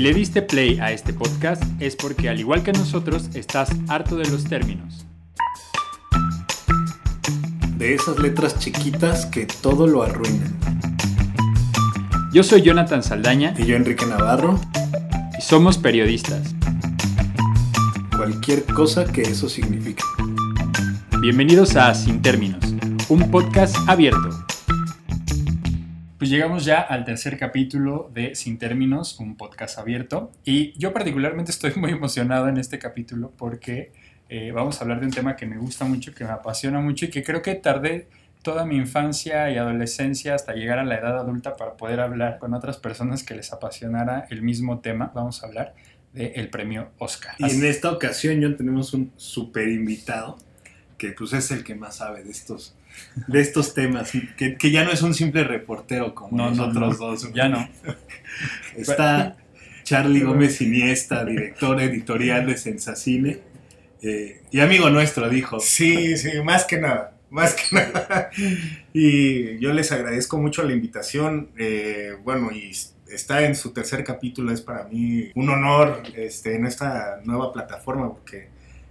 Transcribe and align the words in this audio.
Si 0.00 0.04
le 0.04 0.14
diste 0.14 0.40
play 0.40 0.78
a 0.80 0.92
este 0.92 1.12
podcast 1.12 1.62
es 1.78 1.94
porque 1.94 2.30
al 2.30 2.40
igual 2.40 2.62
que 2.62 2.72
nosotros 2.72 3.28
estás 3.34 3.68
harto 3.86 4.16
de 4.16 4.30
los 4.30 4.44
términos. 4.44 5.04
De 7.76 7.92
esas 7.92 8.18
letras 8.18 8.58
chiquitas 8.58 9.26
que 9.26 9.44
todo 9.44 9.86
lo 9.86 10.02
arruinan. 10.02 10.58
Yo 12.32 12.42
soy 12.42 12.62
Jonathan 12.62 13.02
Saldaña 13.02 13.52
Y 13.58 13.66
yo 13.66 13.76
Enrique 13.76 14.06
Navarro, 14.06 14.58
y 15.38 15.42
somos 15.42 15.76
periodistas. 15.76 16.54
cualquier 18.16 18.64
cosa 18.64 19.04
que 19.04 19.20
eso 19.20 19.50
signifique. 19.50 20.02
Bienvenidos 21.20 21.76
a 21.76 21.94
Sin 21.94 22.22
Términos, 22.22 22.64
un 23.10 23.30
podcast 23.30 23.76
abierto. 23.86 24.39
Pues 26.30 26.36
llegamos 26.36 26.64
ya 26.64 26.80
al 26.80 27.04
tercer 27.04 27.36
capítulo 27.36 28.08
de 28.14 28.36
Sin 28.36 28.56
Términos, 28.56 29.18
un 29.18 29.36
podcast 29.36 29.80
abierto. 29.80 30.30
Y 30.44 30.78
yo 30.78 30.92
particularmente 30.92 31.50
estoy 31.50 31.72
muy 31.74 31.90
emocionado 31.90 32.46
en 32.46 32.56
este 32.56 32.78
capítulo 32.78 33.32
porque 33.36 33.90
eh, 34.28 34.52
vamos 34.52 34.78
a 34.78 34.84
hablar 34.84 35.00
de 35.00 35.06
un 35.06 35.12
tema 35.12 35.34
que 35.34 35.44
me 35.46 35.58
gusta 35.58 35.86
mucho, 35.86 36.14
que 36.14 36.22
me 36.22 36.30
apasiona 36.30 36.78
mucho 36.78 37.06
y 37.06 37.10
que 37.10 37.24
creo 37.24 37.42
que 37.42 37.56
tardé 37.56 38.06
toda 38.42 38.64
mi 38.64 38.76
infancia 38.76 39.50
y 39.50 39.56
adolescencia 39.56 40.36
hasta 40.36 40.52
llegar 40.52 40.78
a 40.78 40.84
la 40.84 41.00
edad 41.00 41.18
adulta 41.18 41.56
para 41.56 41.76
poder 41.76 41.98
hablar 41.98 42.38
con 42.38 42.54
otras 42.54 42.76
personas 42.76 43.24
que 43.24 43.34
les 43.34 43.52
apasionara 43.52 44.28
el 44.30 44.42
mismo 44.42 44.78
tema. 44.78 45.10
Vamos 45.12 45.42
a 45.42 45.48
hablar 45.48 45.74
del 46.12 46.48
premio 46.48 46.92
Oscar. 46.98 47.34
Y 47.40 47.50
en 47.50 47.64
esta 47.64 47.90
ocasión 47.90 48.40
yo 48.40 48.54
tenemos 48.54 48.94
un 48.94 49.10
super 49.16 49.66
invitado 49.66 50.38
que 50.96 51.10
pues 51.10 51.32
es 51.32 51.50
el 51.50 51.64
que 51.64 51.74
más 51.74 51.96
sabe 51.96 52.22
de 52.22 52.30
estos, 52.30 52.76
de 53.26 53.40
estos 53.40 53.74
temas, 53.74 54.12
que, 54.36 54.56
que 54.56 54.70
ya 54.70 54.84
no 54.84 54.92
es 54.92 55.02
un 55.02 55.14
simple 55.14 55.44
reportero 55.44 56.14
como 56.14 56.36
No, 56.36 56.50
no, 56.50 56.66
nosotros 56.66 57.00
no, 57.00 57.06
dos. 57.06 57.32
Ya 57.32 57.48
no. 57.48 57.68
Está 58.76 59.36
Charlie 59.84 60.20
Gómez 60.20 60.60
Iniesta, 60.60 61.24
director 61.24 61.80
editorial 61.80 62.46
de 62.46 62.56
Sensacine, 62.56 63.40
eh, 64.02 64.42
y 64.50 64.60
amigo 64.60 64.88
nuestro, 64.90 65.28
dijo. 65.28 65.60
Sí, 65.60 66.16
sí, 66.16 66.30
más 66.44 66.64
que 66.64 66.78
nada, 66.78 67.16
más 67.30 67.54
que 67.54 67.76
nada. 67.76 68.30
Y 68.92 69.58
yo 69.58 69.72
les 69.72 69.92
agradezco 69.92 70.38
mucho 70.38 70.62
la 70.62 70.72
invitación. 70.72 71.50
eh, 71.58 72.12
bueno, 72.24 72.50
y 72.52 72.72
está 73.12 73.42
en 73.44 73.54
su 73.54 73.72
tercer 73.72 74.04
capítulo, 74.04 74.52
es 74.52 74.60
para 74.60 74.84
mí 74.84 75.30
un 75.34 75.48
honor 75.50 76.02
este, 76.16 76.54
en 76.54 76.66
esta 76.66 77.20
nueva 77.24 77.52
plataforma, 77.52 78.08
porque 78.12 78.48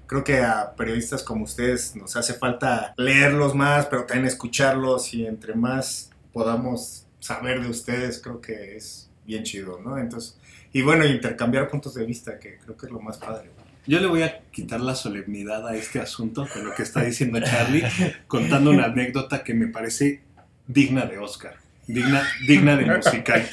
creo 0.10 0.24
que 0.24 0.40
a 0.40 0.74
periodistas 0.76 1.22
como 1.22 1.44
ustedes 1.44 1.96
nos 1.96 2.16
hace 2.16 2.34
falta 2.34 2.96
leerlos 2.98 3.54
más, 3.54 3.86
pero 3.86 4.06
también 4.06 4.26
escucharlos 4.26 5.14
y 5.14 5.28
entre 5.28 5.54
más 5.54 6.10
podamos 6.34 7.06
saber 7.20 7.62
de 7.62 7.70
ustedes, 7.70 8.20
creo 8.20 8.42
que 8.42 8.76
es 8.76 9.08
bien 9.28 9.44
chido, 9.44 9.80
¿no? 9.80 10.00
Entonces, 10.00 10.36
y 10.74 10.82
bueno, 10.82 11.06
intercambiar 11.06 11.68
puntos 11.68 11.94
de 11.94 12.06
vista, 12.06 12.40
que 12.40 12.58
creo 12.58 12.76
que 12.76 12.88
es 12.88 12.92
lo 12.92 13.00
más 13.00 13.20
padre. 13.20 13.52
Yo 13.86 14.00
le 14.00 14.08
voy 14.08 14.24
a 14.24 14.40
quitar 14.52 14.82
la 14.82 14.96
solemnidad 14.96 15.68
a 15.68 15.76
este 15.76 16.00
asunto 16.00 16.48
con 16.52 16.66
lo 16.66 16.74
que 16.74 16.82
está 16.82 17.04
diciendo 17.04 17.40
Charlie, 17.40 17.84
contando 18.26 18.72
una 18.72 18.86
anécdota 18.86 19.44
que 19.44 19.54
me 19.54 19.68
parece 19.68 20.24
digna 20.66 21.06
de 21.06 21.20
Oscar, 21.20 21.58
digna, 21.86 22.24
digna 22.48 22.76
de 22.76 22.86
musical. 22.86 23.48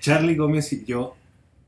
Charlie 0.00 0.36
Gómez 0.36 0.70
y 0.74 0.84
yo 0.84 1.16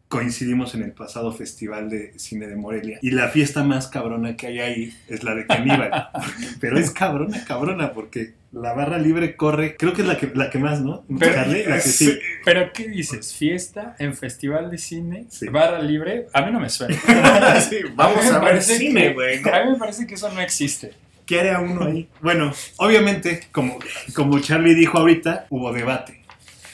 coincidimos 0.09 0.75
en 0.75 0.83
el 0.83 0.93
pasado 0.93 1.33
Festival 1.33 1.91
de 1.91 2.19
Cine 2.19 2.47
de 2.47 2.57
Morelia 2.57 2.99
y 3.03 3.11
la 3.11 3.29
fiesta 3.29 3.63
más 3.63 3.89
cabrona 3.89 4.37
que 4.37 4.47
hay 4.47 4.59
ahí 4.61 4.95
es 5.09 5.23
la 5.23 5.35
de 5.35 5.47
Caníbal. 5.47 6.09
Pero 6.61 6.79
es 6.79 6.91
cabrona, 6.91 7.45
cabrona, 7.45 7.93
porque 7.93 8.33
la 8.53 8.73
barra 8.73 8.99
libre 8.99 9.37
corre, 9.37 9.77
creo 9.77 9.93
que 9.93 10.03
es 10.03 10.09
la 10.09 10.17
que, 10.17 10.31
la 10.35 10.49
que 10.49 10.59
más, 10.59 10.81
¿no? 10.81 11.05
Pero- 11.19 11.45
la 11.69 11.77
que 11.77 11.81
sí. 11.83 12.19
¿Pero 12.45 12.73
qué 12.73 12.89
dices? 12.89 13.35
¿Fiesta 13.35 13.95
en 13.99 14.17
festival 14.17 14.71
de 14.71 14.79
cine? 14.79 15.27
Sí. 15.29 15.49
¿Barra 15.49 15.83
libre? 15.83 16.27
A 16.33 16.43
mí 16.43 16.53
no 16.53 16.61
me 16.61 16.71
suena. 16.71 16.97
Sí, 17.69 17.77
vamos 17.95 18.25
me 18.25 18.31
a 18.31 18.39
ver 18.39 18.63
cine, 18.63 19.13
güey. 19.13 19.39
A 19.51 19.65
mí 19.65 19.73
me 19.73 19.77
parece 19.79 20.07
que 20.07 20.15
eso 20.15 20.31
no 20.33 20.41
existe. 20.41 20.93
¿Qué 21.27 21.41
haría 21.41 21.59
uno 21.61 21.85
ahí? 21.85 22.09
Bueno, 22.23 22.55
obviamente, 22.79 23.41
como, 23.53 23.79
como 24.15 24.39
Charlie 24.41 24.75
dijo 24.75 24.97
ahorita, 24.97 25.47
hubo 25.51 25.71
debate. 25.75 26.18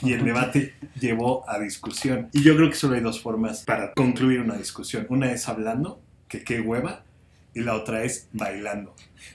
Y 0.05 0.13
el 0.13 0.25
debate 0.25 0.75
llevó 1.01 1.49
a 1.49 1.59
discusión. 1.59 2.29
Y 2.33 2.43
yo 2.43 2.57
creo 2.57 2.69
que 2.69 2.77
solo 2.77 2.95
hay 2.95 3.01
dos 3.01 3.21
formas 3.21 3.63
para 3.65 3.93
concluir 3.93 4.41
una 4.41 4.57
discusión. 4.57 5.07
Una 5.09 5.33
es 5.33 5.49
hablando, 5.49 6.01
que 6.29 6.45
qué 6.45 6.61
hueva, 6.61 7.03
y 7.55 7.61
la 7.61 7.75
otra 7.75 8.03
es 8.05 8.29
bailando. 8.33 8.95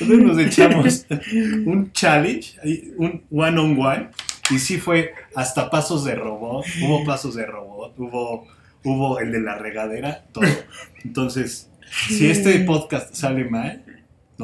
Entonces 0.00 0.26
nos 0.26 0.38
echamos 0.38 1.06
un 1.66 1.92
challenge, 1.92 2.58
un 2.96 3.22
one 3.30 3.58
on 3.58 3.78
one, 3.80 4.10
y 4.50 4.58
sí 4.58 4.78
fue 4.78 5.14
hasta 5.34 5.70
pasos 5.70 6.04
de 6.04 6.14
robot, 6.14 6.64
hubo 6.82 7.04
pasos 7.04 7.34
de 7.34 7.46
robot, 7.46 7.98
hubo, 7.98 8.46
hubo 8.84 9.18
el 9.18 9.32
de 9.32 9.40
la 9.40 9.56
regadera, 9.56 10.24
todo. 10.32 10.44
Entonces, 11.04 11.70
si 12.08 12.28
este 12.28 12.60
podcast 12.60 13.14
sale 13.14 13.44
mal, 13.44 13.83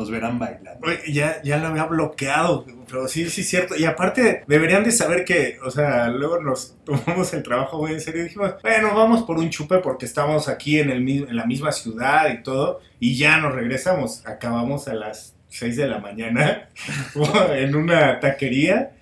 nos 0.01 0.11
verán 0.11 0.39
bailando. 0.39 0.87
Ya, 1.07 1.43
ya 1.43 1.59
lo 1.59 1.69
había 1.69 1.85
bloqueado, 1.85 2.65
pero 2.89 3.07
sí, 3.07 3.29
sí 3.29 3.43
es 3.43 3.49
cierto. 3.49 3.77
Y 3.77 3.85
aparte, 3.85 4.45
deberían 4.47 4.83
de 4.83 4.93
saber 4.93 5.25
que, 5.25 5.59
o 5.63 5.71
sea, 5.71 6.09
luego 6.09 6.41
nos 6.41 6.77
tomamos 6.85 7.33
el 7.35 7.43
trabajo 7.43 7.79
muy 7.79 7.93
en 7.93 8.01
serio 8.01 8.23
y 8.23 8.25
dijimos, 8.25 8.55
bueno, 8.63 8.95
vamos 8.95 9.23
por 9.25 9.39
un 9.39 9.51
chupe 9.51 9.79
porque 9.79 10.07
estamos 10.07 10.49
aquí 10.49 10.79
en, 10.79 10.91
el, 10.91 11.07
en 11.07 11.37
la 11.37 11.45
misma 11.45 11.71
ciudad 11.73 12.33
y 12.33 12.43
todo, 12.43 12.81
y 12.99 13.17
ya 13.17 13.37
nos 13.39 13.55
regresamos. 13.55 14.27
Acabamos 14.27 14.89
a 14.89 14.95
las 14.95 15.37
6 15.49 15.77
de 15.77 15.89
la 15.89 15.99
mañana 15.99 16.69
en 17.55 17.75
una 17.75 18.21
taquería 18.21 18.93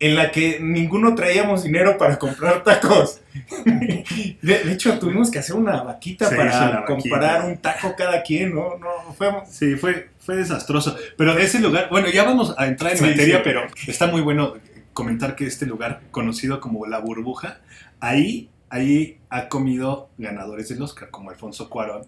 en 0.00 0.16
la 0.16 0.30
que 0.32 0.58
ninguno 0.60 1.14
traíamos 1.14 1.62
dinero 1.62 1.98
para 1.98 2.18
comprar 2.18 2.64
tacos. 2.64 3.20
De, 3.64 4.64
de 4.64 4.72
hecho, 4.72 4.98
tuvimos 4.98 5.30
que 5.30 5.38
hacer 5.38 5.54
una 5.54 5.82
vaquita 5.82 6.28
Se 6.28 6.36
para 6.36 6.84
comprar 6.86 7.44
un 7.44 7.58
taco 7.58 7.94
cada 7.96 8.22
quien, 8.22 8.54
¿no? 8.54 8.78
No, 8.78 9.12
fue, 9.16 9.30
Sí, 9.48 9.76
fue, 9.76 10.08
fue 10.18 10.36
desastroso. 10.36 10.96
Pero 11.16 11.36
ese 11.38 11.60
lugar, 11.60 11.88
bueno, 11.90 12.08
ya 12.08 12.24
vamos 12.24 12.54
a 12.58 12.66
entrar 12.66 12.92
en 12.92 12.98
Sí, 12.98 13.04
materia, 13.04 13.36
sí. 13.36 13.42
pero 13.44 13.62
está 13.86 14.06
muy 14.06 14.22
bueno 14.22 14.54
comentar 14.94 15.36
que 15.36 15.46
este 15.46 15.66
lugar, 15.66 16.00
conocido 16.10 16.60
como 16.60 16.86
La 16.86 16.98
Burbuja, 16.98 17.60
ahí, 18.00 18.48
ahí 18.70 19.18
ha 19.28 19.48
comido 19.48 20.08
ganadores 20.18 20.68
del 20.70 20.82
Oscar, 20.82 21.10
como 21.10 21.30
Alfonso 21.30 21.68
Cuarón, 21.68 22.06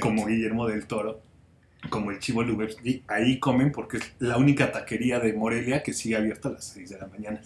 como 0.00 0.26
Guillermo 0.26 0.66
del 0.66 0.86
Toro, 0.86 1.20
como 1.88 2.10
el 2.10 2.18
Chivo 2.18 2.42
Lubevsky. 2.42 3.02
Ahí 3.08 3.38
comen 3.38 3.72
porque 3.72 3.98
es 3.98 4.12
la 4.18 4.36
única 4.36 4.72
taquería 4.72 5.20
de 5.20 5.32
Morelia 5.32 5.82
que 5.82 5.92
sigue 5.92 6.16
abierta 6.16 6.48
a 6.48 6.52
las 6.52 6.64
6 6.64 6.90
de 6.90 6.98
la 6.98 7.06
mañana. 7.06 7.40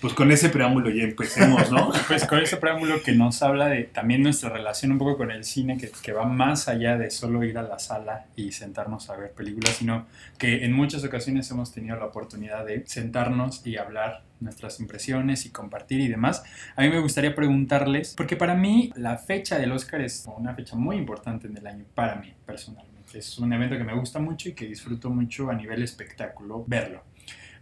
Pues 0.00 0.12
con 0.12 0.30
ese 0.30 0.50
preámbulo 0.50 0.90
ya 0.90 1.04
empecemos, 1.04 1.70
¿no? 1.72 1.90
Pues 2.08 2.26
con 2.26 2.38
ese 2.38 2.58
preámbulo 2.58 3.02
que 3.02 3.12
nos 3.12 3.42
habla 3.42 3.68
de 3.68 3.84
también 3.84 4.22
nuestra 4.22 4.50
relación 4.50 4.92
un 4.92 4.98
poco 4.98 5.16
con 5.16 5.30
el 5.30 5.42
cine, 5.44 5.78
que, 5.78 5.90
que 6.02 6.12
va 6.12 6.26
más 6.26 6.68
allá 6.68 6.98
de 6.98 7.10
solo 7.10 7.42
ir 7.44 7.56
a 7.56 7.62
la 7.62 7.78
sala 7.78 8.26
y 8.36 8.52
sentarnos 8.52 9.08
a 9.08 9.16
ver 9.16 9.32
películas, 9.32 9.76
sino 9.76 10.06
que 10.38 10.66
en 10.66 10.74
muchas 10.74 11.02
ocasiones 11.02 11.50
hemos 11.50 11.72
tenido 11.72 11.96
la 11.96 12.04
oportunidad 12.04 12.66
de 12.66 12.84
sentarnos 12.86 13.66
y 13.66 13.78
hablar 13.78 14.22
nuestras 14.38 14.80
impresiones 14.80 15.46
y 15.46 15.50
compartir 15.50 16.00
y 16.00 16.08
demás. 16.08 16.44
A 16.76 16.82
mí 16.82 16.90
me 16.90 17.00
gustaría 17.00 17.34
preguntarles, 17.34 18.14
porque 18.14 18.36
para 18.36 18.54
mí 18.54 18.92
la 18.96 19.16
fecha 19.16 19.58
del 19.58 19.72
Oscar 19.72 20.02
es 20.02 20.26
una 20.36 20.54
fecha 20.54 20.76
muy 20.76 20.96
importante 20.96 21.46
en 21.46 21.56
el 21.56 21.66
año, 21.66 21.84
para 21.94 22.16
mí 22.16 22.34
personalmente. 22.44 22.95
Es 23.14 23.38
un 23.38 23.52
evento 23.52 23.76
que 23.76 23.84
me 23.84 23.94
gusta 23.94 24.18
mucho 24.18 24.48
y 24.48 24.52
que 24.52 24.66
disfruto 24.66 25.10
mucho 25.10 25.50
a 25.50 25.54
nivel 25.54 25.82
espectáculo 25.82 26.64
verlo. 26.66 27.02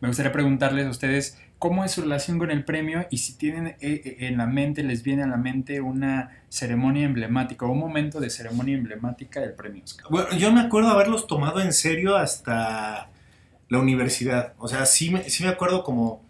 Me 0.01 0.09
gustaría 0.09 0.33
preguntarles 0.33 0.87
a 0.87 0.91
ustedes 0.91 1.39
cómo 1.59 1.85
es 1.85 1.93
su 1.93 2.03
relación 2.03 2.39
con 2.39 2.51
el 2.51 2.65
premio 2.65 3.07
y 3.11 3.19
si 3.19 3.39
tienen 3.39 3.69
eh, 3.69 3.77
eh, 3.81 4.17
en 4.21 4.37
la 4.37 4.47
mente, 4.47 4.83
les 4.83 5.03
viene 5.03 5.23
a 5.23 5.27
la 5.27 5.37
mente 5.37 5.81
una 5.81 6.43
ceremonia 6.49 7.07
emblemática 7.07 7.65
o 7.65 7.71
un 7.71 7.79
momento 7.79 8.21
de 8.21 8.29
ceremonia 8.29 8.77
emblemática 8.77 9.41
del 9.41 9.55
premio 9.55 9.83
Oscar. 9.83 10.07
Bueno, 10.11 10.37
yo 10.37 10.53
me 10.53 10.61
acuerdo 10.61 10.91
haberlos 10.91 11.27
tomado 11.27 11.61
en 11.61 11.73
serio 11.73 12.17
hasta 12.17 13.09
la 13.69 13.79
universidad. 13.79 14.53
O 14.59 14.69
sea, 14.69 14.85
sí 14.85 15.11
me, 15.11 15.29
sí 15.31 15.43
me 15.43 15.49
acuerdo 15.49 15.85
como 15.85 16.23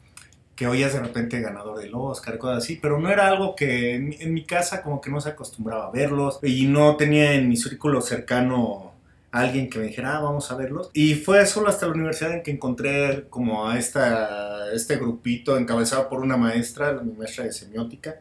que 0.54 0.68
oías 0.68 0.92
de 0.92 1.00
repente 1.00 1.40
ganador 1.40 1.80
del 1.80 1.90
Oscar, 1.94 2.38
cosas 2.38 2.58
así, 2.62 2.78
pero 2.80 3.00
no 3.00 3.10
era 3.10 3.26
algo 3.26 3.56
que 3.56 3.96
en, 3.96 4.14
en 4.20 4.32
mi 4.32 4.44
casa 4.44 4.82
como 4.82 5.00
que 5.00 5.10
no 5.10 5.20
se 5.20 5.30
acostumbraba 5.30 5.88
a 5.88 5.90
verlos 5.90 6.38
y 6.44 6.68
no 6.68 6.96
tenía 6.96 7.32
en 7.32 7.48
mi 7.48 7.56
círculo 7.56 8.00
cercano 8.02 8.93
alguien 9.40 9.68
que 9.68 9.78
me 9.78 9.86
dijera, 9.86 10.16
ah, 10.16 10.20
vamos 10.20 10.50
a 10.50 10.56
verlos. 10.56 10.90
Y 10.92 11.14
fue 11.16 11.44
solo 11.46 11.68
hasta 11.68 11.86
la 11.86 11.92
universidad 11.92 12.32
en 12.32 12.42
que 12.42 12.50
encontré 12.52 13.26
como 13.28 13.68
a 13.68 13.78
esta, 13.78 14.72
este 14.72 14.96
grupito 14.96 15.56
encabezado 15.58 16.08
por 16.08 16.20
una 16.20 16.36
maestra, 16.36 16.92
mi 17.02 17.12
maestra 17.12 17.44
de 17.44 17.52
semiótica, 17.52 18.20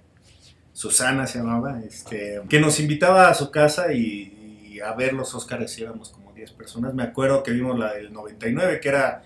Susana 0.72 1.28
se 1.28 1.38
llamaba, 1.38 1.80
este, 1.82 2.42
que 2.50 2.60
nos 2.60 2.80
invitaba 2.80 3.30
a 3.30 3.34
su 3.36 3.52
casa 3.52 3.94
y, 3.94 4.68
y 4.72 4.80
a 4.80 4.94
ver 4.94 5.14
los 5.14 5.36
Oscars 5.36 5.78
y 5.78 5.84
éramos 5.84 6.10
como 6.10 6.34
10 6.34 6.52
personas. 6.54 6.96
Me 6.96 7.04
acuerdo 7.04 7.44
que 7.44 7.52
vimos 7.52 7.78
la 7.78 7.94
del 7.94 8.12
99, 8.12 8.80
que 8.80 8.90
era 8.90 9.22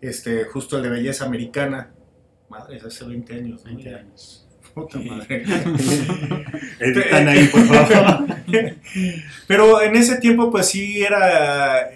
este, 0.00 0.44
justo 0.44 0.76
el 0.76 0.84
de 0.84 0.90
belleza 0.90 1.24
americana. 1.24 1.90
Madre, 2.48 2.80
hace 2.86 3.04
20 3.04 3.34
años. 3.34 3.64
¿no? 3.64 3.70
20 3.74 3.90
Ya. 3.90 3.96
años. 3.96 4.43
Puta 4.74 4.98
madre. 4.98 5.44
Editan 6.80 7.28
ahí, 7.28 7.46
por 7.46 7.64
favor. 7.66 8.26
Pero 9.46 9.82
en 9.82 9.94
ese 9.96 10.16
tiempo, 10.16 10.50
pues 10.50 10.66
sí 10.68 11.02
era. 11.02 11.88
eh, 11.90 11.94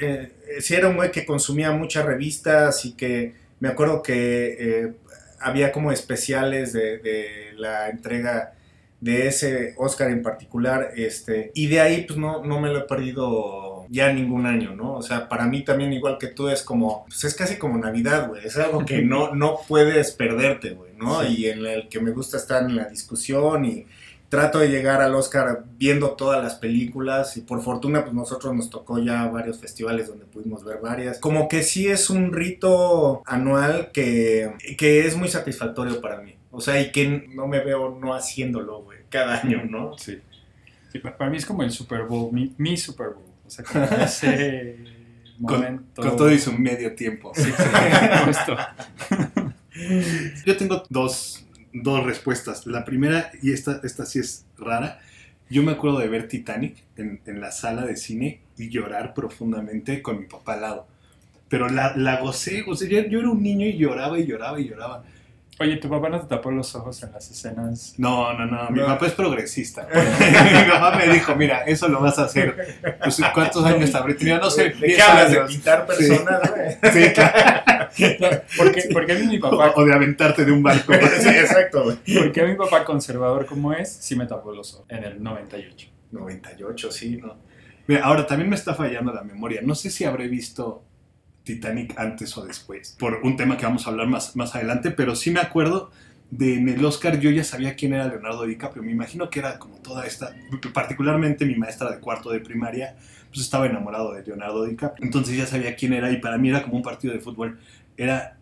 eh, 0.00 0.60
sí 0.60 0.74
era 0.74 0.88
un 0.88 0.96
güey 0.96 1.12
que 1.12 1.24
consumía 1.24 1.70
muchas 1.70 2.04
revistas 2.04 2.84
y 2.84 2.92
que 2.94 3.34
me 3.60 3.68
acuerdo 3.68 4.02
que 4.02 4.56
eh, 4.58 4.92
había 5.40 5.70
como 5.70 5.92
especiales 5.92 6.72
de, 6.72 6.98
de 6.98 7.52
la 7.56 7.88
entrega 7.90 8.54
de 9.00 9.28
ese 9.28 9.74
Oscar 9.78 10.10
en 10.10 10.22
particular, 10.22 10.92
este, 10.96 11.50
y 11.54 11.68
de 11.68 11.80
ahí 11.80 12.04
pues 12.06 12.18
no, 12.18 12.44
no 12.44 12.60
me 12.60 12.68
lo 12.68 12.80
he 12.80 12.82
perdido 12.82 13.86
ya 13.88 14.12
ningún 14.12 14.46
año, 14.46 14.74
¿no? 14.74 14.94
O 14.94 15.02
sea, 15.02 15.28
para 15.28 15.46
mí 15.46 15.64
también 15.64 15.92
igual 15.92 16.18
que 16.18 16.28
tú 16.28 16.48
es 16.48 16.62
como, 16.62 17.04
pues 17.06 17.24
es 17.24 17.34
casi 17.34 17.56
como 17.56 17.78
Navidad, 17.78 18.28
güey, 18.28 18.46
es 18.46 18.56
algo 18.56 18.84
que 18.84 19.02
no, 19.02 19.34
no 19.34 19.58
puedes 19.66 20.12
perderte, 20.12 20.70
güey, 20.70 20.92
¿no? 20.96 21.22
Sí. 21.22 21.34
Y 21.38 21.46
en 21.46 21.66
el 21.66 21.88
que 21.88 22.00
me 22.00 22.12
gusta 22.12 22.36
estar 22.36 22.62
en 22.62 22.76
la 22.76 22.84
discusión 22.84 23.64
y 23.64 23.86
trato 24.30 24.60
de 24.60 24.68
llegar 24.68 25.02
al 25.02 25.14
Oscar 25.16 25.64
viendo 25.76 26.12
todas 26.12 26.42
las 26.42 26.54
películas 26.54 27.36
y 27.36 27.40
por 27.40 27.62
fortuna 27.62 28.02
pues 28.02 28.14
nosotros 28.14 28.54
nos 28.54 28.70
tocó 28.70 29.00
ya 29.00 29.26
varios 29.26 29.58
festivales 29.58 30.06
donde 30.06 30.24
pudimos 30.24 30.64
ver 30.64 30.78
varias. 30.80 31.18
Como 31.18 31.48
que 31.48 31.64
sí 31.64 31.88
es 31.88 32.10
un 32.10 32.32
rito 32.32 33.22
anual 33.26 33.90
que, 33.92 34.52
que 34.78 35.04
es 35.06 35.16
muy 35.16 35.28
satisfactorio 35.28 36.00
para 36.00 36.20
mí. 36.20 36.36
O 36.52 36.60
sea, 36.60 36.80
y 36.80 36.90
que 36.92 37.28
no 37.34 37.46
me 37.46 37.60
veo 37.60 37.98
no 38.00 38.14
haciéndolo, 38.14 38.82
güey, 38.82 38.98
cada 39.08 39.40
año, 39.40 39.62
¿no? 39.64 39.96
Sí. 39.98 40.18
Sí, 40.92 40.98
pa- 40.98 41.16
para 41.16 41.30
mí 41.30 41.36
es 41.36 41.46
como 41.46 41.62
el 41.62 41.70
Super 41.70 42.02
Bowl, 42.02 42.32
mi, 42.32 42.52
mi 42.58 42.76
Super 42.76 43.08
Bowl. 43.10 43.24
O 43.46 43.50
sea, 43.50 43.64
como 43.64 43.84
ese 43.84 44.76
Con, 45.42 45.60
momento. 45.60 46.02
con 46.02 46.16
todo 46.16 46.30
y 46.30 46.38
su 46.38 46.52
medio 46.52 46.94
tiempo. 46.94 47.32
Sí, 47.34 47.44
sí. 47.44 49.10
Yo 50.46 50.56
tengo 50.56 50.82
dos, 50.88 51.46
dos 51.72 52.04
respuestas. 52.04 52.66
La 52.66 52.84
primera, 52.84 53.30
y 53.42 53.52
esta, 53.52 53.80
esta 53.84 54.04
sí 54.06 54.18
es 54.18 54.44
rara, 54.58 55.00
yo 55.48 55.62
me 55.62 55.72
acuerdo 55.72 55.98
de 55.98 56.08
ver 56.08 56.28
Titanic 56.28 56.76
en, 56.96 57.20
en 57.26 57.40
la 57.40 57.50
sala 57.52 57.86
de 57.86 57.96
cine 57.96 58.40
y 58.56 58.68
llorar 58.68 59.14
profundamente 59.14 60.02
con 60.02 60.18
mi 60.20 60.26
papá 60.26 60.54
al 60.54 60.60
lado. 60.60 60.86
Pero 61.48 61.68
la, 61.68 61.96
la 61.96 62.20
gocé, 62.20 62.64
o 62.68 62.76
sea, 62.76 62.88
yo, 62.88 63.00
yo 63.08 63.20
era 63.20 63.30
un 63.30 63.42
niño 63.42 63.66
y 63.66 63.76
lloraba 63.76 64.18
y 64.18 64.26
lloraba 64.26 64.60
y 64.60 64.68
lloraba. 64.68 65.04
Oye, 65.60 65.76
¿tu 65.76 65.90
papá 65.90 66.08
no 66.08 66.18
te 66.18 66.26
tapó 66.26 66.50
los 66.50 66.74
ojos 66.74 67.02
en 67.02 67.12
las 67.12 67.30
escenas? 67.30 67.92
No, 67.98 68.32
no, 68.32 68.46
no, 68.46 68.70
mi 68.70 68.80
No. 68.80 68.86
papá 68.86 69.06
es 69.06 69.12
progresista. 69.12 69.86
mi 69.94 70.70
papá 70.70 70.96
me 70.96 71.12
dijo, 71.12 71.36
mira, 71.36 71.64
eso 71.64 71.86
lo 71.86 72.00
vas 72.00 72.18
a 72.18 72.24
hacer. 72.24 72.78
Pues, 73.02 73.20
¿Cuántos 73.34 73.62
años 73.66 73.94
habré 73.94 74.14
tenido? 74.14 74.38
No 74.38 74.48
sé, 74.48 74.70
¿De 74.70 74.86
10 74.86 74.96
qué 74.96 75.02
hablas? 75.02 75.30
¿De 75.32 75.48
Sí. 75.48 75.58
personas, 75.86 76.40
güey? 76.50 76.76
Sí, 76.92 77.12
claro. 77.12 78.42
Porque, 78.56 78.88
porque 78.90 79.12
a 79.12 79.14
mí 79.16 79.26
mi 79.26 79.38
papá, 79.38 79.72
O, 79.76 79.84
de 79.84 79.92
aventarte 79.92 80.46
de 80.46 80.52
un 80.52 80.62
barco. 80.62 80.94
Sí, 81.18 81.28
exacto, 81.28 81.94
porque 82.18 82.40
a 82.40 82.44
mi 82.46 82.54
papá 82.54 82.82
conservador 82.84 83.44
como 83.44 83.72
es, 83.74 83.92
sí 83.92 84.16
me 84.16 84.24
tapó 84.26 84.52
los 84.52 84.72
ojos 84.74 84.86
en 84.88 85.04
el 85.04 85.22
98. 85.22 85.88
98, 86.12 86.90
sí, 86.90 87.18
¿no? 87.18 87.36
Mira, 87.86 88.04
ahora 88.04 88.26
también 88.26 88.48
me 88.48 88.56
está 88.56 88.74
fallando 88.74 89.12
la 89.12 89.22
memoria. 89.24 89.60
No 89.62 89.74
sé 89.74 89.90
si 89.90 90.04
habré 90.04 90.26
visto 90.28 90.84
Titanic 91.44 91.98
antes 91.98 92.36
o 92.36 92.44
después, 92.44 92.96
por 92.98 93.20
un 93.22 93.36
tema 93.36 93.56
que 93.56 93.64
vamos 93.64 93.86
a 93.86 93.90
hablar 93.90 94.06
más, 94.06 94.36
más 94.36 94.54
adelante, 94.54 94.90
pero 94.90 95.16
sí 95.16 95.30
me 95.30 95.40
acuerdo 95.40 95.90
de 96.30 96.54
en 96.54 96.68
el 96.68 96.84
Oscar 96.84 97.18
yo 97.18 97.30
ya 97.30 97.44
sabía 97.44 97.74
quién 97.74 97.92
era 97.92 98.06
Leonardo 98.06 98.44
DiCaprio. 98.44 98.82
Me 98.82 98.92
imagino 98.92 99.30
que 99.30 99.40
era 99.40 99.58
como 99.58 99.76
toda 99.76 100.06
esta, 100.06 100.34
particularmente 100.72 101.44
mi 101.44 101.56
maestra 101.56 101.90
de 101.90 101.98
cuarto 101.98 102.30
de 102.30 102.40
primaria, 102.40 102.96
pues 103.28 103.40
estaba 103.40 103.66
enamorado 103.66 104.12
de 104.12 104.22
Leonardo 104.22 104.64
DiCaprio. 104.64 105.04
Entonces 105.04 105.36
ya 105.36 105.46
sabía 105.46 105.74
quién 105.74 105.92
era 105.92 106.10
y 106.10 106.18
para 106.18 106.38
mí 106.38 106.48
era 106.48 106.62
como 106.62 106.76
un 106.76 106.82
partido 106.82 107.12
de 107.12 107.20
fútbol. 107.20 107.58
Era, 107.96 108.36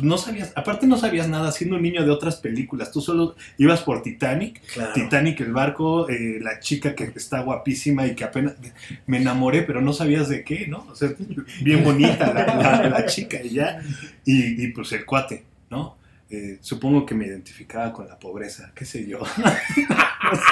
no 0.00 0.16
sabías, 0.18 0.52
aparte 0.56 0.86
no 0.86 0.96
sabías 0.96 1.28
nada 1.28 1.50
siendo 1.52 1.76
un 1.76 1.82
niño 1.82 2.04
de 2.04 2.10
otras 2.10 2.36
películas. 2.36 2.90
Tú 2.92 3.00
solo 3.00 3.34
ibas 3.58 3.82
por 3.82 4.02
Titanic 4.02 4.60
Claro. 4.72 4.92
Titanic, 4.94 5.40
el 5.40 5.52
barco, 5.52 6.08
eh, 6.08 6.38
la 6.40 6.60
chica 6.60 6.94
que 6.94 7.12
está 7.14 7.40
guapísima 7.40 8.06
y 8.06 8.14
que 8.14 8.24
apenas 8.24 8.54
me 9.06 9.18
enamoré, 9.18 9.62
pero 9.62 9.80
no 9.80 9.92
sabías 9.92 10.28
de 10.28 10.44
qué, 10.44 10.66
¿no? 10.68 10.86
O 10.90 10.94
sea, 10.94 11.10
bien 11.62 11.84
bonita 11.84 12.32
la, 12.32 12.46
la- 12.56 12.88
la 12.88 13.06
chica 13.06 13.42
y 13.42 13.50
ya. 13.50 13.82
Y, 14.24 14.64
y, 14.64 14.68
pues 14.68 14.92
el 14.92 15.04
cuate, 15.04 15.44
¿no? 15.70 15.96
Eh, 16.30 16.58
supongo 16.62 17.04
que 17.04 17.14
me 17.14 17.26
identificaba 17.26 17.92
con 17.92 18.08
la 18.08 18.18
pobreza, 18.18 18.72
qué 18.74 18.84
sé 18.84 19.06
yo. 19.06 19.18
No 20.24 20.36
sé. 20.36 20.42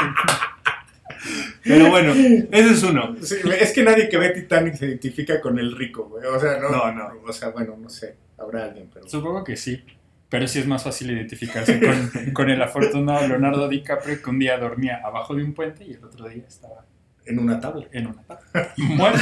Pero 1.64 1.90
bueno, 1.90 2.12
ese 2.12 2.72
es 2.72 2.82
uno. 2.82 3.14
Sí, 3.22 3.36
es 3.60 3.72
que 3.72 3.82
nadie 3.82 4.08
que 4.08 4.16
ve 4.16 4.30
Titanic 4.30 4.74
se 4.76 4.86
identifica 4.86 5.40
con 5.40 5.58
el 5.58 5.76
rico, 5.76 6.04
güey. 6.08 6.24
O 6.26 6.40
sea, 6.40 6.58
no. 6.58 6.70
No, 6.70 6.92
no. 6.92 7.08
O 7.26 7.32
sea, 7.32 7.50
bueno, 7.50 7.76
no 7.80 7.88
sé. 7.88 8.14
Habrá 8.40 8.64
alguien, 8.64 8.90
pero. 8.92 9.08
Supongo 9.08 9.44
que 9.44 9.56
sí. 9.56 9.84
Pero 10.28 10.48
sí 10.48 10.60
es 10.60 10.66
más 10.66 10.84
fácil 10.84 11.10
identificarse 11.10 11.80
con, 11.80 12.10
con 12.34 12.50
el 12.50 12.62
afortunado 12.62 13.26
Leonardo 13.28 13.68
DiCaprio 13.68 14.22
que 14.22 14.30
un 14.30 14.38
día 14.38 14.58
dormía 14.58 15.00
abajo 15.04 15.34
de 15.34 15.44
un 15.44 15.54
puente 15.54 15.84
y 15.84 15.92
el 15.94 16.04
otro 16.04 16.28
día 16.28 16.44
estaba 16.48 16.86
En 17.26 17.38
una 17.38 17.60
tabla. 17.60 17.88
en 17.92 18.06
una 18.08 18.22
tabla. 18.24 18.74
Muerto. 18.76 19.20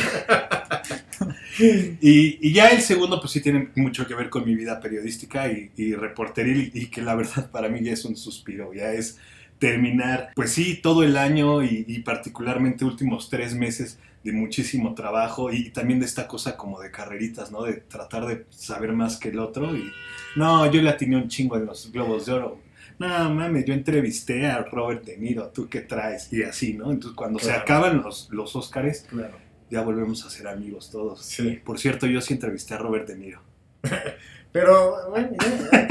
Y, 2.00 2.38
y 2.48 2.52
ya 2.52 2.68
el 2.68 2.80
segundo, 2.82 3.20
pues 3.20 3.32
sí 3.32 3.40
tiene 3.42 3.70
mucho 3.76 4.06
que 4.06 4.14
ver 4.14 4.30
con 4.30 4.44
mi 4.44 4.54
vida 4.54 4.80
periodística 4.80 5.50
y, 5.50 5.72
y 5.76 5.94
reporteril, 5.94 6.70
y 6.74 6.86
que 6.90 7.02
la 7.02 7.14
verdad 7.14 7.50
para 7.50 7.68
mí 7.68 7.82
ya 7.82 7.92
es 7.92 8.04
un 8.04 8.16
suspiro, 8.16 8.72
ya 8.74 8.92
es 8.92 9.18
terminar, 9.58 10.30
pues 10.36 10.52
sí, 10.52 10.76
todo 10.80 11.02
el 11.02 11.16
año 11.16 11.62
y, 11.64 11.84
y 11.88 12.00
particularmente 12.02 12.84
últimos 12.84 13.28
tres 13.28 13.54
meses 13.54 13.98
de 14.24 14.32
muchísimo 14.32 14.94
trabajo 14.94 15.52
y, 15.52 15.70
también 15.70 16.00
de 16.00 16.06
esta 16.06 16.26
cosa 16.26 16.56
como 16.56 16.80
de 16.80 16.90
carreritas, 16.90 17.50
¿no? 17.50 17.62
De 17.62 17.74
tratar 17.74 18.26
de 18.26 18.46
saber 18.50 18.92
más 18.92 19.16
que 19.16 19.28
el 19.28 19.38
otro 19.38 19.76
y 19.76 19.90
no, 20.36 20.70
yo 20.70 20.82
le 20.82 20.90
atiné 20.90 21.16
un 21.16 21.28
chingo 21.28 21.56
en 21.56 21.66
los 21.66 21.90
Globos 21.92 22.26
de 22.26 22.32
Oro. 22.32 22.60
No, 22.98 23.32
mames, 23.32 23.64
yo 23.64 23.74
entrevisté 23.74 24.46
a 24.46 24.62
Robert 24.62 25.04
De 25.04 25.16
Niro, 25.16 25.48
¿tú 25.48 25.68
qué 25.68 25.80
traes? 25.80 26.32
Y 26.32 26.42
así, 26.42 26.74
¿no? 26.74 26.90
Entonces 26.90 27.16
cuando 27.16 27.38
se 27.38 27.52
acaban 27.52 28.02
los, 28.02 28.28
los 28.30 28.56
Óscares, 28.56 29.06
Claro. 29.08 29.36
ya 29.70 29.82
volvemos 29.82 30.24
a 30.26 30.30
ser 30.30 30.48
amigos 30.48 30.90
todos. 30.90 31.22
Sí. 31.24 31.60
Por 31.64 31.78
cierto, 31.78 32.06
yo 32.06 32.20
sí 32.20 32.34
entrevisté 32.34 32.74
a 32.74 32.78
Robert 32.78 33.06
De 33.06 33.16
Niro. 33.16 33.40
Pero, 34.52 35.10
bueno, 35.10 35.30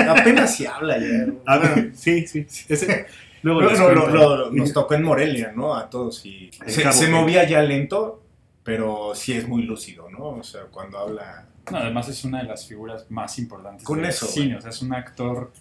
apenas 0.09 0.57
se 0.57 0.68
habla 0.68 0.97
ya. 0.97 1.27
A 1.45 1.57
ver, 1.59 1.91
sí, 1.94 2.25
sí. 2.27 2.45
Ese, 2.68 3.06
luego 3.47 3.61
No, 3.61 3.69
les 3.69 3.79
no, 3.79 3.85
cuento. 3.85 4.07
lo- 4.07 4.38
lo- 4.38 4.51
nos 4.51 4.73
tocó 4.73 4.94
en 4.94 5.03
Morelia, 5.03 5.51
¿no? 5.55 5.75
A 5.75 5.89
todos. 5.89 6.25
Y 6.25 6.51
se, 6.67 7.07
movía 7.09 7.47
ya 7.47 7.61
lento, 7.61 8.23
pero 8.63 9.13
sí 9.15 9.33
es 9.33 9.47
muy 9.47 9.63
lúcido, 9.63 10.09
¿no? 10.09 10.29
O 10.29 10.44
sea, 10.44 10.63
cuando 10.71 10.97
habla 10.99 11.47
No, 11.71 11.77
además 11.79 12.07
es 12.09 12.23
una 12.23 12.39
de 12.41 12.45
las 12.47 12.65
figuras 12.67 13.05
más 13.09 13.38
importantes 13.39 13.83
Con 13.85 14.01
del 14.01 14.09
eso, 14.09 14.25
cine. 14.27 14.45
güey. 14.47 14.57
O 14.57 14.61
sea, 14.61 14.69
es 14.69 14.81
un 14.81 14.94
actor 14.94 15.51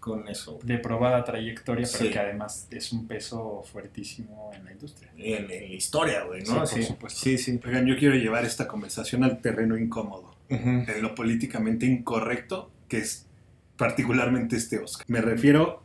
con 0.00 0.28
eso. 0.28 0.58
de 0.62 0.76
probada 0.76 1.24
trayectoria, 1.24 1.88
pero 1.90 2.04
Sí. 2.04 2.10
que 2.10 2.18
además 2.18 2.68
es 2.70 2.92
un 2.92 3.06
peso 3.06 3.62
fuertísimo 3.72 4.50
en 4.54 4.66
la 4.66 4.72
industria. 4.72 5.10
En, 5.16 5.50
en 5.50 5.68
la 5.70 5.74
historia, 5.74 6.24
güey, 6.24 6.44
Sí, 6.44 6.52
¿no? 6.52 6.58
por 6.58 6.68
Sí, 6.68 6.82
supuesto. 6.82 7.20
sí. 7.20 7.38
sí. 7.38 7.58
Oigan, 7.66 7.86
yo 7.86 7.96
quiero 7.96 8.14
llevar 8.14 8.44
esta 8.44 8.68
conversación 8.68 9.24
al 9.24 9.40
terreno 9.40 9.78
incómodo, 9.78 10.34
Ujú. 10.50 10.68
en 10.68 11.00
lo 11.00 11.14
políticamente 11.14 11.86
incorrecto 11.86 12.70
que 12.86 12.98
es 12.98 13.26
particularmente 13.78 14.56
este 14.56 14.78
Oscar. 14.78 15.04
Me 15.08 15.20
refiero 15.22 15.82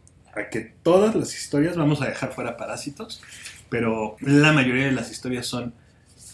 que 0.48 0.62
todas 0.62 1.16
las 1.16 1.36
historias, 1.36 1.76
vamos 1.76 2.02
a 2.02 2.06
dejar 2.06 2.32
fuera 2.32 2.56
parásitos, 2.56 3.22
pero 3.70 4.16
la 4.22 4.54
mayoría 4.54 4.86
de 4.86 4.94
las 4.94 5.12
historias 5.12 5.46
son 5.46 5.74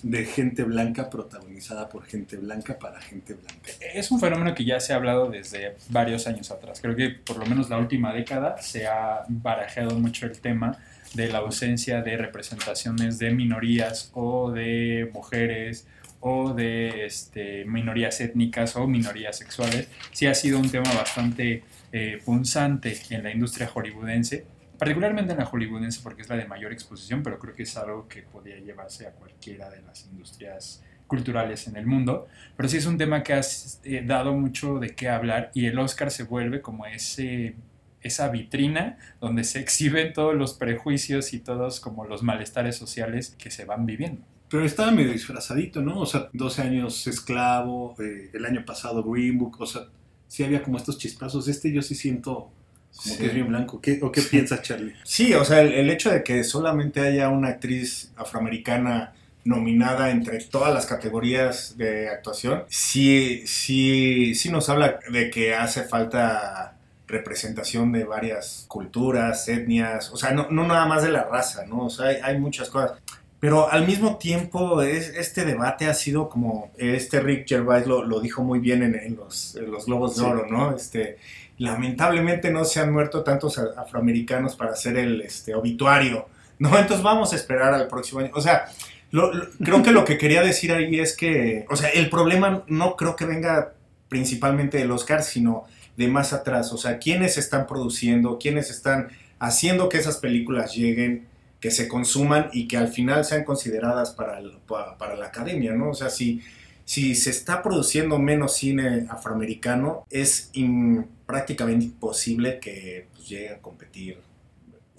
de 0.04 0.24
gente 0.26 0.64
blanca 0.64 1.10
protagonizada 1.10 1.90
por 1.90 2.06
gente 2.06 2.38
blanca 2.38 2.78
para 2.78 3.02
gente 3.02 3.34
blanca. 3.34 3.72
Es 3.94 4.12
un 4.12 4.20
fenómeno 4.20 4.54
que 4.54 4.64
ya 4.64 4.80
se 4.80 4.94
ha 4.94 4.98
hablado 4.98 5.32
desde 5.32 5.78
varios 5.90 6.28
años 6.28 6.52
atrás. 6.52 6.80
Creo 6.80 6.96
que 6.96 7.10
por 7.10 7.38
lo 7.38 7.46
menos 7.48 7.72
la 7.72 7.80
última 7.80 8.14
década 8.14 8.62
se 8.62 8.86
ha 8.86 9.24
barajeado 9.28 9.98
mucho 9.98 10.28
el 10.28 10.40
tema 10.40 10.78
de 11.16 11.28
la 11.30 11.40
ausencia 11.40 12.04
de 12.04 12.18
representaciones 12.18 13.18
de 13.18 13.32
minorías 13.32 14.12
o 14.14 14.52
de 14.52 15.10
mujeres 15.12 15.88
o 16.20 16.54
de 16.54 17.06
este, 17.06 17.66
minorías 17.66 18.22
étnicas 18.22 18.76
o 18.76 18.86
minorías 18.86 19.38
sexuales. 19.38 19.88
Sí 20.12 20.28
ha 20.28 20.36
sido 20.36 20.60
un 20.60 20.70
tema 20.70 20.94
bastante 20.94 21.64
eh, 21.98 22.22
punzante 22.26 22.94
en 23.10 23.24
la 23.24 23.32
industria 23.32 23.68
hollywoodense, 23.68 24.46
particularmente 24.78 25.32
en 25.32 25.40
la 25.40 25.46
hollywoodense 25.46 26.02
porque 26.04 26.24
es 26.24 26.28
la 26.28 26.36
de 26.36 26.46
mayor 26.46 26.74
exposición, 26.74 27.24
pero 27.24 27.40
creo 27.40 27.56
que 27.56 27.64
es 27.64 27.78
algo 27.78 28.10
que 28.10 28.22
podría 28.22 28.58
llevarse 28.60 29.08
a 29.08 29.12
cualquiera 29.12 29.70
de 29.70 29.82
las 29.82 30.06
industrias 30.06 30.84
culturales 31.08 31.70
en 31.70 31.78
el 31.78 31.86
mundo. 31.86 32.28
Pero 32.58 32.68
sí 32.68 32.76
es 32.76 32.86
un 32.86 32.98
tema 32.98 33.24
que 33.24 33.32
ha 33.32 33.40
eh, 33.86 34.04
dado 34.06 34.34
mucho 34.34 34.78
de 34.80 34.94
qué 34.94 35.08
hablar 35.08 35.52
y 35.54 35.68
el 35.68 35.80
Oscar 35.80 36.12
se 36.12 36.24
vuelve 36.24 36.60
como 36.60 36.86
ese, 36.86 37.56
esa 38.02 38.28
vitrina 38.28 38.98
donde 39.22 39.46
se 39.46 39.60
exhiben 39.62 40.12
todos 40.12 40.36
los 40.36 40.54
prejuicios 40.54 41.34
y 41.34 41.40
todos 41.40 41.80
como 41.80 42.04
los 42.04 42.24
malestares 42.24 42.76
sociales 42.76 43.38
que 43.38 43.52
se 43.52 43.64
van 43.64 43.86
viviendo. 43.86 44.22
Pero 44.50 44.66
estaba 44.66 44.92
medio 44.92 45.14
disfrazadito, 45.14 45.82
¿no? 45.82 46.02
O 46.02 46.06
sea, 46.06 46.28
12 46.34 46.62
años 46.62 47.08
esclavo, 47.08 47.96
eh, 48.00 48.32
el 48.34 48.44
año 48.44 48.66
pasado 48.66 49.02
Green 49.02 49.38
Book, 49.38 49.62
o 49.62 49.66
sea, 49.66 49.84
sí 50.28 50.44
había 50.44 50.62
como 50.64 50.78
estos 50.78 50.98
chispazos. 50.98 51.48
Este 51.48 51.72
yo 51.72 51.82
sí 51.82 51.96
siento 51.96 52.52
como 52.96 53.16
Sí. 53.16 53.18
que 53.18 53.26
es 53.28 53.34
bien 53.34 53.48
blanco. 53.50 53.82
¿Qué, 53.82 54.00
¿O 54.02 54.12
qué 54.12 54.22
piensas, 54.22 54.62
Charlie? 54.62 54.94
Sí, 55.04 55.34
o 55.34 55.44
sea, 55.44 55.62
el, 55.62 55.74
el 55.74 55.90
hecho 55.90 56.10
de 56.12 56.24
que 56.24 56.44
solamente 56.46 57.02
haya 57.02 57.28
una 57.30 57.50
actriz 57.50 58.12
afroamericana 58.16 59.14
nominada 59.44 60.10
entre 60.12 60.40
todas 60.46 60.74
las 60.74 60.86
categorías 60.86 61.78
de 61.78 62.10
actuación, 62.10 62.64
sí, 62.68 63.44
sí, 63.46 64.34
sí 64.34 64.50
nos 64.50 64.70
habla 64.70 65.00
de 65.12 65.30
que 65.30 65.54
hace 65.54 65.84
falta 65.84 66.78
representación 67.08 67.92
de 67.92 68.04
varias 68.04 68.66
culturas, 68.68 69.48
etnias, 69.48 70.10
o 70.12 70.18
sea, 70.18 70.32
no, 70.32 70.48
no 70.50 70.66
nada 70.66 70.86
más 70.88 71.04
de 71.04 71.10
la 71.10 71.24
raza, 71.26 71.66
¿no? 71.68 71.86
O 71.86 71.90
sea, 71.90 72.08
hay, 72.08 72.18
hay 72.24 72.40
muchas 72.40 72.70
cosas. 72.70 72.94
Pero 73.40 73.72
al 73.72 73.86
mismo 73.86 74.18
tiempo, 74.18 74.82
es, 74.82 75.10
este 75.10 75.46
debate 75.46 75.86
ha 75.88 75.94
sido 75.94 76.30
como, 76.30 76.72
este 76.78 77.20
Rick 77.20 77.48
Gervais 77.48 77.86
lo, 77.86 78.04
lo 78.04 78.20
dijo 78.20 78.44
muy 78.44 78.60
bien 78.60 78.82
en, 78.82 78.96
en 78.96 79.16
los, 79.18 79.56
en 79.56 79.70
los 79.72 79.86
Globos 79.86 80.16
de 80.16 80.22
Sí. 80.24 80.28
Oro, 80.28 80.48
¿no? 80.50 80.76
Este, 80.76 81.18
lamentablemente 81.58 82.50
no 82.52 82.66
se 82.66 82.80
han 82.80 82.92
muerto 82.92 83.24
tantos 83.24 83.58
afroamericanos 83.58 84.56
para 84.56 84.72
hacer 84.72 84.98
el 84.98 85.22
este, 85.22 85.54
obituario, 85.56 86.28
¿no? 86.60 86.78
Entonces 86.78 87.04
vamos 87.04 87.34
a 87.34 87.36
esperar 87.36 87.74
al 87.74 87.88
próximo 87.88 88.22
año. 88.22 88.32
O 88.34 88.42
sea, 88.42 88.66
lo- 89.12 89.34
lo- 89.34 89.50
creo 89.64 89.84
que 89.84 89.92
lo 89.92 90.06
que 90.06 90.18
quería 90.18 90.42
decir 90.42 90.72
ahí 90.74 91.00
es 91.00 91.16
que, 91.16 91.66
o 91.70 91.76
sea, 91.76 91.90
el 91.90 92.10
problema 92.10 92.64
no 92.68 92.96
creo 92.96 93.16
que 93.16 93.26
venga 93.26 93.74
principalmente 94.10 94.78
del 94.78 94.92
Oscar, 94.92 95.24
sino 95.24 95.66
de 95.98 96.08
más 96.08 96.34
atrás. 96.34 96.72
O 96.74 96.78
sea, 96.78 97.00
quiénes 97.00 97.38
están 97.38 97.68
produciendo, 97.68 98.38
quiénes 98.40 98.70
están 98.70 99.10
haciendo 99.40 99.90
que 99.90 99.98
esas 99.98 100.18
películas 100.18 100.74
lleguen, 100.76 101.28
que 101.66 101.72
se 101.72 101.88
consuman 101.88 102.52
y 102.54 102.68
que 102.68 102.78
al 102.78 102.90
final 102.90 103.26
sean 103.26 103.44
consideradas 103.44 104.12
para, 104.12 104.38
el- 104.38 104.60
pa- 104.68 105.00
para 105.00 105.16
la 105.16 105.26
academia, 105.26 105.74
¿no? 105.74 105.90
O 105.90 105.94
sea, 105.96 106.12
si, 106.12 106.40
si 106.84 107.16
se 107.16 107.32
está 107.32 107.64
produciendo 107.64 108.20
menos 108.20 108.54
cine 108.54 109.08
afroamericano, 109.10 110.06
es 110.12 110.52
in- 110.54 111.08
prácticamente 111.26 111.86
imposible 111.86 112.60
que 112.60 113.08
pues, 113.16 113.28
llegue 113.28 113.50
a 113.50 113.58
competir 113.58 114.20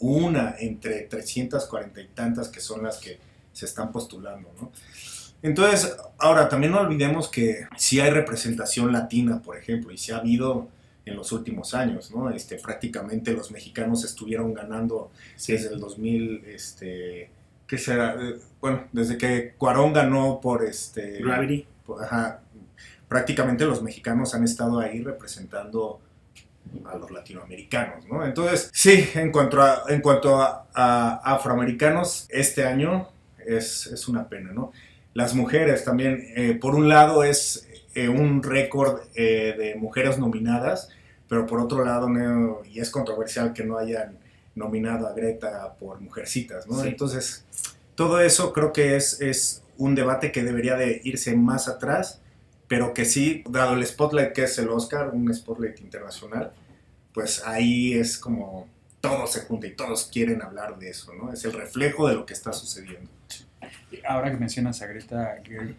una 0.01 0.57
entre 0.59 1.03
340 1.03 2.01
y 2.01 2.09
tantas 2.09 2.49
que 2.49 2.59
son 2.61 2.83
las 2.83 2.97
que 2.99 3.21
se 3.53 3.65
están 3.67 3.93
postulando, 3.93 4.53
¿no? 4.61 4.73
Entonces, 5.43 5.97
ahora 6.19 6.49
también 6.49 6.73
no 6.73 6.81
olvidemos 6.81 7.29
que 7.29 7.69
si 7.77 8.01
hay 8.01 8.11
representación 8.11 8.93
latina, 8.93 9.41
por 9.41 9.57
ejemplo, 9.57 9.93
y 9.93 9.99
si 9.99 10.11
ha 10.11 10.17
habido 10.17 10.67
en 11.07 11.17
los 11.17 11.33
últimos 11.33 11.73
años, 11.73 12.11
¿no? 12.11 12.31
Este, 12.31 12.57
prácticamente 12.59 13.33
los 13.33 13.51
mexicanos 13.51 14.05
estuvieron 14.05 14.53
ganando 14.53 15.11
desde 15.47 15.73
el 15.73 15.81
2000, 15.81 16.45
este, 16.47 17.31
¿qué 17.67 17.79
será? 17.79 18.17
Bueno, 18.61 18.85
desde 18.93 19.17
que 19.17 19.55
Cuarón 19.57 19.93
ganó 19.95 20.41
por 20.41 20.65
este... 20.65 21.21
Gravity. 21.23 21.67
por- 21.87 22.03
ajá, 22.05 22.41
prácticamente 23.09 23.65
los 23.65 23.83
mexicanos 23.83 24.35
han 24.35 24.43
estado 24.45 24.81
ahí 24.81 25.01
representando 25.01 26.01
a 26.85 26.97
los 26.99 27.11
latinoamericanos, 27.13 28.05
¿no? 28.07 28.25
Entonces, 28.27 28.69
sí, 28.73 29.09
en 29.15 29.31
cuanto 29.31 29.63
a, 29.63 29.85
en 29.89 30.01
cuanto 30.01 30.41
a, 30.43 30.67
a 30.75 31.35
afroamericanos, 31.35 32.27
este 32.31 32.65
año 32.65 33.09
es, 33.47 33.87
es 33.87 34.09
una 34.09 34.29
pena, 34.29 34.51
¿no? 34.53 34.73
Las 35.15 35.35
mujeres 35.35 35.85
también, 35.85 36.27
eh, 36.37 36.59
por 36.61 36.75
un 36.75 36.89
lado 36.89 37.23
es 37.23 37.69
eh, 37.95 38.09
un 38.09 38.43
récord 38.43 39.03
eh, 39.15 39.55
de 39.57 39.77
mujeres 39.77 40.19
nominadas, 40.19 40.91
pero 41.29 41.47
por 41.47 41.61
otro 41.61 41.85
lado, 41.85 42.09
no- 42.09 42.63
y 42.65 42.81
es 42.81 42.91
controversial 42.91 43.53
que 43.53 43.65
no 43.65 43.79
hayan 43.79 44.19
nominado 44.55 45.07
a 45.07 45.13
Greta 45.13 45.75
por 45.79 46.01
Mujercitas, 46.01 46.67
¿no? 46.67 46.81
Sí. 46.83 46.89
Entonces, 46.89 47.45
todo 47.95 48.21
eso 48.21 48.53
creo 48.53 48.73
que 48.73 48.97
es, 48.97 49.21
es 49.21 49.63
un 49.79 49.95
debate 49.95 50.33
que 50.33 50.43
debería 50.43 50.77
de 50.77 51.01
irse 51.05 51.37
más 51.37 51.69
atrás, 51.69 52.21
pero 52.69 52.95
que 52.95 53.05
sí, 53.05 53.45
dado 53.49 53.75
el 53.75 53.87
spotlight 53.87 54.33
que 54.33 54.45
es 54.45 54.59
el 54.59 54.69
Oscar, 54.71 55.11
un 55.13 55.33
spotlight 55.33 55.81
internacional, 55.81 56.53
pues 57.13 57.43
ahí 57.47 57.93
es 57.95 58.19
como 58.19 58.67
todo 59.01 59.27
se 59.27 59.43
junta 59.43 59.67
y 59.67 59.75
todos 59.75 60.07
quieren 60.13 60.43
hablar 60.43 60.79
de 60.79 60.91
eso, 60.91 61.13
¿no? 61.15 61.33
Es 61.33 61.45
el 61.45 61.53
reflejo 61.53 62.09
de 62.09 62.15
lo 62.15 62.27
que 62.27 62.33
está 62.35 62.53
sucediendo. 62.53 63.09
Ahora 64.09 64.31
que 64.31 64.37
mencionas 64.37 64.83
a 64.83 64.87
Greta 64.87 65.37
Gerwig, 65.45 65.77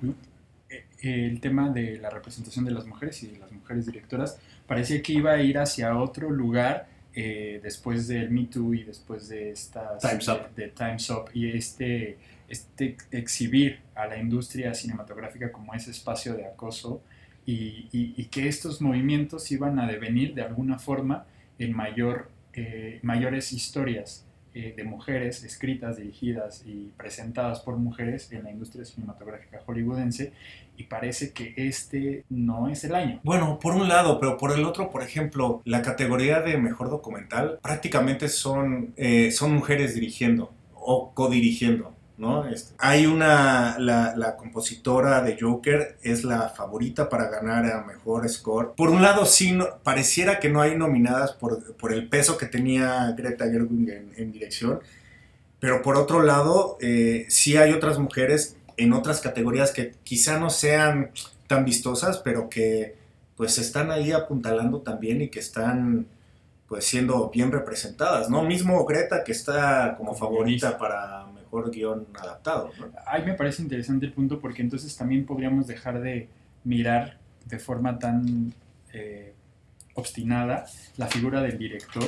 eh, 0.69 0.85
el 1.01 1.39
tema 1.41 1.69
de 1.69 1.97
la 1.97 2.09
representación 2.09 2.65
de 2.65 2.71
las 2.71 2.85
mujeres 2.85 3.21
y 3.23 3.27
de 3.27 3.39
las 3.39 3.51
mujeres 3.51 3.85
directoras 3.85 4.37
parecía 4.67 5.01
que 5.01 5.13
iba 5.13 5.31
a 5.33 5.41
ir 5.41 5.57
hacia 5.57 5.97
otro 5.97 6.29
lugar 6.29 6.87
eh, 7.13 7.59
después 7.63 8.07
del 8.07 8.29
Me 8.29 8.45
Too 8.45 8.73
y 8.75 8.83
después 8.83 9.27
de 9.29 9.51
estas 9.51 9.99
Time's 10.01 10.27
Up. 10.27 10.53
de, 10.55 10.63
de 10.65 10.69
Time's 10.69 11.09
Up 11.09 11.29
y 11.33 11.49
este, 11.57 12.17
este 12.47 12.95
exhibir 13.11 13.79
a 13.95 14.05
la 14.05 14.17
industria 14.17 14.73
cinematográfica 14.75 15.51
como 15.51 15.73
ese 15.73 15.91
espacio 15.91 16.35
de 16.35 16.45
acoso 16.45 17.01
y, 17.45 17.87
y- 17.91 18.13
y 18.17 18.25
que 18.25 18.47
estos 18.47 18.81
movimientos 18.81 19.51
iban 19.51 19.79
a 19.79 19.87
devenir 19.87 20.35
de 20.35 20.43
alguna 20.43 20.77
forma 20.77 21.25
en 21.57 21.73
mayor, 21.75 22.29
eh, 22.53 22.99
mayores 23.01 23.51
historias 23.53 24.25
eh, 24.53 24.73
de 24.75 24.83
mujeres 24.83 25.43
escritas, 25.43 25.97
dirigidas 25.97 26.63
y 26.65 26.91
presentadas 26.97 27.59
por 27.59 27.77
mujeres 27.77 28.31
en 28.31 28.43
la 28.43 28.51
industria 28.51 28.85
cinematográfica 28.85 29.61
hollywoodense 29.65 30.33
y 30.77 30.83
parece 30.83 31.33
que 31.33 31.53
este 31.57 32.23
no 32.29 32.69
es 32.69 32.83
el 32.83 32.95
año. 32.95 33.19
Bueno, 33.23 33.59
por 33.59 33.75
un 33.75 33.87
lado, 33.87 34.19
pero 34.19 34.37
por 34.37 34.51
el 34.51 34.63
otro, 34.63 34.89
por 34.89 35.03
ejemplo, 35.03 35.61
la 35.65 35.81
categoría 35.81 36.41
de 36.41 36.57
mejor 36.57 36.89
documental 36.89 37.59
prácticamente 37.61 38.29
son, 38.29 38.93
eh, 38.95 39.31
son 39.31 39.53
mujeres 39.53 39.95
dirigiendo 39.95 40.53
o 40.73 41.11
codirigiendo. 41.13 41.96
¿No? 42.17 42.47
Este, 42.47 42.73
hay 42.79 43.05
una, 43.05 43.77
la, 43.79 44.15
la 44.15 44.35
compositora 44.37 45.21
de 45.21 45.37
Joker 45.39 45.97
es 46.01 46.23
la 46.23 46.49
favorita 46.49 47.09
para 47.09 47.29
ganar 47.29 47.65
a 47.71 47.83
mejor 47.83 48.27
score. 48.27 48.73
Por 48.75 48.89
un 48.89 49.01
lado, 49.03 49.25
sí, 49.25 49.51
no- 49.53 49.77
pareciera 49.83 50.39
que 50.39 50.49
no 50.49 50.61
hay 50.61 50.75
nominadas 50.75 51.33
por, 51.33 51.75
por 51.75 51.93
el 51.93 52.09
peso 52.09 52.37
que 52.37 52.47
tenía 52.47 53.11
Greta 53.17 53.45
Gerwig 53.45 53.89
en, 53.91 54.13
en 54.17 54.31
dirección, 54.31 54.79
pero 55.59 55.81
por 55.81 55.97
otro 55.97 56.21
lado, 56.23 56.77
eh, 56.81 57.25
sí 57.29 57.57
hay 57.57 57.73
otras 57.73 57.97
mujeres 57.99 58.57
en 58.77 58.93
otras 58.93 59.21
categorías 59.21 59.71
que 59.71 59.95
quizá 60.03 60.39
no 60.39 60.49
sean 60.49 61.11
tan 61.47 61.65
vistosas, 61.65 62.19
pero 62.19 62.49
que 62.49 62.95
pues 63.35 63.57
están 63.57 63.91
ahí 63.91 64.11
apuntalando 64.11 64.81
también 64.81 65.21
y 65.21 65.29
que 65.29 65.39
están 65.39 66.07
pues 66.67 66.85
siendo 66.85 67.29
bien 67.29 67.51
representadas, 67.51 68.29
¿no? 68.29 68.43
Mismo 68.43 68.83
Greta 68.85 69.23
que 69.23 69.31
está 69.31 69.95
como 69.97 70.15
favorita 70.15 70.77
para 70.77 71.25
guion 71.71 72.07
adaptado. 72.19 72.71
Ahí 73.05 73.23
me 73.25 73.33
parece 73.33 73.61
interesante 73.61 74.05
el 74.05 74.13
punto 74.13 74.39
porque 74.39 74.61
entonces 74.61 74.95
también 74.95 75.25
podríamos 75.25 75.67
dejar 75.67 76.01
de 76.01 76.29
mirar 76.63 77.17
de 77.45 77.59
forma 77.59 77.97
tan 77.99 78.53
eh, 78.93 79.33
obstinada 79.93 80.65
la 80.97 81.07
figura 81.07 81.41
del 81.41 81.57
director 81.57 82.03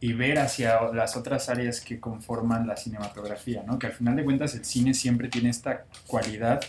y 0.00 0.12
ver 0.12 0.38
hacia 0.38 0.80
las 0.92 1.16
otras 1.16 1.48
áreas 1.48 1.80
que 1.80 2.00
conforman 2.00 2.66
la 2.66 2.76
cinematografía, 2.76 3.62
¿no? 3.64 3.78
Que 3.78 3.86
al 3.86 3.92
final 3.92 4.16
de 4.16 4.24
cuentas 4.24 4.54
el 4.54 4.64
cine 4.64 4.94
siempre 4.94 5.28
tiene 5.28 5.50
esta 5.50 5.84
cualidad 6.06 6.60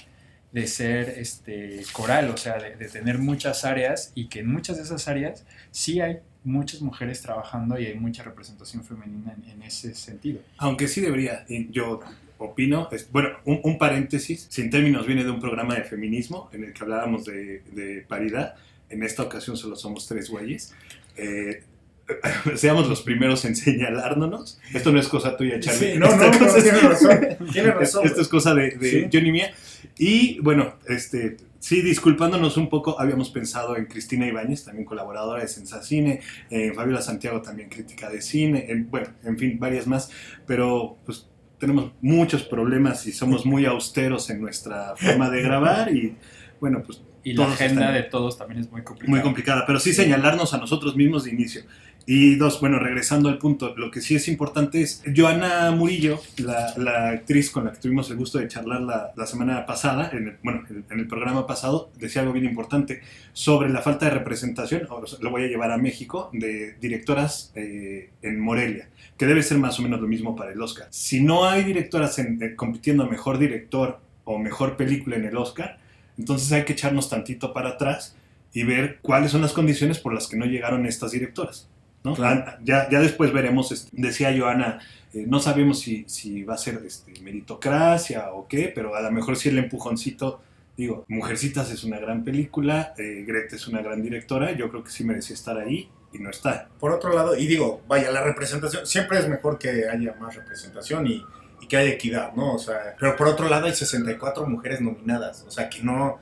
de 0.51 0.67
ser 0.67 1.09
este, 1.17 1.81
coral, 1.93 2.29
o 2.29 2.37
sea, 2.37 2.59
de 2.59 2.87
tener 2.87 3.17
muchas 3.17 3.65
áreas 3.65 4.11
y 4.13 4.27
que 4.27 4.41
en 4.41 4.51
muchas 4.51 4.77
de 4.77 4.83
esas 4.83 5.07
áreas 5.07 5.45
sí 5.71 5.99
hay 5.99 6.19
muchas 6.43 6.81
mujeres 6.81 7.21
trabajando 7.21 7.79
y 7.79 7.85
hay 7.85 7.95
mucha 7.95 8.23
representación 8.23 8.83
femenina 8.83 9.33
en, 9.45 9.49
en 9.51 9.61
ese 9.63 9.95
sentido. 9.95 10.39
Aunque 10.57 10.87
sí 10.87 11.01
debería, 11.01 11.45
yo 11.71 12.01
opino, 12.37 12.89
es- 12.91 13.09
bueno, 13.11 13.29
un, 13.45 13.61
un 13.63 13.77
paréntesis, 13.77 14.47
sin 14.49 14.69
términos 14.69 15.05
viene 15.07 15.23
de 15.23 15.31
un 15.31 15.39
programa 15.39 15.75
de 15.75 15.83
feminismo 15.83 16.49
en 16.51 16.63
el 16.65 16.73
que 16.73 16.83
hablábamos 16.83 17.25
de, 17.25 17.63
de 17.71 18.01
paridad, 18.07 18.55
en 18.89 19.03
esta 19.03 19.23
ocasión 19.23 19.55
solo 19.57 19.75
somos 19.75 20.07
tres 20.07 20.29
güeyes, 20.29 20.73
Eh, 21.17 21.63
seamos 22.55 22.89
los 22.89 23.01
primeros 23.01 23.45
en 23.45 23.55
señalárnoslos, 23.55 24.59
esto 24.73 24.91
no 24.91 24.99
es 24.99 25.07
cosa 25.07 25.37
tuya, 25.37 25.59
Charlie, 25.61 25.93
Sí, 25.93 25.97
no, 25.99 26.07
no, 26.15 26.23
Esta 26.25 26.45
no, 26.45 26.53
tiene 26.61 26.79
razón, 26.81 27.19
tiene 27.53 27.71
razón. 27.71 28.05
Esto 28.05 28.21
es 28.21 28.27
cosa 28.27 28.53
de, 28.53 28.71
de 28.71 28.89
Sí. 28.89 29.09
Johnny 29.11 29.31
Mía. 29.31 29.53
Y 29.97 30.39
bueno, 30.39 30.73
este, 30.89 31.37
sí, 31.63 31.81
disculpándonos 31.81 32.57
un 32.57 32.67
poco, 32.67 32.99
habíamos 32.99 33.29
pensado 33.29 33.77
en 33.77 33.85
Cristina 33.85 34.27
Ibáñez, 34.27 34.65
también 34.65 34.83
colaboradora 34.85 35.41
de 35.41 35.47
Sensacine, 35.47 36.19
en 36.49 36.75
Fabiola 36.75 37.01
Santiago, 37.01 37.41
también 37.41 37.69
crítica 37.69 38.09
de 38.09 38.21
cine, 38.21 38.65
en- 38.69 38.89
bueno, 38.91 39.07
en 39.23 39.37
fin, 39.37 39.57
varias 39.59 39.87
más, 39.87 40.09
pero 40.45 40.97
pues 41.05 41.29
tenemos 41.59 41.93
muchos 42.01 42.43
problemas 42.43 43.07
y 43.07 43.13
somos 43.13 43.45
muy 43.51 43.65
austeros 43.65 44.29
en 44.29 44.41
nuestra 44.41 44.95
forma 44.97 45.29
de 45.29 45.41
grabar 45.41 45.95
y 45.95 46.15
bueno, 46.59 46.83
pues 46.85 47.01
Y 47.23 47.31
la 47.33 47.45
agenda 47.45 47.81
están- 47.83 47.93
de 47.93 48.03
todos 48.09 48.37
también 48.37 48.59
es 48.59 48.69
muy 48.69 48.83
complicada. 48.83 49.11
muy 49.15 49.21
complicada, 49.21 49.63
pero 49.65 49.79
sí 49.79 49.93
señalarnos 49.93 50.53
a 50.53 50.57
nosotros 50.57 50.97
mismos 50.97 51.23
de 51.23 51.31
inicio. 51.31 51.61
Y 52.05 52.35
dos, 52.35 52.59
bueno, 52.59 52.79
regresando 52.79 53.29
al 53.29 53.37
punto, 53.37 53.73
lo 53.77 53.89
que 53.89 54.01
sí 54.01 54.15
es 54.15 54.27
importante 54.27 54.81
es 54.81 55.01
Joana 55.15 55.71
Murillo, 55.71 56.19
la, 56.37 56.73
la 56.75 57.09
actriz 57.11 57.49
con 57.49 57.63
la 57.63 57.71
que 57.71 57.79
tuvimos 57.79 58.09
el 58.11 58.17
gusto 58.17 58.39
de 58.39 58.49
charlar 58.49 58.81
la, 58.81 59.13
la 59.15 59.25
semana 59.25 59.65
pasada, 59.65 60.09
en 60.11 60.27
el, 60.27 60.37
bueno, 60.43 60.63
en, 60.67 60.99
el 60.99 61.07
programa 61.07 61.47
pasado, 61.47 61.91
decía 61.97 62.21
algo 62.21 62.33
bien 62.33 62.43
importante 62.45 63.01
sobre 63.31 63.69
la 63.69 63.81
falta 63.81 64.05
de 64.07 64.11
representación, 64.11 64.85
lo 65.21 65.29
voy 65.29 65.43
a 65.43 65.47
llevar 65.47 65.71
a 65.71 65.77
México, 65.77 66.29
de 66.33 66.75
directoras 66.81 67.53
eh, 67.55 68.09
en 68.21 68.37
Morelia, 68.37 68.89
que 69.17 69.25
debe 69.25 69.41
ser 69.41 69.57
más 69.59 69.79
o 69.79 69.83
menos 69.83 70.01
lo 70.01 70.07
mismo 70.07 70.35
para 70.35 70.51
el 70.51 70.61
Oscar. 70.61 70.87
Si 70.89 71.21
no 71.23 71.45
hay 71.47 71.63
directoras 71.63 72.19
en- 72.19 72.41
eh, 72.43 72.55
compitiendo 72.55 73.03
a 73.03 73.09
mejor 73.09 73.37
director 73.37 73.99
o 74.25 74.37
mejor 74.39 74.75
película 74.75 75.15
en 75.15 75.23
el 75.23 75.37
Oscar, 75.37 75.77
entonces 76.17 76.51
hay 76.51 76.65
que 76.65 76.73
echarnos 76.73 77.09
tantito 77.09 77.53
para 77.53 77.69
atrás 77.69 78.15
y 78.53 78.63
ver 78.63 78.99
cuáles 79.01 79.31
son 79.31 79.41
las 79.41 79.53
condiciones 79.53 79.99
por 79.99 80.13
las 80.13 80.27
que 80.27 80.35
no 80.35 80.45
llegaron 80.45 80.85
estas 80.85 81.11
directoras. 81.11 81.69
¿No? 82.03 82.13
Claro. 82.15 82.43
Ah, 82.47 82.57
Ya, 82.63 82.89
ya 82.89 82.99
después 82.99 83.31
veremos, 83.33 83.71
este, 83.71 83.89
decía 83.93 84.33
Joana, 84.37 84.79
eh, 85.13 85.25
no 85.27 85.39
sabemos 85.39 85.79
si, 85.79 86.05
si 86.07 86.43
va 86.43 86.55
a 86.55 86.57
ser 86.57 86.81
este, 86.85 87.13
meritocracia 87.21 88.33
o 88.33 88.47
qué, 88.47 88.71
pero 88.73 88.95
a 88.95 89.01
lo 89.01 89.11
mejor 89.11 89.35
si 89.35 89.49
el 89.49 89.57
empujoncito, 89.59 90.41
digo, 90.75 91.05
Mujercitas 91.07 91.71
es 91.71 91.83
una 91.83 91.99
gran 91.99 92.23
película, 92.23 92.93
eh, 92.97 93.23
Greta 93.27 93.55
es 93.55 93.67
una 93.67 93.81
gran 93.81 94.01
directora, 94.01 94.51
yo 94.53 94.69
creo 94.69 94.83
que 94.83 94.91
sí 94.91 95.03
merecía 95.03 95.35
estar 95.35 95.57
ahí 95.57 95.89
y 96.11 96.19
no 96.19 96.29
está. 96.29 96.67
Por 96.79 96.91
otro 96.91 97.13
lado, 97.13 97.35
y 97.37 97.47
digo, 97.47 97.81
vaya, 97.87 98.11
la 98.11 98.23
representación, 98.23 98.85
siempre 98.85 99.19
es 99.19 99.27
mejor 99.27 99.57
que 99.57 99.87
haya 99.89 100.13
más 100.19 100.35
representación 100.35 101.07
y, 101.07 101.23
y 101.61 101.67
que 101.67 101.77
haya 101.77 101.91
equidad, 101.91 102.33
¿no? 102.33 102.53
O 102.55 102.59
sea, 102.59 102.95
pero 102.99 103.15
por 103.15 103.27
otro 103.27 103.47
lado 103.49 103.65
hay 103.65 103.73
64 103.73 104.45
mujeres 104.47 104.81
nominadas, 104.81 105.43
o 105.47 105.51
sea, 105.51 105.69
que 105.69 105.81
no, 105.83 106.19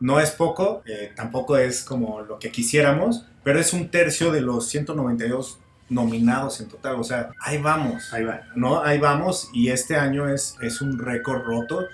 no 0.00 0.18
es 0.18 0.30
poco, 0.30 0.82
eh, 0.86 1.12
tampoco 1.14 1.56
es 1.56 1.82
como 1.82 2.20
lo 2.22 2.38
que 2.38 2.50
quisiéramos, 2.50 3.26
pero 3.44 3.60
es 3.60 3.72
un 3.72 3.90
tercio 3.90 4.32
de 4.32 4.40
los 4.40 4.68
192 4.68 5.58
nominados 5.88 6.60
en 6.60 6.68
total, 6.68 6.96
o 6.96 7.04
sea, 7.04 7.30
ahí 7.40 7.58
vamos, 7.58 8.12
Ahí 8.12 8.24
va. 8.24 8.42
¿no? 8.54 8.82
Ahí 8.82 8.98
vamos 8.98 9.50
y 9.52 9.68
este 9.68 9.96
año 9.96 10.28
es, 10.32 10.56
es 10.62 10.80
un 10.80 10.98
récord 10.98 11.42
roto 11.42 11.86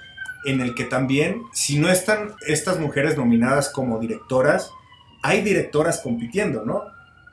en 0.45 0.61
el 0.61 0.75
que 0.75 0.85
también, 0.85 1.43
si 1.53 1.79
no 1.79 1.91
están 1.91 2.35
estas 2.47 2.79
mujeres 2.79 3.17
nominadas 3.17 3.69
como 3.69 3.99
directoras, 3.99 4.71
hay 5.23 5.43
directoras 5.43 6.01
compitiendo, 6.01 6.65
¿no? 6.65 6.85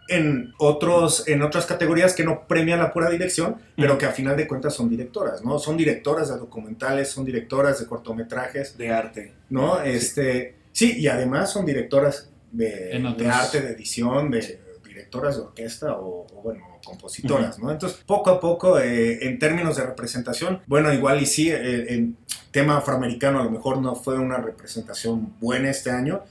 En, 0.10 0.54
otros, 0.58 1.28
en 1.28 1.44
otras 1.44 1.66
categorías 1.66 2.14
que 2.14 2.24
no 2.24 2.46
premian 2.48 2.80
la 2.80 2.92
pura 2.92 3.10
dirección, 3.10 3.58
pero 3.76 3.98
que 3.98 4.06
a 4.06 4.12
final 4.12 4.36
de 4.36 4.48
cuentas 4.48 4.74
son 4.74 4.90
directoras, 4.90 5.46
¿no? 5.46 5.60
Son 5.60 5.78
directoras 5.78 6.30
de 6.30 6.38
documentales, 6.38 7.10
son 7.10 7.24
directoras 7.24 7.80
de 7.80 7.86
cortometrajes, 7.86 8.78
De 8.78 8.92
arte. 8.92 9.34
¿no? 9.50 9.80
Este, 9.82 10.56
sí, 10.63 10.63
y 10.82 11.08
además 11.08 11.52
son 11.52 11.66
directoras 11.66 12.30
de, 12.52 12.92
arte, 13.32 13.62
de 13.62 13.72
edición, 13.74 14.30
de 14.32 14.60
directoras 14.86 15.38
de 15.38 15.42
orquesta 15.44 15.96
o, 15.98 16.28
o, 16.34 16.42
bueno, 16.44 16.64
compositoras, 16.86 17.58
¿no? 17.60 17.72
Entonces, 17.72 18.00
poco 18.06 18.30
a 18.30 18.40
poco, 18.40 18.80
eh, 18.80 19.26
en 19.28 19.40
términos 19.40 19.78
de 19.78 19.84
representación, 19.86 20.62
bueno, 20.68 20.94
igual 20.94 21.22
y 21.22 21.26
sí, 21.26 21.50
eh, 21.50 21.94
en 21.94 22.18
tema 22.52 22.78
afroamericano 22.78 23.40
a 23.40 23.44
lo 23.44 23.50
mejor 23.50 23.80
no 23.80 23.96
fue 23.96 24.20
una 24.20 24.38
representación 24.38 25.34
buena 25.40 25.70
este 25.72 25.90
año, 25.92 26.22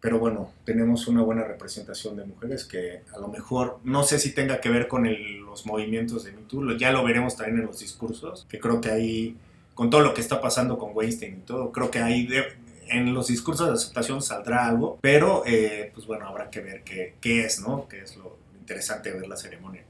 pero 0.00 0.18
bueno, 0.18 0.50
tenemos 0.64 1.06
una 1.08 1.22
buena 1.22 1.44
representación 1.44 2.16
de 2.16 2.24
mujeres 2.26 2.64
que 2.64 3.02
a 3.14 3.18
lo 3.18 3.28
mejor, 3.28 3.78
no 3.84 4.02
sé 4.02 4.18
si 4.18 4.32
tenga 4.34 4.60
que 4.60 4.68
ver 4.70 4.88
con 4.88 5.06
el- 5.06 5.38
los 5.40 5.64
movimientos 5.66 6.24
de 6.24 6.32
Me 6.32 6.42
Too, 6.42 6.62
lo- 6.62 6.76
ya 6.76 6.90
lo 6.92 7.04
veremos 7.04 7.36
también 7.36 7.60
en 7.60 7.66
los 7.66 7.78
discursos, 7.78 8.46
que 8.48 8.58
creo 8.58 8.80
que 8.80 8.90
ahí, 8.90 9.36
con 9.74 9.88
todo 9.90 10.00
lo 10.00 10.12
que 10.14 10.20
está 10.20 10.40
pasando 10.40 10.78
con 10.78 10.90
Weinstein 10.94 11.34
y 11.38 11.46
todo, 11.46 11.70
creo 11.72 11.90
que 11.90 12.00
ahí 12.00 12.26
de- 12.26 12.44
en 12.88 13.14
los 13.14 13.28
discursos 13.28 13.68
de 13.68 13.74
aceptación 13.74 14.22
saldrá 14.22 14.66
algo, 14.66 14.98
pero 15.00 15.42
eh, 15.46 15.90
pues 15.94 16.06
bueno, 16.06 16.26
habrá 16.26 16.50
que 16.50 16.60
ver 16.60 16.82
qué, 16.82 17.14
qué 17.20 17.44
es, 17.44 17.60
¿no? 17.60 17.88
Qué 17.88 18.00
es 18.02 18.16
lo 18.16 18.38
interesante 18.58 19.12
de 19.12 19.20
ver 19.20 19.28
la 19.28 19.36
ceremonia. 19.36 19.82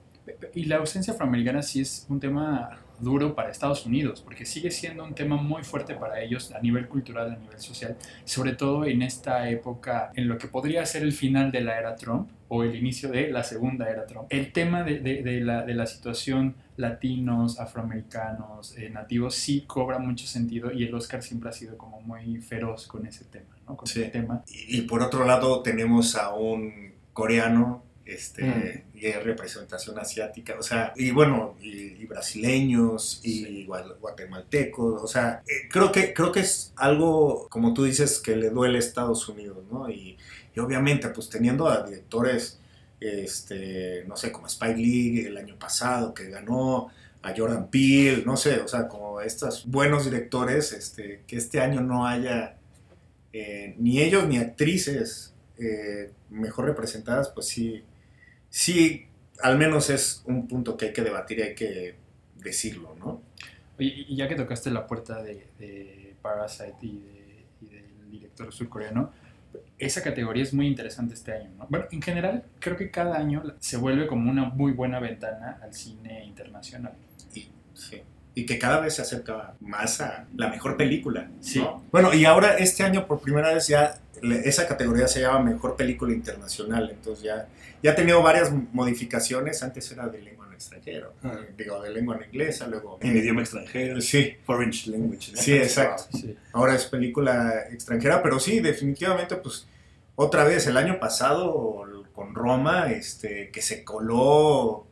Y 0.54 0.64
la 0.64 0.76
ausencia 0.76 1.12
afroamericana 1.12 1.62
sí 1.62 1.80
es 1.80 2.06
un 2.08 2.18
tema 2.18 2.78
duro 3.00 3.34
para 3.34 3.50
Estados 3.50 3.86
Unidos, 3.86 4.20
porque 4.22 4.46
sigue 4.46 4.70
siendo 4.70 5.04
un 5.04 5.14
tema 5.14 5.36
muy 5.36 5.62
fuerte 5.64 5.94
para 5.94 6.20
ellos 6.20 6.52
a 6.52 6.60
nivel 6.60 6.88
cultural, 6.88 7.32
a 7.32 7.36
nivel 7.36 7.58
social, 7.58 7.96
sobre 8.24 8.52
todo 8.52 8.84
en 8.84 9.02
esta 9.02 9.48
época, 9.50 10.12
en 10.14 10.28
lo 10.28 10.38
que 10.38 10.48
podría 10.48 10.84
ser 10.86 11.02
el 11.02 11.12
final 11.12 11.50
de 11.52 11.60
la 11.62 11.78
era 11.78 11.96
Trump 11.96 12.30
o 12.48 12.62
el 12.62 12.74
inicio 12.76 13.08
de 13.10 13.30
la 13.30 13.42
segunda 13.42 13.88
era 13.90 14.06
Trump. 14.06 14.26
El 14.30 14.52
tema 14.52 14.82
de, 14.84 15.00
de- 15.00 15.22
de 15.22 15.40
la, 15.40 15.62
de 15.64 15.74
la 15.74 15.86
situación 15.86 16.54
latinos, 16.76 17.58
afroamericanos, 17.60 18.76
eh, 18.78 18.90
nativos, 18.90 19.34
sí 19.34 19.62
cobra 19.66 19.98
mucho 19.98 20.26
sentido 20.26 20.72
y 20.72 20.84
el 20.84 20.94
Oscar 20.94 21.22
siempre 21.22 21.50
ha 21.50 21.52
sido 21.52 21.76
como 21.78 22.00
muy 22.00 22.40
feroz 22.40 22.86
con 22.86 23.06
ese 23.06 23.24
tema, 23.24 23.56
¿no? 23.66 23.76
Con 23.76 23.86
Sí. 23.86 24.00
ese 24.02 24.10
tema. 24.10 24.42
Y, 24.48 24.78
y 24.78 24.82
por 24.82 25.02
otro 25.02 25.24
lado 25.24 25.62
tenemos 25.62 26.16
a 26.16 26.32
un 26.34 26.94
coreano, 27.12 27.84
este, 28.06 28.84
y 28.94 29.06
hay 29.06 29.12
representación 29.14 29.98
asiática, 29.98 30.56
o 30.58 30.62
sea, 30.62 30.92
y 30.96 31.10
bueno, 31.10 31.56
y, 31.60 31.70
y 31.70 32.06
brasileños, 32.06 33.20
y 33.22 33.64
guatemaltecos, 33.64 35.02
o 35.02 35.06
sea, 35.06 35.42
eh, 35.46 35.68
creo 35.70 35.90
que, 35.90 36.12
creo 36.12 36.30
que 36.30 36.40
es 36.40 36.72
algo, 36.76 37.48
como 37.48 37.72
tú 37.72 37.84
dices, 37.84 38.18
que 38.20 38.36
le 38.36 38.50
duele 38.50 38.76
a 38.76 38.80
Estados 38.80 39.28
Unidos, 39.28 39.64
¿no? 39.70 39.88
Y, 39.88 40.18
y 40.54 40.60
obviamente, 40.60 41.08
pues 41.08 41.28
teniendo 41.30 41.66
a 41.66 41.82
directores, 41.82 42.60
este, 43.00 44.04
no 44.06 44.16
sé, 44.16 44.30
como 44.30 44.46
Spike 44.46 44.76
Lee 44.76 45.26
el 45.26 45.36
año 45.36 45.58
pasado, 45.58 46.12
que 46.14 46.28
ganó, 46.28 46.90
a 47.24 47.32
Jordan 47.34 47.68
Peele, 47.70 48.22
no 48.26 48.36
sé, 48.36 48.60
o 48.60 48.68
sea, 48.68 48.86
como 48.86 49.22
estos 49.22 49.66
buenos 49.66 50.04
directores, 50.04 50.72
este, 50.72 51.22
que 51.26 51.38
este 51.38 51.58
año 51.58 51.80
no 51.80 52.06
haya 52.06 52.58
eh, 53.32 53.74
ni 53.78 54.00
ellos 54.00 54.28
ni 54.28 54.36
actrices 54.36 55.32
eh, 55.58 56.10
mejor 56.28 56.66
representadas, 56.66 57.30
pues 57.30 57.46
sí, 57.46 57.82
sí, 58.54 59.06
al 59.42 59.58
menos 59.58 59.90
es 59.90 60.22
un 60.26 60.46
punto 60.46 60.76
que 60.76 60.86
hay 60.86 60.92
que 60.92 61.02
debatir 61.02 61.38
y 61.38 61.42
hay 61.42 61.54
que 61.54 61.96
decirlo, 62.36 62.94
¿no? 62.98 63.20
Oye, 63.78 64.06
y 64.08 64.16
ya 64.16 64.28
que 64.28 64.36
tocaste 64.36 64.70
la 64.70 64.86
puerta 64.86 65.22
de, 65.22 65.48
de 65.58 66.14
Parasite 66.22 66.76
y, 66.82 66.98
de- 66.98 67.44
y 67.62 67.66
del 67.66 68.10
director 68.10 68.52
surcoreano, 68.52 69.12
esa 69.78 70.02
categoría 70.02 70.42
es 70.44 70.54
muy 70.54 70.66
interesante 70.68 71.14
este 71.14 71.32
año, 71.32 71.50
¿no? 71.58 71.66
Bueno, 71.68 71.86
en 71.90 72.00
general, 72.02 72.44
creo 72.60 72.76
que 72.76 72.90
cada 72.90 73.16
año 73.18 73.42
se 73.58 73.76
vuelve 73.76 74.06
como 74.06 74.30
una 74.30 74.44
muy 74.46 74.72
buena 74.72 75.00
ventana 75.00 75.58
al 75.62 75.74
cine 75.74 76.24
internacional. 76.24 76.94
Y, 77.34 77.48
sí. 77.74 78.02
Y 78.34 78.46
que 78.46 78.58
cada 78.58 78.80
vez 78.80 78.94
se 78.94 79.02
acerca 79.02 79.54
más 79.60 80.00
a 80.00 80.26
la 80.36 80.48
mejor 80.48 80.76
película. 80.76 81.30
Sí. 81.40 81.60
¿no? 81.60 81.84
Bueno, 81.92 82.12
y 82.12 82.24
ahora 82.24 82.56
este 82.58 82.82
año 82.82 83.06
por 83.06 83.20
primera 83.20 83.52
vez 83.54 83.68
ya 83.68 83.98
esa 84.44 84.66
categoría 84.66 85.06
se 85.06 85.20
llama 85.20 85.40
Mejor 85.40 85.76
Película 85.76 86.12
Internacional, 86.12 86.88
entonces 86.90 87.24
ya, 87.24 87.46
ya 87.82 87.90
ha 87.92 87.94
tenido 87.94 88.22
varias 88.22 88.50
modificaciones, 88.72 89.62
antes 89.62 89.90
era 89.92 90.08
de 90.08 90.22
lengua 90.22 90.46
en 90.48 90.54
extranjero, 90.54 91.12
Ah. 91.22 91.38
digo, 91.58 91.82
de 91.82 91.90
lengua 91.90 92.16
en 92.16 92.24
inglesa, 92.24 92.66
luego... 92.66 92.98
En 93.02 93.16
idioma 93.16 93.42
extranjero. 93.42 94.00
Sí, 94.00 94.34
Foreign 94.46 94.72
language. 94.86 95.32
¿no? 95.32 95.40
sí, 95.40 95.52
exacto. 95.54 96.04
Sí. 96.18 96.36
ahora 96.52 96.74
es 96.74 96.86
película 96.86 97.64
extranjera, 97.70 98.22
pero 98.22 98.38
sí, 98.40 98.60
definitivamente, 98.60 99.36
pues, 99.36 99.66
otra 100.16 100.44
vez, 100.44 100.66
el 100.66 100.76
año 100.76 100.98
pasado 100.98 101.84
con 102.14 102.34
Roma, 102.34 102.92
este, 102.92 103.50
que 103.50 103.60
se 103.60 103.82
coló 103.84 104.86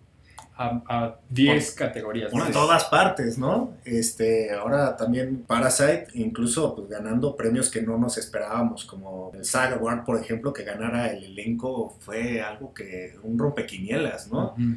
A 0.70 0.83
a 0.88 1.16
10 1.31 1.72
categorías. 1.72 2.31
por 2.31 2.44
¿no? 2.44 2.51
todas 2.51 2.85
partes, 2.85 3.38
¿no? 3.38 3.72
Este, 3.85 4.53
ahora 4.53 4.96
también 4.96 5.44
Parasite, 5.46 6.07
incluso 6.14 6.75
pues, 6.75 6.88
ganando 6.88 7.35
premios 7.37 7.70
que 7.70 7.83
no 7.83 7.98
nos 7.98 8.18
esperábamos, 8.18 8.85
como 8.85 9.31
el 9.35 9.44
SAG 9.44 9.75
Award, 9.75 10.05
por 10.05 10.20
ejemplo, 10.20 10.53
que 10.53 10.64
ganara 10.64 11.12
el 11.12 11.25
elenco, 11.25 11.96
fue 12.01 12.40
algo 12.40 12.72
que, 12.75 13.14
un 13.22 13.38
rompequinielas, 13.38 14.29
¿no? 14.31 14.53
Ujú. 14.53 14.77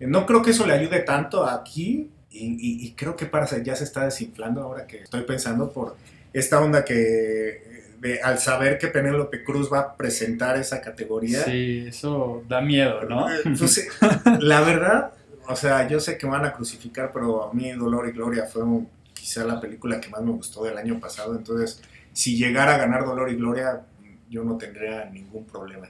No 0.00 0.26
creo 0.26 0.42
que 0.42 0.50
eso 0.50 0.66
le 0.66 0.74
ayude 0.74 1.00
tanto 1.00 1.44
aquí 1.46 2.10
y, 2.30 2.44
y- 2.46 2.86
y 2.86 2.92
creo 2.92 3.16
que 3.16 3.24
Parasite 3.26 3.64
ya 3.64 3.74
se 3.76 3.84
está 3.84 4.04
desinflando 4.04 4.62
ahora 4.62 4.86
que 4.86 4.98
estoy 5.02 5.22
pensando 5.22 5.70
por 5.70 5.96
esta 6.34 6.60
onda 6.60 6.84
que 6.84 7.75
de- 8.00 8.20
al 8.20 8.38
saber 8.38 8.78
que 8.78 8.88
Penélope 8.88 9.42
Cruz 9.44 9.72
va 9.72 9.80
a 9.80 9.96
presentar 9.96 10.56
esa 10.56 10.80
categoría. 10.80 11.42
Sí, 11.44 11.84
eso 11.88 12.42
da 12.48 12.60
miedo, 12.60 13.02
¿no? 13.04 13.30
eh, 13.32 13.40
pues, 13.58 13.88
la 14.40 14.60
verdad, 14.62 15.12
o 15.48 15.56
sea, 15.56 15.86
yo 15.88 16.00
sé 16.00 16.18
que 16.18 16.26
me 16.26 16.32
van 16.32 16.44
a 16.44 16.52
crucificar, 16.52 17.10
pero 17.12 17.48
a 17.50 17.52
mí 17.54 17.70
Dolor 17.72 18.08
y 18.08 18.12
Gloria 18.12 18.44
fue 18.46 18.62
un- 18.62 18.88
quizá 19.14 19.44
la 19.44 19.60
película 19.60 20.00
que 20.00 20.08
más 20.08 20.22
me 20.22 20.30
gustó 20.32 20.64
del 20.64 20.76
año 20.78 21.00
pasado, 21.00 21.34
entonces 21.36 21.82
si 22.12 22.36
llegara 22.36 22.74
a 22.74 22.78
ganar 22.78 23.04
Dolor 23.04 23.30
y 23.30 23.36
Gloria, 23.36 23.82
yo 24.30 24.42
no 24.44 24.56
tendría 24.56 25.04
ningún 25.06 25.44
problema. 25.46 25.86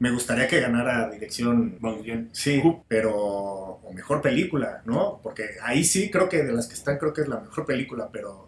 Me 0.00 0.10
gustaría 0.12 0.46
que 0.46 0.60
ganara 0.60 1.10
dirección 1.10 1.76
Bong 1.80 2.02
Joon. 2.06 2.28
Sí, 2.32 2.62
pero 2.86 3.14
o 3.16 3.92
mejor 3.92 4.22
película, 4.22 4.80
¿no? 4.84 5.18
Porque 5.22 5.44
ahí 5.62 5.82
sí 5.84 6.08
creo 6.10 6.28
que 6.28 6.42
de 6.44 6.52
las 6.52 6.66
que 6.68 6.74
están 6.74 6.98
creo 6.98 7.12
que 7.12 7.22
es 7.22 7.28
la 7.28 7.40
mejor 7.40 7.66
película, 7.66 8.08
pero 8.12 8.47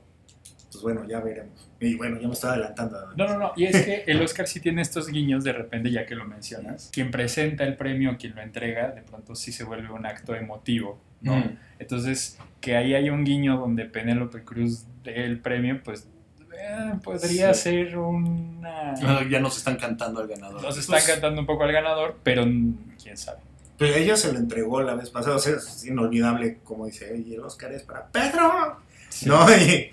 pues 0.81 0.95
bueno, 0.95 1.09
ya 1.09 1.21
veremos. 1.21 1.69
Y 1.79 1.95
bueno, 1.97 2.19
ya 2.21 2.27
me 2.29 2.33
estaba 2.35 2.55
adelantando. 2.55 2.99
No, 3.17 3.27
no, 3.29 3.39
no. 3.39 3.53
Y 3.57 3.65
es 3.67 3.85
que 3.85 4.05
el 4.07 4.21
Oscar 4.23 4.47
sí 4.49 4.61
tiene 4.61 4.83
estos 4.83 5.09
guiños 5.09 5.45
de 5.45 5.53
repente, 5.53 5.91
ya 5.91 6.07
que 6.07 6.15
lo 6.15 6.25
mencionas. 6.25 6.91
Quien 6.93 7.11
presenta 7.11 7.65
el 7.65 7.77
premio, 7.77 8.17
quien 8.19 8.35
lo 8.35 8.43
entrega, 8.43 8.91
de 8.91 9.03
pronto 9.03 9.35
sí 9.35 9.53
se 9.53 9.65
vuelve 9.65 9.91
un 9.93 10.07
acto 10.07 10.35
emotivo, 10.35 10.99
¿no? 11.21 11.37
Mm. 11.37 11.59
Entonces, 11.79 12.39
que 12.61 12.77
ahí 12.77 12.95
haya 12.95 13.13
un 13.13 13.25
guiño 13.25 13.59
donde 13.59 13.85
Penélope 13.85 14.43
Cruz 14.45 14.85
dé 15.05 15.25
el 15.25 15.39
premio, 15.39 15.81
pues 15.85 16.07
eh, 16.59 16.93
podría 17.03 17.55
Sí. 17.55 17.63
ser 17.63 17.97
una... 17.99 18.95
Ya 19.31 19.41
nos 19.41 19.57
están 19.57 19.77
cantando 19.77 20.21
al 20.21 20.29
ganador. 20.29 20.63
Nos 20.63 20.77
está 20.79 20.93
Pues- 20.95 21.07
cantando 21.07 21.41
un 21.41 21.47
poco 21.47 21.65
al 21.65 21.73
ganador, 21.73 22.19
pero 22.23 22.45
quién 22.45 23.17
sabe. 23.17 23.39
Pero 23.79 23.95
ella 23.95 24.15
se 24.15 24.31
lo 24.31 24.39
entregó 24.39 24.83
la 24.83 24.95
vez 24.95 25.09
pasada, 25.09 25.37
o 25.37 25.39
sea, 25.39 25.57
es 25.57 25.87
inolvidable 25.87 26.59
como 26.65 26.85
dice, 26.85 27.17
y 27.27 27.33
el 27.33 27.41
Oscar 27.41 27.73
es 27.73 27.83
para 27.83 28.07
Pedro. 28.09 28.77
Sí. 29.11 29.29
No, 29.29 29.47
y 29.57 29.91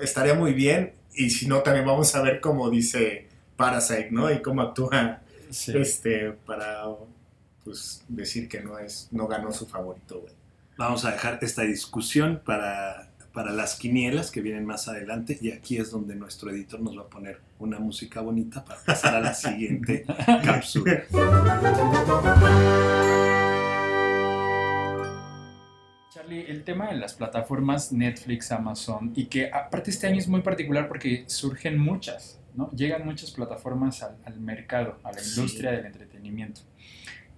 estaría 0.00 0.34
muy 0.34 0.54
bien. 0.54 0.94
Y 1.14 1.28
si 1.30 1.46
no, 1.46 1.60
también 1.60 1.84
vamos 1.86 2.14
a 2.14 2.22
ver 2.22 2.40
cómo 2.40 2.70
dice 2.70 3.26
Parasite, 3.56 4.08
¿no? 4.10 4.30
Y 4.32 4.40
cómo 4.40 4.62
actúa 4.62 5.20
Sí. 5.50 5.72
este 5.76 6.30
para 6.46 6.84
pues 7.64 8.04
decir 8.08 8.48
que 8.48 8.60
no 8.60 8.78
es, 8.78 9.08
no 9.10 9.26
ganó 9.26 9.52
su 9.52 9.66
favorito, 9.66 10.20
güey. 10.20 10.32
Vamos 10.78 11.04
a 11.04 11.10
dejar 11.10 11.38
esta 11.42 11.62
discusión 11.62 12.40
para, 12.44 13.10
para 13.34 13.52
las 13.52 13.74
quinielas 13.74 14.30
que 14.30 14.40
vienen 14.40 14.64
más 14.64 14.88
adelante 14.88 15.36
y 15.40 15.50
aquí 15.50 15.76
es 15.76 15.90
donde 15.90 16.14
nuestro 16.14 16.50
editor 16.50 16.80
nos 16.80 16.96
va 16.96 17.02
a 17.02 17.06
poner 17.08 17.40
una 17.58 17.78
música 17.78 18.20
bonita 18.22 18.64
para 18.64 18.80
pasar 18.80 19.16
a 19.16 19.20
la 19.20 19.34
siguiente 19.34 20.06
cápsula. 20.44 21.02
El 26.30 26.62
tema 26.64 26.90
de 26.90 26.96
las 26.96 27.14
plataformas 27.14 27.92
Netflix, 27.92 28.52
Amazon, 28.52 29.12
y 29.16 29.26
que 29.26 29.50
aparte 29.52 29.90
este 29.90 30.06
año 30.06 30.18
es 30.18 30.28
muy 30.28 30.42
particular 30.42 30.86
porque 30.88 31.24
surgen 31.26 31.78
muchas, 31.78 32.38
¿no? 32.54 32.70
Llegan 32.70 33.04
muchas 33.04 33.30
plataformas 33.32 34.02
al, 34.02 34.16
al 34.24 34.38
mercado, 34.40 34.98
a 35.02 35.12
la 35.12 35.18
Sí. 35.18 35.30
industria 35.40 35.72
del 35.72 35.86
entretenimiento. 35.86 36.60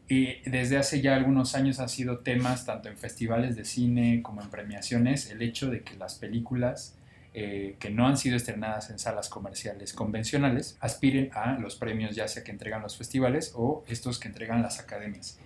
Y 0.09 0.41
desde 0.49 0.77
hace 0.77 1.01
ya 1.01 1.17
algunos 1.17 1.55
años 1.55 1.81
han 1.81 1.89
sido 1.89 2.19
temas 2.19 2.67
tanto 2.67 2.89
en 2.91 2.99
festivales 2.99 3.57
de 3.57 3.65
cine 3.65 4.21
como 4.23 4.43
en 4.43 4.51
premiaciones 4.51 5.31
el 5.31 5.41
hecho 5.41 5.71
de 5.71 5.83
que 5.83 5.97
las 5.97 6.17
películas 6.17 6.99
eh, 7.35 7.77
que 7.79 7.89
no 7.89 8.07
han 8.07 8.19
sido 8.19 8.37
estrenadas 8.37 8.91
en 8.91 8.99
salas 8.99 9.31
comerciales 9.31 9.95
convencionales 9.95 10.77
aspiren 10.81 11.31
a 11.33 11.57
los 11.59 11.77
premios 11.77 12.15
ya 12.15 12.29
sea 12.29 12.45
que 12.45 12.51
entregan 12.51 12.83
los 12.83 12.99
festivales 12.99 13.53
o 13.55 13.85
estos 13.89 14.19
que 14.19 14.29
entregan 14.29 14.61
las 14.61 14.81
academias. 14.81 15.39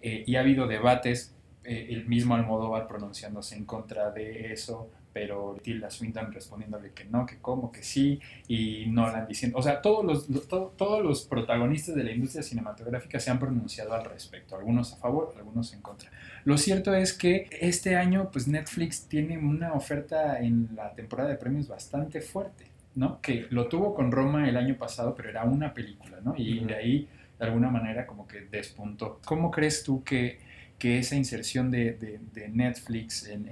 Eh, 0.00 0.24
y 0.26 0.36
ha 0.36 0.40
habido 0.40 0.66
debates, 0.66 1.34
eh, 1.66 1.88
el 1.90 2.06
mismo 2.06 2.34
Almodóvar 2.34 2.86
pronunciándose 2.86 3.56
en 3.56 3.64
contra 3.64 4.10
de 4.10 4.52
eso, 4.52 4.90
pero 5.16 5.56
Tilda 5.62 5.90
Swinton 5.90 6.30
respondiéndole 6.30 6.92
que 6.92 7.06
no, 7.06 7.24
que 7.24 7.38
cómo, 7.38 7.72
que 7.72 7.82
sí, 7.82 8.20
y 8.48 8.84
Nolan 8.86 9.26
diciendo, 9.26 9.56
o 9.56 9.62
sea, 9.62 9.80
todos 9.80 10.04
los, 10.04 10.48
todos 10.48 11.02
los 11.02 11.22
protagonistas 11.24 11.94
de 11.94 12.04
la 12.04 12.12
industria 12.12 12.42
cinematográfica 12.42 13.18
se 13.18 13.30
han 13.30 13.38
pronunciado 13.38 13.94
al 13.94 14.04
respecto, 14.04 14.56
algunos 14.56 14.92
a 14.92 14.96
favor, 14.96 15.32
algunos 15.38 15.72
en 15.72 15.80
contra. 15.80 16.10
Lo 16.44 16.58
cierto 16.58 16.94
es 16.94 17.14
que 17.14 17.48
este 17.62 17.96
año, 17.96 18.28
pues 18.30 18.46
Netflix 18.46 19.08
tiene 19.08 19.38
una 19.38 19.72
oferta 19.72 20.38
en 20.38 20.68
la 20.76 20.92
temporada 20.92 21.30
de 21.30 21.36
premios 21.36 21.66
bastante 21.66 22.20
fuerte, 22.20 22.66
¿no? 22.94 23.20
Que 23.22 23.46
lo 23.48 23.68
tuvo 23.68 23.94
con 23.94 24.12
Roma 24.12 24.48
el 24.48 24.58
año 24.58 24.76
pasado, 24.76 25.14
pero 25.14 25.30
era 25.30 25.44
una 25.44 25.72
película, 25.72 26.18
¿no? 26.22 26.34
Y 26.36 26.60
de 26.60 26.74
ahí, 26.74 27.08
de 27.38 27.46
alguna 27.46 27.70
manera, 27.70 28.06
como 28.06 28.28
que 28.28 28.42
despuntó. 28.42 29.18
¿Cómo 29.24 29.50
crees 29.50 29.82
tú 29.82 30.04
que, 30.04 30.38
que 30.78 30.98
esa 30.98 31.16
inserción 31.16 31.70
de, 31.70 31.92
de, 32.32 32.48
Netflix 32.48 33.26
en 33.26 33.46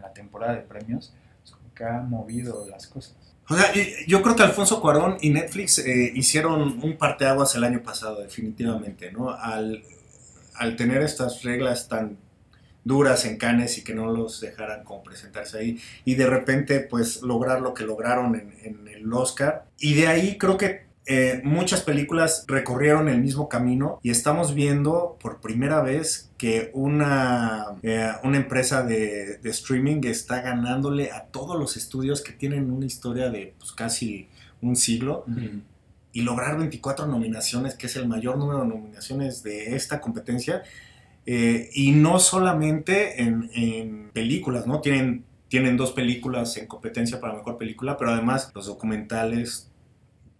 la 0.00 0.12
temporada 0.12 0.54
de 0.54 0.62
premios, 0.62 1.12
que 1.74 1.84
ha 1.84 2.00
movido 2.00 2.66
las 2.70 2.86
cosas. 2.86 3.16
O 3.48 3.56
sea, 3.56 3.72
yo 4.06 4.22
creo 4.22 4.36
que 4.36 4.42
Alfonso 4.42 4.80
Cuarón 4.80 5.18
y 5.20 5.30
Netflix 5.30 5.78
eh, 5.78 6.12
hicieron 6.14 6.80
un 6.82 6.96
parteaguas 6.96 7.54
el 7.56 7.64
año 7.64 7.82
pasado, 7.82 8.22
definitivamente, 8.22 9.12
¿no? 9.12 9.30
Al, 9.30 9.82
al 10.54 10.76
tener 10.76 11.02
estas 11.02 11.42
reglas 11.42 11.88
tan 11.88 12.16
duras 12.84 13.24
en 13.26 13.36
Cannes 13.36 13.76
y 13.78 13.84
que 13.84 13.94
no 13.94 14.12
los 14.12 14.40
dejaran 14.40 14.84
como 14.84 15.02
presentarse 15.02 15.58
ahí 15.58 15.80
y 16.04 16.16
de 16.16 16.26
repente 16.26 16.80
pues 16.80 17.22
lograr 17.22 17.62
lo 17.62 17.72
que 17.72 17.84
lograron 17.84 18.34
en, 18.34 18.54
en 18.62 18.88
el 18.88 19.10
Oscar 19.10 19.64
y 19.78 19.94
de 19.94 20.06
ahí 20.06 20.36
creo 20.36 20.58
que 20.58 20.83
eh, 21.06 21.42
muchas 21.44 21.82
películas 21.82 22.44
recorrieron 22.48 23.10
el 23.10 23.20
mismo 23.20 23.48
camino 23.48 24.00
y 24.02 24.10
estamos 24.10 24.54
viendo 24.54 25.18
por 25.20 25.40
primera 25.40 25.82
vez 25.82 26.30
que 26.38 26.70
una, 26.72 27.66
eh, 27.82 28.10
una 28.22 28.38
empresa 28.38 28.82
de, 28.82 29.38
streaming 29.44 30.00
está 30.04 30.40
ganándole 30.40 31.10
a 31.10 31.24
todos 31.26 31.58
los 31.58 31.76
estudios 31.76 32.22
que 32.22 32.32
tienen 32.32 32.70
una 32.70 32.86
historia 32.86 33.28
de 33.28 33.54
pues, 33.58 33.72
casi 33.72 34.28
un 34.62 34.76
siglo. 34.76 35.26
Y 36.12 36.22
lograr 36.22 36.56
24 36.56 37.06
nominaciones, 37.06 37.74
que 37.74 37.86
es 37.86 37.96
el 37.96 38.06
mayor 38.06 38.38
número 38.38 38.60
de 38.60 38.68
nominaciones 38.68 39.42
de 39.42 39.74
esta 39.74 40.00
competencia. 40.00 40.62
Eh, 41.26 41.70
y 41.74 41.90
no 41.90 42.20
solamente 42.20 43.20
en, 43.20 43.50
en 43.52 44.10
películas, 44.12 44.66
¿no? 44.66 44.80
Tienen 44.80 45.24
tienen 45.48 45.76
dos 45.76 45.92
películas 45.92 46.56
en 46.56 46.66
competencia 46.66 47.20
para 47.20 47.34
mejor 47.34 47.58
película, 47.58 47.96
pero 47.96 48.10
además 48.10 48.50
los 48.56 48.66
documentales 48.66 49.70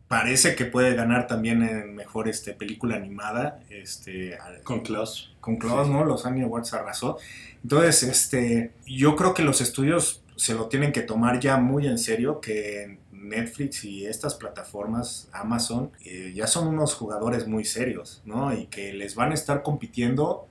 parece 0.08 0.54
que 0.54 0.64
puede 0.64 0.94
ganar 0.94 1.26
también 1.26 1.62
en 1.62 1.94
mejor 1.94 2.28
este, 2.28 2.52
película 2.52 2.96
animada. 2.96 3.60
Este, 3.70 4.38
con 4.62 4.80
Klaus. 4.80 5.34
Con 5.40 5.56
Klaus, 5.56 5.88
¿no? 5.88 6.04
Los 6.04 6.26
Annie 6.26 6.44
Awards 6.44 6.72
arrasó. 6.74 7.18
Entonces, 7.62 8.02
este, 8.02 8.72
yo 8.86 9.16
creo 9.16 9.34
que 9.34 9.42
los 9.42 9.60
estudios 9.60 10.22
se 10.36 10.54
lo 10.54 10.66
tienen 10.66 10.92
que 10.92 11.02
tomar 11.02 11.40
ya 11.40 11.56
muy 11.56 11.86
en 11.86 11.98
serio, 11.98 12.40
que 12.40 12.98
Netflix 13.12 13.84
y 13.84 14.06
estas 14.06 14.34
plataformas, 14.34 15.28
Amazon, 15.32 15.90
eh, 16.04 16.32
ya 16.34 16.46
son 16.46 16.68
unos 16.68 16.94
jugadores 16.94 17.46
muy 17.46 17.64
serios, 17.64 18.22
¿no? 18.24 18.52
Y 18.52 18.66
que 18.66 18.92
les 18.92 19.14
van 19.14 19.30
a 19.30 19.34
estar 19.34 19.62
compitiendo 19.62 20.46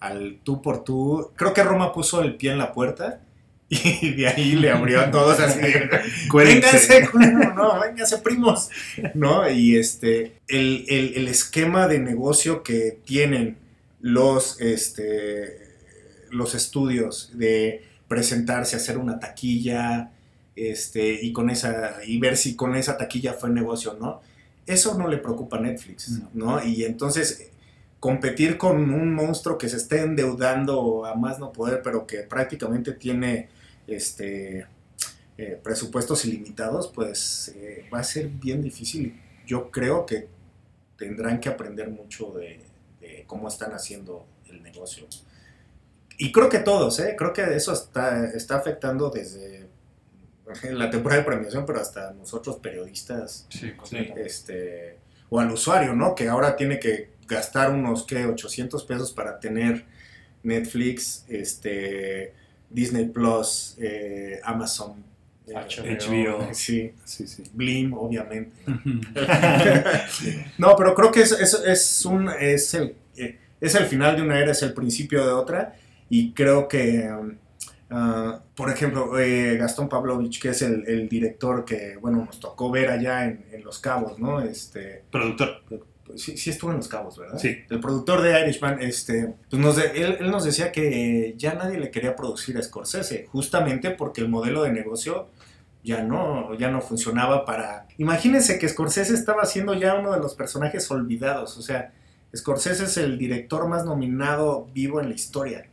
al 0.00 0.40
tú 0.42 0.60
por 0.60 0.84
tú. 0.84 1.30
Creo 1.36 1.54
que 1.54 1.62
Roma 1.62 1.92
puso 1.92 2.22
el 2.22 2.36
pie 2.36 2.52
en 2.52 2.58
la 2.58 2.72
puerta 2.72 3.20
y 3.72 4.10
de 4.10 4.28
ahí 4.28 4.52
le 4.52 4.70
abrió 4.70 5.00
a 5.00 5.10
todos 5.10 5.40
así 5.40 5.60
vénganse, 6.34 7.08
no, 7.56 7.80
vénganse 7.80 8.18
primos, 8.18 8.68
¿no? 9.14 9.48
Y 9.50 9.76
este, 9.76 10.40
el, 10.46 10.84
el, 10.88 11.26
esquema 11.26 11.88
de 11.88 11.98
negocio 11.98 12.62
que 12.62 12.98
tienen 13.06 13.56
los, 14.02 14.60
este, 14.60 15.70
los 16.30 16.54
estudios 16.54 17.30
de 17.32 17.82
presentarse, 18.08 18.76
hacer 18.76 18.98
una 18.98 19.18
taquilla, 19.18 20.10
este, 20.54 21.20
y 21.22 21.32
con 21.32 21.48
esa, 21.48 21.96
y 22.06 22.18
ver 22.18 22.36
si 22.36 22.54
con 22.54 22.76
esa 22.76 22.98
taquilla 22.98 23.32
fue 23.32 23.48
negocio 23.48 23.96
no, 23.98 24.20
eso 24.66 24.98
no 24.98 25.08
le 25.08 25.16
preocupa 25.16 25.56
a 25.56 25.60
Netflix, 25.60 26.20
¿no? 26.34 26.62
Y 26.62 26.84
entonces 26.84 27.50
competir 28.00 28.58
con 28.58 28.92
un 28.92 29.14
monstruo 29.14 29.56
que 29.56 29.70
se 29.70 29.78
esté 29.78 30.00
endeudando 30.00 31.06
a 31.06 31.14
más 31.14 31.38
no 31.38 31.52
poder, 31.52 31.80
pero 31.82 32.06
que 32.06 32.18
prácticamente 32.18 32.92
tiene 32.92 33.48
este, 33.86 34.66
eh, 35.38 35.60
presupuestos 35.62 36.24
ilimitados, 36.24 36.88
pues 36.88 37.52
eh, 37.56 37.88
va 37.92 38.00
a 38.00 38.04
ser 38.04 38.28
bien 38.28 38.62
difícil. 38.62 39.20
Yo 39.46 39.70
creo 39.70 40.06
que 40.06 40.28
tendrán 40.96 41.40
que 41.40 41.48
aprender 41.48 41.90
mucho 41.90 42.32
de, 42.32 42.70
cómo 43.26 43.48
están 43.48 43.72
haciendo 43.72 44.26
el 44.46 44.62
negocio. 44.62 45.06
Y 46.18 46.32
creo 46.32 46.48
que 46.48 46.58
todos, 46.58 47.00
¿eh? 47.00 47.14
creo 47.16 47.32
que 47.32 47.42
eso 47.42 47.72
está, 47.72 48.26
está 48.26 48.56
afectando 48.56 49.08
desde 49.08 49.68
la 50.70 50.90
temporada 50.90 51.22
de 51.22 51.26
premiación, 51.26 51.64
pero 51.64 51.80
hasta 51.80 52.12
nosotros 52.12 52.56
periodistas, 52.56 53.48
este, 54.16 54.98
o 55.30 55.40
al 55.40 55.50
usuario, 55.50 55.94
¿no? 55.94 56.14
Que 56.14 56.28
ahora 56.28 56.56
tiene 56.56 56.78
que 56.78 57.10
gastar 57.26 57.70
unos, 57.70 58.04
¿qué? 58.04 58.26
800 58.26 58.84
pesos 58.84 59.12
para 59.12 59.40
tener 59.40 59.86
Netflix, 60.42 61.24
este, 61.28 62.34
Disney 62.72 63.06
Plus, 63.06 63.76
eh, 63.78 64.40
Amazon, 64.44 65.04
HBO, 65.46 66.48
sí, 66.52 66.92
sí, 67.04 67.26
sí. 67.26 67.44
Blim, 67.52 67.92
obviamente. 67.94 68.52
no, 70.58 70.76
pero 70.76 70.94
creo 70.94 71.10
que 71.10 71.22
es, 71.22 71.32
es, 71.32 72.04
un, 72.04 72.30
es, 72.30 72.74
el, 72.74 72.94
eh, 73.16 73.38
es 73.60 73.74
el 73.74 73.86
final 73.86 74.16
de 74.16 74.22
una 74.22 74.38
era, 74.38 74.52
es 74.52 74.62
el 74.62 74.72
principio 74.72 75.24
de 75.26 75.32
otra. 75.32 75.76
Y 76.08 76.32
creo 76.32 76.68
que, 76.68 77.08
uh, 77.90 78.38
por 78.54 78.70
ejemplo, 78.70 79.18
eh, 79.18 79.56
Gastón 79.56 79.88
Pavlovich, 79.88 80.40
que 80.40 80.50
es 80.50 80.60
el, 80.62 81.08
director 81.08 81.64
que, 81.64 81.96
bueno, 81.96 82.24
nos 82.24 82.38
tocó 82.38 82.70
ver 82.70 82.90
allá 82.90 83.24
en, 83.24 83.46
en 83.50 83.64
Los 83.64 83.78
Cabos, 83.78 84.18
¿no? 84.18 84.40
Este, 84.40 85.04
productor 85.10 85.62
sí, 86.16 86.36
sí 86.36 86.50
estuvo 86.50 86.70
en 86.70 86.78
Los 86.78 86.88
Cabos, 86.88 87.18
¿verdad? 87.18 87.38
Sí. 87.38 87.56
El 87.68 87.80
productor 87.80 88.22
de 88.22 88.40
Irishman, 88.40 88.80
este, 88.80 89.34
pues 89.50 89.60
nos 89.60 89.78
él, 89.78 90.18
nos 90.30 90.44
decía 90.44 90.72
que 90.72 91.34
ya 91.36 91.54
nadie 91.54 91.78
le 91.78 91.90
quería 91.90 92.16
producir 92.16 92.56
a 92.58 92.62
Scorsese, 92.62 93.26
justamente 93.30 93.90
porque 93.90 94.20
el 94.20 94.28
modelo 94.28 94.62
de 94.62 94.72
negocio 94.72 95.28
ya 95.84 96.02
no, 96.02 96.54
ya 96.58 96.70
no 96.70 96.80
funcionaba 96.80 97.44
para... 97.44 97.86
Imagínense 97.98 98.58
que 98.58 98.68
Scorsese 98.68 99.14
estaba 99.14 99.44
siendo 99.46 99.74
ya 99.74 99.94
uno 99.94 100.12
de 100.12 100.20
los 100.20 100.34
personajes 100.34 100.90
olvidados, 100.90 101.56
o 101.58 101.62
sea, 101.62 101.92
Scorsese 102.34 102.84
es 102.84 102.96
el 102.96 103.18
director 103.18 103.68
más 103.68 103.84
nominado 103.84 104.68
vivo 104.72 105.00
en 105.00 105.08
la 105.08 105.14
historia. 105.14 105.66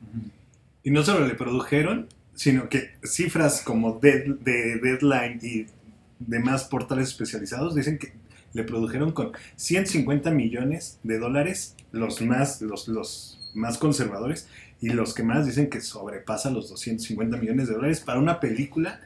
Y 0.84 0.91
no 0.91 1.04
solo 1.04 1.25
le 1.25 1.36
produjeron, 1.36 2.08
sino 2.34 2.69
que 2.69 2.91
cifras 3.04 3.62
como 3.62 3.99
de 3.99 4.36
Deadline 4.82 5.39
y 5.41 5.67
demás 6.19 6.65
portales 6.65 7.10
especializados 7.10 7.75
dicen 7.75 7.97
que 7.97 8.13
le 8.53 8.63
produjeron 8.63 9.12
con 9.12 9.31
150 9.55 10.31
millones 10.31 10.99
de 11.03 11.19
dólares, 11.19 11.75
los 11.91 12.21
más, 12.21 12.62
los, 12.62 12.88
los 12.88 13.51
más 13.53 13.77
conservadores, 13.77 14.47
y 14.81 14.89
los 14.89 15.13
que 15.13 15.23
más 15.23 15.45
dicen 15.45 15.69
que 15.69 15.81
sobrepasa 15.81 16.49
los 16.49 16.69
250 16.69 17.38
millones 17.38 17.67
de 17.67 17.75
dólares 17.75 17.99
para 17.99 18.19
una 18.19 18.39
película 18.39 19.01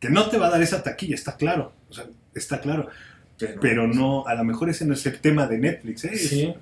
que 0.00 0.10
no 0.10 0.28
te 0.28 0.38
va 0.38 0.48
a 0.48 0.50
dar 0.50 0.62
esa 0.62 0.82
taquilla, 0.82 1.14
está 1.14 1.36
claro, 1.36 1.72
o 1.88 1.92
sea, 1.94 2.06
está 2.34 2.60
claro. 2.60 2.88
Pero, 3.60 3.86
no, 3.86 4.26
a 4.26 4.34
lo 4.34 4.44
mejor 4.44 4.70
ese 4.70 4.84
no 4.84 4.94
es 4.94 5.04
el 5.06 5.18
tema 5.20 5.46
de 5.46 5.58
Netflix, 5.58 6.04
¿eh? 6.04 6.16
Sí. 6.16 6.54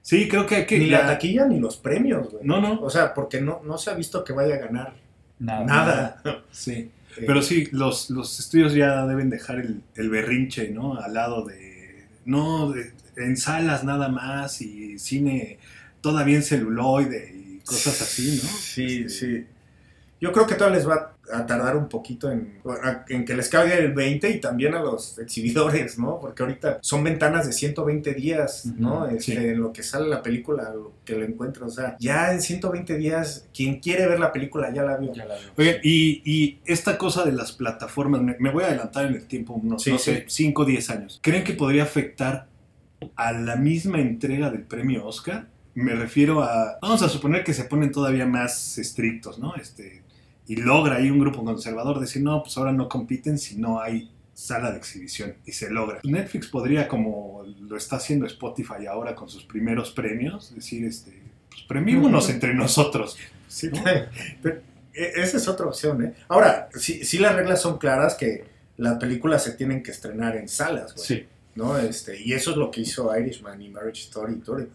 Sí, 0.00 0.28
creo 0.28 0.46
que 0.46 0.54
hay 0.54 0.66
que... 0.66 0.78
Ni 0.78 0.86
la, 0.86 1.06
taquilla 1.06 1.44
ni 1.46 1.58
los 1.58 1.76
premios, 1.76 2.30
güey. 2.30 2.44
No, 2.44 2.60
no. 2.60 2.80
O 2.80 2.88
sea, 2.88 3.12
porque 3.12 3.40
no, 3.40 3.60
no 3.64 3.76
se 3.76 3.90
ha 3.90 3.94
visto 3.94 4.24
que 4.24 4.32
vaya 4.32 4.54
a 4.54 4.58
ganar 4.58 4.94
nada. 5.38 5.64
nada. 5.64 6.22
Sí. 6.50 6.90
Pero 7.16 7.42
sí, 7.42 7.68
los, 7.72 8.10
los 8.10 8.38
estudios 8.38 8.74
ya 8.74 9.06
deben 9.06 9.30
dejar 9.30 9.58
el, 9.58 9.82
el 9.96 10.10
berrinche, 10.10 10.70
¿no? 10.70 10.98
Al 10.98 11.14
lado 11.14 11.44
de, 11.44 12.06
no, 12.24 12.70
de, 12.72 12.92
en 13.16 13.36
salas 13.36 13.84
nada 13.84 14.08
más 14.08 14.60
y 14.60 14.98
cine 14.98 15.58
todavía 16.00 16.36
en 16.36 16.42
celuloide 16.42 17.34
y 17.34 17.58
cosas 17.64 18.00
así, 18.00 18.40
¿no? 18.42 18.48
Sí, 18.48 19.04
este, 19.06 19.08
sí. 19.08 19.46
Yo 20.20 20.32
creo 20.32 20.46
que 20.46 20.54
todavía 20.54 20.78
les 20.78 20.88
va 20.88 21.16
a 21.32 21.46
tardar 21.46 21.76
un 21.76 21.88
poquito 21.88 22.30
en, 22.30 22.60
en, 23.08 23.24
que 23.24 23.34
les 23.34 23.48
caiga 23.48 23.74
el 23.76 23.92
20 23.92 24.30
y 24.30 24.40
también 24.40 24.74
a 24.74 24.80
los 24.80 25.18
exhibidores, 25.18 25.98
¿no? 25.98 26.18
Porque 26.20 26.42
ahorita 26.42 26.78
son 26.80 27.04
ventanas 27.04 27.46
de 27.46 27.52
120 27.52 28.14
días, 28.14 28.66
¿no? 28.66 29.06
Este, 29.06 29.50
En 29.50 29.60
lo 29.60 29.72
que 29.72 29.82
sale 29.82 30.08
la 30.08 30.22
película, 30.22 30.70
lo 30.72 30.92
que 31.04 31.14
lo 31.14 31.24
encuentra. 31.24 31.66
O 31.66 31.70
sea, 31.70 31.96
ya 31.98 32.32
en 32.32 32.40
120 32.40 32.96
días, 32.96 33.48
quien 33.54 33.80
quiere 33.80 34.06
ver 34.06 34.20
la 34.20 34.32
película 34.32 34.72
ya 34.72 34.82
la 34.82 34.96
vio. 34.96 35.12
Ya 35.12 35.24
la 35.24 35.36
vio 35.56 35.72
y, 35.82 36.22
y, 36.24 36.58
esta 36.64 36.98
cosa 36.98 37.24
de 37.24 37.32
las 37.32 37.52
plataformas, 37.52 38.20
me, 38.22 38.50
voy 38.50 38.64
a 38.64 38.68
adelantar 38.68 39.06
en 39.06 39.14
el 39.14 39.26
tiempo, 39.26 39.54
unos, 39.54 39.86
no 39.86 39.98
sé, 39.98 40.24
5 40.26 40.62
o 40.62 40.64
10 40.64 40.90
años. 40.90 41.20
¿Creen 41.22 41.44
que 41.44 41.54
podría 41.54 41.82
afectar 41.84 42.46
a 43.16 43.32
la 43.32 43.56
misma 43.56 44.00
entrega 44.00 44.50
del 44.50 44.62
premio 44.62 45.06
Oscar. 45.06 45.48
Me 45.74 45.94
refiero 45.94 46.42
a, 46.42 46.78
vamos 46.82 47.02
a 47.02 47.08
suponer 47.08 47.44
que 47.44 47.54
se 47.54 47.64
ponen 47.64 47.92
todavía 47.92 48.26
más 48.26 48.78
estrictos, 48.78 49.38
¿no? 49.38 49.54
Este, 49.54 50.02
y 50.48 50.56
logra 50.56 50.96
ahí 50.96 51.10
un 51.10 51.20
grupo 51.20 51.44
conservador 51.44 52.00
decir, 52.00 52.22
no, 52.22 52.42
pues 52.42 52.56
ahora 52.56 52.72
no 52.72 52.88
compiten 52.88 53.38
si 53.38 53.56
no 53.56 53.80
hay 53.80 54.10
sala 54.32 54.70
de 54.70 54.78
exhibición 54.78 55.34
y 55.44 55.52
se 55.52 55.70
logra. 55.70 56.00
Netflix 56.04 56.48
podría, 56.48 56.88
como 56.88 57.44
lo 57.60 57.76
está 57.76 57.96
haciendo 57.96 58.24
Spotify 58.26 58.86
ahora 58.90 59.14
con 59.14 59.28
sus 59.28 59.44
primeros 59.44 59.90
premios, 59.90 60.54
decir, 60.54 60.86
este, 60.86 61.12
pues 61.50 61.62
premiémonos 61.68 62.30
entre 62.30 62.54
nosotros. 62.54 63.18
Sí, 63.46 63.70
pero 64.42 64.60
e, 64.94 65.12
esa 65.16 65.36
es 65.36 65.48
otra 65.48 65.66
opción, 65.66 66.02
¿eh? 66.04 66.14
Ahora, 66.28 66.70
sí, 66.74 67.04
sí 67.04 67.18
las 67.18 67.34
reglas 67.36 67.60
son 67.60 67.76
claras 67.76 68.14
que 68.14 68.44
las 68.78 68.98
películas 68.98 69.44
se 69.44 69.52
tienen 69.52 69.82
que 69.82 69.90
estrenar 69.90 70.36
en 70.36 70.48
salas, 70.48 70.94
güey. 70.94 71.06
Sí. 71.06 71.26
¿No? 71.58 71.76
Este, 71.76 72.18
y 72.22 72.32
eso 72.32 72.52
es 72.52 72.56
lo 72.56 72.70
que 72.70 72.82
hizo 72.82 73.14
Irishman 73.18 73.60
y 73.60 73.68
Marriage 73.68 74.02
Story 74.02 74.34
y 74.34 74.38
todo, 74.38 74.60
y, 74.60 74.68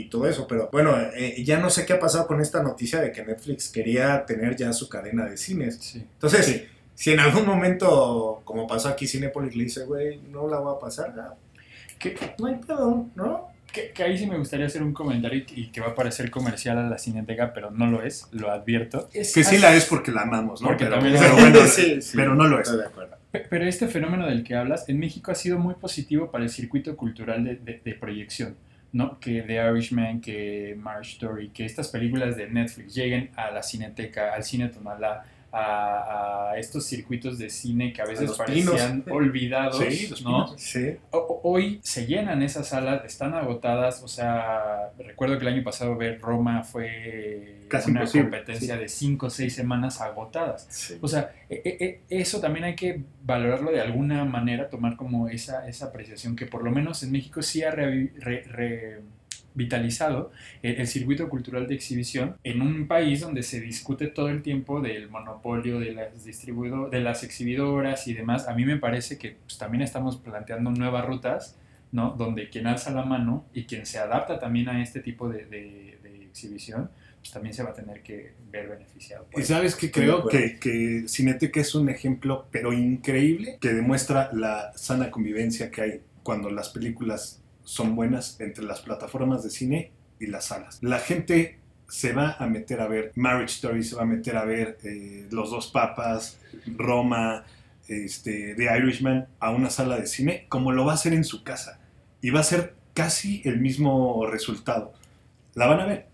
y 0.00 0.04
todo 0.10 0.28
eso. 0.28 0.46
Pero 0.46 0.68
bueno, 0.70 0.94
eh, 1.14 1.42
ya 1.42 1.58
no 1.58 1.70
sé 1.70 1.86
qué 1.86 1.94
ha 1.94 1.98
pasado 1.98 2.26
con 2.26 2.40
esta 2.42 2.62
noticia 2.62 3.00
de 3.00 3.10
que 3.10 3.24
Netflix 3.24 3.70
quería 3.70 4.24
tener 4.26 4.54
ya 4.54 4.72
su 4.74 4.88
cadena 4.88 5.24
de 5.24 5.38
cines. 5.38 5.78
Sí. 5.80 5.98
Entonces, 6.12 6.64
si 6.94 7.10
en 7.12 7.20
algún 7.20 7.46
momento, 7.46 8.42
como 8.44 8.66
pasó 8.66 8.88
aquí, 8.88 9.06
Cinepolis 9.08 9.56
le 9.56 9.64
dice, 9.64 9.84
güey, 9.86 10.20
no 10.30 10.46
la 10.46 10.58
voy 10.58 10.76
a 10.76 10.78
pasar, 10.78 11.14
ah, 11.18 11.34
Que, 11.98 12.14
no 12.38 12.46
hay 12.46 12.56
pedo, 12.56 13.06
¿no? 13.14 13.48
que, 13.72 13.90
que 13.90 14.02
ahí 14.02 14.16
sí 14.16 14.26
me 14.26 14.38
gustaría 14.38 14.66
hacer 14.66 14.82
un 14.82 14.92
comentario 14.94 15.42
y, 15.54 15.68
que 15.68 15.80
va 15.80 15.88
a 15.88 15.94
parecer 15.94 16.30
comercial 16.30 16.78
a 16.78 16.88
la 16.88 16.98
Cineteca, 16.98 17.52
pero 17.52 17.70
no 17.70 17.86
lo 17.86 18.02
es, 18.02 18.26
lo 18.32 18.50
advierto. 18.50 19.08
Que 19.12 19.24
sí 19.24 19.58
la 19.58 19.74
es 19.74 19.84
porque 19.84 20.12
la 20.12 20.22
amamos, 20.22 20.62
¿no? 20.62 20.68
Porque 20.68 20.84
pero, 20.84 20.96
también- 20.96 21.18
pero 21.18 21.34
bueno, 21.34 21.60
Sí, 21.66 22.00
sí. 22.00 22.16
pero 22.16 22.34
no 22.34 22.46
lo 22.46 22.60
es. 22.60 22.70
Pero 23.48 23.64
este 23.66 23.88
fenómeno 23.88 24.26
del 24.26 24.44
que 24.44 24.54
hablas 24.54 24.88
en 24.88 24.98
México 24.98 25.30
ha 25.30 25.34
sido 25.34 25.58
muy 25.58 25.74
positivo 25.74 26.30
para 26.30 26.44
el 26.44 26.50
circuito 26.50 26.96
cultural 26.96 27.60
de 27.64 27.94
proyección, 27.94 28.56
¿no? 28.92 29.18
Que 29.20 29.42
The 29.42 29.54
Irishman, 29.70 30.20
que 30.20 30.74
Marriage 30.78 31.12
Story, 31.12 31.50
que 31.50 31.64
estas 31.64 31.88
películas 31.88 32.36
de 32.36 32.48
Netflix 32.48 32.94
lleguen 32.94 33.30
a 33.36 33.50
la 33.50 33.62
cineteca, 33.62 34.34
al 34.34 34.44
cine 34.44 34.68
Tonalá, 34.68 35.24
a, 35.58 36.50
a 36.52 36.58
estos 36.58 36.84
circuitos 36.86 37.38
de 37.38 37.48
cine 37.50 37.92
que 37.92 38.02
a 38.02 38.04
veces 38.04 38.28
los 38.28 38.38
parecían 38.38 39.02
pinos. 39.02 39.16
olvidados, 39.16 39.76
Sí, 39.78 40.10
¿no? 40.22 40.48
Sí. 40.58 40.96
O- 41.10 41.40
Hoy 41.48 41.78
se 41.82 42.06
llenan 42.06 42.42
esas 42.42 42.68
salas, 42.70 43.04
están 43.04 43.34
agotadas, 43.34 44.02
o 44.02 44.08
sea, 44.08 44.90
recuerdo 44.98 45.38
que 45.38 45.46
el 45.46 45.54
año 45.54 45.62
pasado 45.62 45.96
ver 45.96 46.20
Roma 46.20 46.64
fue 46.64 47.60
Casi 47.68 47.90
una 47.92 48.00
imposible, 48.00 48.30
competencia 48.30 48.76
de 48.76 48.88
cinco 48.88 49.26
o 49.26 49.30
seis 49.30 49.54
semanas 49.54 50.00
agotadas. 50.00 50.66
sí. 50.68 50.98
O 51.00 51.06
sea, 51.06 51.32
e- 51.48 51.62
e- 51.64 51.84
e- 52.10 52.20
eso 52.20 52.40
también 52.40 52.64
hay 52.64 52.74
que 52.74 53.02
valorarlo 53.24 53.70
de 53.70 53.80
alguna 53.80 54.24
manera, 54.24 54.68
tomar 54.68 54.96
como 54.96 55.28
esa, 55.28 55.68
esa 55.68 55.86
apreciación 55.86 56.34
que 56.34 56.46
por 56.46 56.64
lo 56.64 56.70
menos 56.72 57.02
en 57.04 57.12
México 57.12 57.40
sí 57.42 57.62
ha 57.62 57.72
revi- 57.72 58.12
re- 58.16 58.44
revitalizado 59.56 60.30
el, 60.62 60.76
el 60.76 60.86
circuito 60.86 61.28
cultural 61.28 61.66
de 61.66 61.74
exhibición 61.74 62.36
en 62.44 62.62
un 62.62 62.86
país 62.86 63.20
donde 63.20 63.42
se 63.42 63.60
discute 63.60 64.06
todo 64.08 64.28
el 64.28 64.42
tiempo 64.42 64.80
del 64.80 65.08
monopolio 65.08 65.80
de 65.80 65.92
las, 65.92 66.24
distribuido- 66.26 66.90
de 66.90 67.00
las 67.00 67.24
exhibidoras 67.24 68.06
y 68.06 68.14
demás. 68.14 68.48
A 68.48 68.54
mí 68.54 68.64
me 68.64 68.76
parece 68.76 69.18
que 69.18 69.36
pues, 69.46 69.58
también 69.58 69.82
estamos 69.82 70.16
planteando 70.18 70.70
nuevas 70.70 71.06
rutas, 71.06 71.56
¿no? 71.92 72.10
Donde 72.16 72.48
quien 72.50 72.66
alza 72.66 72.90
la 72.90 73.04
mano 73.04 73.44
y 73.54 73.64
quien 73.64 73.86
se 73.86 73.98
adapta 73.98 74.38
también 74.38 74.68
a 74.68 74.82
este 74.82 75.00
tipo 75.00 75.28
de, 75.28 75.46
de- 75.46 75.98
de 76.02 76.24
exhibición, 76.24 76.90
pues 77.20 77.32
también 77.32 77.54
se 77.54 77.62
va 77.62 77.70
a 77.70 77.74
tener 77.74 78.02
que 78.02 78.34
ver 78.52 78.68
beneficiado. 78.68 79.26
Y 79.36 79.42
sabes 79.42 79.74
que 79.74 79.90
creo 79.90 80.26
que, 80.28 80.58
que 80.60 81.08
Cineteca 81.08 81.60
es 81.60 81.74
un 81.74 81.88
ejemplo, 81.88 82.46
pero 82.50 82.72
increíble, 82.72 83.56
que 83.60 83.72
demuestra 83.72 84.30
la 84.32 84.72
sana 84.76 85.10
convivencia 85.10 85.70
que 85.70 85.80
hay 85.82 86.00
cuando 86.22 86.50
las 86.50 86.68
películas 86.68 87.40
son 87.66 87.96
buenas 87.96 88.40
entre 88.40 88.64
las 88.64 88.80
plataformas 88.80 89.42
de 89.42 89.50
cine 89.50 89.90
y 90.20 90.26
las 90.28 90.46
salas. 90.46 90.78
La 90.82 91.00
gente 91.00 91.58
se 91.88 92.12
va 92.12 92.36
a 92.38 92.46
meter 92.46 92.80
a 92.80 92.86
ver 92.88 93.12
Marriage 93.16 93.54
Story, 93.54 93.82
se 93.84 93.96
va 93.96 94.02
a 94.02 94.06
meter 94.06 94.36
a 94.36 94.44
ver 94.44 94.78
eh, 94.84 95.26
Los 95.30 95.50
Dos 95.50 95.66
Papas, 95.70 96.38
Roma, 96.76 97.44
este, 97.88 98.54
The 98.54 98.64
Irishman 98.78 99.26
a 99.40 99.50
una 99.50 99.68
sala 99.70 99.98
de 99.98 100.06
cine, 100.06 100.46
como 100.48 100.72
lo 100.72 100.84
va 100.84 100.92
a 100.92 100.94
hacer 100.94 101.12
en 101.12 101.24
su 101.24 101.42
casa. 101.44 101.80
Y 102.22 102.30
va 102.30 102.40
a 102.40 102.44
ser 102.44 102.74
casi 102.94 103.42
el 103.44 103.60
mismo 103.60 104.26
resultado. 104.26 104.94
La 105.54 105.66
van 105.66 105.80
a 105.80 105.86
ver. 105.86 106.06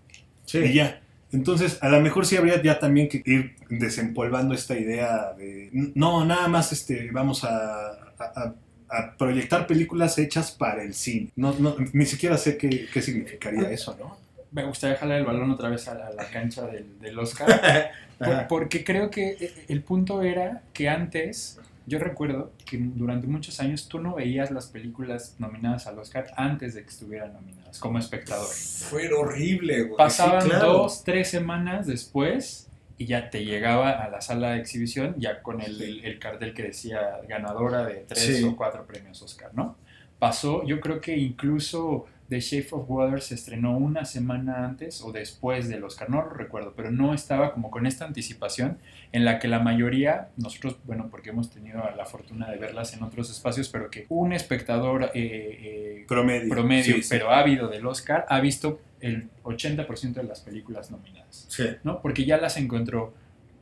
Sí. 0.47 0.59
Y 0.59 0.73
ya. 0.75 1.01
Entonces, 1.33 1.79
a 1.83 1.89
lo 1.89 2.01
mejor 2.01 2.27
sí 2.27 2.37
habría 2.37 2.63
ya 2.63 2.79
también 2.79 3.09
que 3.09 3.23
ir 3.25 3.57
desempolvando 3.71 4.55
esta 4.55 4.79
idea 4.79 5.33
de, 5.33 5.71
no, 5.95 6.25
nada 6.27 6.49
más 6.49 6.73
este, 6.73 7.11
vamos 7.11 7.45
a, 7.45 7.93
a- 7.93 8.33
a- 8.37 8.55
a 8.93 9.17
proyectar 9.17 9.67
películas 9.67 10.19
hechas 10.19 10.51
para 10.53 10.83
el 10.83 10.95
cine. 10.95 11.31
No, 11.37 11.55
no, 11.59 11.75
ni 11.93 12.07
siquiera 12.07 12.37
sé 12.39 12.57
qué, 12.57 12.87
qué 12.93 13.03
significaría 13.03 13.71
eso, 13.71 13.97
¿no? 13.99 14.17
Me 14.53 14.65
gustaría 14.65 14.97
jalar 14.99 15.19
el 15.19 15.25
balón 15.25 15.51
otra 15.51 15.71
vez 15.71 15.89
a 15.89 15.95
la, 15.95 16.09
a 16.09 16.13
la 16.13 16.27
cancha 16.27 16.67
del, 16.67 16.99
del 17.01 17.19
Oscar, 17.19 17.91
por- 18.19 18.47
porque 18.49 18.85
creo 18.85 19.11
que 19.11 19.31
eh, 19.41 19.65
el 19.69 19.83
punto 19.83 20.21
era 20.23 20.63
que 20.75 20.91
antes, 20.91 21.59
yo 21.87 21.99
recuerdo 21.99 22.53
que 22.67 22.77
durante 22.79 23.27
muchos 23.27 23.61
años 23.61 23.89
tú 23.89 23.99
no 23.99 24.15
veías 24.17 24.51
las 24.51 24.67
películas 24.67 25.37
nominadas 25.39 25.87
al 25.87 25.99
Oscar 25.99 26.27
antes 26.37 26.75
de 26.75 26.83
que 26.83 26.91
estuvieran 26.91 27.33
nominadas, 27.33 27.79
como 27.79 27.99
espectador. 27.99 28.47
Fue 28.47 29.11
horrible, 29.11 29.85
güey. 29.85 29.97
Pasaban 29.97 30.43
Sí, 30.43 30.49
claro. 30.51 30.73
dos, 30.75 31.03
tres 31.03 31.31
semanas 31.31 31.87
después 31.87 32.69
y 32.99 33.07
ya 33.07 33.31
te 33.31 33.45
llegaba 33.45 33.91
a 33.91 34.09
la 34.09 34.21
sala 34.21 34.53
de 34.53 34.61
exhibición 34.61 35.15
ya 35.19 35.43
con 35.43 35.61
el, 35.61 35.77
Sí. 35.77 35.85
el- 35.85 36.05
el 36.05 36.19
cartel 36.19 36.55
que 36.55 36.63
decía 36.65 37.21
ganadora 37.29 37.85
de 37.87 38.05
tres 38.09 38.39
Sí. 38.39 38.45
o 38.45 38.57
cuatro 38.57 38.87
premios 38.87 39.21
Oscar, 39.23 39.51
¿no? 39.55 39.77
Pasó, 40.19 40.65
yo 40.65 40.79
creo 40.81 41.01
que 41.01 41.17
incluso 41.17 42.07
The 42.29 42.41
Shape 42.41 42.69
of 42.73 42.89
Water 42.89 43.21
se 43.21 43.35
estrenó 43.35 43.77
una 43.77 44.05
semana 44.07 44.65
antes 44.65 45.03
o 45.03 45.13
después 45.13 45.69
del 45.69 45.85
Oscar, 45.85 46.09
no 46.09 46.23
lo 46.23 46.31
recuerdo, 46.31 46.73
pero 46.75 46.91
no 46.91 47.13
estaba 47.13 47.53
como 47.53 47.71
con 47.71 47.87
esta 47.87 48.07
anticipación 48.07 48.79
en 49.11 49.25
la 49.27 49.39
que 49.39 49.49
la 49.49 49.59
mayoría, 49.59 50.29
nosotros, 50.39 50.79
bueno, 50.85 51.09
porque 51.11 51.31
hemos 51.31 51.51
tenido 51.51 51.83
la 51.95 52.07
fortuna 52.07 52.49
de 52.51 52.57
verlas 52.57 52.95
en 52.95 53.03
otros 53.03 53.31
espacios, 53.31 53.69
pero 53.69 53.91
que 53.91 54.07
un 54.09 54.33
espectador 54.33 55.11
eh, 55.13 55.13
eh, 55.15 56.05
Promedio. 56.09 56.49
promedio, 56.49 56.95
Sí, 56.95 57.03
sí. 57.03 57.09
pero 57.11 57.31
ávido 57.33 57.69
del 57.69 57.85
Oscar, 57.87 58.25
ha 58.29 58.41
visto 58.41 58.81
el 59.03 59.29
80% 59.43 60.15
de 60.15 60.25
las 60.25 60.41
películas 60.41 60.91
nominadas, 60.91 61.47
Sí. 61.49 61.65
¿no? 61.85 62.01
Porque 62.01 62.25
ya 62.25 62.39
las 62.39 62.57
encontró 62.57 63.13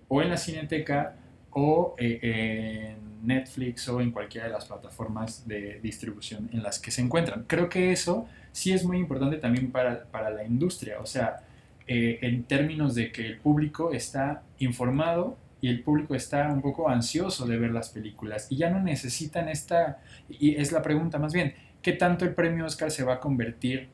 o 0.09 0.23
en 0.23 0.29
la 0.29 0.37
Cineteca 0.37 1.17
o 1.51 1.95
eh, 1.99 2.95
en 2.95 3.27
Netflix 3.27 3.89
o 3.89 4.01
en 4.01 4.13
cualquiera 4.13 4.47
de 4.47 4.53
las 4.53 4.67
plataformas 4.67 5.47
de 5.47 5.81
distribución 5.83 6.49
en 6.53 6.63
las 6.63 6.79
que 6.79 6.91
se 6.91 7.03
encuentran. 7.03 7.45
Creo 7.47 7.69
que 7.69 7.93
eso 7.93 8.29
sí 8.53 8.73
es 8.73 8.85
muy 8.85 8.99
importante 8.99 9.37
también 9.37 9.71
para, 9.71 10.05
para 10.05 10.31
la 10.31 10.45
industria, 10.45 11.01
o 11.01 11.07
sea, 11.07 11.41
eh, 11.87 12.19
en 12.23 12.45
términos 12.45 12.95
de 12.95 13.11
que 13.11 13.27
el 13.27 13.39
público 13.39 13.93
está 13.93 14.43
informado 14.59 15.37
y 15.61 15.69
el 15.69 15.83
público 15.83 16.15
está 16.15 16.49
un 16.53 16.63
poco 16.63 16.89
ansioso 16.89 17.47
de 17.47 17.59
ver 17.59 17.73
las 17.73 17.91
películas 17.91 18.47
y 18.51 18.57
ya 18.57 18.71
no 18.71 18.81
necesitan 18.81 19.49
esta, 19.49 19.99
y 20.29 20.55
es 20.57 20.73
la 20.73 20.83
pregunta 20.83 21.19
más 21.19 21.33
bien, 21.33 21.55
¿qué 21.83 21.93
tanto 21.93 22.25
el 22.25 22.35
premio 22.35 22.65
Oscar 22.65 22.91
se 22.91 23.05
va 23.05 23.15
a 23.15 23.21
convertir 23.21 23.89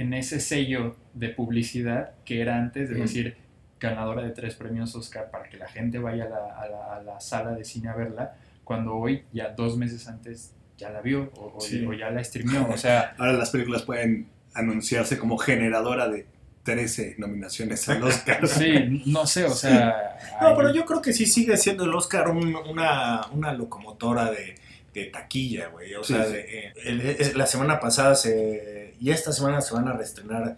en 0.00 0.14
ese 0.14 0.40
sello 0.40 0.96
de 1.14 1.28
publicidad 1.28 2.12
que 2.24 2.40
era 2.40 2.56
antes 2.56 2.88
de 2.90 2.96
decir 2.96 3.36
ganadora 3.78 4.22
de 4.22 4.30
tres 4.30 4.54
premios 4.54 4.94
Oscar 4.94 5.30
para 5.30 5.48
que 5.48 5.56
la 5.56 5.68
gente 5.68 5.98
vaya 5.98 6.24
a 6.24 6.28
la, 6.28 6.36
a 6.60 6.68
la- 6.68 6.94
a 6.96 7.02
la 7.02 7.20
sala 7.20 7.52
de 7.52 7.64
cine 7.64 7.88
a 7.88 7.94
verla, 7.94 8.34
cuando 8.64 8.94
hoy 8.94 9.22
ya 9.32 9.48
dos 9.50 9.76
meses 9.76 10.06
antes 10.08 10.52
ya 10.78 10.90
la 10.90 11.00
vio 11.00 11.30
o, 11.36 11.56
o- 11.56 11.60
Sí. 11.60 11.84
o 11.86 11.92
ya 11.92 12.10
la 12.10 12.22
streamió, 12.24 12.66
o 12.68 12.76
sea, 12.76 13.14
Ahora 13.18 13.32
las 13.34 13.50
películas 13.50 13.82
pueden 13.82 14.28
anunciarse 14.54 15.18
como 15.18 15.38
generadora 15.38 16.08
de 16.08 16.26
13 16.62 17.16
nominaciones 17.18 17.88
al 17.88 18.02
Oscar. 18.02 18.46
sí, 18.46 19.02
no 19.06 19.26
sé, 19.26 19.44
o 19.44 19.50
sea... 19.54 20.18
No, 20.40 20.48
hay- 20.48 20.54
pero 20.56 20.74
yo 20.74 20.84
creo 20.84 21.00
que 21.02 21.12
sí 21.14 21.24
sigue 21.26 21.56
siendo 21.56 21.84
el 21.84 21.94
Oscar 21.94 22.28
un- 22.28 22.54
una, 22.54 23.26
una 23.32 23.52
locomotora 23.54 24.30
de, 24.30 24.54
de 24.94 25.04
taquilla, 25.06 25.68
güey. 25.68 25.94
O 25.94 26.02
Sí, 26.04 26.14
sea, 26.14 26.24
sí. 26.26 26.32
de, 26.32 26.40
eh, 26.40 26.72
el- 26.84 27.00
es- 27.02 27.34
la 27.36 27.46
semana 27.46 27.78
pasada 27.80 28.14
se, 28.14 28.94
y 29.00 29.10
esta 29.10 29.32
semana 29.32 29.60
se 29.60 29.74
van 29.74 29.86
a 29.88 29.92
reestrenar 29.92 30.56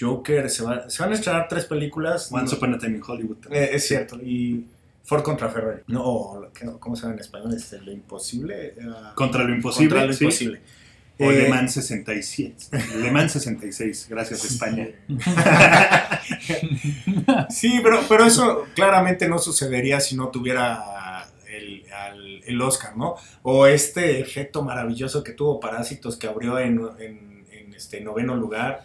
Joker, 0.00 0.48
se, 0.48 0.62
va- 0.62 0.88
se 0.88 1.02
van 1.02 1.12
a 1.12 1.14
estrenar 1.16 1.48
tres 1.48 1.64
películas. 1.64 2.30
Once 2.32 2.54
Upon 2.54 2.74
a 2.74 2.78
Time 2.78 2.96
in 2.96 3.02
Hollywood. 3.06 3.38
Eh, 3.50 3.70
es 3.72 3.86
cierto, 3.86 4.16
y 4.16 4.64
Ford 5.04 5.22
contra 5.22 5.48
Ferrari. 5.48 5.82
No, 5.88 6.50
¿cómo 6.78 6.94
se 6.96 7.02
llama 7.02 7.14
en 7.14 7.20
español? 7.20 7.52
Este, 7.54 7.80
lo 7.80 7.90
imposible. 7.92 8.68
eh, 8.68 8.74
Contra 9.14 9.42
lo 9.44 9.54
imposible. 9.54 9.88
contra 9.90 10.06
lo 10.06 10.12
sí. 10.12 10.24
imposible. 10.24 10.60
O 11.20 11.30
Eh, 11.32 11.34
Le 11.42 11.48
Mans 11.48 11.72
67. 11.72 12.54
Le 13.02 13.10
Mans 13.10 13.32
66. 13.32 14.06
Gracias, 14.08 14.44
España. 14.44 14.88
Sí, 17.50 17.80
pero, 17.82 18.00
pero 18.08 18.24
eso 18.26 18.66
claramente 18.74 19.28
no 19.28 19.38
sucedería 19.38 20.00
si 20.00 20.16
no 20.16 20.28
tuviera 20.28 20.76
el 22.48 22.60
Oscar, 22.60 22.96
¿no? 22.96 23.16
O 23.42 23.66
este 23.66 24.20
efecto 24.20 24.62
maravilloso 24.62 25.22
que 25.22 25.32
tuvo 25.32 25.60
Parásitos 25.60 26.16
que 26.16 26.26
abrió 26.26 26.58
en, 26.58 26.78
este 27.76 28.00
noveno 28.00 28.34
lugar 28.34 28.82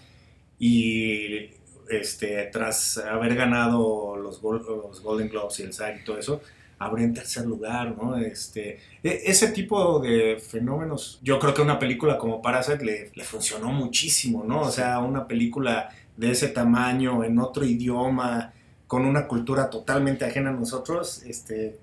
y 0.59 1.49
este, 1.89 2.47
tras 2.51 2.99
haber 2.99 3.33
ganado 3.33 4.15
los, 4.15 4.39
los 4.43 5.01
Golden 5.01 5.29
Globes 5.29 5.59
y 5.59 5.63
el 5.63 5.73
SAG 5.73 6.01
y 6.01 6.03
todo 6.03 6.19
eso, 6.19 6.41
habría 6.77 7.05
en 7.05 7.13
tercer 7.15 7.45
lugar, 7.47 7.95
¿no? 7.97 8.17
Este, 8.17 8.79
e- 9.01 9.23
ese 9.25 9.47
tipo 9.47 9.99
de 9.99 10.37
fenómenos, 10.39 11.19
yo 11.23 11.39
creo 11.39 11.55
que 11.55 11.63
una 11.63 11.79
película 11.79 12.19
como 12.19 12.39
Parasite 12.39 12.85
le, 12.85 13.11
le 13.15 13.23
funcionó 13.23 13.71
muchísimo, 13.71 14.43
¿no? 14.43 14.61
O 14.61 14.71
sea, 14.71 14.99
una 14.99 15.27
película 15.27 15.89
de 16.15 16.31
ese 16.31 16.49
tamaño, 16.49 17.23
en 17.23 17.39
otro 17.39 17.65
idioma, 17.65 18.53
con 18.87 19.05
una 19.05 19.27
cultura 19.27 19.69
totalmente 19.69 20.25
ajena 20.25 20.51
a 20.51 20.53
nosotros, 20.53 21.23
este, 21.23 21.79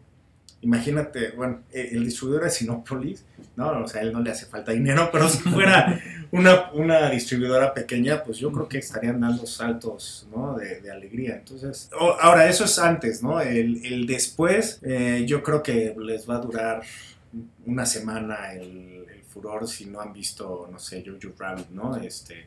imagínate, 0.62 1.30
bueno, 1.32 1.60
e- 1.72 1.90
el 1.92 2.04
distribuidor 2.04 2.46
es 2.46 2.54
Sinopolis, 2.54 3.24
¿no? 3.56 3.82
O 3.82 3.88
sea, 3.88 4.00
a 4.00 4.04
él 4.04 4.12
no 4.12 4.20
le 4.20 4.30
hace 4.30 4.46
falta 4.46 4.72
dinero, 4.72 5.08
pero 5.12 5.28
si 5.28 5.38
fuera 5.38 6.00
una, 6.32 6.70
una 6.72 7.10
distribuidora 7.10 7.72
pequeña, 7.74 8.22
pues 8.22 8.38
yo 8.38 8.52
creo 8.52 8.68
que 8.68 8.78
estarían 8.78 9.20
dando 9.20 9.46
saltos, 9.46 10.28
¿no? 10.34 10.56
De, 10.56 10.80
de 10.80 10.90
alegría. 10.90 11.36
Entonces, 11.36 11.90
ahora, 12.20 12.48
eso 12.48 12.64
es 12.64 12.78
antes, 12.78 13.22
¿no? 13.22 13.40
El, 13.40 13.84
el 13.84 14.06
después, 14.06 14.78
eh, 14.82 15.24
yo 15.26 15.42
creo 15.42 15.62
que 15.62 15.94
les 15.98 16.28
va 16.28 16.36
a 16.36 16.40
durar 16.40 16.82
una 17.66 17.86
semana 17.86 18.52
el, 18.52 19.06
el 19.14 19.22
furor 19.28 19.66
si 19.68 19.86
no 19.86 20.00
han 20.00 20.12
visto, 20.12 20.68
no 20.70 20.78
sé, 20.78 21.04
Jojo 21.06 21.34
Rabbit, 21.38 21.70
¿no? 21.70 21.96
Este, 21.96 22.46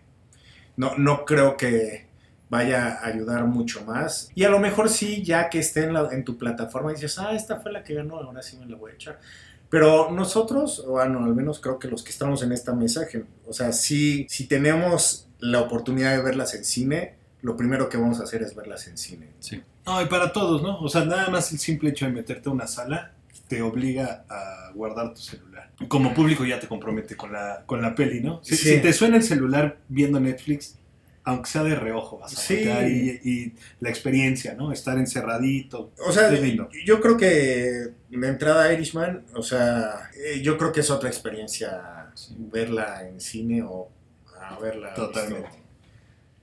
no, 0.78 0.98
no 0.98 1.26
creo 1.26 1.56
que 1.58 2.13
vaya 2.54 3.00
a 3.02 3.08
ayudar 3.08 3.44
mucho 3.46 3.84
más. 3.86 4.30
Y 4.36 4.44
a 4.44 4.50
lo 4.50 4.60
mejor 4.60 4.90
sí, 4.90 5.24
ya 5.24 5.50
que 5.50 5.60
esté 5.60 5.84
en, 5.84 5.94
la- 5.94 6.10
en 6.12 6.24
tu 6.24 6.38
plataforma, 6.38 6.92
dices, 6.92 7.18
ah, 7.20 7.34
esta 7.34 7.60
fue 7.60 7.72
la 7.72 7.84
que 7.84 7.94
ganó, 7.96 8.16
ahora 8.18 8.42
sí 8.42 8.58
me 8.58 8.66
la 8.66 8.78
voy 8.78 8.92
a 8.92 8.96
echar. 8.96 9.20
Pero 9.70 10.12
nosotros, 10.12 10.86
bueno, 10.88 11.24
al 11.26 11.34
menos 11.36 11.60
creo 11.60 11.80
que 11.80 11.88
los 11.88 12.04
que 12.04 12.12
estamos 12.12 12.44
en 12.44 12.52
esta 12.52 12.74
mesa, 12.74 13.02
o 13.48 13.54
sea, 13.54 13.72
si, 13.74 14.28
si 14.30 14.46
tenemos 14.48 15.28
la 15.40 15.60
oportunidad 15.62 16.16
de 16.16 16.22
verlas 16.22 16.54
en 16.54 16.64
cine, 16.64 17.16
lo 17.42 17.58
primero 17.58 17.90
que 17.90 17.98
vamos 17.98 18.20
a 18.20 18.24
hacer 18.24 18.42
es 18.44 18.56
verlas 18.56 18.88
en 18.88 18.98
cine. 18.98 19.30
Sí. 19.40 19.62
No, 19.86 20.02
y 20.02 20.06
para 20.06 20.32
todos, 20.32 20.62
¿no? 20.62 20.80
O 20.80 20.88
sea, 20.88 21.04
nada 21.06 21.28
más 21.30 21.52
el 21.52 21.60
simple 21.60 21.90
hecho 21.90 22.06
de 22.06 22.12
meterte 22.12 22.50
a 22.50 22.52
una 22.54 22.68
sala 22.68 23.14
te 23.48 23.62
obliga 23.62 24.26
a 24.30 24.72
guardar 24.74 25.14
tu 25.14 25.20
celular. 25.22 25.72
Como 25.90 26.14
público 26.14 26.46
ya 26.46 26.60
te 26.60 26.68
compromete 26.68 27.16
con 27.18 27.34
la, 27.34 27.64
con 27.66 27.82
la 27.82 27.94
peli, 27.96 28.22
¿no? 28.22 28.40
Si, 28.44 28.56
Sí. 28.56 28.70
si 28.76 28.80
te 28.80 28.94
suena 28.94 29.18
el 29.18 29.24
celular 29.24 29.78
viendo 29.90 30.20
Netflix, 30.20 30.78
aunque 31.26 31.50
sea 31.50 31.64
de 31.64 31.76
reojo, 31.76 32.20
vas 32.20 32.34
a 32.34 32.36
Sí. 32.42 32.56
y, 32.64 33.30
y 33.30 33.54
la 33.80 33.90
experiencia, 33.90 34.56
¿no? 34.56 34.72
Estar 34.74 34.98
encerradito. 34.98 35.92
O 36.06 36.12
sea, 36.12 36.30
lindo. 36.30 36.70
yo 36.86 37.00
creo 37.00 37.16
que 37.18 37.88
de 38.10 38.28
entrada 38.28 38.66
a 38.66 38.74
Irishman, 38.74 39.26
o 39.34 39.42
sea, 39.42 40.10
eh, 40.16 40.42
yo 40.42 40.58
creo 40.58 40.72
que 40.74 40.82
es 40.82 40.90
otra 40.90 41.10
experiencia 41.10 42.12
verla 42.38 43.08
en 43.08 43.22
cine 43.22 43.64
o 43.64 43.90
a 44.40 44.60
verla 44.60 44.94
Totalmente. 44.94 45.50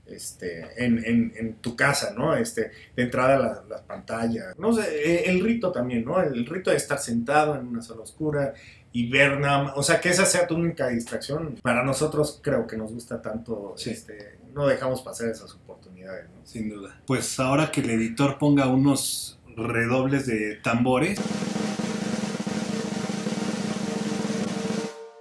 este, 0.06 0.66
en, 0.84 1.04
en, 1.04 1.32
en 1.36 1.54
tu 1.56 1.76
casa, 1.76 2.12
¿no? 2.16 2.34
Este, 2.34 2.70
de 2.96 3.02
entrada 3.04 3.38
la- 3.38 3.64
las 3.68 3.82
pantallas, 3.82 4.58
no 4.58 4.72
sé, 4.72 4.82
eh, 5.04 5.30
el 5.30 5.44
rito 5.44 5.70
también, 5.70 6.04
¿no? 6.04 6.20
El 6.20 6.46
rito 6.46 6.70
de 6.70 6.76
estar 6.76 6.98
sentado 6.98 7.54
en 7.54 7.66
una 7.68 7.82
sala 7.82 8.00
oscura 8.00 8.54
y 8.92 9.08
ver 9.08 9.38
nada 9.38 9.62
más, 9.64 9.72
o 9.76 9.82
sea, 9.84 10.00
que 10.00 10.08
esa 10.08 10.26
sea 10.26 10.48
tu 10.48 10.56
única 10.56 10.88
distracción. 10.88 11.56
Para 11.62 11.84
nosotros 11.84 12.40
creo 12.42 12.66
que 12.66 12.76
nos 12.76 12.92
gusta 12.92 13.22
tanto, 13.22 13.74
Sí. 13.76 13.90
este, 13.90 14.39
no 14.54 14.66
dejamos 14.66 15.02
pasar 15.02 15.28
esas 15.28 15.52
oportunidades, 15.54 16.26
¿no? 16.30 16.40
Sin 16.44 16.68
duda. 16.68 17.00
Pues 17.06 17.38
ahora 17.40 17.70
que 17.70 17.80
el 17.80 17.90
editor 17.90 18.38
ponga 18.38 18.66
unos 18.68 19.38
redobles 19.56 20.26
de 20.26 20.56
tambores. 20.56 21.18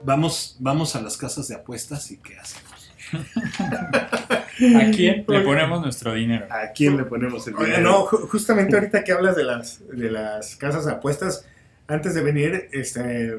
Vamos, 0.02 0.56
vamos 0.60 0.96
a 0.96 1.02
las 1.02 1.18
casas 1.18 1.48
de 1.48 1.56
apuestas 1.56 2.10
y 2.12 2.18
qué 2.18 2.38
hacemos. 2.38 2.92
¿A 3.14 4.92
quién 4.92 5.26
le 5.28 5.42
ponemos 5.42 5.82
nuestro 5.82 6.14
dinero? 6.14 6.48
¿A 6.50 6.72
quién 6.74 6.98
le 6.98 7.04
ponemos 7.04 7.46
el 7.48 7.56
Oye, 7.56 7.66
dinero? 7.68 7.84
no, 7.84 8.06
ju- 8.08 8.28
justamente 8.30 8.76
ahorita 8.76 9.04
que 9.04 9.12
hablas 9.12 9.36
de 9.36 9.44
las, 9.44 9.80
de 9.88 10.10
las 10.12 10.56
casas 10.56 10.86
de 10.86 10.94
apuestas, 10.94 11.46
antes 11.88 12.14
de 12.14 12.22
venir, 12.22 12.70
este, 12.72 13.38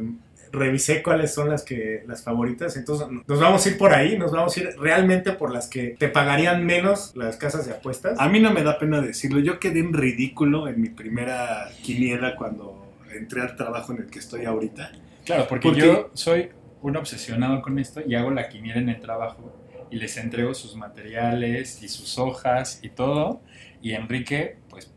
revisé 0.52 1.02
cuáles 1.02 1.32
son 1.34 1.48
las 1.48 1.62
que 1.62 2.02
las 2.06 2.22
favoritas. 2.22 2.76
Entonces, 2.76 3.06
nos 3.26 3.40
vamos 3.40 3.64
a 3.64 3.68
ir 3.68 3.78
por 3.78 3.92
ahí, 3.94 4.18
nos 4.18 4.32
vamos 4.32 4.56
a 4.56 4.60
ir 4.60 4.70
realmente 4.78 5.32
por 5.32 5.52
las 5.52 5.68
que 5.68 5.96
te 5.98 6.08
pagarían 6.08 6.64
menos 6.66 7.12
las 7.16 7.36
casas 7.36 7.66
de 7.66 7.72
apuestas. 7.72 8.18
A 8.18 8.28
mí 8.28 8.40
no 8.40 8.52
me 8.52 8.62
da 8.62 8.78
pena 8.78 9.00
decirlo. 9.00 9.40
Yo 9.40 9.58
quedé 9.60 9.80
en 9.80 9.92
ridículo 9.92 10.68
en 10.68 10.80
mi 10.80 10.88
primera 10.90 11.68
quiniela 11.82 12.36
cuando 12.36 12.92
entré 13.14 13.42
al 13.42 13.56
trabajo 13.56 13.92
en 13.92 14.02
el 14.02 14.06
que 14.10 14.18
estoy 14.18 14.44
ahorita. 14.44 14.92
Claro, 15.24 15.46
porque, 15.48 15.68
Porque- 15.68 15.80
yo 15.82 16.10
soy 16.14 16.48
un 16.82 16.96
obsesionado 16.96 17.60
con 17.62 17.78
esto 17.78 18.00
y 18.06 18.14
hago 18.14 18.30
la 18.30 18.48
quiniela 18.48 18.80
en 18.80 18.88
el 18.88 19.00
trabajo 19.00 19.56
y 19.90 19.96
les 19.96 20.16
entrego 20.16 20.54
sus 20.54 20.76
materiales 20.76 21.82
y 21.82 21.88
sus 21.88 22.18
hojas 22.18 22.80
y 22.82 22.90
todo. 22.90 23.42
Y 23.82 23.92
Enrique, 23.92 24.56
pues, 24.68 24.92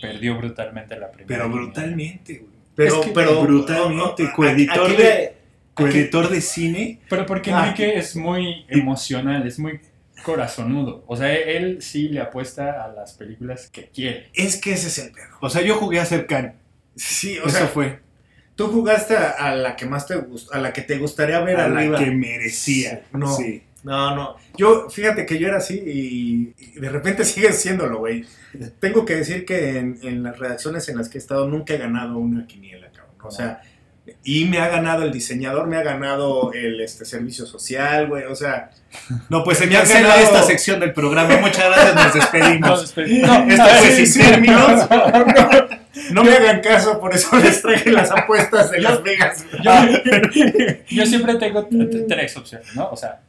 perdió 0.00 0.36
brutalmente 0.36 0.96
la 0.98 1.10
primera. 1.10 1.28
Pero 1.44 1.48
brutalmente, 1.50 2.38
güey. 2.38 2.52
Pero, 2.84 3.00
es 3.00 3.06
que 3.06 3.12
pero 3.12 3.42
brutalmente, 3.42 4.24
a- 4.24 4.26
a- 4.28 4.32
coeditor 4.32 4.86
aquí 4.90 4.96
de- 5.02 5.34
Coeditor 5.74 6.28
de 6.28 6.40
cine. 6.42 7.00
Pero 7.08 7.24
porque 7.24 7.50
Ah. 7.50 7.64
Enrique 7.64 7.96
es 7.98 8.14
muy 8.14 8.66
emocional, 8.68 9.46
es 9.46 9.58
muy 9.58 9.80
corazonudo. 10.22 11.02
O 11.06 11.16
sea, 11.16 11.32
él 11.34 11.80
sí 11.80 12.08
le 12.08 12.20
apuesta 12.20 12.84
a 12.84 12.88
las 12.88 13.14
películas 13.14 13.68
que 13.70 13.88
quiere. 13.88 14.28
es 14.34 14.60
que 14.60 14.72
ese 14.72 14.88
es 14.88 14.98
el 14.98 15.12
pedo. 15.12 15.24
O 15.40 15.48
sea, 15.50 15.62
yo 15.62 15.76
jugué 15.76 15.98
a 16.00 16.04
ser 16.04 16.26
Can. 16.26 16.54
Sí, 16.94 17.38
o 17.38 17.46
Eso 17.46 17.56
sea, 17.58 17.66
fue. 17.68 18.00
tú 18.54 18.68
jugaste 18.68 19.16
a, 19.16 19.54
la 19.54 19.74
que 19.76 19.86
más 19.86 20.06
te 20.06 20.16
gustó, 20.16 20.52
a 20.54 20.58
la 20.58 20.72
que 20.72 20.82
te 20.82 20.98
gustaría 20.98 21.40
ver 21.40 21.56
A 21.58 21.68
la 21.68 21.98
que 21.98 22.10
merecía. 22.10 23.04
No. 23.12 23.34
Sí. 23.34 23.62
No, 23.84 24.14
no. 24.14 24.36
Yo, 24.56 24.88
fíjate 24.90 25.26
que 25.26 25.38
yo 25.38 25.48
era 25.48 25.56
así 25.58 25.74
y, 25.84 26.54
y 26.76 26.80
de 26.80 26.88
repente 26.88 27.24
sigues 27.26 27.60
siéndolo, 27.60 27.98
güey. 27.98 28.24
Tengo 28.80 29.04
que 29.04 29.16
decir 29.16 29.44
que 29.44 29.78
en, 29.78 29.98
en 30.02 30.22
las 30.22 30.38
redacciones 30.38 30.88
en 30.88 30.98
las 30.98 31.08
que 31.08 31.18
he 31.18 31.20
estado 31.20 31.48
nunca 31.48 31.74
he 31.74 31.78
ganado 31.78 32.18
una 32.18 32.46
quiniela, 32.46 32.88
cabrón. 32.92 33.16
O 33.24 33.30
sea, 33.30 33.60
y 34.24 34.44
me 34.46 34.58
ha 34.58 34.68
ganado 34.68 35.04
el 35.04 35.12
diseñador, 35.12 35.68
me 35.68 35.76
ha 35.76 35.82
ganado 35.82 36.52
el 36.52 36.80
este, 36.80 37.04
servicio 37.04 37.46
social, 37.46 38.08
güey. 38.08 38.24
O 38.24 38.34
sea, 38.34 38.70
No, 39.28 39.42
pues 39.44 39.58
se 39.58 39.66
Me 39.66 39.76
ha 39.76 39.84
ganado- 39.84 40.20
esta 40.20 40.42
sección 40.42 40.80
del 40.80 40.92
programa. 40.92 41.36
Muchas 41.38 41.64
gracias, 41.66 41.94
nos 41.94 42.14
despedimos. 42.14 42.54
Entonces, 42.54 42.92
pues, 42.92 43.10
no, 43.10 43.44
Esto 43.48 43.62
a 43.62 43.66
ver, 43.66 43.76
fue 43.78 43.90
sí, 43.90 44.06
sin 44.06 44.22
sí. 44.22 44.28
términos. 44.28 44.88
no 46.12 46.24
me 46.24 46.32
hagan 46.32 46.60
caso, 46.60 47.00
por 47.00 47.14
eso 47.14 47.36
les 47.38 47.62
traje 47.62 47.90
las 47.90 48.10
apuestas 48.10 48.70
de 48.70 48.80
Las 48.80 49.02
Vegas. 49.02 49.46
Yo, 49.62 49.72
yo 50.88 51.06
siempre 51.06 51.36
tengo 51.36 51.68
tres 52.08 52.36
opciones, 52.36 52.74
¿no? 52.74 52.90
O 52.90 52.96
sea, 52.96 53.20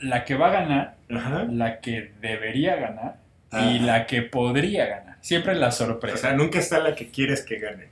la 0.00 0.24
que 0.24 0.34
va 0.34 0.48
a 0.48 0.52
ganar, 0.52 0.96
Ajá. 1.10 1.44
la 1.50 1.80
que 1.80 2.12
debería 2.20 2.76
ganar 2.76 3.16
Ah. 3.54 3.70
y 3.70 3.78
la 3.80 4.06
que 4.06 4.22
podría 4.22 4.86
ganar. 4.86 5.16
Siempre 5.20 5.54
la 5.54 5.68
O 5.68 5.72
sorpresa. 5.72 6.16
sea, 6.16 6.32
nunca 6.32 6.58
está 6.58 6.78
la 6.78 6.94
que 6.94 7.08
quieres 7.10 7.42
que 7.42 7.58
gane. 7.58 7.88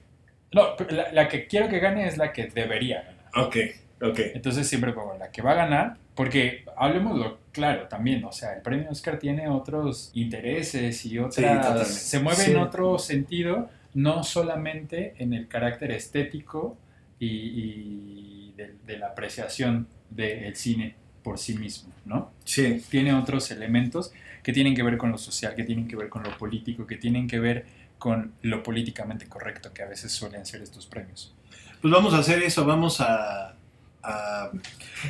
No, 0.52 0.74
la, 0.88 1.12
la 1.12 1.28
que 1.28 1.46
quiero 1.46 1.68
que 1.68 1.78
gane 1.80 2.06
es 2.08 2.16
la 2.16 2.32
que 2.32 2.46
debería 2.46 3.02
ganar. 3.02 3.46
Ok, 3.46 3.56
ok. 4.02 4.18
Entonces 4.34 4.66
siempre 4.66 4.92
pongo 4.92 5.16
la 5.18 5.30
que 5.30 5.42
va 5.42 5.52
a 5.52 5.56
ganar, 5.56 5.96
porque 6.14 6.64
hablemoslo 6.76 7.38
claro 7.52 7.88
también, 7.88 8.24
o 8.24 8.32
sea, 8.32 8.54
el 8.54 8.62
premio 8.62 8.88
Oscar 8.90 9.18
tiene 9.18 9.48
otros 9.48 10.10
intereses 10.14 11.04
y 11.04 11.18
otras... 11.18 11.34
totalmente. 11.56 11.84
se 11.90 12.20
mueve 12.20 12.42
Sí. 12.44 12.50
en 12.52 12.56
otro 12.56 12.98
sentido, 12.98 13.68
no 13.92 14.22
solamente 14.24 15.14
en 15.18 15.34
el 15.34 15.46
carácter 15.46 15.90
estético 15.90 16.78
y, 17.18 17.26
y 17.28 18.54
de, 18.56 18.74
de 18.86 18.98
la 18.98 19.08
apreciación 19.08 19.88
del 20.10 20.56
cine 20.56 20.94
por 21.22 21.38
sí 21.38 21.54
mismo, 21.56 21.92
¿no? 22.04 22.30
Sí. 22.44 22.82
Tiene 22.90 23.14
otros 23.14 23.50
elementos 23.50 24.12
que 24.42 24.52
tienen 24.52 24.74
que 24.74 24.82
ver 24.82 24.96
con 24.96 25.10
lo 25.12 25.18
social, 25.18 25.54
que 25.54 25.64
tienen 25.64 25.86
que 25.86 25.96
ver 25.96 26.08
con 26.08 26.22
lo 26.22 26.36
político, 26.38 26.86
que 26.86 26.96
tienen 26.96 27.28
que 27.28 27.38
ver 27.38 27.66
con 27.98 28.32
lo 28.42 28.62
políticamente 28.62 29.26
correcto 29.26 29.72
que 29.74 29.82
a 29.82 29.86
veces 29.86 30.10
suelen 30.12 30.46
ser 30.46 30.62
estos 30.62 30.86
premios. 30.86 31.34
Pues 31.82 31.92
vamos 31.92 32.14
a 32.14 32.18
hacer 32.18 32.42
eso. 32.42 32.64
Vamos 32.64 33.00
a, 33.02 33.54
a 34.02 34.50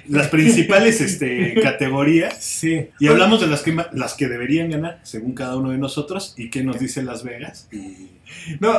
las 0.09 0.27
principales 0.29 1.01
este, 1.01 1.55
categorías. 1.63 2.37
Sí. 2.43 2.89
Y 2.99 3.07
hablamos 3.07 3.41
de 3.41 3.47
las 3.47 3.63
que, 3.63 3.77
las 3.93 4.15
que 4.15 4.27
deberían 4.29 4.71
ganar, 4.71 4.99
según 5.05 5.35
cada 5.35 5.57
uno 5.57 5.71
de 5.71 5.79
nosotros, 5.79 6.35
y 6.37 6.51
qué 6.51 6.65
nos 6.65 6.81
dice 6.81 7.03
Las 7.05 7.23
Vegas. 7.23 7.69
Y 7.71 8.11
No, 8.59 8.73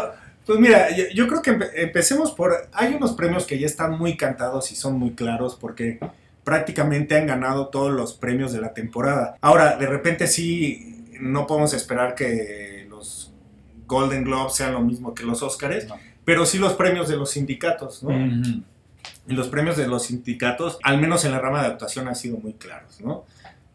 pues 0.45 0.59
mira, 0.59 0.93
yo, 0.95 1.05
yo 1.13 1.27
creo 1.27 1.41
que 1.41 1.51
empe- 1.57 1.71
empecemos 1.75 2.31
por... 2.31 2.67
Hay 2.73 2.93
unos 2.93 3.13
premios 3.13 3.45
que 3.45 3.57
ya 3.59 3.67
están 3.67 3.97
muy 3.97 4.17
cantados 4.17 4.71
y 4.71 4.75
son 4.75 4.99
muy 4.99 5.11
claros 5.11 5.55
porque 5.55 5.99
prácticamente 6.43 7.17
han 7.17 7.27
ganado 7.27 7.67
todos 7.67 7.91
los 7.91 8.13
premios 8.13 8.51
de 8.51 8.61
la 8.61 8.73
temporada. 8.73 9.35
Ahora, 9.41 9.77
de 9.77 9.87
repente 9.87 10.27
sí, 10.27 11.05
no 11.19 11.47
podemos 11.47 11.73
esperar 11.73 12.15
que 12.15 12.87
los 12.89 13.31
Golden 13.87 14.23
Globes 14.23 14.55
sean 14.55 14.73
lo 14.73 14.81
mismo 14.81 15.13
que 15.13 15.23
los 15.23 15.43
Oscars, 15.43 15.87
¿no? 15.87 15.95
pero 16.25 16.45
sí 16.45 16.57
los 16.57 16.73
premios 16.73 17.09
de 17.09 17.17
los 17.17 17.31
sindicatos, 17.31 18.03
¿no? 18.03 18.11
Y 19.27 19.33
los 19.33 19.49
premios 19.49 19.77
de 19.77 19.87
los 19.87 20.03
sindicatos, 20.05 20.79
al 20.83 20.99
menos 20.99 21.25
en 21.25 21.31
la 21.31 21.39
rama 21.39 21.61
de 21.61 21.67
actuación, 21.67 22.07
han 22.07 22.15
sido 22.15 22.37
muy 22.37 22.53
claros, 22.53 23.01
¿no? 23.01 23.25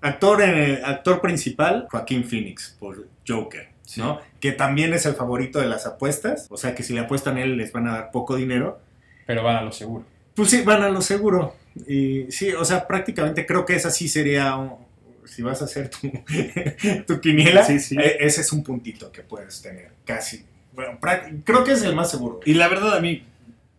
Actor, 0.00 0.42
eh, 0.42 0.82
actor 0.84 1.20
principal, 1.20 1.86
Joaquín 1.90 2.24
Phoenix, 2.24 2.76
por 2.78 3.06
Joker, 3.26 3.68
Sí. 3.82 4.00
¿no? 4.00 4.20
Que 4.40 4.52
también 4.52 4.92
es 4.94 5.06
el 5.06 5.14
favorito 5.14 5.60
de 5.60 5.66
las 5.66 5.86
apuestas, 5.86 6.46
o 6.50 6.56
sea 6.56 6.74
que 6.74 6.82
si 6.82 6.92
le 6.92 7.00
apuestan 7.00 7.36
a 7.36 7.42
él 7.42 7.56
les 7.56 7.72
van 7.72 7.86
a 7.86 7.92
dar 7.92 8.10
poco 8.10 8.34
dinero. 8.36 8.80
Pero 9.26 9.42
van 9.44 9.56
a 9.56 9.62
lo 9.62 9.72
seguro. 9.72 10.04
Pues 10.34 10.50
sí, 10.50 10.62
van 10.62 10.82
a 10.82 10.88
lo 10.88 11.00
seguro. 11.00 11.54
Y 11.86 12.26
sí, 12.30 12.52
o 12.52 12.64
sea, 12.64 12.86
prácticamente 12.86 13.44
creo 13.46 13.64
que 13.66 13.74
esa 13.74 13.90
sí 13.90 14.08
sería, 14.08 14.56
un- 14.56 14.76
si 15.24 15.42
vas 15.42 15.60
a 15.62 15.66
hacer 15.66 15.90
tu, 15.90 16.10
tu 17.06 17.20
quiniela, 17.20 17.64
Sí, 17.64 17.78
sí. 17.80 17.96
eh, 17.98 18.16
ese 18.20 18.40
es 18.40 18.52
un 18.52 18.62
puntito 18.62 19.10
que 19.12 19.22
puedes 19.22 19.60
tener, 19.62 19.90
casi. 20.04 20.44
bueno, 20.74 20.98
creo 21.44 21.64
que 21.64 21.72
es 21.72 21.82
el 21.82 21.94
más 21.94 22.10
seguro. 22.10 22.40
Y 22.44 22.54
la 22.54 22.68
verdad 22.68 22.96
a 22.96 23.00
mí, 23.00 23.24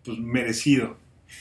pues 0.03 0.17
merecido. 0.19 0.97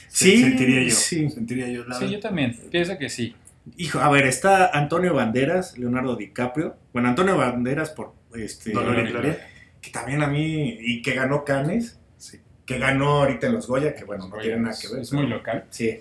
Sí, 0.09 0.41
sentiría 0.41 0.83
yo. 0.83 0.91
sí. 0.95 1.29
Sentiría 1.29 1.67
yo. 1.69 1.85
La 1.85 1.97
Sí, 1.97 2.09
yo 2.09 2.19
también. 2.19 2.57
Pienso 2.71 2.97
que 2.97 3.09
sí. 3.09 3.35
Hijo, 3.77 3.99
a 3.99 4.09
ver, 4.09 4.25
está 4.25 4.67
Antonio 4.77 5.13
Banderas, 5.13 5.77
Leonardo 5.77 6.15
DiCaprio. 6.15 6.75
Bueno, 6.93 7.09
Antonio 7.09 7.37
Banderas 7.37 7.89
por 7.91 8.13
este 8.35 8.71
Dolor 8.71 8.99
y 8.99 9.09
Gloria. 9.11 9.47
que 9.81 9.89
también 9.91 10.23
a 10.23 10.27
mí 10.27 10.77
y 10.79 11.01
que 11.01 11.13
ganó 11.13 11.43
Cannes, 11.45 11.97
Sí. 12.17 12.39
que 12.65 12.79
ganó 12.79 13.19
ahorita 13.23 13.47
en 13.47 13.53
los 13.53 13.67
Goya, 13.67 13.93
que 13.95 14.03
bueno, 14.05 14.27
no 14.27 14.37
tiene 14.37 14.57
nada 14.59 14.75
que 14.79 14.87
ver. 14.89 15.01
Es 15.01 15.09
pero- 15.09 15.21
muy 15.21 15.29
local. 15.31 15.65
Sí. 15.69 15.99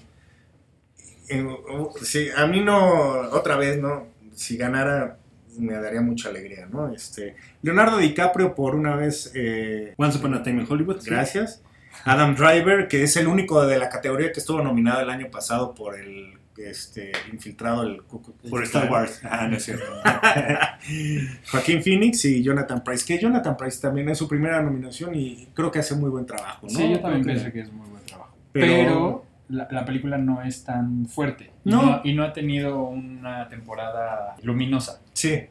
Sí, 2.02 2.28
a 2.36 2.46
mí 2.46 2.60
no, 2.60 3.20
otra 3.30 3.56
vez, 3.56 3.78
¿no? 3.80 4.06
Si 4.34 4.56
ganara, 4.56 5.18
me 5.58 5.72
daría 5.74 6.00
mucha 6.00 6.28
alegría, 6.28 6.66
¿no? 6.70 6.92
Este, 6.92 7.36
Leonardo 7.62 7.96
DiCaprio 7.98 8.54
por 8.54 8.74
una 8.74 8.94
vez, 8.96 9.32
eh, 9.34 9.94
Once 9.96 10.18
Upon 10.18 10.34
a 10.34 10.42
Time 10.42 10.62
in 10.62 10.66
Hollywood. 10.70 11.00
gracias. 11.04 11.62
Adam 12.04 12.34
Driver, 12.36 12.88
que 12.88 13.02
es 13.02 13.16
el 13.16 13.26
único 13.26 13.66
de 13.66 13.78
la 13.78 13.88
categoría 13.88 14.30
que 14.30 14.40
estuvo 14.40 14.60
nominado 14.62 15.00
el 15.00 15.08
año 15.10 15.30
pasado 15.30 15.74
por 15.74 15.98
el 15.98 16.34
este, 16.58 17.12
infiltrado, 17.32 17.82
el 17.84 18.02
Por. 18.50 18.62
Star 18.64 18.90
Wars. 18.90 19.20
Ah, 19.24 19.48
no 19.48 19.56
es 19.56 19.64
cierto. 19.64 19.84
Joaquín 21.50 21.82
Phoenix 21.82 22.24
y 22.26 22.42
Jonathan 22.42 22.82
Price, 22.84 23.04
que 23.06 23.18
Jonathan 23.18 23.56
Price 23.56 23.80
también 23.80 24.08
es 24.08 24.18
su 24.18 24.28
primera 24.28 24.62
nominación 24.62 25.14
y 25.14 25.48
creo 25.54 25.70
que 25.70 25.78
hace 25.80 25.94
muy 25.94 26.10
buen 26.10 26.26
trabajo, 26.26 26.66
¿no? 26.66 26.70
Sí, 26.78 26.90
yo 26.92 27.00
también 27.00 27.22
Creo 27.22 27.34
que- 27.36 27.40
pienso 27.40 27.52
que 27.52 27.60
es 27.60 27.72
muy 27.72 27.88
buen 27.88 28.04
trabajo. 28.04 28.36
Pero- 28.52 28.66
Pero, 28.66 29.25
la, 29.48 29.68
la 29.70 29.84
película 29.84 30.18
no 30.18 30.42
es 30.42 30.64
tan 30.64 31.06
fuerte. 31.06 31.50
Y 31.64 31.70
No. 31.70 31.82
no. 31.82 32.00
Y 32.04 32.14
no 32.14 32.24
ha 32.24 32.32
tenido 32.32 32.82
una 32.84 33.48
temporada 33.48 34.36
luminosa. 34.42 35.00
Sí. 35.12 35.42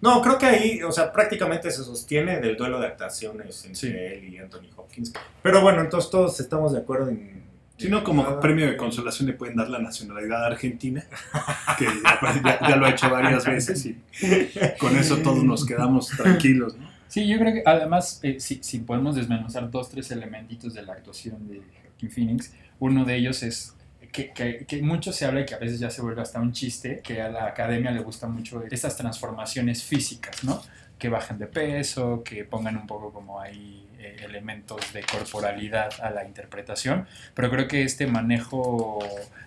No, 0.00 0.20
creo 0.20 0.36
que 0.36 0.46
ahí, 0.46 0.82
o 0.82 0.92
sea, 0.92 1.10
prácticamente 1.12 1.70
se 1.70 1.82
sostiene 1.82 2.38
del 2.40 2.56
duelo 2.56 2.78
de 2.80 2.88
actuaciones 2.88 3.64
entre 3.64 3.74
Sí. 3.80 3.86
él 3.88 4.34
y 4.34 4.38
Anthony 4.38 4.68
Hopkins. 4.76 5.12
Pero 5.42 5.62
bueno, 5.62 5.80
entonces 5.80 6.10
todos 6.10 6.38
estamos 6.40 6.72
de 6.72 6.80
acuerdo 6.80 7.08
en... 7.08 7.42
Si 7.76 7.88
no, 7.88 8.04
como 8.04 8.38
premio 8.38 8.66
de 8.66 8.76
consolación 8.76 9.26
le 9.26 9.32
pueden 9.32 9.56
dar 9.56 9.68
la 9.68 9.78
nacionalidad 9.80 10.44
argentina, 10.44 11.04
que 11.78 11.86
ya, 11.86 12.20
ya- 12.44 12.68
ya 12.68 12.76
lo 12.76 12.86
ha 12.86 12.90
hecho 12.90 13.10
varias 13.10 13.44
veces 13.46 13.84
y 13.86 13.98
con 14.78 14.94
eso 14.96 15.16
todos 15.18 15.42
nos 15.42 15.64
quedamos 15.66 16.08
tranquilos. 16.08 16.76
¿no? 16.76 16.88
Sí, 17.08 17.26
yo 17.26 17.36
creo 17.38 17.52
que 17.52 17.62
además, 17.66 18.20
eh, 18.22 18.38
si, 18.38 18.62
si 18.62 18.78
podemos 18.78 19.16
desmenuzar 19.16 19.70
dos, 19.70 19.88
tres 19.90 20.10
elementitos 20.12 20.72
de 20.74 20.82
la 20.82 20.92
actuación 20.92 21.48
de 21.48 21.62
Joaquin 21.82 22.10
Phoenix, 22.10 22.52
uno 22.80 23.04
de 23.04 23.16
ellos 23.16 23.42
es 23.42 23.74
que, 24.12 24.32
que, 24.32 24.64
que 24.66 24.80
mucho 24.82 25.12
se 25.12 25.24
habla 25.26 25.40
y 25.40 25.46
que 25.46 25.54
a 25.54 25.58
veces 25.58 25.80
ya 25.80 25.90
se 25.90 26.00
vuelve 26.02 26.22
hasta 26.22 26.40
un 26.40 26.52
chiste, 26.52 27.00
que 27.02 27.20
a 27.20 27.28
la 27.28 27.46
academia 27.46 27.90
le 27.90 28.00
gusta 28.00 28.26
mucho 28.28 28.62
estas 28.70 28.96
transformaciones 28.96 29.82
físicas, 29.82 30.44
¿no? 30.44 30.62
Que 30.98 31.08
bajen 31.08 31.38
de 31.38 31.46
peso, 31.48 32.22
que 32.24 32.44
pongan 32.44 32.76
un 32.76 32.86
poco 32.86 33.12
como 33.12 33.40
ahí 33.40 33.86
eh, 33.98 34.16
elementos 34.24 34.92
de 34.92 35.02
corporalidad 35.02 35.90
a 36.00 36.10
la 36.10 36.24
interpretación, 36.24 37.06
pero 37.34 37.50
creo 37.50 37.66
que 37.66 37.82
este 37.82 38.06
manejo 38.06 39.00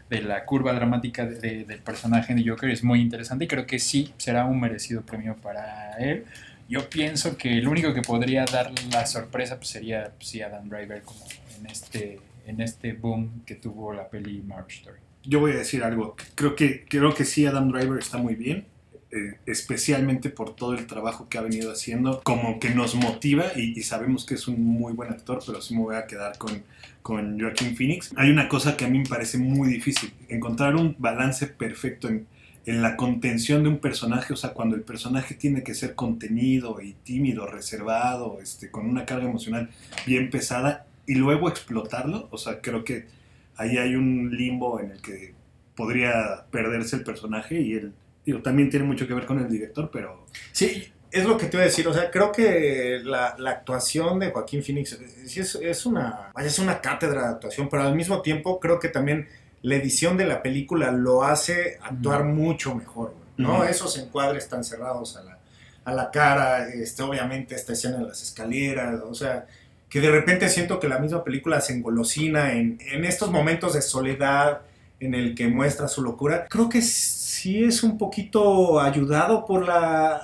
de 0.10 0.22
la 0.22 0.44
curva 0.46 0.74
dramática 0.74 1.26
de- 1.26 1.40
de- 1.40 1.64
del 1.64 1.80
personaje 1.80 2.34
de 2.36 2.46
Joker 2.48 2.70
es 2.70 2.84
muy 2.84 3.00
interesante 3.02 3.46
y 3.46 3.48
creo 3.48 3.66
que 3.66 3.80
sí 3.80 4.14
será 4.18 4.44
un 4.46 4.60
merecido 4.60 5.02
premio 5.04 5.36
para 5.38 5.98
él. 5.98 6.26
Yo 6.68 6.90
pienso 6.90 7.38
que 7.38 7.58
el 7.58 7.68
único 7.70 7.94
que 7.94 8.02
podría 8.02 8.44
dar 8.44 8.72
la 8.92 9.06
sorpresa 9.06 9.56
pues, 9.56 9.70
sería 9.70 10.12
pues, 10.18 10.28
sí, 10.30 10.42
Adam 10.42 10.68
Driver 10.68 11.02
como 11.04 11.24
en 11.58 11.68
este, 11.68 12.20
en 12.48 12.62
este 12.62 12.94
boom 12.94 13.44
que 13.46 13.56
tuvo 13.56 13.94
la 13.94 14.10
peli 14.10 14.42
March 14.42 14.78
Story. 14.80 15.00
Yo 15.24 15.40
voy 15.40 15.52
a 15.52 15.58
decir 15.58 15.84
algo. 15.84 16.16
Creo 16.36 16.56
que, 16.56 16.86
creo 16.86 17.14
que 17.14 17.26
sí, 17.26 17.46
Adam 17.46 17.72
Driver 17.72 18.00
está 18.00 18.18
muy 18.18 18.36
bien. 18.36 18.66
eh, 19.12 19.36
especialmente 19.46 20.30
por 20.30 20.56
todo 20.56 20.74
el 20.74 20.86
trabajo 20.86 21.30
que 21.30 21.38
ha 21.38 21.42
venido 21.42 21.72
haciendo, 21.72 22.22
como 22.24 22.60
que 22.60 22.72
nos 22.72 22.96
motiva 22.96 23.46
y, 23.56 23.78
y 23.78 23.84
sabemos 23.84 24.26
que 24.26 24.36
es 24.36 24.48
un 24.48 24.62
muy 24.64 24.94
buen 24.94 25.12
actor, 25.12 25.40
pero 25.46 25.62
sí 25.62 25.76
me 25.76 25.82
voy 25.82 25.96
a 25.96 26.08
quedar 26.08 26.38
con, 26.38 26.64
con 27.02 27.40
Joaquin 27.40 27.76
Phoenix. 27.76 28.12
Hay 28.18 28.30
una 28.30 28.50
cosa 28.50 28.76
que 28.76 28.86
a 28.86 28.90
mí 28.90 29.00
me 29.00 29.06
parece 29.06 29.38
muy 29.38 29.70
difícil, 29.70 30.14
encontrar 30.28 30.76
un 30.76 30.96
balance 31.00 31.48
perfecto 31.48 32.10
en, 32.10 32.28
en 32.66 32.82
la 32.82 32.98
contención 32.98 33.64
de 33.64 33.70
un 33.70 33.78
personaje, 33.78 34.34
o 34.34 34.36
sea, 34.36 34.50
cuando 34.52 34.76
el 34.76 34.82
personaje 34.82 35.36
tiene 35.36 35.64
que 35.64 35.74
ser 35.74 35.96
contenido 35.96 36.82
y 36.82 36.94
tímido, 36.94 37.48
reservado, 37.48 38.40
este, 38.42 38.70
con 38.70 38.90
una 38.90 39.06
carga 39.06 39.30
emocional 39.30 39.70
bien 40.06 40.30
pesada, 40.30 40.86
y 41.08 41.16
luego 41.16 41.50
explotarlo, 41.50 42.28
o 42.32 42.38
sea, 42.38 42.62
creo 42.62 42.84
que 42.84 43.08
ahí 43.56 43.78
hay 43.78 43.96
un 43.96 44.30
limbo 44.36 44.80
en 44.80 44.92
el 44.92 45.02
que 45.02 45.34
podría 45.76 46.46
perderse 46.52 46.98
el 46.98 47.04
personaje 47.04 47.60
y 47.60 47.74
él, 47.74 47.94
digo, 48.26 48.42
también 48.42 48.70
tiene 48.70 48.86
mucho 48.86 49.08
que 49.08 49.14
ver 49.14 49.26
con 49.26 49.40
el 49.40 49.50
director, 49.50 49.90
pero 49.92 50.26
Sí, 50.52 50.92
es 51.10 51.26
lo 51.26 51.38
que 51.38 51.46
te 51.48 51.56
iba 51.56 51.64
a 51.64 51.68
decir, 51.68 51.88
o 51.88 51.94
sea, 51.94 52.12
creo 52.12 52.32
que 52.32 53.00
la, 53.04 53.36
la 53.38 53.52
actuación 53.52 54.20
de 54.20 54.32
Joaquín 54.32 54.62
Phoenix 54.64 54.94
eh, 54.94 55.28
sí 55.28 55.40
es, 55.40 55.56
es 55.56 55.86
una, 55.86 56.32
es 56.38 56.60
una 56.60 56.82
cátedra 56.82 57.22
de 57.24 57.28
actuación, 57.30 57.70
pero 57.70 57.84
al 57.84 57.96
mismo 57.96 58.22
tiempo 58.22 58.60
creo 58.60 58.80
que 58.80 58.90
también 58.90 59.28
la 59.62 59.76
edición 59.76 60.18
de 60.18 60.26
la 60.26 60.44
película 60.44 60.92
lo 60.92 61.24
hace 61.24 61.80
actuar 61.82 62.26
mucho 62.26 62.76
mejor, 62.76 63.14
¿no? 63.38 63.64
Esos 63.64 63.98
encuadres 63.98 64.50
tan 64.50 64.64
cerrados 64.64 65.18
a 65.18 65.24
la, 65.24 65.40
a 65.86 65.94
la 65.94 66.12
cara, 66.12 66.68
este, 66.70 67.04
obviamente 67.04 67.56
esta 67.56 67.74
escena 67.74 67.98
de 67.98 68.04
las 68.04 68.22
escaleras, 68.22 69.02
o 69.02 69.16
sea, 69.16 69.48
que 69.90 70.02
de 70.02 70.12
repente 70.12 70.50
siento 70.50 70.80
que 70.80 70.90
la 70.90 71.00
misma 71.00 71.24
película 71.24 71.62
se 71.62 71.74
engolosina 71.74 72.54
en, 72.54 72.78
en 72.92 73.06
estos 73.06 73.32
momentos 73.32 73.74
de 73.74 73.82
soledad 73.82 74.62
en 75.00 75.14
el 75.14 75.36
que 75.36 75.48
muestra 75.48 75.88
su 75.88 76.02
locura. 76.02 76.48
Creo 76.50 76.70
que 76.70 76.82
sí 76.82 77.64
es 77.64 77.84
un 77.84 77.98
poquito 77.98 78.80
ayudado 78.82 79.46
por 79.46 79.66
la 79.66 80.22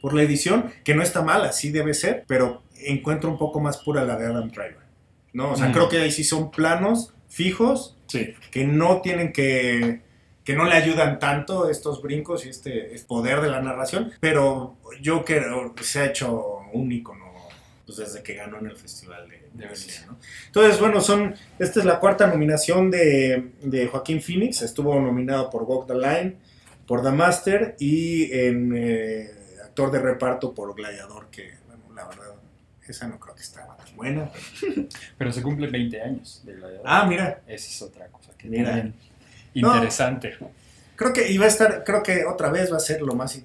por 0.00 0.14
la 0.14 0.22
edición, 0.22 0.72
que 0.82 0.94
no 0.94 1.02
está 1.02 1.20
mal, 1.20 1.44
así 1.44 1.70
debe 1.70 1.92
ser, 1.92 2.24
pero 2.26 2.62
encuentro 2.86 3.28
un 3.30 3.36
poco 3.36 3.60
más 3.60 3.76
pura 3.76 4.02
la 4.02 4.16
de 4.16 4.26
Adam 4.26 4.48
Driver. 4.48 4.78
¿no? 5.34 5.52
O 5.52 5.56
sea, 5.56 5.68
Mm. 5.68 5.72
creo 5.72 5.88
que 5.90 5.98
ahí 5.98 6.10
sí 6.10 6.24
son 6.24 6.50
planos 6.50 7.12
fijos 7.28 7.96
sí, 8.06 8.34
que 8.50 8.64
no 8.64 9.00
tienen 9.02 9.32
que 9.32 10.00
que 10.42 10.56
no 10.56 10.64
le 10.64 10.74
ayudan 10.74 11.18
tanto 11.20 11.68
estos 11.70 12.00
brincos 12.02 12.44
y 12.46 12.48
este, 12.48 12.94
este 12.94 13.06
poder 13.06 13.40
de 13.42 13.48
la 13.50 13.60
narración, 13.60 14.10
pero 14.20 14.74
yo 15.00 15.22
creo 15.24 15.74
que 15.74 15.84
se 15.84 16.00
ha 16.00 16.06
hecho 16.06 16.60
un 16.72 16.90
icono 16.90 17.19
pues, 17.96 18.08
desde 18.08 18.22
que 18.22 18.34
ganó 18.34 18.58
en 18.58 18.66
el 18.66 18.76
Festival 18.76 19.28
de, 19.28 19.36
de 19.52 19.64
Venecia, 19.66 20.06
¿no? 20.06 20.18
Entonces, 20.46 20.78
bueno, 20.80 21.00
son, 21.00 21.34
esta 21.58 21.80
es 21.80 21.86
la 21.86 21.98
cuarta 21.98 22.26
nominación 22.26 22.90
de, 22.90 23.50
de 23.62 23.86
Joaquín 23.88 24.22
Phoenix, 24.22 24.62
estuvo 24.62 24.98
nominado 25.00 25.50
por 25.50 25.62
Walk 25.64 25.86
the 25.88 25.94
Line, 25.94 26.36
por 26.86 27.02
The 27.02 27.10
Master 27.10 27.76
y 27.78 28.32
en 28.32 28.72
eh, 28.76 29.30
actor 29.64 29.90
de 29.90 29.98
reparto 30.00 30.52
por 30.54 30.74
Gladiador, 30.74 31.28
que, 31.30 31.52
bueno, 31.66 31.82
la 31.94 32.06
verdad, 32.08 32.34
esa 32.86 33.06
no 33.08 33.18
creo 33.20 33.34
que 33.34 33.42
estaba 33.42 33.76
tan 33.76 33.94
buena. 33.96 34.30
pero- 34.60 34.86
Pero 35.18 35.32
se 35.32 35.42
cumplen 35.42 35.70
20 35.70 36.00
años 36.02 36.42
de 36.44 36.54
Gladiador. 36.54 36.84
Ah, 36.86 37.06
mira, 37.06 37.42
Esa 37.46 37.68
es 37.68 37.82
otra 37.82 38.06
cosa 38.08 38.32
que 38.38 38.48
Mira. 38.48 38.90
No. 39.54 39.68
interesante. 39.74 40.36
Creo 40.96 41.12
que 41.12 41.30
iba 41.32 41.44
a 41.46 41.48
estar, 41.48 41.82
creo 41.84 42.02
que 42.02 42.24
otra 42.26 42.50
vez 42.50 42.72
va 42.72 42.76
a 42.76 42.80
ser 42.80 43.00
lo 43.02 43.14
más, 43.14 43.40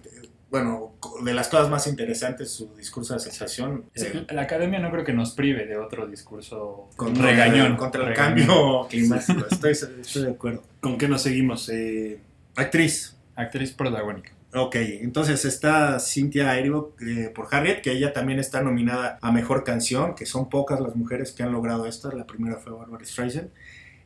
bueno, 0.50 0.94
de 1.24 1.34
las 1.34 1.48
cosas 1.50 1.70
más 1.70 1.88
interesantes 1.88 2.52
su 2.52 2.76
discurso 2.76 3.14
de 3.16 3.20
sensación. 3.20 3.86
Sí, 3.96 4.06
eh, 4.14 4.28
La 4.32 4.44
academia 4.44 4.80
no 4.80 4.92
creo 4.92 5.04
que 5.04 5.14
nos 5.14 5.32
prive 5.32 5.66
de 5.66 5.78
otro 5.78 6.08
discurso 6.08 6.90
contra, 6.96 7.26
regañón. 7.28 7.76
contra 7.78 8.02
el 8.04 8.10
regañón. 8.10 8.48
cambio 8.48 8.88
climático. 8.90 9.46
Estoy, 9.50 9.72
estoy 9.72 10.22
de 10.26 10.32
acuerdo. 10.32 10.64
¿con 10.80 10.98
qué 10.98 11.08
nos 11.08 11.22
seguimos? 11.24 11.70
Eh, 11.70 12.20
Actriz. 12.56 13.18
Actriz 13.36 13.72
protagónica. 13.74 14.32
Ok, 14.54 14.76
entonces 15.02 15.44
está 15.44 16.00
Cynthia 16.00 16.58
Erivo 16.58 16.96
eh, 17.06 17.30
por 17.36 17.50
Harriet, 17.52 17.82
que 17.82 17.92
ella 17.92 18.14
también 18.14 18.40
está 18.40 18.62
nominada 18.62 19.20
a 19.22 19.32
Mejor 19.34 19.66
Canción, 19.66 20.16
que 20.16 20.26
son 20.26 20.48
pocas 20.50 20.80
las 20.80 20.96
mujeres 20.96 21.34
que 21.34 21.44
han 21.44 21.52
logrado 21.52 21.86
esto. 21.88 22.10
La 22.14 22.26
primera 22.26 22.56
fue 22.56 22.72
Barbara 22.72 23.04
Streisand. 23.04 23.50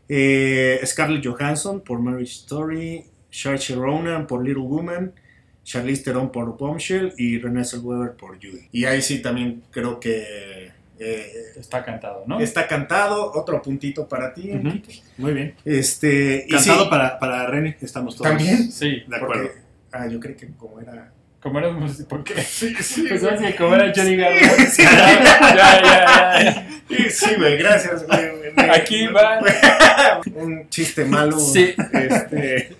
Eh, 0.07 0.79
Scarlett 0.83 1.23
Johansson 1.23 1.81
por 1.81 1.99
Marriage 1.99 2.31
Story, 2.31 3.05
Saoirse 3.29 3.75
Ronan 3.75 4.25
por 4.25 4.43
Little 4.43 4.63
Woman, 4.63 5.13
Charlize 5.69 6.03
Theron 6.03 6.31
por 6.31 6.57
Bombshell 6.57 7.13
y 7.15 7.37
Renée 7.37 7.63
Zellweger 7.63 8.15
por 8.15 8.37
Judy. 8.37 8.67
Y 8.71 8.85
ahí 8.85 9.03
sí 9.03 9.21
también 9.21 9.61
creo 9.69 9.99
que 9.99 10.71
eh, 10.97 11.31
Está 11.57 11.85
cantado, 11.85 12.23
¿no? 12.25 12.39
está 12.39 12.67
cantado. 12.67 13.31
Otro 13.33 13.61
puntito 13.61 14.07
para 14.07 14.33
ti. 14.33 14.49
Muy 15.17 15.33
bien. 15.33 15.53
Este, 15.63 16.45
y 16.47 16.51
Cantado 16.51 16.85
sí, 16.85 16.89
para, 16.89 17.19
para 17.19 17.45
René, 17.45 17.77
estamos 17.81 18.15
todos 18.15 18.29
¿También? 18.31 18.71
Sí. 18.71 19.03
de 19.07 19.15
acuerdo. 19.15 19.43
porque- 19.43 19.61
ah, 19.91 20.07
yo 20.07 20.19
creo 20.19 20.35
que 20.35 20.47
como 20.57 20.79
era 20.79 21.13
Como 21.41 21.61
¿por 22.09 22.23
qué? 22.23 22.41
Sí, 22.41 22.75
sí, 22.81 23.05
Pues 23.07 23.23
es 23.23 23.39
que 23.41 23.55
como 23.55 23.75
era 23.75 23.93
Johnny 23.95 24.17
Garland. 24.17 24.67
Sí. 24.69 24.83
ya, 24.83 25.53
ya, 25.55 25.81
ya, 25.81 26.43
ya. 26.89 27.09
Sí, 27.09 27.35
güey, 27.37 27.57
gracias, 27.57 28.05
güey. 28.05 28.39
Aquí 28.71 29.07
va. 29.07 29.39
Un 30.35 30.67
chiste 30.69 31.05
malo. 31.05 31.39
Sí. 31.39 31.73
Este, 31.93 32.75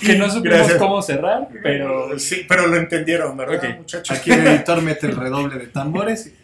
Que 0.00 0.16
no 0.16 0.30
supimos 0.30 0.58
Gracias. 0.58 0.78
cómo 0.78 1.02
cerrar, 1.02 1.48
pero 1.62 2.18
Sí, 2.18 2.44
pero 2.48 2.66
lo 2.68 2.76
entendieron, 2.76 3.36
¿verdad, 3.36 3.56
Ok. 3.70 3.78
muchachos? 3.78 4.16
Aquí 4.16 4.30
el 4.32 4.46
editor 4.46 4.82
mete 4.82 5.06
el 5.06 5.16
redoble 5.16 5.58
de 5.58 5.66
tambores 5.66 6.26
y, 6.28 6.34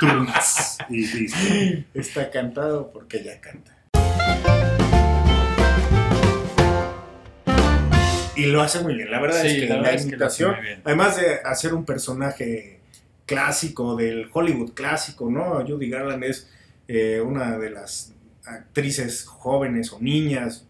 turns, 0.00 0.78
y 0.90 1.06
listo. 1.06 1.38
Está 1.94 2.30
cantado 2.30 2.90
porque 2.92 3.22
ya 3.22 3.40
canta. 3.40 3.72
Y 8.40 8.46
lo 8.46 8.62
hace 8.62 8.80
muy 8.80 8.94
bien, 8.94 9.10
la 9.10 9.20
verdad 9.20 9.42
Sí, 9.42 9.48
es 9.48 9.54
que 9.62 9.68
la 9.68 9.80
la, 9.80 9.90
es 9.92 10.02
que 10.02 10.08
imitación, 10.08 10.56
además 10.84 11.16
de 11.16 11.40
hacer 11.44 11.74
un 11.74 11.84
personaje 11.84 12.80
clásico, 13.26 13.96
del 13.96 14.28
Hollywood 14.32 14.72
clásico, 14.72 15.30
¿no? 15.30 15.64
Judy 15.66 15.88
Garland 15.88 16.24
es 16.24 16.48
eh, 16.88 17.20
una 17.20 17.58
de 17.58 17.70
las 17.70 18.14
actrices 18.44 19.24
jóvenes 19.26 19.92
o 19.92 20.00
niñas 20.00 20.66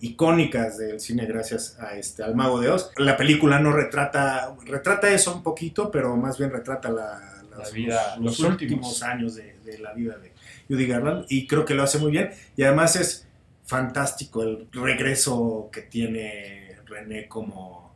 icónicas 0.00 0.76
del 0.76 1.00
cine 1.00 1.24
gracias 1.24 1.78
a 1.80 1.96
este 1.96 2.22
al 2.22 2.34
Mago 2.34 2.60
de 2.60 2.68
Oz. 2.70 2.90
La 2.98 3.16
película 3.16 3.58
no 3.58 3.72
retrata 3.72 4.54
retrata 4.66 5.08
eso 5.10 5.34
un 5.34 5.42
poquito, 5.42 5.90
pero 5.90 6.16
más 6.16 6.36
bien 6.36 6.50
retrata 6.50 6.90
la, 6.90 7.42
La 7.56 7.70
vida, 7.70 8.16
los, 8.16 8.38
los 8.38 8.40
últimos 8.40 8.88
últimos. 8.88 9.02
años 9.02 9.34
de, 9.36 9.56
de 9.64 9.78
la 9.78 9.94
vida 9.94 10.18
de 10.18 10.32
Judy 10.68 10.86
Garland 10.86 11.26
y 11.28 11.46
creo 11.46 11.64
que 11.64 11.74
lo 11.74 11.82
hace 11.82 11.98
muy 11.98 12.10
bien 12.10 12.30
y 12.56 12.64
además 12.64 12.96
es 12.96 13.26
fantástico 13.64 14.42
el 14.42 14.68
regreso 14.72 15.70
que 15.72 15.80
tiene 15.82 16.63
René 16.94 17.28
como 17.28 17.92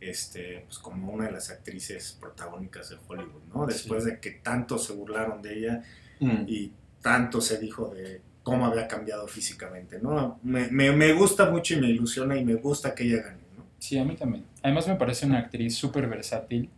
este 0.00 0.64
pues 0.66 0.78
como 0.78 1.12
una 1.12 1.26
de 1.26 1.32
las 1.32 1.50
actrices 1.50 2.16
protagónicas 2.20 2.88
de 2.90 2.96
Hollywood, 3.06 3.42
¿no? 3.54 3.66
Después 3.66 4.04
de 4.04 4.18
que 4.18 4.30
tanto 4.30 4.78
se 4.78 4.92
burlaron 4.94 5.40
de 5.42 5.58
ella 5.58 5.82
Mm. 6.20 6.44
y 6.46 6.72
tanto 7.00 7.40
se 7.40 7.58
dijo 7.58 7.88
de 7.94 8.20
cómo 8.42 8.66
había 8.66 8.86
cambiado 8.88 9.26
físicamente, 9.26 9.98
¿no? 10.02 10.38
Me, 10.42 10.68
me- 10.68 10.92
me 10.92 11.12
gusta 11.14 11.50
mucho 11.50 11.74
y 11.74 11.80
me 11.80 11.86
ilusiona 11.88 12.36
y 12.36 12.44
me 12.44 12.54
gusta 12.56 12.94
que 12.94 13.04
ella 13.04 13.22
gane, 13.22 13.42
¿no? 13.56 13.64
Sí, 13.78 13.98
a 13.98 14.04
mí 14.04 14.16
también. 14.16 14.44
Además 14.62 14.86
me 14.88 14.96
parece 14.96 15.24
una 15.26 15.38
actriz 15.38 15.76
súper 15.76 16.06
versátil 16.08 16.68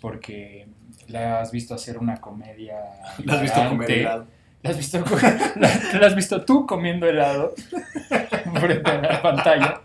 porque 0.00 0.66
la 1.08 1.40
has 1.40 1.50
visto 1.52 1.74
hacer 1.74 1.96
una 1.98 2.20
comedia. 2.20 2.76
¿La 3.24 3.34
has 3.34 3.42
visto 3.42 3.68
comer 3.68 3.90
helado? 3.90 4.26
La 4.62 4.70
has 4.70 4.76
visto, 4.76 4.98
la, 5.56 5.98
la 6.00 6.06
has 6.06 6.14
visto 6.14 6.44
tú 6.44 6.66
comiendo 6.66 7.06
helado 7.08 7.54
frente 8.60 8.90
a 8.90 9.00
la 9.02 9.22
pantalla. 9.22 9.80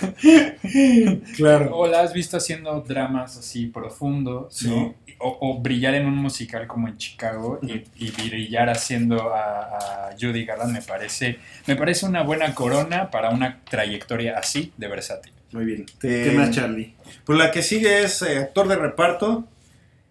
Claro. 1.36 1.76
O 1.76 1.86
la 1.86 2.00
has 2.02 2.12
visto 2.12 2.36
haciendo 2.36 2.80
dramas 2.82 3.36
así 3.36 3.66
profundos, 3.66 4.62
¿no? 4.64 4.94
O, 5.20 5.38
o 5.40 5.60
brillar 5.60 5.94
en 5.94 6.06
un 6.06 6.14
musical 6.16 6.66
como 6.68 6.86
en 6.86 6.96
Chicago 6.96 7.58
y, 7.62 7.82
y 7.96 8.10
brillar 8.28 8.68
haciendo 8.68 9.34
a, 9.34 10.10
a 10.10 10.10
Judy 10.20 10.44
Garland 10.44 10.72
me 10.72 10.82
parece, 10.82 11.38
me 11.66 11.74
parece 11.74 12.06
una 12.06 12.22
buena 12.22 12.54
corona 12.54 13.10
para 13.10 13.30
una 13.30 13.60
trayectoria 13.68 14.38
así 14.38 14.72
de 14.76 14.86
versátil. 14.88 15.32
Muy 15.50 15.64
bien. 15.64 15.86
Te- 15.98 16.24
¿Qué 16.24 16.30
más, 16.32 16.50
Charlie? 16.50 16.94
Pues 17.24 17.38
la 17.38 17.50
que 17.50 17.62
sigue 17.62 18.02
es 18.04 18.22
eh, 18.22 18.38
actor 18.38 18.68
de 18.68 18.76
reparto, 18.76 19.48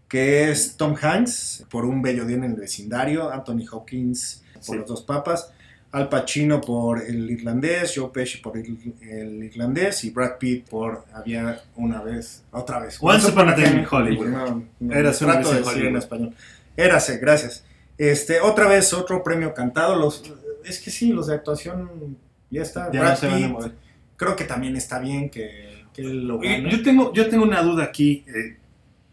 que 0.10 0.50
es 0.52 0.76
Tom 0.76 0.96
Hanks, 1.02 1.66
por 1.70 1.86
Un 1.86 2.02
bello 2.02 2.26
día 2.26 2.38
en 2.38 2.44
el 2.44 2.56
vecindario, 2.56 3.32
Anthony 3.32 3.66
Hopkins 3.72 4.44
por 4.56 4.64
Sí. 4.64 4.76
Los 4.76 4.88
dos 4.88 5.04
papas, 5.04 5.54
Al 5.92 6.10
Pacino 6.10 6.60
por 6.60 7.02
El 7.02 7.30
irlandés, 7.32 7.94
Joe 7.96 8.10
Pesci 8.14 8.40
por 8.40 8.58
El, 8.58 8.78
el 9.02 9.44
irlandés 9.44 10.04
y 10.04 10.10
Brad 10.10 10.38
Pitt 10.38 10.68
por 10.70 11.06
Había 11.14 11.62
una 11.78 12.02
vez, 12.02 12.44
otra 12.52 12.80
vez. 12.80 12.98
Once 13.00 13.30
Upon 13.30 13.50
a 13.50 13.56
Time 13.56 13.80
in 13.82 13.88
Hollywood. 13.90 14.28
No, 14.28 14.64
no, 14.80 14.94
Érase 14.94 15.26
trato 15.26 15.52
de 15.54 15.60
decir 15.62 15.86
en 15.86 15.96
español. 15.96 16.36
Érase, 16.76 17.18
gracias. 17.20 17.64
Este, 17.98 18.42
otra 18.42 18.68
vez 18.68 18.94
otro 18.94 19.24
premio 19.24 19.54
cantado. 19.54 19.96
Los, 19.96 20.24
es 20.66 20.80
que 20.80 20.92
sí, 20.92 21.14
los 21.14 21.28
de 21.28 21.36
actuación 21.36 22.18
ya 22.50 22.62
está. 22.62 22.92
Ya 22.92 23.00
Brad 23.00 23.12
no 23.12 23.16
se 23.18 23.28
van 23.28 23.36
a 23.36 23.38
Pitt, 23.40 23.52
mover. 23.52 23.72
creo 24.18 24.36
que 24.36 24.44
también 24.44 24.76
está 24.76 25.00
bien 25.00 25.30
que, 25.30 25.86
que 25.94 26.04
lo 26.04 26.38
gane. 26.40 26.68
Oye, 26.68 26.70
Yo 26.78 26.84
tengo, 26.84 27.14
yo 27.14 27.30
tengo 27.30 27.44
una 27.44 27.62
duda 27.64 27.86
aquí, 27.86 28.26
eh, 28.28 28.58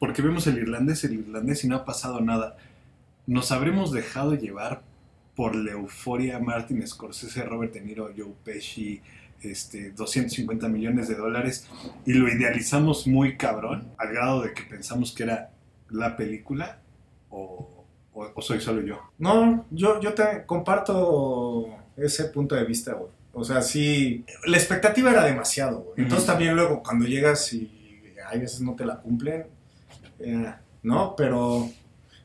porque 0.01 0.23
vemos 0.23 0.47
el 0.49 0.59
irlandés, 0.59 1.05
el 1.05 1.15
irlandés 1.15 1.63
y 1.65 1.69
no 1.69 1.77
ha 1.77 1.85
pasado 1.85 2.21
nada. 2.21 2.57
¿Nos 3.27 3.53
habremos 3.53 3.93
dejado 3.93 4.35
llevar 4.35 4.83
por 5.37 5.55
la 5.57 5.73
euforia 5.73 6.39
Martin 6.39 6.87
Scorsese, 6.87 7.43
Robert 7.45 7.73
De 7.75 7.81
Niro, 7.81 8.11
Joe 8.17 8.33
Pesci, 8.45 9.01
este, 9.43 9.91
250 9.91 10.69
millones 10.69 11.09
de 11.09 11.17
dólares 11.17 11.67
y 12.07 12.13
lo 12.15 12.29
idealizamos 12.29 13.07
muy 13.07 13.37
cabrón, 13.37 13.89
al 13.99 14.13
grado 14.13 14.43
de 14.43 14.55
que 14.55 14.63
pensamos 14.63 15.13
que 15.13 15.25
era 15.25 15.51
la 15.91 16.17
película? 16.17 16.79
¿O, 17.31 17.69
o- 18.15 18.31
o 18.35 18.43
soy 18.43 18.61
solo 18.61 18.81
yo? 18.83 19.01
No, 19.19 19.67
yo, 19.71 20.01
yo 20.01 20.15
te 20.15 20.45
comparto 20.47 21.67
ese 21.97 22.25
punto 22.27 22.55
de 22.55 22.65
vista, 22.65 22.93
güey. 22.95 23.11
O 23.33 23.43
sea, 23.45 23.61
sí, 23.63 24.25
la 24.47 24.57
expectativa 24.57 25.11
era 25.11 25.25
demasiado, 25.25 25.81
güey. 25.81 25.95
Entonces 25.99 26.27
también 26.27 26.55
luego 26.55 26.83
cuando 26.83 27.05
llegas 27.07 27.53
y 27.53 27.71
hay 28.31 28.39
veces 28.41 28.61
no 28.61 28.75
te 28.77 28.87
la 28.87 28.99
cumplen, 29.01 29.47
eh, 30.21 30.55
¿no? 30.85 31.15
Pero, 31.17 31.69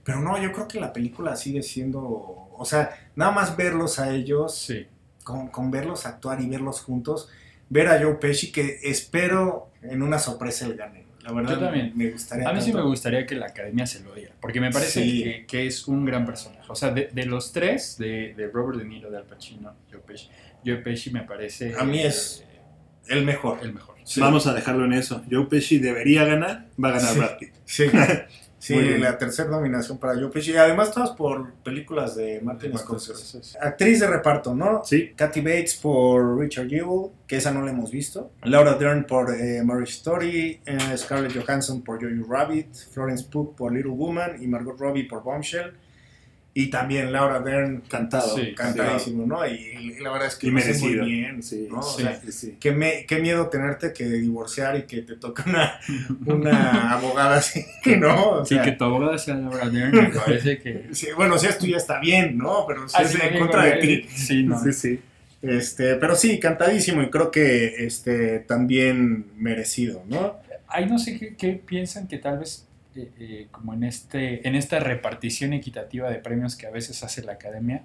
pero 0.04 0.22
no, 0.22 0.42
yo 0.42 0.52
creo 0.52 0.68
que 0.68 0.80
la 0.80 0.94
película 0.94 1.36
sigue 1.36 1.64
siendo, 1.64 2.49
o 2.60 2.66
sea, 2.66 3.10
nada 3.16 3.32
más 3.32 3.56
verlos 3.58 3.98
a 4.00 4.14
ellos, 4.14 4.56
Sí. 4.56 4.86
con, 5.24 5.48
con 5.48 5.72
verlos 5.72 6.06
actuar 6.06 6.42
y 6.42 6.48
verlos 6.48 6.82
juntos, 6.82 7.30
ver 7.70 7.88
a 7.88 8.00
Joe 8.02 8.16
Pesci 8.16 8.52
que 8.52 8.80
espero 8.84 9.70
en 9.82 10.02
una 10.04 10.20
sorpresa 10.20 10.66
el 10.66 10.76
gane. 10.76 11.06
La 11.22 11.34
verdad, 11.34 11.52
Yo 11.56 11.60
también. 11.60 11.92
me 11.96 12.10
gustaría 12.12 12.48
A 12.50 12.54
mí 12.54 12.62
sí 12.62 12.72
me 12.74 12.82
gustaría 12.82 13.26
que 13.26 13.36
la 13.36 13.48
academia 13.48 13.86
se 13.86 14.02
lo 14.02 14.14
diera, 14.16 14.34
porque 14.42 14.60
me 14.62 14.72
parece 14.72 15.04
Sí. 15.04 15.24
que, 15.24 15.46
que 15.46 15.68
es 15.68 15.88
un 15.88 16.06
gran 16.06 16.26
personaje. 16.26 16.64
O 16.70 16.76
sea, 16.76 16.92
de, 16.92 17.10
de 17.12 17.26
los 17.26 17.52
tres, 17.52 17.98
de, 17.98 18.34
de 18.36 18.48
Robert 18.48 18.80
De 18.80 18.86
Niro, 18.86 19.12
de 19.12 19.18
Al 19.18 19.26
Pacino, 19.26 19.74
Joe 19.92 20.00
Pesci, 20.02 20.30
Joe 20.66 20.78
Pesci 20.78 21.12
me 21.12 21.22
parece... 21.24 21.76
A 21.78 21.84
mí 21.84 22.00
es 22.02 22.44
eh, 22.50 22.60
el 23.10 23.26
mejor. 23.26 23.60
el 23.62 23.74
mejor. 23.74 23.96
Sí. 24.06 24.20
Vamos 24.22 24.48
a 24.48 24.54
dejarlo 24.54 24.86
en 24.86 24.94
eso. 24.94 25.24
Joe 25.30 25.46
Pesci 25.46 25.78
debería 25.78 26.24
ganar, 26.26 26.66
va 26.84 26.90
a 26.90 26.92
ganar 26.94 27.12
Sí. 27.14 27.18
Brad 27.20 27.38
Pitt. 27.38 27.54
Sí, 27.66 27.84
sí 28.60 28.76
la 29.00 29.18
tercera 29.18 29.50
nominación 29.50 29.98
para 29.98 30.14
Joe 30.14 30.30
Pesci. 30.30 30.52
Y 30.52 30.58
además 30.58 30.92
todas 30.92 31.12
por 31.12 31.54
películas 31.64 32.16
de 32.16 32.40
Martin. 32.42 32.78
Scorsese. 32.78 33.58
Actriz 33.60 34.00
de 34.00 34.08
reparto, 34.08 34.54
¿no? 34.54 34.84
Sí, 34.86 35.14
Kathy 35.16 35.42
Bates 35.42 35.76
por 35.76 36.38
Richard 36.38 36.68
Jewell, 36.70 37.12
que 37.26 37.38
esa 37.38 37.52
no 37.52 37.64
la 37.64 37.72
hemos 37.72 37.92
visto. 37.92 38.32
Laura 38.44 38.74
Dern 38.76 39.06
por 39.06 39.34
eh, 39.34 39.64
Marriage 39.64 39.94
Story. 39.94 40.60
eh, 40.66 40.98
Scarlett 40.98 41.36
Johansson 41.36 41.82
por 41.82 42.00
Jojo 42.02 42.32
Rabbit. 42.32 42.74
Florence 42.92 43.26
Pugh 43.30 43.56
por 43.56 43.72
Little 43.74 43.92
Woman. 43.92 44.42
Y 44.42 44.48
Margot 44.48 44.78
Robbie 44.80 45.04
por 45.06 45.24
Bombshell. 45.24 45.74
Y 46.62 46.68
también 46.70 47.12
Laura 47.14 47.40
Dern 47.40 47.82
cantado. 47.88 48.36
Sí, 48.36 48.54
cantadísimo, 48.54 49.26
¿no? 49.26 49.48
Y, 49.48 49.52
y 49.54 50.00
la 50.02 50.12
verdad 50.12 50.28
es 50.28 50.36
que 50.36 50.48
Y 50.48 50.52
merecido. 50.52 51.04
muy 51.04 51.10
bien. 51.12 51.42
Sí, 51.42 51.68
¿no? 51.70 51.80
O 51.80 51.84
sí. 51.84 52.02
sea, 52.02 52.20
sí, 52.22 52.32
sí. 52.32 52.58
qué, 52.60 52.72
me- 52.72 53.06
qué 53.08 53.20
miedo 53.20 53.48
tenerte 53.48 53.94
que 53.94 54.06
divorciar 54.10 54.76
y 54.78 54.84
que 54.84 55.04
te 55.04 55.16
toque 55.16 55.44
una, 55.50 55.80
una 56.26 56.92
abogada 56.92 57.38
así, 57.38 57.64
¿no? 57.98 58.30
O 58.32 58.46
Sí, 58.46 58.60
que 58.62 58.74
tu 58.74 58.84
abogada 58.84 59.18
sea 59.18 59.36
Laura 59.36 59.70
Dern, 59.70 59.96
me 59.96 60.10
parece 60.10 60.58
que... 60.60 60.90
Sí, 60.94 61.08
bueno, 61.16 61.38
si 61.38 61.48
es 61.48 61.58
tuya 61.58 61.78
está 61.78 62.00
bien, 62.00 62.38
¿no? 62.38 62.66
Pero 62.68 62.90
si 62.90 62.96
Ah, 62.98 63.04
es 63.04 63.12
sí, 63.12 63.20
en 63.22 63.40
contra 63.40 63.64
de 63.64 63.72
ti. 63.78 64.08
Sí, 64.14 64.44
no. 64.44 64.62
Sí, 64.62 64.74
sí. 64.74 65.00
Este, 65.42 65.96
pero 65.96 66.16
sí, 66.16 66.40
cantadísimo 66.40 67.02
y 67.02 67.10
creo 67.10 67.32
que 67.32 67.86
este, 67.86 68.40
también 68.40 69.28
merecido, 69.38 70.04
¿no? 70.10 70.36
Ahí 70.68 70.86
no 70.88 71.00
sé 71.00 71.18
qué, 71.18 71.36
qué 71.36 71.54
piensan 71.54 72.08
que 72.08 72.18
tal 72.18 72.40
vez 72.40 72.66
eh, 73.02 73.12
eh, 73.20 73.48
como 73.52 73.74
en 73.74 73.84
este 73.84 74.48
en 74.48 74.56
esta 74.56 74.80
repartición 74.80 75.54
equitativa 75.54 76.10
de 76.10 76.16
premios 76.18 76.56
que 76.56 76.68
a 76.68 76.72
veces 76.72 77.04
hace 77.04 77.24
la 77.24 77.34
academia, 77.34 77.84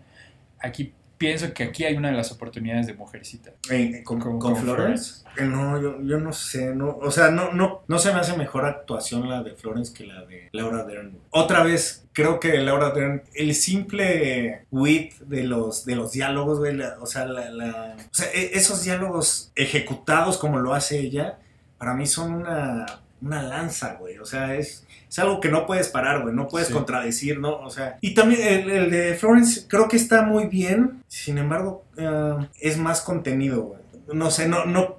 aquí 0.58 0.92
pienso 1.16 1.54
que 1.54 1.62
aquí 1.62 1.84
hay 1.84 1.96
una 1.96 2.10
de 2.10 2.16
las 2.16 2.32
oportunidades 2.32 2.86
de 2.88 2.94
mujercita. 2.94 3.52
En- 3.70 4.02
con, 4.02 4.18
Con- 4.20 4.38
con 4.38 4.52
con 4.54 4.56
Florence. 4.62 5.24
Eh, 5.38 5.44
No, 5.44 5.80
yo, 5.80 6.02
yo 6.02 6.18
no 6.18 6.32
sé, 6.32 6.74
no, 6.74 6.96
o 7.00 7.10
sea, 7.10 7.30
no, 7.30 7.52
no, 7.52 7.82
no 7.86 7.98
se 7.98 8.12
me 8.12 8.18
hace 8.20 8.36
mejor 8.36 8.66
actuación 8.66 9.28
la 9.28 9.42
de 9.42 9.52
Florence 9.52 9.94
que 9.94 10.06
la 10.06 10.24
de 10.24 10.48
Laura 10.52 10.84
Dern. 10.84 11.16
Otra 11.30 11.62
vez, 11.62 12.04
creo 12.12 12.40
que 12.40 12.58
Laura 12.58 12.90
Dern, 12.90 13.22
el 13.34 13.54
simple 13.54 14.66
wit 14.70 15.14
de 15.20 15.44
los, 15.44 15.84
de 15.86 15.94
los 15.96 16.12
diálogos, 16.12 16.60
la- 16.74 16.96
o 17.00 17.06
sea, 17.06 17.24
la, 17.26 17.48
la- 17.50 17.96
o 17.98 18.14
sea, 18.14 18.26
e- 18.34 18.50
esos 18.54 18.82
diálogos 18.84 19.52
ejecutados 19.54 20.36
como 20.36 20.58
lo 20.58 20.74
hace 20.74 20.98
ella, 20.98 21.38
para 21.78 21.94
mí 21.94 22.06
son 22.06 22.34
una, 22.34 22.86
una 23.24 23.42
lanza, 23.42 23.94
güey, 23.94 24.18
o 24.18 24.24
sea, 24.26 24.54
es, 24.54 24.86
es 25.08 25.18
algo 25.18 25.40
que 25.40 25.48
no 25.48 25.66
puedes 25.66 25.88
parar, 25.88 26.22
güey, 26.22 26.34
no 26.34 26.46
puedes 26.46 26.68
Sí. 26.68 26.74
contradecir, 26.74 27.40
¿no? 27.40 27.56
O 27.58 27.70
sea, 27.70 27.96
y 28.00 28.14
también 28.14 28.42
el, 28.42 28.70
el 28.70 28.90
de 28.90 29.14
Florence 29.14 29.66
creo 29.68 29.88
que 29.88 29.96
está 29.96 30.22
muy 30.22 30.46
bien, 30.46 31.02
sin 31.08 31.38
embargo, 31.38 31.84
eh, 31.96 32.48
es 32.60 32.76
más 32.78 33.00
contenido, 33.00 33.62
güey. 33.62 33.80
No 34.12 34.30
sé, 34.30 34.46
no, 34.48 34.66
no, 34.66 34.98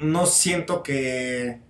no 0.00 0.26
siento 0.26 0.82
que... 0.82 1.60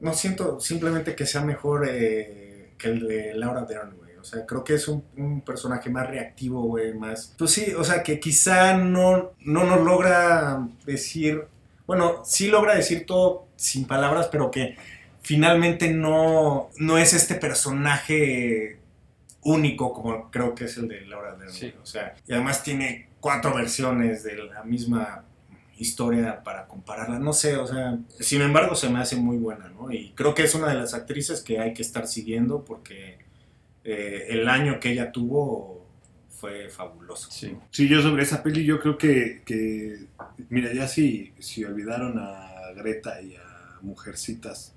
No 0.00 0.12
siento 0.12 0.60
simplemente 0.60 1.14
que 1.14 1.24
sea 1.26 1.40
mejor 1.42 1.86
eh, 1.88 2.72
que 2.76 2.88
el 2.88 3.06
de 3.08 3.34
Laura 3.34 3.64
Dern, 3.64 3.96
güey. 3.96 4.16
O 4.16 4.24
sea, 4.24 4.44
creo 4.44 4.64
que 4.64 4.74
es 4.74 4.88
un, 4.88 5.04
un 5.16 5.40
personaje 5.42 5.88
más 5.90 6.08
reactivo, 6.08 6.62
güey, 6.62 6.92
más... 6.94 7.34
Pues 7.38 7.52
sí, 7.52 7.72
o 7.74 7.84
sea, 7.84 8.02
que 8.02 8.18
quizá 8.20 8.76
no, 8.76 9.32
no 9.40 9.64
nos 9.64 9.80
logra 9.82 10.66
decir... 10.84 11.46
Bueno, 11.86 12.22
sí 12.24 12.48
logra 12.48 12.74
decir 12.74 13.06
todo 13.06 13.46
sin 13.56 13.86
palabras, 13.86 14.28
pero 14.30 14.50
que 14.50 14.76
finalmente 15.22 15.90
no, 15.90 16.70
no 16.78 16.98
es 16.98 17.12
este 17.14 17.34
personaje 17.34 18.78
único 19.42 19.92
como 19.92 20.30
creo 20.30 20.54
que 20.54 20.64
es 20.64 20.76
el 20.78 20.88
de 20.88 21.02
Laura 21.02 21.36
Dern. 21.36 21.52
Sí. 21.52 21.72
O 21.82 21.86
sea, 21.86 22.14
y 22.26 22.32
además 22.32 22.62
tiene 22.62 23.08
cuatro 23.20 23.54
versiones 23.54 24.22
de 24.22 24.36
la 24.36 24.64
misma 24.64 25.24
historia 25.78 26.42
para 26.42 26.66
compararla. 26.66 27.18
No 27.18 27.32
sé, 27.32 27.56
o 27.56 27.66
sea, 27.66 27.98
sin 28.20 28.42
embargo 28.42 28.74
se 28.74 28.88
me 28.88 29.00
hace 29.00 29.16
muy 29.16 29.36
buena, 29.36 29.68
¿no? 29.68 29.90
Y 29.92 30.12
creo 30.14 30.34
que 30.34 30.42
es 30.44 30.54
una 30.54 30.68
de 30.68 30.74
las 30.74 30.94
actrices 30.94 31.42
que 31.42 31.58
hay 31.58 31.74
que 31.74 31.82
estar 31.82 32.06
siguiendo 32.06 32.64
porque 32.64 33.18
eh, 33.84 34.26
el 34.30 34.48
año 34.48 34.80
que 34.80 34.92
ella 34.92 35.12
tuvo 35.12 35.73
fue 36.44 36.68
fabuloso. 36.68 37.30
Sí. 37.30 37.56
Sí, 37.70 37.88
yo 37.88 38.02
sobre 38.02 38.22
esa 38.22 38.42
peli 38.42 38.64
yo 38.64 38.78
creo 38.78 38.98
que, 38.98 39.42
que 39.46 40.08
mira, 40.50 40.74
ya 40.74 40.86
si, 40.86 41.32
si 41.38 41.64
olvidaron 41.64 42.18
a 42.18 42.72
Greta 42.76 43.22
y 43.22 43.34
a 43.34 43.78
Mujercitas 43.80 44.74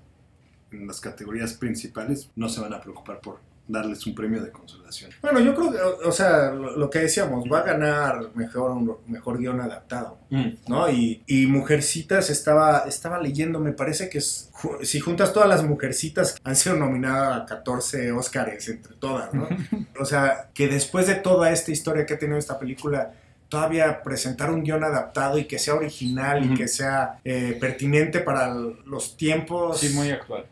en 0.70 0.86
las 0.86 1.00
categorías 1.00 1.52
principales, 1.54 2.30
no 2.36 2.48
se 2.48 2.62
van 2.62 2.72
a 2.72 2.80
preocupar 2.80 3.20
por 3.20 3.40
darles 3.68 4.06
un 4.06 4.14
premio 4.14 4.42
de 4.42 4.50
consolación. 4.50 5.10
Bueno, 5.22 5.40
yo 5.40 5.54
creo 5.54 5.70
que, 5.70 6.06
o- 6.08 6.12
sea, 6.12 6.50
lo, 6.50 6.76
lo 6.76 6.88
que 6.90 7.00
decíamos, 7.00 7.44
va 7.52 7.60
a 7.60 7.62
ganar 7.62 8.30
mejor, 8.34 8.70
un 8.70 8.96
mejor 9.06 9.38
guion 9.38 9.60
adaptado, 9.60 10.18
¿no? 10.66 10.90
Y, 10.90 11.22
y 11.26 11.46
Mujercitas 11.46 12.30
estaba, 12.30 12.84
estaba 12.88 13.18
leyendo, 13.20 13.60
me 13.60 13.72
parece 13.72 14.08
que 14.08 14.18
es, 14.18 14.50
si 14.82 15.00
juntas 15.00 15.32
todas 15.32 15.48
las 15.48 15.62
Mujercitas, 15.62 16.36
han 16.42 16.56
sido 16.56 16.76
nominadas 16.76 17.42
a 17.42 17.46
14 17.46 18.10
Óscares 18.12 18.68
entre 18.68 18.94
todas, 18.96 19.32
¿no? 19.34 19.46
O 20.00 20.04
sea, 20.04 20.48
que 20.54 20.68
después 20.68 21.06
de 21.06 21.16
toda 21.16 21.50
esta 21.52 21.70
historia 21.70 22.06
que 22.06 22.14
ha 22.14 22.18
tenido 22.18 22.38
esta 22.38 22.58
película, 22.58 23.12
todavía 23.48 24.02
presentar 24.02 24.50
un 24.50 24.62
guion 24.62 24.84
adaptado 24.84 25.38
y 25.38 25.44
que 25.46 25.58
sea 25.58 25.74
original 25.74 26.44
y 26.44 26.54
que 26.54 26.68
sea 26.68 27.18
eh, 27.24 27.56
pertinente 27.60 28.20
para 28.20 28.48
los 28.54 29.16
tiempos. 29.16 29.80
Sí, 29.80 29.88
muy 29.90 30.10
actual. 30.10 30.44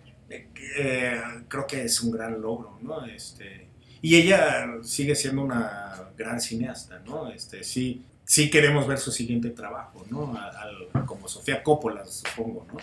Eh, 0.76 1.20
creo 1.48 1.66
que 1.66 1.84
es 1.84 2.00
un 2.00 2.10
gran 2.12 2.40
logro, 2.40 2.78
¿no? 2.82 3.04
Este, 3.06 3.66
y 4.02 4.16
ella 4.16 4.66
sigue 4.82 5.14
siendo 5.14 5.42
una 5.42 5.94
gran 6.16 6.40
cineasta, 6.40 7.00
¿no? 7.06 7.28
Este, 7.30 7.64
sí, 7.64 8.02
sí 8.24 8.50
queremos 8.50 8.86
ver 8.86 8.98
su 8.98 9.10
siguiente 9.12 9.50
trabajo, 9.50 10.04
¿no? 10.10 10.36
A- 10.36 10.48
al- 10.62 11.06
como 11.06 11.28
Sofía 11.28 11.62
Coppola, 11.62 12.04
supongo, 12.04 12.66
¿no? 12.72 12.78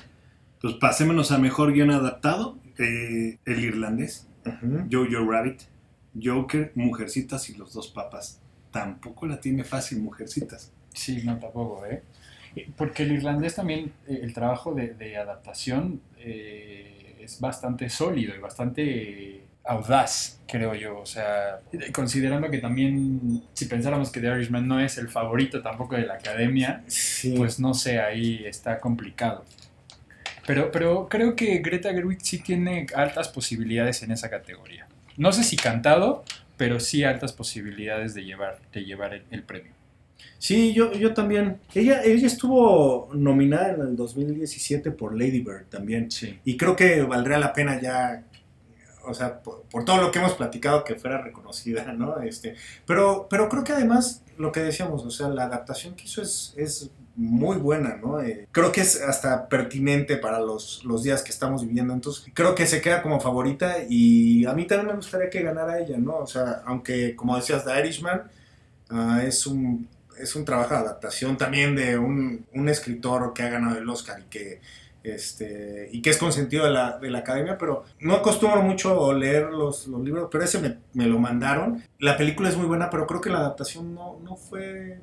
Pues 0.61 0.75
pasémonos 0.75 1.31
a 1.31 1.37
mejor 1.37 1.73
guion 1.73 1.91
adaptado. 1.91 2.57
eh, 2.79 3.37
el 3.45 3.63
irlandés, 3.63 4.25
Ujú. 4.45 4.87
Jojo 4.91 5.29
Rabbit, 5.31 5.61
Joker, 6.21 6.71
Mujercitas 6.75 7.49
y 7.49 7.55
los 7.55 7.71
dos 7.73 7.87
papas. 7.87 8.39
Tampoco 8.71 9.27
la 9.27 9.39
tiene 9.39 9.63
fácil 9.63 9.99
Mujercitas. 9.99 10.71
Sí, 10.93 11.21
no, 11.23 11.37
tampoco, 11.39 11.85
¿eh? 11.85 12.01
Porque 12.77 13.03
el 13.03 13.11
irlandés 13.13 13.55
también, 13.55 13.93
eh, 14.07 14.19
el 14.23 14.33
trabajo 14.33 14.73
de, 14.73 14.93
de 14.95 15.17
adaptación 15.17 16.01
eh, 16.17 17.02
es 17.23 17.39
bastante 17.39 17.89
sólido 17.89 18.35
y 18.35 18.39
bastante 18.39 19.43
audaz, 19.65 20.39
creo 20.47 20.75
yo. 20.75 20.99
O 20.99 21.05
sea, 21.05 21.59
considerando 21.93 22.49
que 22.49 22.57
también, 22.59 23.43
si 23.53 23.65
pensáramos 23.65 24.11
que 24.11 24.19
The 24.19 24.27
Irishman 24.27 24.67
no 24.67 24.79
es 24.79 24.97
el 24.97 25.09
favorito 25.09 25.61
tampoco 25.61 25.95
de 25.95 26.05
la 26.05 26.15
academia, 26.15 26.83
Sí. 26.87 27.33
pues 27.37 27.59
no 27.59 27.73
sé, 27.73 27.99
ahí 27.99 28.43
está 28.45 28.79
complicado. 28.79 29.45
Pero, 30.45 30.71
pero 30.71 31.07
creo 31.07 31.35
que 31.35 31.59
Greta 31.59 31.91
Gerwig 31.93 32.19
sí 32.21 32.39
tiene 32.39 32.85
altas 32.95 33.29
posibilidades 33.29 34.03
en 34.03 34.11
esa 34.11 34.29
categoría. 34.29 34.87
No 35.15 35.31
sé 35.31 35.43
si 35.43 35.55
cantado, 35.55 36.25
pero 36.57 36.79
sí 36.81 37.03
altas 37.05 37.31
posibilidades 37.31 38.13
de 38.13 38.25
llevar, 38.25 38.59
de 38.73 38.83
llevar 38.83 39.13
el, 39.13 39.23
el 39.31 39.43
premio. 39.43 39.71
Sí, 40.37 40.73
yo, 40.73 40.91
yo 40.93 41.13
también. 41.13 41.59
Ella, 41.73 42.03
ella 42.03 42.27
estuvo 42.27 43.09
nominada 43.13 43.73
en 43.73 43.81
el 43.81 43.95
2017 43.95 44.91
por 44.91 45.17
Lady 45.17 45.39
Bird 45.39 45.65
también. 45.69 46.11
Sí. 46.11 46.39
Y 46.43 46.57
creo 46.57 46.75
que 46.75 47.01
valdría 47.03 47.37
la 47.37 47.53
pena 47.53 47.81
ya, 47.81 48.25
o 49.05 49.13
sea, 49.13 49.41
por, 49.41 49.63
por 49.63 49.85
todo 49.85 50.01
lo 50.01 50.11
que 50.11 50.19
hemos 50.19 50.33
platicado, 50.33 50.83
que 50.83 50.95
fuera 50.95 51.21
reconocida, 51.21 51.93
¿no? 51.93 52.21
Este, 52.21 52.55
pero, 52.85 53.27
pero 53.29 53.47
creo 53.49 53.63
que 53.63 53.73
además, 53.73 54.23
lo 54.37 54.51
que 54.51 54.59
decíamos, 54.61 55.05
o 55.05 55.11
sea, 55.11 55.29
la 55.29 55.43
adaptación 55.43 55.95
que 55.95 56.05
hizo 56.05 56.21
es, 56.21 56.53
es 56.57 56.91
muy 57.15 57.57
buena, 57.57 57.97
¿no? 57.97 58.21
Eh, 58.21 58.47
creo 58.51 58.71
que 58.71 58.81
es 58.81 59.01
hasta 59.01 59.47
pertinente 59.47 60.17
para 60.17 60.39
los, 60.39 60.83
los 60.83 61.03
días 61.03 61.21
que 61.21 61.31
estamos 61.31 61.65
viviendo. 61.65 61.93
Entonces, 61.93 62.25
creo 62.33 62.55
que 62.55 62.65
se 62.65 62.81
queda 62.81 63.01
como 63.01 63.19
favorita 63.19 63.77
y 63.87 64.45
a 64.45 64.53
mí 64.53 64.65
también 64.65 64.87
me 64.87 64.95
gustaría 64.95 65.29
que 65.29 65.41
ganara 65.41 65.79
ella, 65.79 65.97
¿no? 65.97 66.17
O 66.17 66.27
sea, 66.27 66.63
aunque, 66.65 67.15
como 67.15 67.35
decías, 67.35 67.65
The 67.65 67.79
Irishman 67.79 68.23
ah, 68.89 69.21
es 69.23 69.45
un... 69.45 69.87
Es 70.17 70.35
un 70.35 70.45
trabajo 70.45 70.73
de 70.73 70.81
adaptación 70.81 71.37
también 71.37 71.75
de 71.75 71.97
un, 71.97 72.45
un 72.53 72.69
escritor 72.69 73.33
que 73.33 73.43
ha 73.43 73.49
ganado 73.49 73.77
el 73.77 73.87
Oscar 73.89 74.19
y 74.19 74.29
que 74.29 74.61
este, 75.03 75.89
y 75.91 76.01
que 76.01 76.11
es 76.11 76.17
consentido 76.17 76.63
de 76.63 76.71
la, 76.71 76.97
de 76.97 77.09
la 77.09 77.19
academia, 77.19 77.57
pero 77.57 77.83
no 77.99 78.13
acostumbro 78.15 78.61
mucho 78.61 79.11
leer 79.13 79.51
los, 79.51 79.85
los 79.87 80.01
libros, 80.01 80.29
pero 80.31 80.45
ese 80.45 80.79
me, 80.93 81.05
lo 81.05 81.19
mandaron. 81.19 81.83
La 81.99 82.15
película 82.15 82.47
es 82.47 82.55
muy 82.55 82.65
buena, 82.65 82.89
pero 82.89 83.05
creo 83.05 83.19
que 83.19 83.29
la 83.29 83.39
adaptación 83.39 83.93
no, 83.93 84.19
no 84.23 84.37
fue 84.37 84.99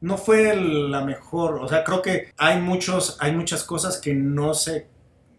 no 0.00 0.16
fue 0.16 0.54
la 0.54 1.04
mejor. 1.04 1.56
O 1.56 1.68
sea, 1.68 1.82
creo 1.84 2.02
que 2.02 2.32
hay 2.36 2.60
muchos, 2.60 3.16
hay 3.20 3.32
muchas 3.34 3.64
cosas 3.64 3.98
que 3.98 4.14
no 4.14 4.54
se. 4.54 4.86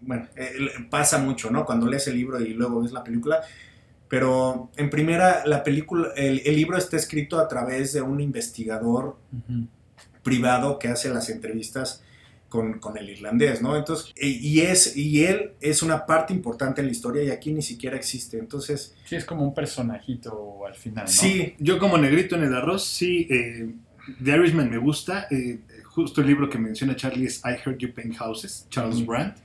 Bueno, 0.02 0.28
eh, 0.36 0.70
pasa 0.90 1.18
mucho, 1.20 1.52
¿no? 1.52 1.66
Cuando 1.66 1.88
lees 1.88 2.08
el 2.08 2.16
libro 2.16 2.42
y 2.42 2.54
luego 2.54 2.82
ves 2.82 2.92
la 2.92 3.04
película. 3.04 3.42
Pero 4.10 4.72
en 4.76 4.90
primera, 4.90 5.46
la 5.46 5.64
película, 5.64 6.10
el, 6.18 6.42
el 6.44 6.56
libro 6.56 6.78
está 6.78 6.98
escrito 6.98 7.40
a 7.40 7.48
través 7.48 7.94
de 7.94 8.02
un 8.02 8.20
investigador 8.20 9.18
privado 10.24 10.80
que 10.80 10.88
hace 10.88 11.10
las 11.10 11.30
entrevistas 11.30 12.04
con, 12.50 12.80
con 12.80 12.98
el 12.98 13.08
irlandés, 13.10 13.62
¿no? 13.62 13.78
Entonces, 13.78 14.12
y, 14.20 14.62
es, 14.62 14.98
y 14.98 15.24
él 15.26 15.52
es 15.62 15.84
una 15.84 16.06
parte 16.08 16.34
importante 16.34 16.82
en 16.82 16.88
la 16.88 16.92
historia 16.92 17.24
y 17.24 17.30
aquí 17.30 17.54
ni 17.54 17.62
siquiera 17.62 17.96
existe. 17.96 18.40
Entonces, 18.40 18.96
Sí, 19.06 19.16
es 19.16 19.26
como 19.26 19.44
un 19.44 19.54
personajito 19.54 20.66
al 20.66 20.74
final, 20.74 21.06
¿no? 21.06 21.12
sí, 21.12 21.54
Yo 21.60 21.78
como 21.78 21.98
negrito 22.00 22.36
en 22.36 22.44
el 22.44 22.54
arroz, 22.56 22.86
sí, 22.86 23.28
eh, 23.30 23.70
The 24.24 24.32
Irishman 24.36 24.70
me 24.72 24.78
gusta. 24.80 25.28
eh, 25.30 25.60
justo 25.86 26.22
el 26.22 26.28
libro 26.28 26.50
que 26.50 26.58
menciona 26.58 26.96
Charlie 26.96 27.26
es 27.28 27.42
I 27.46 27.50
Heard 27.64 27.78
You 27.78 27.94
Paint 27.94 28.16
Houses, 28.18 28.66
Charles. 28.72 29.06
Brandt. 29.06 29.38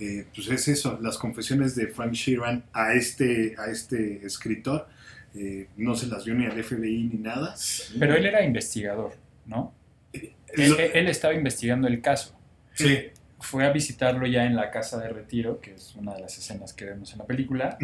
Eh, 0.00 0.26
pues 0.34 0.48
es 0.48 0.66
eso, 0.68 0.98
las 1.02 1.18
confesiones 1.18 1.74
de 1.76 1.88
Frank 1.88 2.12
Sheeran 2.12 2.64
a 2.72 2.94
este, 2.94 3.54
a 3.58 3.70
este 3.70 4.24
escritor. 4.24 4.88
eh, 5.34 5.68
no 5.76 5.94
se 5.94 6.06
las 6.08 6.24
vio 6.24 6.34
ni 6.34 6.46
al 6.46 6.60
FBI 6.64 7.04
ni 7.12 7.18
nada. 7.20 7.54
Pero 7.98 8.16
él 8.16 8.26
era 8.26 8.42
investigador, 8.42 9.12
¿no? 9.46 9.72
Él, 10.12 10.32
Lo- 10.70 10.78
él 10.80 11.06
estaba 11.08 11.34
investigando 11.34 11.86
el 11.86 12.00
caso. 12.00 12.36
sí, 12.74 12.98
Fue 13.38 13.64
a 13.64 13.70
visitarlo 13.70 14.26
ya 14.26 14.44
en 14.44 14.56
la 14.56 14.70
casa 14.72 14.98
de 15.00 15.08
retiro, 15.08 15.60
que 15.60 15.74
es 15.74 15.94
una 15.94 16.14
de 16.14 16.20
las 16.22 16.36
escenas 16.36 16.72
que 16.72 16.84
vemos 16.86 17.12
en 17.12 17.18
la 17.18 17.26
película, 17.26 17.78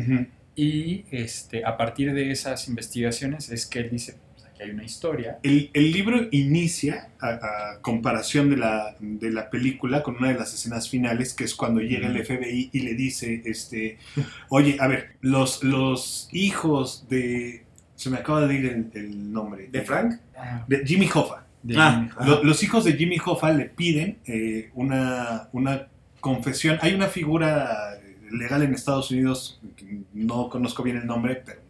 y 0.57 1.05
este, 1.11 1.65
a 1.65 1.77
partir 1.77 2.13
de 2.15 2.31
esas 2.33 2.67
investigaciones 2.69 3.51
es 3.51 3.65
que 3.67 3.79
él 3.81 3.91
dice, 3.91 4.17
aquí 4.57 4.63
hay 4.65 4.71
una 4.75 4.85
historia. 4.85 5.39
El, 5.43 5.71
el 5.73 5.93
libro 5.93 6.27
inicia, 6.31 7.11
a, 7.21 7.29
a 7.29 7.81
comparación 7.81 8.51
de 8.51 8.57
la, 8.57 8.97
de 9.01 9.31
la 9.31 9.51
película, 9.51 10.03
con 10.03 10.17
una 10.17 10.29
de 10.29 10.35
las 10.39 10.53
escenas 10.55 10.89
finales, 10.89 11.35
que 11.35 11.45
es 11.45 11.55
cuando 11.55 11.81
llega 11.81 12.09
el 12.09 12.25
FBI 12.25 12.71
y 12.73 12.81
le 12.81 12.95
dice, 12.95 13.43
este, 13.45 13.99
oye, 14.49 14.77
a 14.81 14.87
ver, 14.89 15.17
los, 15.21 15.63
los 15.63 16.29
hijos 16.33 17.07
de... 17.09 17.65
Se 17.95 18.11
me 18.11 18.19
acaba 18.19 18.47
de 18.47 18.55
ir 18.55 18.67
el, 18.67 18.91
el 18.95 19.33
nombre. 19.33 19.69
de 19.73 19.81
Frank. 19.83 20.21
De 20.69 20.85
Jimmy 20.85 21.09
Hoffa. 21.15 21.47
De 21.63 21.77
Ah, 21.79 21.93
Jimmy 21.95 22.11
Hoffa. 22.11 22.27
lo- 22.27 22.45
los 22.45 22.63
hijos 22.63 22.85
de 22.85 22.93
Jimmy 22.93 23.17
Hoffa 23.25 23.53
le 23.53 23.65
piden 23.67 24.19
eh, 24.27 24.71
una, 24.75 25.49
una 25.53 25.89
confesión. 26.21 26.79
Hay 26.83 26.93
una 26.95 27.07
figura 27.07 27.99
legal 28.31 28.63
en 28.63 28.75
Estados 28.75 29.11
Unidos, 29.11 29.61
no 30.13 30.51
conozco 30.51 30.83
bien 30.83 30.97
el 30.99 31.07
nombre, 31.07 31.43
pero 31.47 31.61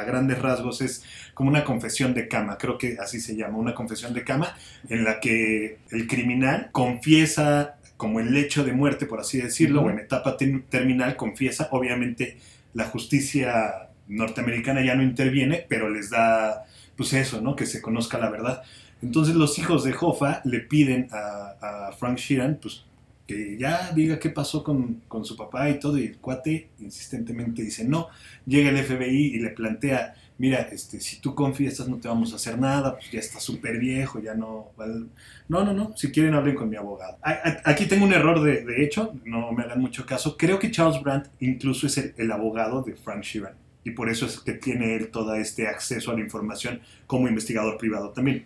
a 0.00 0.04
grandes 0.04 0.40
rasgos 0.40 0.80
es 0.80 1.04
como 1.34 1.50
una 1.50 1.64
confesión 1.64 2.14
de 2.14 2.28
cama, 2.28 2.58
creo 2.58 2.78
que 2.78 2.96
así 3.00 3.20
se 3.20 3.36
llama, 3.36 3.58
una 3.58 3.74
confesión 3.74 4.14
de 4.14 4.24
cama, 4.24 4.56
en 4.88 5.04
la 5.04 5.20
que 5.20 5.78
el 5.90 6.06
criminal 6.06 6.70
confiesa 6.72 7.76
como 7.96 8.20
el 8.20 8.32
lecho 8.32 8.64
de 8.64 8.72
muerte, 8.72 9.06
por 9.06 9.20
así 9.20 9.40
decirlo, 9.40 9.82
o 9.82 9.90
en 9.90 9.98
etapa 9.98 10.36
terminal 10.36 11.16
confiesa, 11.16 11.68
obviamente 11.70 12.38
la 12.74 12.84
justicia 12.86 13.88
norteamericana 14.08 14.84
ya 14.84 14.94
no 14.94 15.02
interviene, 15.02 15.64
pero 15.68 15.88
les 15.88 16.10
da, 16.10 16.64
pues 16.96 17.12
eso, 17.12 17.40
¿no? 17.40 17.56
Que 17.56 17.66
se 17.66 17.80
conozca 17.80 18.18
la 18.18 18.30
verdad. 18.30 18.62
Entonces 19.02 19.34
los 19.34 19.58
hijos 19.58 19.84
de 19.84 19.94
Hoffa 19.98 20.40
le 20.44 20.60
piden 20.60 21.08
a, 21.12 21.88
a 21.88 21.92
Frank 21.92 22.18
Sheeran, 22.18 22.58
pues, 22.60 22.84
que 23.26 23.56
ya 23.58 23.92
diga 23.92 24.18
qué 24.18 24.30
pasó 24.30 24.62
con, 24.62 25.02
con 25.08 25.24
su 25.24 25.36
papá 25.36 25.70
y 25.70 25.78
todo, 25.78 25.98
y 25.98 26.04
el 26.06 26.18
cuate 26.18 26.68
insistentemente 26.80 27.62
dice 27.62 27.84
no. 27.84 28.08
Llega 28.46 28.70
el 28.70 28.76
FBI 28.78 29.34
y 29.36 29.38
le 29.38 29.50
plantea, 29.50 30.14
mira, 30.38 30.60
este, 30.72 31.00
si 31.00 31.20
tú 31.20 31.34
confiesas 31.34 31.88
no 31.88 31.98
te 31.98 32.08
vamos 32.08 32.32
a 32.32 32.36
hacer 32.36 32.58
nada, 32.58 32.94
pues 32.96 33.10
ya 33.10 33.20
está 33.20 33.40
súper 33.40 33.78
viejo, 33.78 34.20
ya 34.20 34.34
no... 34.34 34.68
val- 34.76 35.08
No, 35.48 35.64
no, 35.64 35.72
no, 35.72 35.96
si 35.96 36.10
quieren 36.10 36.34
hablen 36.34 36.54
con 36.54 36.68
mi 36.68 36.76
abogado. 36.76 37.18
Aquí 37.64 37.86
tengo 37.86 38.04
un 38.04 38.12
error 38.12 38.42
de, 38.42 38.64
de 38.64 38.84
hecho, 38.84 39.14
no 39.24 39.52
me 39.52 39.62
hagan 39.64 39.80
mucho 39.80 40.04
caso. 40.06 40.36
Creo 40.36 40.58
que 40.58 40.70
Charles 40.70 41.02
Brandt 41.02 41.28
incluso 41.40 41.86
es 41.86 41.96
el, 41.98 42.14
el 42.16 42.30
abogado 42.32 42.82
de 42.82 42.94
Frank 42.94 43.22
Sheeran. 43.22 43.54
Y 43.84 43.90
por 43.90 44.08
eso 44.08 44.24
es 44.26 44.40
que 44.40 44.52
tiene 44.54 44.96
él 44.96 45.10
todo 45.10 45.34
este 45.34 45.66
acceso 45.68 46.10
a 46.10 46.14
la 46.14 46.20
información 46.20 46.80
como 47.06 47.28
investigador 47.28 47.76
privado 47.76 48.10
también. 48.10 48.44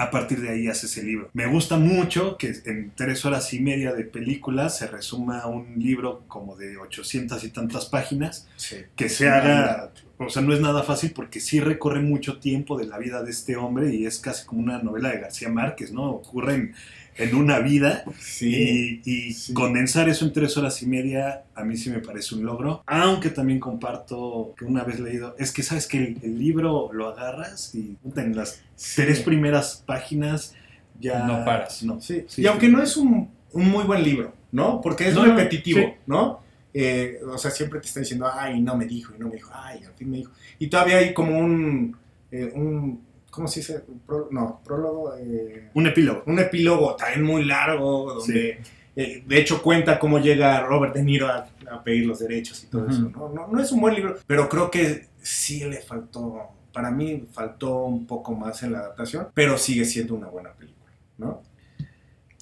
A 0.00 0.10
partir 0.10 0.40
de 0.40 0.48
ahí 0.48 0.66
hace 0.66 0.86
ese 0.86 1.02
libro. 1.02 1.28
Me 1.34 1.46
gusta 1.46 1.76
mucho 1.76 2.38
que 2.38 2.54
en 2.64 2.92
tres 2.96 3.24
horas 3.26 3.52
y 3.52 3.60
media 3.60 3.92
de 3.92 4.04
película 4.04 4.70
se 4.70 4.86
resuma 4.86 5.46
un 5.46 5.74
libro 5.78 6.22
como 6.26 6.56
de 6.56 6.78
800 6.78 7.44
y 7.44 7.50
tantas 7.50 7.84
páginas 7.84 8.48
Sí. 8.56 8.76
que 8.96 9.10
se 9.10 9.28
haga, 9.28 9.92
o 10.16 10.30
sea, 10.30 10.40
no 10.40 10.54
es 10.54 10.60
nada 10.60 10.82
fácil 10.84 11.12
porque 11.14 11.38
sí 11.40 11.60
recorre 11.60 12.00
mucho 12.00 12.38
tiempo 12.38 12.78
de 12.78 12.86
la 12.86 12.96
vida 12.96 13.22
de 13.22 13.30
este 13.30 13.56
hombre 13.56 13.94
y 13.94 14.06
es 14.06 14.18
casi 14.18 14.46
como 14.46 14.62
una 14.62 14.82
novela 14.82 15.10
de 15.10 15.20
García 15.20 15.50
Márquez, 15.50 15.92
¿no? 15.92 16.04
Ocurre 16.10 16.72
en, 17.20 17.34
una 17.34 17.58
vida 17.60 18.04
Sí. 18.18 19.00
y, 19.04 19.10
y 19.28 19.32
Sí. 19.32 19.52
condensar 19.54 20.08
eso 20.08 20.24
en 20.24 20.32
tres 20.32 20.56
horas 20.56 20.82
y 20.82 20.86
media 20.86 21.44
a 21.54 21.64
mí 21.64 21.76
sí 21.76 21.90
me 21.90 22.00
parece 22.00 22.34
un 22.34 22.44
logro, 22.44 22.82
aunque 22.86 23.30
también 23.30 23.60
comparto 23.60 24.54
que 24.58 24.64
una 24.64 24.82
vez 24.84 25.00
leído, 25.00 25.34
es 25.38 25.52
que 25.52 25.62
sabes 25.62 25.86
que 25.86 25.98
el, 25.98 26.18
el 26.22 26.38
libro 26.38 26.90
lo 26.92 27.08
agarras 27.08 27.74
y 27.74 27.96
en 28.16 28.34
las 28.36 28.60
tres 28.96 29.20
primeras 29.20 29.82
páginas 29.86 30.54
ya 31.00 31.24
No 31.26 31.44
paras. 31.44 31.82
No, 31.82 32.00
Sí. 32.00 32.24
Y 32.36 32.46
aunque 32.46 32.68
no 32.68 32.82
es 32.82 32.96
un, 32.96 33.30
un 33.52 33.70
muy 33.70 33.84
buen 33.84 34.02
libro, 34.02 34.32
¿no? 34.52 34.80
Porque 34.80 35.08
es 35.08 35.14
No, 35.14 35.24
repetitivo. 35.24 35.94
¿no? 36.06 36.40
eh, 36.72 37.18
o 37.26 37.36
sea, 37.36 37.50
siempre 37.50 37.80
te 37.80 37.86
está 37.88 37.98
diciendo, 38.00 38.30
ay, 38.32 38.60
no 38.60 38.76
me 38.76 38.84
dijo, 38.86 39.12
y 39.16 39.18
no 39.18 39.26
me 39.28 39.34
dijo, 39.34 39.50
ay, 39.52 39.80
al 39.84 39.92
fin 39.94 40.08
me 40.10 40.18
dijo. 40.18 40.30
Y 40.60 40.68
todavía 40.68 40.98
hay 40.98 41.12
como 41.12 41.36
un, 41.38 41.96
eh, 42.30 42.52
un 42.54 43.00
¿cómo 43.30 43.48
se 43.48 43.60
dice? 43.60 43.82
Pro- 44.06 44.28
no, 44.30 44.60
prólogo, 44.64 45.14
eh, 45.16 45.70
Un 45.74 45.86
epílogo. 45.86 46.22
un 46.26 46.38
epílogo 46.38 46.96
también 46.96 47.22
muy 47.24 47.44
largo, 47.44 48.14
donde 48.14 48.60
eh, 48.96 49.22
de 49.26 49.38
hecho 49.38 49.62
cuenta 49.62 49.98
cómo 49.98 50.18
llega 50.18 50.60
Robert 50.62 50.94
De 50.94 51.02
Niro 51.02 51.28
a, 51.28 51.48
a 51.70 51.82
pedir 51.84 52.06
los 52.06 52.18
derechos 52.18 52.62
y 52.64 52.66
todo 52.66 52.88
eso. 52.88 53.02
¿no? 53.10 53.28
No, 53.28 53.46
no 53.48 53.60
es 53.62 53.70
un 53.72 53.80
buen 53.80 53.94
libro, 53.94 54.16
pero 54.26 54.48
creo 54.48 54.70
que 54.70 55.08
sí 55.22 55.64
le 55.64 55.80
faltó, 55.80 56.48
para 56.72 56.90
mí 56.90 57.24
faltó 57.32 57.84
un 57.84 58.06
poco 58.06 58.34
más 58.34 58.62
en 58.62 58.72
la 58.72 58.80
adaptación, 58.80 59.28
pero 59.34 59.56
sigue 59.58 59.84
siendo 59.84 60.14
una 60.14 60.26
buena 60.28 60.50
película, 60.52 60.90
¿no? 61.18 61.42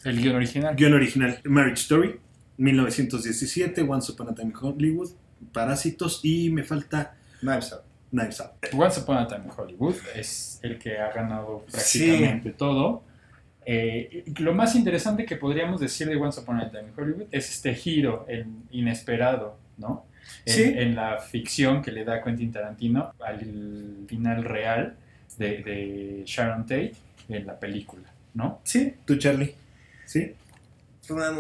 El 0.05 0.21
guion 0.21 0.37
original. 0.37 0.75
Guión 0.77 0.95
original, 0.95 1.41
Marriage 1.45 1.83
Story, 1.83 2.19
1917, 2.57 3.83
Once 3.83 4.11
Upon 4.13 4.29
a 4.31 4.35
Time 4.35 4.51
in 4.51 4.57
Hollywood, 4.61 5.11
Parásitos 5.53 6.21
y 6.25 6.51
me 6.51 6.63
falta 6.65 7.17
Knives 7.41 7.73
Out. 7.73 7.83
Knives 8.11 8.41
Out. 8.41 8.53
Once 8.75 9.01
Upon 9.01 9.19
a 9.19 9.27
Time 9.27 9.45
in 9.45 9.51
Hollywood 9.57 9.97
es 10.15 10.59
el 10.63 10.79
que 10.79 10.99
ha 10.99 11.13
ganado 11.13 11.65
prácticamente 11.71 12.51
todo. 12.53 13.03
Eh, 13.67 14.25
lo 14.39 14.55
más 14.55 14.75
interesante 14.75 15.27
que 15.27 15.37
podríamos 15.37 15.81
decir 15.81 16.09
de 16.09 16.17
Once 16.17 16.41
Upon 16.41 16.59
a 16.61 16.71
Time 16.71 16.85
in 16.89 16.93
Hollywood 16.97 17.27
es 17.31 17.51
este 17.51 17.75
giro 17.75 18.25
en- 18.29 18.63
inesperado, 18.71 19.59
¿no? 19.77 20.07
En, 20.47 20.53
Sí. 20.55 20.63
en 20.63 20.95
la 20.95 21.19
ficción 21.19 21.83
que 21.83 21.93
le 21.93 22.05
da 22.05 22.23
Quentin 22.23 22.51
Tarantino 22.53 23.13
al 23.21 23.41
final 24.07 24.45
real 24.45 24.97
de, 25.37 25.63
de 25.63 26.23
Sharon 26.27 26.63
Tate 26.63 26.93
en 27.29 27.47
la 27.47 27.59
película, 27.59 28.09
¿no? 28.35 28.61
Sí, 28.65 28.95
¿Tú, 29.05 29.17
Charlie? 29.17 29.55
¿Sí? 30.07 30.35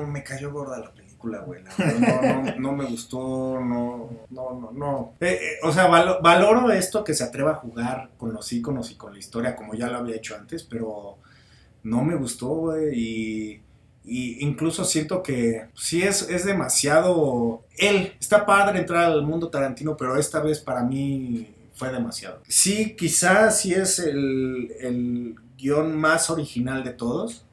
Me 0.08 0.22
cayó 0.24 0.50
gorda 0.52 0.78
la 0.78 0.90
película, 1.18 1.40
güey. 1.40 1.62
no, 2.00 2.58
no 2.58 2.72
me 2.72 2.84
gustó, 2.84 3.60
no, 3.60 4.10
no, 4.30 4.60
no, 4.60 4.70
no. 4.72 5.12
Eh, 5.20 5.38
eh, 5.40 5.56
o 5.62 5.72
sea, 5.72 5.88
valo- 5.88 6.20
valoro 6.22 6.70
esto 6.72 7.02
que 7.04 7.14
se 7.14 7.24
atreva 7.24 7.52
a 7.52 7.56
jugar 7.56 8.10
con 8.16 8.32
los 8.32 8.52
iconos 8.52 8.90
y 8.90 8.94
con 8.96 9.12
la 9.12 9.18
historia, 9.18 9.56
como 9.56 9.74
ya 9.74 9.88
lo 9.88 9.98
había 9.98 10.16
hecho 10.16 10.36
antes, 10.36 10.62
pero 10.62 11.16
no 11.82 12.02
me 12.02 12.14
gustó, 12.16 12.48
güey. 12.48 12.94
Y, 12.94 13.62
y 14.04 14.44
incluso 14.44 14.84
siento 14.84 15.22
que 15.22 15.66
sí 15.74 16.02
es, 16.02 16.22
es 16.30 16.44
demasiado. 16.44 17.64
Él, 17.76 18.14
está 18.20 18.46
padre 18.46 18.78
entrar 18.80 19.04
al 19.04 19.22
mundo 19.22 19.48
Tarantino, 19.48 19.96
pero 19.96 20.16
esta 20.16 20.40
vez 20.40 20.60
para 20.60 20.82
mí 20.82 21.48
fue 21.74 21.90
demasiado. 21.92 22.40
Sí, 22.48 22.96
quizás 22.96 23.60
sí 23.60 23.74
es 23.74 23.98
el, 23.98 24.72
el 24.80 25.34
guion 25.56 25.96
más 25.96 26.30
original 26.30 26.84
de 26.84 26.92
todos 26.92 27.44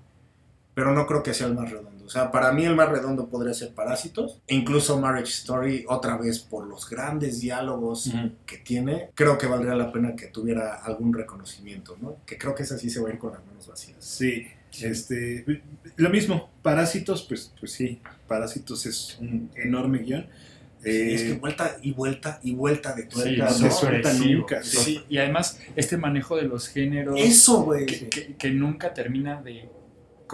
pero 0.73 0.91
no 0.91 1.07
creo 1.07 1.23
que 1.23 1.33
sea 1.33 1.47
el 1.47 1.53
más 1.55 1.71
redondo. 1.71 1.94
O 2.05 2.09
sea, 2.09 2.31
para 2.31 2.51
mí 2.51 2.63
el 2.65 2.75
más 2.75 2.89
redondo 2.89 3.27
podría 3.29 3.53
ser 3.53 3.73
Parásitos, 3.73 4.39
e 4.47 4.55
incluso 4.55 4.99
Marriage 4.99 5.31
Story, 5.31 5.85
otra 5.87 6.17
vez 6.17 6.39
por 6.39 6.67
los 6.67 6.87
grandes 6.89 7.39
diálogos 7.41 8.07
Ujú. 8.07 8.31
que 8.45 8.57
tiene, 8.57 9.09
creo 9.15 9.37
que 9.37 9.47
valdría 9.47 9.73
la 9.75 9.91
pena 9.91 10.15
que 10.15 10.27
tuviera 10.27 10.75
algún 10.75 11.13
reconocimiento, 11.13 11.97
¿no? 12.01 12.17
Que 12.25 12.37
creo 12.37 12.53
que 12.53 12.63
esa 12.63 12.77
sí 12.77 12.89
se 12.89 13.01
va 13.01 13.09
a 13.09 13.13
ir 13.13 13.17
con 13.17 13.33
las 13.33 13.43
manos 13.45 13.67
vacías. 13.67 13.97
Sí. 13.99 14.45
Este, 14.81 15.45
lo 15.95 16.09
mismo, 16.09 16.49
Parásitos, 16.61 17.23
pues, 17.23 17.51
pues 17.59 17.71
sí, 17.71 18.01
Parásitos 18.27 18.85
es 18.85 19.17
un 19.21 19.49
enorme 19.55 19.99
guion. 19.99 20.27
Eh, 20.83 21.15
es 21.15 21.23
que 21.23 21.33
vuelta 21.33 21.77
y 21.81 21.93
vuelta 21.93 22.39
y 22.43 22.53
vuelta 22.53 22.93
de 22.93 23.03
Sí, 23.03 23.07
tuerca, 23.09 23.45
no 23.45 23.49
¿no? 23.49 23.57
se 23.57 23.71
suelta 23.71 24.13
nunca, 24.13 24.61
Sí. 24.63 24.77
sí. 24.77 25.03
Y 25.09 25.17
además, 25.17 25.59
este 25.75 25.97
manejo 25.97 26.35
de 26.35 26.43
los 26.43 26.67
géneros 26.67 27.19
Eso, 27.19 27.63
güey. 27.63 27.85
que, 27.87 28.09
que- 28.09 28.35
que 28.35 28.49
nunca 28.51 28.93
termina 28.93 29.41
de 29.41 29.67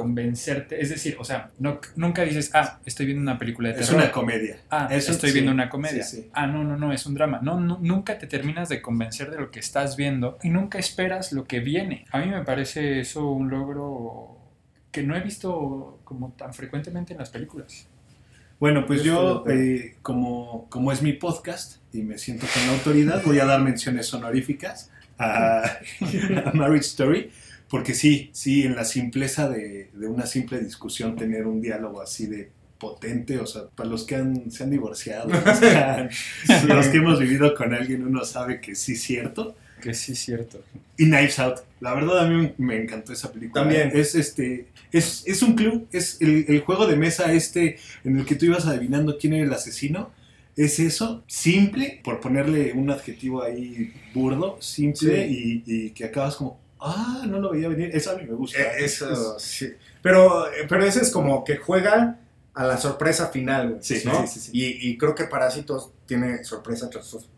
convencerte. 0.02 0.82
Es 0.82 0.90
decir, 0.90 1.16
o 1.20 1.24
sea, 1.24 1.52
no, 1.60 1.80
nunca 1.96 2.24
dices, 2.24 2.52
ah, 2.54 2.80
estoy 2.86 3.06
viendo 3.08 3.22
una 3.22 3.38
película 3.38 3.70
de 3.70 3.80
es 3.80 3.88
terror. 3.88 4.02
una 4.04 4.12
comedia. 4.12 4.58
Ah, 4.70 4.88
Eso 4.92 5.12
estoy 5.12 5.30
sí, 5.30 5.34
viendo 5.36 5.52
una 5.52 5.70
comedia. 5.70 6.04
sí, 6.04 6.18
sí. 6.24 6.30
Ah, 6.34 6.48
no, 6.48 6.64
no, 6.64 6.78
no, 6.78 6.92
es 6.94 7.06
un 7.06 7.14
drama. 7.14 7.40
No, 7.42 7.60
no, 7.60 7.78
nunca 7.82 8.18
te 8.18 8.28
terminas 8.28 8.70
de 8.70 8.82
convencer 8.82 9.32
de 9.32 9.38
lo 9.38 9.52
que 9.52 9.60
estás 9.60 9.96
viendo 9.96 10.38
y 10.44 10.50
nunca 10.50 10.80
esperas 10.80 11.32
lo 11.34 11.46
que 11.46 11.60
viene. 11.60 12.06
A 12.12 12.20
mí 12.20 12.28
me 12.28 12.44
parece 12.44 13.00
eso 13.00 13.30
un 13.30 13.50
logro 13.50 14.38
que 14.92 15.04
no 15.04 15.16
he 15.16 15.22
visto 15.22 16.00
como 16.04 16.32
tan 16.34 16.54
frecuentemente 16.54 17.14
en 17.14 17.20
las 17.20 17.30
películas. 17.30 17.88
Bueno, 18.60 18.86
pues 18.86 19.04
Yo 19.04 19.44
eh, 19.50 19.96
como, 20.04 20.68
como 20.70 20.92
es 20.92 21.02
mi 21.02 21.14
podcast 21.14 21.78
y 21.94 22.04
me 22.04 22.18
siento 22.18 22.46
con 22.54 22.68
la 22.68 22.74
autoridad, 22.74 23.24
voy 23.26 23.40
a 23.40 23.46
dar 23.46 23.62
menciones 23.62 24.14
honoríficas 24.14 24.92
a, 25.18 25.64
a 26.46 26.52
Marriage 26.54 26.86
Story, 26.88 27.32
porque 27.72 27.96
sí, 27.96 28.30
sí, 28.34 28.64
en 28.64 28.76
la 28.76 28.86
simpleza 28.86 29.50
de, 29.50 29.90
de 29.94 30.08
una 30.08 30.28
simple 30.28 30.60
discusión, 30.60 31.16
tener 31.16 31.48
un 31.48 31.62
diálogo 31.62 32.02
así 32.02 32.28
de 32.28 32.52
potente, 32.78 33.40
o 33.40 33.48
sea, 33.48 33.64
para 33.76 33.90
los 33.90 34.04
que 34.04 34.16
han, 34.16 34.52
se 34.52 34.64
han 34.64 34.72
divorciado, 34.72 35.30
los 35.46 35.60
que, 35.60 35.68
han- 35.68 36.10
los 36.68 36.88
que 36.88 36.98
hemos 36.98 37.20
vivido 37.20 37.56
con 37.56 37.74
alguien, 37.74 38.06
uno 38.06 38.26
sabe 38.26 38.60
que 38.62 38.76
sí 38.76 38.94
es 38.94 39.02
cierto. 39.02 39.56
Que 39.82 39.94
sí 39.96 40.12
es 40.12 40.20
cierto. 40.20 40.64
Y 40.98 41.06
Knives 41.06 41.40
Out. 41.40 41.60
La 41.80 41.96
verdad 41.96 42.20
a 42.20 42.30
mí 42.30 42.52
me 42.60 42.76
encantó 42.76 43.14
esa 43.14 43.32
película. 43.32 43.64
También. 43.64 43.92
Es 43.94 44.14
este 44.16 44.68
es, 44.92 45.24
es 45.26 45.42
un 45.42 45.56
club, 45.56 45.88
es 45.92 46.18
el, 46.22 46.46
el 46.48 46.60
juego 46.62 46.86
de 46.86 46.96
mesa 46.98 47.32
este 47.34 47.78
en 48.04 48.20
el 48.20 48.26
que 48.26 48.36
tú 48.36 48.46
ibas 48.46 48.68
adivinando 48.68 49.18
quién 49.18 49.34
era 49.34 49.46
el 49.46 49.54
asesino. 49.54 50.12
Es 50.58 50.80
eso, 50.80 51.24
simple, 51.28 52.02
por 52.04 52.20
ponerle 52.20 52.74
un 52.74 52.92
adjetivo 52.92 53.42
ahí 53.42 53.94
burdo, 54.14 54.58
simple 54.62 55.26
y, 55.28 55.64
y 55.66 55.90
que 55.92 56.04
acabas 56.06 56.36
como, 56.36 56.60
ah, 56.82 57.24
no 57.28 57.40
lo 57.40 57.52
veía 57.52 57.68
venir. 57.70 57.92
Eso 57.94 58.12
a 58.12 58.16
mí 58.16 58.24
me 58.26 58.34
gusta. 58.34 58.60
Eh, 58.60 58.86
Eso, 58.86 59.40
sí. 59.40 59.72
Pero, 60.02 60.46
pero 60.68 60.84
ese 60.86 61.02
es 61.02 61.12
como 61.12 61.44
que 61.44 61.58
juega 61.58 62.20
a 62.54 62.66
la 62.66 62.78
sorpresa 62.78 63.28
final, 63.28 63.78
Sí, 63.82 64.02
¿no? 64.06 64.22
sí, 64.28 64.28
sí, 64.28 64.40
sí. 64.40 64.52
Y, 64.54 64.90
y 64.90 64.98
creo 64.98 65.16
que 65.16 65.26
Parásitos 65.26 65.92
tiene 66.06 66.44
sorpresa 66.44 66.90
tras 66.90 67.06
sorpresa. 67.06 67.32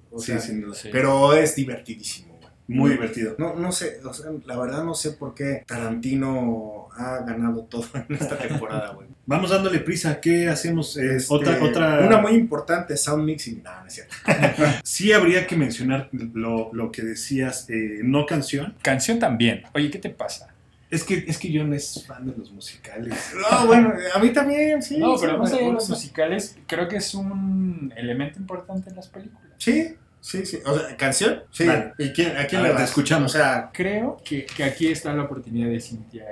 Pero 0.91 1.33
es 1.33 1.55
divertidísimo. 1.55 2.32
Muy 2.67 2.91
divertido. 2.91 3.35
No, 3.37 3.55
no 3.55 3.71
sé, 3.71 3.99
o 4.05 4.13
sea, 4.13 4.31
la 4.45 4.57
verdad 4.57 4.83
no 4.83 4.93
sé 4.93 5.11
por 5.11 5.33
qué 5.33 5.63
Tarantino 5.67 6.87
ha 6.95 7.19
ganado 7.19 7.63
todo 7.63 7.85
en 7.93 8.15
esta 8.15 8.37
temporada, 8.37 8.93
güey. 8.93 9.07
Vamos 9.25 9.51
dándole 9.51 9.79
prisa. 9.79 10.19
¿Qué 10.19 10.49
hacemos? 10.49 10.97
Este, 10.97 11.33
otra, 11.33 11.63
otra. 11.63 12.05
Una 12.05 12.17
muy 12.17 12.33
importante, 12.33 12.97
sound 12.97 13.23
mixing. 13.23 13.63
No, 13.63 13.81
no 13.81 13.87
es 13.87 13.93
cierto. 13.93 14.15
Sí 14.83 15.13
habría 15.13 15.47
que 15.47 15.55
mencionar 15.55 16.09
lo, 16.11 16.71
lo 16.73 16.91
que 16.91 17.01
decías, 17.01 17.69
eh, 17.69 17.99
no 18.03 18.25
canción. 18.25 18.75
Canción 18.81 19.19
también. 19.19 19.63
Oye, 19.73 19.89
¿qué 19.89 19.99
te 19.99 20.09
pasa? 20.09 20.53
Es 20.89 21.03
que, 21.03 21.25
es 21.27 21.39
que 21.39 21.51
yo 21.51 21.63
no 21.63 21.73
es 21.73 22.05
fan 22.05 22.27
de 22.27 22.37
los 22.37 22.51
musicales. 22.51 23.33
No, 23.33 23.65
bueno, 23.65 23.93
a 24.13 24.19
mí 24.19 24.31
también, 24.31 24.83
sí. 24.83 24.97
No, 24.97 25.15
pero 25.19 25.39
más 25.39 25.51
allá 25.51 25.65
de 25.65 25.73
los 25.73 25.89
musicales, 25.89 26.57
creo 26.67 26.87
que 26.87 26.97
es 26.97 27.15
un 27.15 27.91
elemento 27.95 28.39
importante 28.39 28.91
en 28.91 28.97
las 28.97 29.07
películas. 29.07 29.41
Sí, 29.57 29.95
sí, 30.23 30.45
sí. 30.45 30.59
O 30.65 30.77
sea, 30.79 30.95
¿canción? 30.97 31.43
Sí. 31.51 31.67
Vale. 31.67 31.93
¿Y 31.97 32.11
quién, 32.13 32.37
a 32.37 32.47
quién 32.47 32.61
A 32.61 32.63
le 32.63 32.69
ver, 32.69 32.77
te 32.77 32.81
vas? 32.83 32.89
escuchamos. 32.89 33.35
O 33.35 33.37
sea, 33.37 33.69
Creo 33.73 34.17
que, 34.23 34.45
que 34.45 34.63
aquí 34.63 34.87
está 34.87 35.13
la 35.13 35.23
oportunidad 35.23 35.67
de 35.69 35.79
Cintia. 35.81 36.23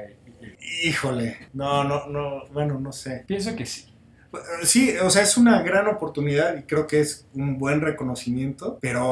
y- 0.41 0.45
y- 0.45 0.89
híjole. 0.89 1.49
No, 1.53 1.83
no, 1.83 2.07
no, 2.07 2.47
bueno, 2.53 2.79
no 2.79 2.91
sé. 2.91 3.23
Pienso 3.27 3.55
que 3.55 3.65
sí. 3.65 3.87
Sí, 4.63 4.95
o 4.97 5.09
sea, 5.09 5.23
es 5.23 5.35
una 5.35 5.61
gran 5.61 5.87
oportunidad 5.87 6.57
y 6.57 6.63
creo 6.63 6.87
que 6.87 7.01
es 7.01 7.25
un 7.33 7.57
buen 7.59 7.81
reconocimiento, 7.81 8.79
pero, 8.81 9.05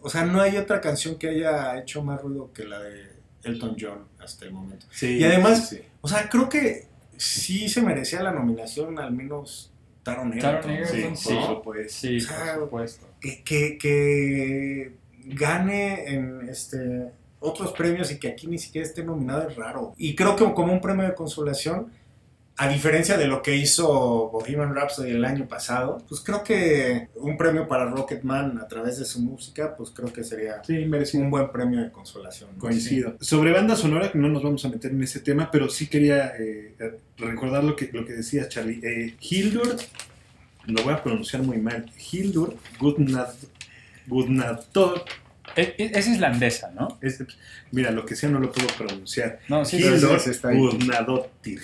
o 0.00 0.08
sea, 0.08 0.24
no 0.24 0.40
hay 0.40 0.56
otra 0.58 0.80
canción 0.80 1.16
que 1.16 1.28
haya 1.30 1.76
hecho 1.78 2.02
más 2.04 2.22
ruido 2.22 2.52
que 2.52 2.64
la 2.64 2.78
de 2.78 3.16
Elton 3.42 3.76
John 3.78 4.06
hasta 4.20 4.44
el 4.44 4.52
momento. 4.52 4.86
Sí, 4.90 5.18
Y 5.18 5.24
además- 5.24 5.68
sí. 5.70 5.80
O 6.02 6.08
sea, 6.08 6.28
creo 6.28 6.48
que 6.48 6.86
sí 7.16 7.68
se 7.68 7.82
merecía 7.82 8.22
la 8.22 8.30
nominación, 8.32 8.98
al 9.00 9.10
menos 9.12 9.72
Taron 10.04 10.32
Egerton. 10.32 10.60
Taron 10.60 10.70
Egerton, 10.70 11.16
Sí, 11.16 11.28
sí. 11.28 11.34
por 11.34 11.46
supuesto. 11.56 11.92
Sí, 11.92 12.16
O 12.18 12.20
sea, 12.20 12.54
por 12.54 12.62
supuesto. 12.64 13.06
Que, 13.20 13.42
que, 13.42 13.78
que 13.78 14.92
gane 15.26 16.08
en 16.14 16.48
este 16.48 17.06
otros 17.40 17.72
premios 17.72 18.10
y 18.10 18.18
que 18.18 18.28
aquí 18.28 18.46
ni 18.46 18.58
siquiera 18.58 18.86
esté 18.86 19.04
nominado 19.04 19.48
es 19.48 19.56
raro. 19.56 19.94
Y 19.96 20.14
creo 20.16 20.34
que 20.36 20.44
como 20.54 20.72
un 20.72 20.80
premio 20.80 21.04
de 21.06 21.14
consolación, 21.14 21.88
a 22.56 22.68
diferencia 22.68 23.18
de 23.18 23.26
lo 23.26 23.42
que 23.42 23.54
hizo 23.54 24.30
Bohemian 24.30 24.74
Rhapsody 24.74 25.10
el 25.10 25.24
año 25.24 25.46
pasado, 25.46 26.02
pues 26.08 26.22
creo 26.22 26.42
que 26.42 27.08
un 27.16 27.36
premio 27.36 27.68
para 27.68 27.84
Rocketman 27.84 28.58
a 28.58 28.66
través 28.66 28.98
de 28.98 29.04
su 29.04 29.20
música, 29.20 29.76
pues 29.76 29.90
creo 29.90 30.10
que 30.12 30.24
sería 30.24 30.62
Sí, 30.64 30.86
merecido. 30.86 31.22
un 31.22 31.30
buen 31.30 31.50
premio 31.52 31.82
de 31.82 31.92
consolación. 31.92 32.50
¿no? 32.54 32.58
Coincido. 32.58 33.16
Sobre 33.20 33.52
banda 33.52 33.76
sonora, 33.76 34.10
no 34.14 34.28
nos 34.28 34.42
vamos 34.42 34.64
a 34.64 34.70
meter 34.70 34.90
en 34.92 35.02
ese 35.02 35.20
tema, 35.20 35.50
pero 35.52 35.68
sí 35.68 35.86
quería 35.88 36.32
eh, 36.38 36.74
recordar 37.18 37.62
lo 37.62 37.76
que, 37.76 37.90
lo 37.92 38.06
que 38.06 38.14
decía 38.14 38.48
Charlie. 38.48 38.80
Eh, 38.82 39.16
Hildur, 39.20 39.76
lo 40.66 40.82
voy 40.82 40.94
a 40.94 41.02
pronunciar 41.02 41.42
muy 41.42 41.58
mal. 41.58 41.90
Hildur 42.12 42.56
Gudnad, 42.78 43.28
Gudnadotter. 44.06 45.02
E- 45.54 45.74
Es, 45.94 46.08
islandesa, 46.08 46.70
¿no? 46.72 46.98
Es- 47.00 47.22
mira, 47.70 47.90
lo 47.90 48.04
que 48.04 48.16
sea 48.16 48.28
no 48.28 48.40
lo 48.40 48.50
puedo 48.52 48.66
pronunciar. 48.76 49.38
No, 49.48 49.64
sí, 49.64 49.78
Hildur. 49.94 50.20
Gudnadottir. 50.58 51.60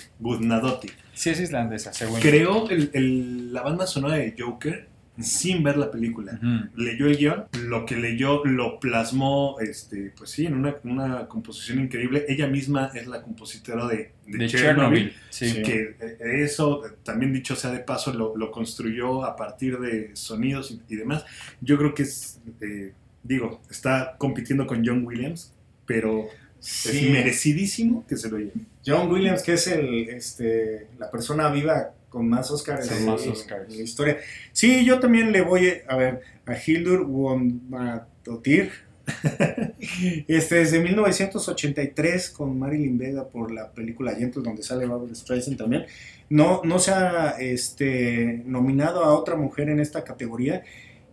Sí 1.13 1.29
es 1.29 1.39
islandesa, 1.39 1.93
según. 1.93 2.19
Creó 2.21 2.69
el- 2.69 2.89
el- 2.93 3.53
la 3.53 3.61
banda 3.61 3.85
sonora 3.85 4.15
de 4.15 4.33
Joker 4.37 4.87
sin 5.19 5.61
ver 5.63 5.77
la 5.77 5.91
película. 5.91 6.39
Leyó 6.75 7.05
el 7.07 7.17
guion, 7.17 7.45
lo 7.65 7.85
que 7.85 7.95
leyó 7.95 8.43
lo 8.45 8.79
plasmó, 8.79 9.57
este, 9.59 10.11
pues 10.17 10.31
sí, 10.31 10.45
en 10.45 10.55
una, 10.55 10.75
una 10.83 11.27
composición 11.27 11.79
increíble. 11.79 12.25
Ella 12.27 12.47
misma 12.47 12.91
es 12.95 13.05
la 13.07 13.21
compositora 13.21 13.85
de, 13.87 14.11
de 14.25 14.37
De 14.37 14.47
Chernobyl, 14.47 14.49
Chernobyl. 14.49 15.13
Sí. 15.29 15.61
que 15.61 15.95
eh, 15.99 16.43
eso, 16.43 16.81
también 17.03 17.31
dicho 17.31 17.55
sea 17.55 17.71
de 17.71 17.79
paso, 17.79 18.13
lo, 18.13 18.35
lo 18.35 18.49
construyó 18.51 19.23
a 19.23 19.35
partir 19.35 19.79
de 19.79 20.15
sonidos 20.15 20.71
y, 20.71 20.81
y 20.93 20.95
demás. 20.97 21.25
Yo 21.61 21.77
creo 21.77 21.93
que 21.93 22.03
es, 22.03 22.39
eh, 22.61 22.93
digo, 23.21 23.61
está 23.69 24.15
compitiendo 24.17 24.65
con 24.65 24.85
John 24.85 25.05
Williams, 25.05 25.53
pero 25.85 26.27
Sí. 26.65 27.07
es 27.07 27.11
merecidísimo 27.11 28.05
que 28.07 28.15
se 28.15 28.31
lo 28.31 28.37
lleve. 28.37 28.53
John 28.85 29.11
Williams, 29.11 29.43
que 29.43 29.51
es 29.53 29.67
el, 29.67 30.07
este, 30.07 30.87
la 30.97 31.11
persona 31.11 31.49
viva 31.49 31.91
con 32.13 32.29
más 32.29 32.51
Oscars 32.51 32.85
Sí, 32.87 32.93
en, 32.99 33.05
más 33.07 33.25
en- 33.25 33.31
Oscars. 33.31 33.69
en 33.71 33.77
la 33.77 33.83
historia. 33.83 34.17
Sí, 34.51 34.85
yo 34.85 34.99
también 34.99 35.31
le 35.31 35.41
voy 35.41 35.73
a 35.87 35.97
ver 35.97 36.21
a 36.45 36.53
Hildur 36.55 37.05
Guðnadóttir. 37.07 38.71
este, 40.27 40.55
desde 40.55 40.79
1983 40.79 42.29
con 42.29 42.57
Marilyn 42.57 42.97
Vega 42.97 43.27
por 43.27 43.51
la 43.51 43.71
película 43.71 44.13
Gentle, 44.15 44.43
donde 44.43 44.61
sale 44.63 44.85
Barbara 44.85 45.13
Streisand 45.15 45.57
también. 45.57 45.85
No, 46.29 46.61
no 46.63 46.77
se 46.79 46.91
ha 46.91 47.31
este, 47.39 48.43
nominado 48.45 49.03
a 49.03 49.17
otra 49.17 49.35
mujer 49.35 49.69
en 49.69 49.79
esta 49.79 50.03
categoría 50.03 50.63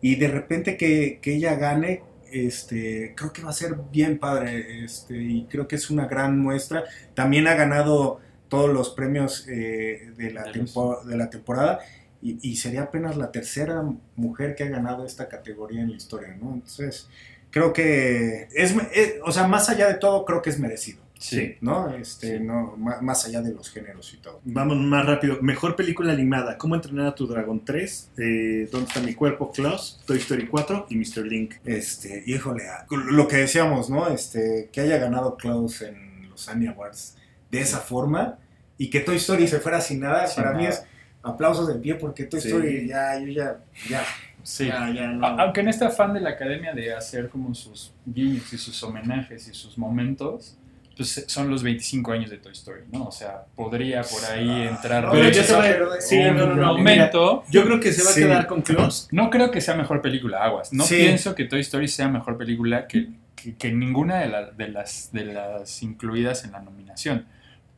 y 0.00 0.16
de 0.16 0.28
repente 0.28 0.76
que, 0.76 1.18
que 1.20 1.34
ella 1.34 1.56
gane, 1.56 2.02
este, 2.30 3.14
creo 3.16 3.32
que 3.32 3.42
va 3.42 3.50
a 3.50 3.54
ser 3.54 3.74
bien 3.90 4.18
padre 4.18 4.84
este, 4.84 5.16
y 5.20 5.46
creo 5.50 5.66
que 5.66 5.76
es 5.76 5.90
una 5.90 6.06
gran 6.06 6.38
muestra. 6.38 6.84
También 7.14 7.48
ha 7.48 7.54
ganado 7.54 8.20
todos 8.50 8.68
los 8.70 8.90
premios 8.90 9.46
eh, 9.48 10.12
de, 10.18 10.30
la 10.32 10.52
tempo- 10.52 11.02
de 11.06 11.16
la 11.16 11.30
temporada 11.30 11.78
y, 12.20 12.38
y 12.42 12.56
sería 12.56 12.82
apenas 12.82 13.16
la 13.16 13.32
tercera 13.32 13.82
mujer 14.16 14.54
que 14.54 14.64
ha 14.64 14.68
ganado 14.68 15.06
esta 15.06 15.28
categoría 15.28 15.80
en 15.80 15.90
la 15.92 15.96
historia, 15.96 16.36
¿no? 16.38 16.52
Entonces, 16.52 17.08
creo 17.50 17.72
que 17.72 18.48
es, 18.52 18.74
es- 18.92 19.14
o 19.24 19.32
sea, 19.32 19.46
más 19.48 19.70
allá 19.70 19.88
de 19.88 19.94
todo, 19.94 20.26
creo 20.26 20.42
que 20.42 20.50
es 20.50 20.58
merecido, 20.58 21.00
Sí. 21.18 21.56
¿no? 21.60 21.90
Este, 21.94 22.38
Sí. 22.38 22.44
no, 22.44 22.76
más, 22.78 23.00
más 23.02 23.24
allá 23.26 23.40
de 23.42 23.52
los 23.54 23.70
géneros 23.70 24.12
y 24.14 24.18
todo. 24.18 24.40
Vamos 24.44 24.76
más 24.78 25.04
rápido. 25.06 25.38
Mejor 25.42 25.76
película 25.76 26.12
animada. 26.12 26.56
¿Cómo 26.58 26.74
entrenar 26.74 27.06
a 27.08 27.14
tu 27.14 27.26
dragón 27.26 27.64
3? 27.64 28.10
Eh, 28.18 28.68
¿Dónde 28.72 28.88
está 28.88 29.00
mi 29.00 29.14
cuerpo? 29.14 29.50
Klaus, 29.52 30.00
Toy 30.06 30.18
Story 30.18 30.46
4 30.46 30.86
y 30.90 30.96
Mr. 30.96 31.26
Link. 31.26 31.54
Este, 31.64 32.22
híjole, 32.26 32.64
lo 32.90 33.28
que 33.28 33.36
decíamos, 33.36 33.90
¿no? 33.90 34.08
Este, 34.08 34.68
que 34.72 34.80
haya 34.80 34.96
ganado 34.98 35.36
Klaus 35.36 35.82
en 35.82 36.28
los 36.30 36.48
Annie 36.48 36.68
Awards 36.68 37.16
de 37.50 37.60
esa 37.60 37.78
forma 37.78 38.38
y 38.78 38.88
que 38.90 39.00
Toy 39.00 39.16
Story 39.16 39.46
se 39.48 39.60
fuera 39.60 39.80
sin 39.80 40.00
nada, 40.00 40.26
Sin 40.26 40.42
para 40.42 40.56
mí 40.56 40.66
es 40.66 40.84
aplausos 41.22 41.68
de 41.68 41.74
pie 41.74 41.94
porque 41.96 42.24
Toy 42.24 42.40
Sí. 42.40 42.48
Story 42.48 42.88
ya, 42.88 43.18
yo 43.18 43.26
ya, 43.28 43.58
ya, 43.88 44.02
Sí. 44.42 44.66
ya, 44.68 44.90
ya 44.90 45.08
no. 45.08 45.26
Aunque 45.26 45.60
en 45.60 45.68
este 45.68 45.84
afán 45.84 46.14
de 46.14 46.20
la 46.20 46.30
academia 46.30 46.72
de 46.72 46.94
hacer 46.94 47.28
como 47.28 47.54
sus 47.54 47.92
guiños 48.06 48.52
y 48.52 48.58
sus 48.58 48.82
homenajes 48.82 49.46
y 49.48 49.54
sus 49.54 49.76
momentos, 49.76 50.56
pues 50.96 51.24
son 51.28 51.48
los 51.50 51.62
25 51.62 52.12
años 52.12 52.30
de 52.30 52.36
Toy 52.38 52.52
Story, 52.52 52.82
¿no? 52.92 53.04
O 53.04 53.12
sea, 53.12 53.44
podría 53.54 54.02
por 54.02 54.22
ahí 54.26 54.48
entrar 54.68 55.04
No, 55.04 55.12
Pero 55.12 55.24
yo 55.24 55.30
hecho, 55.30 55.44
te 55.46 55.54
voy 55.54 55.66
a- 55.66 55.72
pero- 55.72 55.90
sí, 56.00 56.18
un 56.18 56.36
no, 56.36 56.46
no, 56.46 56.54
no, 56.56 56.74
momento. 56.76 57.44
Yo 57.50 57.64
creo 57.64 57.80
que 57.80 57.92
se 57.92 58.02
va 58.02 58.10
Sí. 58.10 58.22
a 58.22 58.26
quedar 58.26 58.46
con 58.46 58.60
Klaus. 58.62 59.08
No 59.10 59.30
creo 59.30 59.50
que 59.50 59.60
sea 59.62 59.74
mejor 59.76 60.02
película, 60.02 60.44
Aguas. 60.44 60.72
No 60.74 60.84
Sí. 60.84 60.96
pienso 60.96 61.34
que 61.34 61.44
Toy 61.44 61.60
Story 61.60 61.88
sea 61.88 62.08
mejor 62.08 62.36
película 62.36 62.86
que, 62.86 63.08
que- 63.34 63.54
que 63.56 63.72
ninguna 63.72 64.18
de, 64.20 64.28
la- 64.28 64.50
de 64.50 64.68
las, 64.68 65.10
de 65.12 65.24
las 65.26 65.82
incluidas 65.82 66.44
en 66.44 66.52
la 66.52 66.60
nominación. 66.60 67.26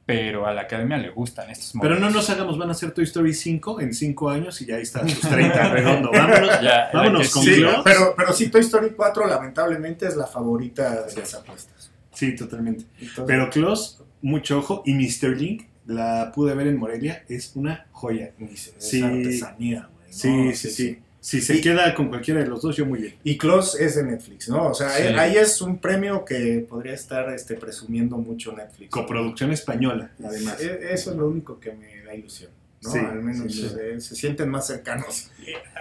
Pero 0.05 0.47
a 0.47 0.53
la 0.53 0.63
academia 0.63 0.97
le 0.99 1.11
gustan 1.11 1.49
estos 1.49 1.73
Pero 1.81 1.95
momentos. 1.95 2.01
no 2.13 2.17
nos 2.17 2.29
hagamos, 2.31 2.59
van 2.59 2.69
a 2.69 2.73
hacer 2.73 2.91
Toy 2.91 3.05
Story 3.05 3.33
5 3.33 3.81
en 3.81 3.95
5 3.95 4.31
años 4.31 4.61
y 4.61 4.67
ya 4.67 4.75
ahí 4.77 4.83
está 4.83 5.07
sus 5.07 5.21
30 5.21 5.69
redondo. 5.73 6.11
Vámonos. 6.13 6.61
Ya, 6.61 6.91
Vámonos 6.93 7.31
con. 7.31 7.43
Sí, 7.45 7.55
Klaus. 7.57 7.83
pero, 7.85 8.15
pero 8.17 8.33
sí, 8.33 8.49
Toy 8.49 8.63
Story 8.63 8.91
4 8.97 9.27
lamentablemente 9.29 10.07
es 10.07 10.17
la 10.17 10.27
favorita 10.27 11.05
de 11.07 11.15
las 11.17 11.35
apuestas. 11.35 11.91
Sí, 12.13 12.35
totalmente. 12.35 12.85
Entonces, 13.01 13.25
Pero 13.27 13.49
Klaus, 13.49 14.03
mucho 14.23 14.59
ojo. 14.59 14.83
Y 14.85 14.95
Mr. 14.95 15.37
Link, 15.37 15.67
la 15.87 16.33
pude 16.35 16.55
ver 16.55 16.67
en 16.67 16.79
Morelia, 16.79 17.25
es 17.29 17.53
una 17.55 17.87
joya. 17.93 18.33
es 18.41 18.75
Sí. 18.79 19.03
artesanía, 19.03 19.89
güey. 19.95 20.09
¿no? 20.09 20.13
Sí, 20.13 20.55
sí, 20.57 20.71
sí. 20.71 20.99
Si 21.25 21.41
se 21.41 21.61
queda 21.61 21.95
con 21.95 22.09
cualquiera 22.09 22.41
de 22.41 22.49
los 22.49 22.63
dos, 22.63 22.77
yo 22.77 22.85
muy 22.85 23.01
bien. 23.01 23.15
Y 23.23 23.39
Close 23.39 23.83
es 23.85 23.95
de 23.95 24.03
Netflix, 24.03 24.49
¿no? 24.49 24.67
O 24.71 24.75
sea, 24.75 24.89
Sí. 24.91 25.05
ahí- 25.05 25.15
ahí 25.15 25.37
es 25.37 25.63
un 25.63 25.79
premio 25.79 26.25
que 26.25 26.67
podría 26.69 26.95
estar 26.95 27.33
este, 27.33 27.55
presumiendo 27.55 28.19
mucho 28.19 28.53
Netflix. 28.53 28.91
Coproducción 28.91 29.53
española, 29.53 30.11
además. 30.25 30.61
E- 30.61 30.93
Eso 30.93 31.13
es 31.13 31.17
lo 31.17 31.29
único 31.29 31.61
que 31.61 31.73
me 31.75 32.03
da 32.03 32.13
ilusión, 32.13 32.51
¿no? 32.83 32.91
Sí, 32.91 32.99
Al 32.99 33.23
menos 33.23 33.53
sí, 33.53 33.63
sí. 33.63 33.69
Se, 33.69 34.01
se 34.01 34.17
sienten 34.17 34.49
más 34.49 34.67
cercanos. 34.67 35.31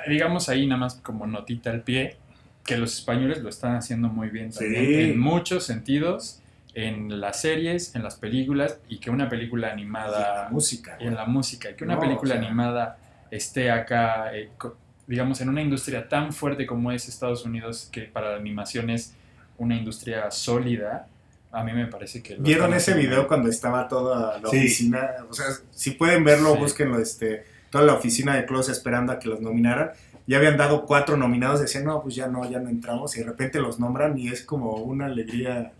digamos 0.07 0.47
ahí 0.47 0.67
nada 0.67 0.79
más 0.79 0.95
como 0.95 1.25
notita 1.25 1.71
al 1.71 1.81
pie, 1.81 2.17
que 2.63 2.77
los 2.77 2.93
españoles 2.99 3.39
lo 3.41 3.49
están 3.49 3.75
haciendo 3.75 4.09
muy 4.09 4.29
bien 4.29 4.51
también, 4.51 4.85
Sí. 4.85 4.93
en 5.11 5.19
muchos 5.19 5.63
sentidos, 5.63 6.39
en 6.75 7.19
las 7.19 7.41
series, 7.41 7.95
en 7.95 8.03
las 8.03 8.15
películas, 8.15 8.77
y 8.87 8.99
que 8.99 9.09
una 9.09 9.27
película 9.27 9.69
Y 9.69 9.71
animada, 9.71 10.43
la 10.43 10.49
música. 10.51 10.97
y 10.99 11.07
en 11.07 11.15
la 11.15 11.25
música, 11.25 11.71
y 11.71 11.73
que 11.73 11.83
una 11.83 11.95
No, 11.95 12.01
película 12.01 12.35
o 12.35 12.37
sea- 12.37 12.45
animada 12.47 12.97
esté 13.31 13.71
acá, 13.71 14.35
eh, 14.35 14.49
co- 14.57 14.77
digamos, 15.07 15.41
en 15.41 15.49
una 15.49 15.61
industria 15.61 16.07
tan 16.07 16.31
fuerte 16.33 16.65
como 16.65 16.91
es 16.91 17.07
Estados 17.09 17.45
Unidos, 17.45 17.89
que 17.91 18.01
para 18.03 18.31
la 18.31 18.37
animación 18.37 18.89
es 18.89 19.13
una 19.57 19.75
industria 19.75 20.31
sólida, 20.31 21.07
a 21.51 21.63
mí 21.63 21.73
me 21.73 21.85
parece 21.87 22.23
que... 22.23 22.37
lo 22.37 22.43
¿Vieron 22.43 22.69
ese 22.73 22.91
haciendo 22.91 23.01
video 23.01 23.27
cuando 23.27 23.49
estaba 23.49 23.87
toda 23.87 24.39
la 24.39 24.49
Sí. 24.49 24.57
oficina? 24.57 25.09
O 25.29 25.33
sea, 25.33 25.45
si 25.71 25.91
pueden 25.91 26.23
verlo, 26.23 26.53
Sí. 26.53 26.59
búsquenlo, 26.59 26.99
este, 26.99 27.43
toda 27.69 27.83
la 27.83 27.93
oficina 27.93 28.35
de 28.35 28.45
Close 28.45 28.71
esperando 28.71 29.11
a 29.11 29.19
que 29.19 29.27
los 29.27 29.41
nominaran. 29.41 29.91
Ya 30.27 30.37
habían 30.37 30.55
dado 30.55 30.85
cuatro 30.85 31.17
nominados, 31.17 31.59
decían, 31.59 31.83
no, 31.85 32.01
pues 32.01 32.15
ya 32.15 32.27
no, 32.27 32.49
ya 32.49 32.59
no 32.59 32.69
entramos, 32.69 33.15
y 33.17 33.19
de 33.19 33.25
repente 33.25 33.59
los 33.59 33.79
nombran 33.79 34.17
y 34.17 34.29
es 34.29 34.43
como 34.43 34.75
una 34.75 35.07
alegría 35.07 35.73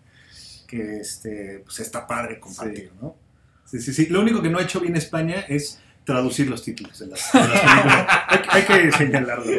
que 0.68 0.98
este, 1.00 1.62
pues 1.64 1.80
está 1.80 2.06
padre 2.08 2.40
compartir, 2.40 2.92
¿no? 3.02 3.16
Sí, 3.66 3.80
sí, 3.80 3.94
sí. 3.94 4.08
Lo 4.08 4.20
único 4.22 4.42
que 4.42 4.50
no 4.50 4.58
ha 4.58 4.64
hecho 4.64 4.82
bien 4.82 4.96
España 4.98 5.46
es 5.48 5.80
traducir 6.06 6.50
los 6.50 6.64
títulos 6.64 6.98
de 7.00 7.08
las, 7.08 7.32
de 7.32 7.40
las 7.40 7.50
películas. 7.60 8.08
hay, 8.28 8.40
hay 8.50 8.64
que 8.64 8.92
señalarlo. 8.92 9.52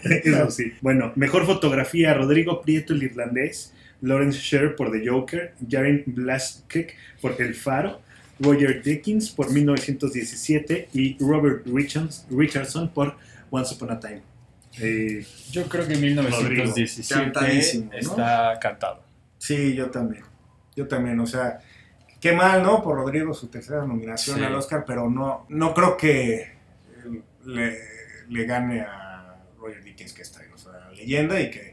Eso 0.00 0.50
sí. 0.50 0.72
Bueno, 0.80 1.12
mejor 1.16 1.46
fotografía: 1.46 2.14
Rodrigo 2.14 2.62
Prieto, 2.62 2.92
el 2.94 3.02
irlandés. 3.02 3.72
Lawrence 4.00 4.38
Sher 4.40 4.74
por 4.74 4.90
The 4.90 5.06
Joker. 5.08 5.54
Jaren 5.68 6.02
Blaskek 6.06 6.96
por 7.20 7.40
El 7.40 7.54
Faro. 7.54 8.00
Roger 8.40 8.82
Dickens 8.82 9.30
por 9.30 9.52
1917. 9.52 10.88
Y 10.92 11.16
Robert 11.20 11.64
Richards- 11.66 12.24
Richardson 12.30 12.88
por 12.92 13.16
Once 13.50 13.74
Upon 13.74 13.90
a 13.92 14.00
Time. 14.00 14.22
Eh, 14.80 15.24
Yo 15.52 15.68
creo 15.68 15.86
que 15.86 15.94
1917 15.96 17.14
Cantadísimo, 17.24 17.90
¿no? 17.92 17.98
está 17.98 18.58
cantado. 18.60 19.04
Sí, 19.38 19.74
yo 19.74 19.90
también. 19.90 20.24
Yo 20.74 20.88
también, 20.88 21.20
o 21.20 21.26
sea, 21.26 21.60
qué 22.22 22.32
mal, 22.32 22.62
¿no? 22.62 22.82
Por 22.82 22.96
Rodrigo 22.96 23.34
su 23.34 23.48
tercera 23.48 23.84
nominación 23.84 24.38
Sí. 24.38 24.44
al 24.44 24.54
Oscar, 24.54 24.84
pero 24.86 25.10
no, 25.10 25.44
no 25.50 25.74
creo 25.74 25.96
que 25.98 26.52
le, 27.44 27.78
le 28.30 28.44
gane 28.44 28.80
a 28.80 29.36
Roger 29.58 29.82
Dickens, 29.84 30.12
que 30.14 30.22
está 30.22 30.40
ahí, 30.40 30.46
o 30.54 30.56
sea, 30.58 30.72
leyenda 30.96 31.38
y 31.40 31.50
que... 31.50 31.72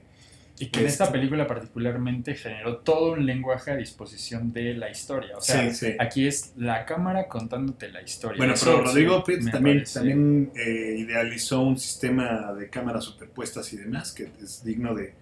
Y 0.61 0.71
que 0.71 0.81
en 0.81 0.87
esta 0.87 1.09
película 1.09 1.47
particularmente 1.47 2.35
generó 2.35 2.79
todo 2.79 3.13
un 3.13 3.25
lenguaje 3.25 3.71
a 3.71 3.77
disposición 3.77 4.51
de 4.51 4.73
la 4.73 4.89
historia. 4.89 5.37
O 5.37 5.41
sea, 5.41 5.69
Sí, 5.69 5.73
sí. 5.91 5.95
aquí 5.97 6.27
es 6.27 6.51
la 6.57 6.85
cámara 6.85 7.29
contándote 7.29 7.87
la 7.87 8.01
historia. 8.01 8.37
Bueno, 8.39 8.55
Eso, 8.55 8.65
pero 8.73 8.83
Rodrigo 8.87 9.23
sí, 9.25 9.37
me 9.39 9.51
también, 9.51 9.83
también 9.85 10.51
eh, 10.57 10.95
idealizó 10.97 11.61
un 11.61 11.77
sistema 11.79 12.51
de 12.51 12.69
cámaras 12.69 13.05
superpuestas 13.05 13.71
y 13.71 13.77
demás 13.77 14.11
que 14.11 14.27
es 14.43 14.61
digno 14.65 14.93
de, 14.93 15.13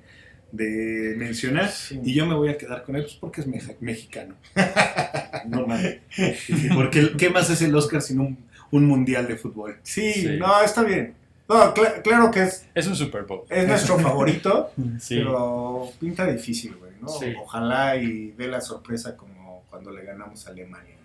de 0.51 1.13
mencionar. 1.17 1.69
Sí. 1.69 1.99
Y 2.03 2.13
yo 2.13 2.25
me 2.25 2.33
voy 2.35 2.49
a 2.49 2.57
quedar 2.57 2.83
con 2.83 2.95
él 2.95 3.03
pues, 3.03 3.15
porque 3.15 3.41
es 3.41 3.47
mexicano. 3.81 4.35
Normal. 5.47 6.01
Y 6.47 6.69
Porque 6.69 7.11
¿qué 7.17 7.29
más 7.29 7.49
es 7.49 7.61
el 7.61 7.75
Oscar 7.75 8.01
sin 8.01 8.19
un, 8.19 8.37
un 8.71 8.85
mundial 8.85 9.27
de 9.27 9.35
fútbol? 9.37 9.77
Sí, 9.83 10.13
Sí. 10.13 10.27
no, 10.39 10.61
está 10.61 10.83
bien. 10.83 11.13
No, 11.49 11.73
cla- 11.73 12.01
claro 12.01 12.29
que 12.31 12.43
es, 12.43 12.65
Es 12.75 12.87
un 12.87 12.95
Super 12.95 13.23
Bowl. 13.23 13.43
es 13.49 13.67
nuestro 13.67 13.97
favorito, 14.07 14.71
Sí. 14.99 15.15
pero 15.17 15.89
pinta 15.99 16.25
difícil, 16.29 16.75
güey, 16.75 16.91
¿no? 17.01 17.07
Sí. 17.07 17.33
Ojalá 17.41 17.95
y 17.95 18.31
dé 18.37 18.47
la 18.47 18.59
sorpresa 18.61 19.15
como 19.15 19.63
cuando 19.69 19.91
le 19.91 20.03
ganamos 20.03 20.45
a 20.47 20.51
Alemania, 20.51 20.95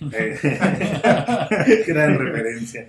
¿no? 0.00 0.10
Eh, 0.12 1.84
gran 1.86 2.18
referencia. 2.18 2.88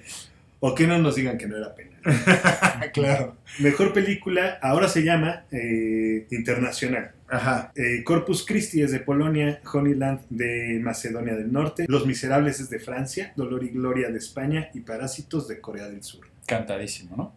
O 0.66 0.74
que 0.74 0.88
no 0.88 0.98
nos 0.98 1.16
digan 1.16 1.38
que 1.38 1.46
no 1.46 1.58
era 1.58 1.76
pena. 1.76 1.98
claro. 2.94 3.36
Mejor 3.60 3.92
película, 3.92 4.60
ahora 4.62 4.88
se 4.88 5.04
llama 5.04 5.44
eh, 5.52 6.26
Internacional. 6.32 7.12
Ajá. 7.28 7.74
Eh, 7.76 8.02
Corpus 8.06 8.46
Christi 8.46 8.82
es 8.82 8.94
de 8.94 9.02
Polonia, 9.02 9.60
Honeyland 9.74 10.22
de 10.30 10.80
Macedonia 10.82 11.36
del 11.36 11.52
Norte, 11.52 11.84
Los 11.90 12.06
Miserables 12.06 12.62
es 12.62 12.70
de 12.70 12.80
Francia, 12.80 13.34
Dolor 13.36 13.66
y 13.66 13.72
Gloria 13.72 14.08
de 14.10 14.18
España 14.18 14.70
y 14.74 14.80
Parásitos 14.80 15.50
de 15.50 15.60
Corea 15.60 15.90
del 15.90 16.02
Sur. 16.02 16.30
Cantadísimo, 16.48 17.18
¿no? 17.18 17.36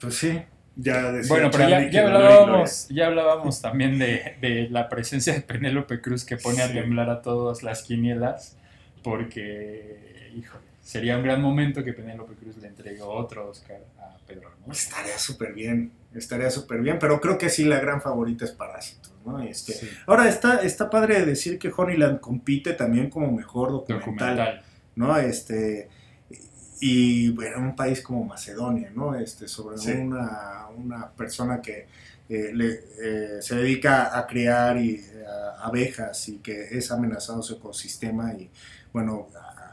Pues 0.00 0.14
sí. 0.14 0.40
Ya 0.74 1.12
decía 1.12 1.28
Bueno, 1.28 1.50
pero 1.50 1.68
ya, 1.68 1.90
ya 1.90 2.06
hablábamos, 2.06 2.88
ya 2.88 3.08
hablábamos 3.08 3.60
también 3.60 3.98
de, 3.98 4.36
de 4.40 4.70
la 4.70 4.88
presencia 4.88 5.34
de 5.34 5.42
Penélope 5.42 6.00
Cruz 6.00 6.24
que 6.24 6.38
pone 6.38 6.62
a 6.62 6.72
temblar 6.72 7.10
a 7.10 7.20
todas 7.20 7.62
las 7.62 7.82
quinielas 7.82 8.56
porque, 9.02 10.11
sería 10.92 11.16
un 11.16 11.22
gran 11.22 11.40
momento 11.40 11.82
que 11.82 11.92
Penélope 11.94 12.34
Cruz 12.34 12.56
le 12.58 12.68
entregue 12.68 13.00
otro 13.00 13.48
Oscar 13.48 13.80
a 13.98 14.18
Pedro 14.26 14.50
Hermoso. 14.50 14.72
Estaría 14.72 15.18
súper 15.18 15.54
bien, 15.54 15.90
estaría 16.14 16.50
súper 16.50 16.80
bien, 16.82 16.98
pero 16.98 17.18
creo 17.20 17.38
que 17.38 17.48
sí 17.48 17.64
la 17.64 17.80
gran 17.80 18.02
favorita 18.02 18.44
es 18.44 18.50
Parásitos, 18.52 19.14
¿no? 19.24 19.40
Este, 19.40 19.72
Sí. 19.72 19.88
Ahora 20.06 20.28
está, 20.28 20.56
está 20.62 20.90
padre 20.90 21.24
decir 21.24 21.58
que 21.58 21.72
Honeyland 21.74 22.20
compite 22.20 22.74
también 22.74 23.08
como 23.08 23.32
mejor 23.32 23.70
documental, 23.72 24.36
Documental. 24.36 24.62
¿no? 24.96 25.16
Este, 25.16 25.88
y 26.80 27.30
bueno, 27.30 27.58
un 27.60 27.74
país 27.76 28.02
como 28.02 28.24
Macedonia, 28.24 28.90
¿no? 28.94 29.14
Este, 29.14 29.48
sobre 29.48 29.78
Sí. 29.78 29.92
una, 29.92 30.66
una 30.76 31.10
persona 31.10 31.60
que 31.62 31.86
eh, 32.28 32.50
le- 32.54 32.80
eh, 33.02 33.42
se 33.42 33.56
dedica 33.56 34.16
a 34.18 34.26
criar 34.26 34.76
y, 34.78 34.94
eh, 34.94 35.24
a- 35.26 35.66
abejas 35.66 36.28
y 36.28 36.38
que 36.38 36.76
es 36.78 36.90
amenazado 36.90 37.42
su 37.42 37.54
ecosistema 37.56 38.32
y 38.34 38.50
bueno, 38.92 39.28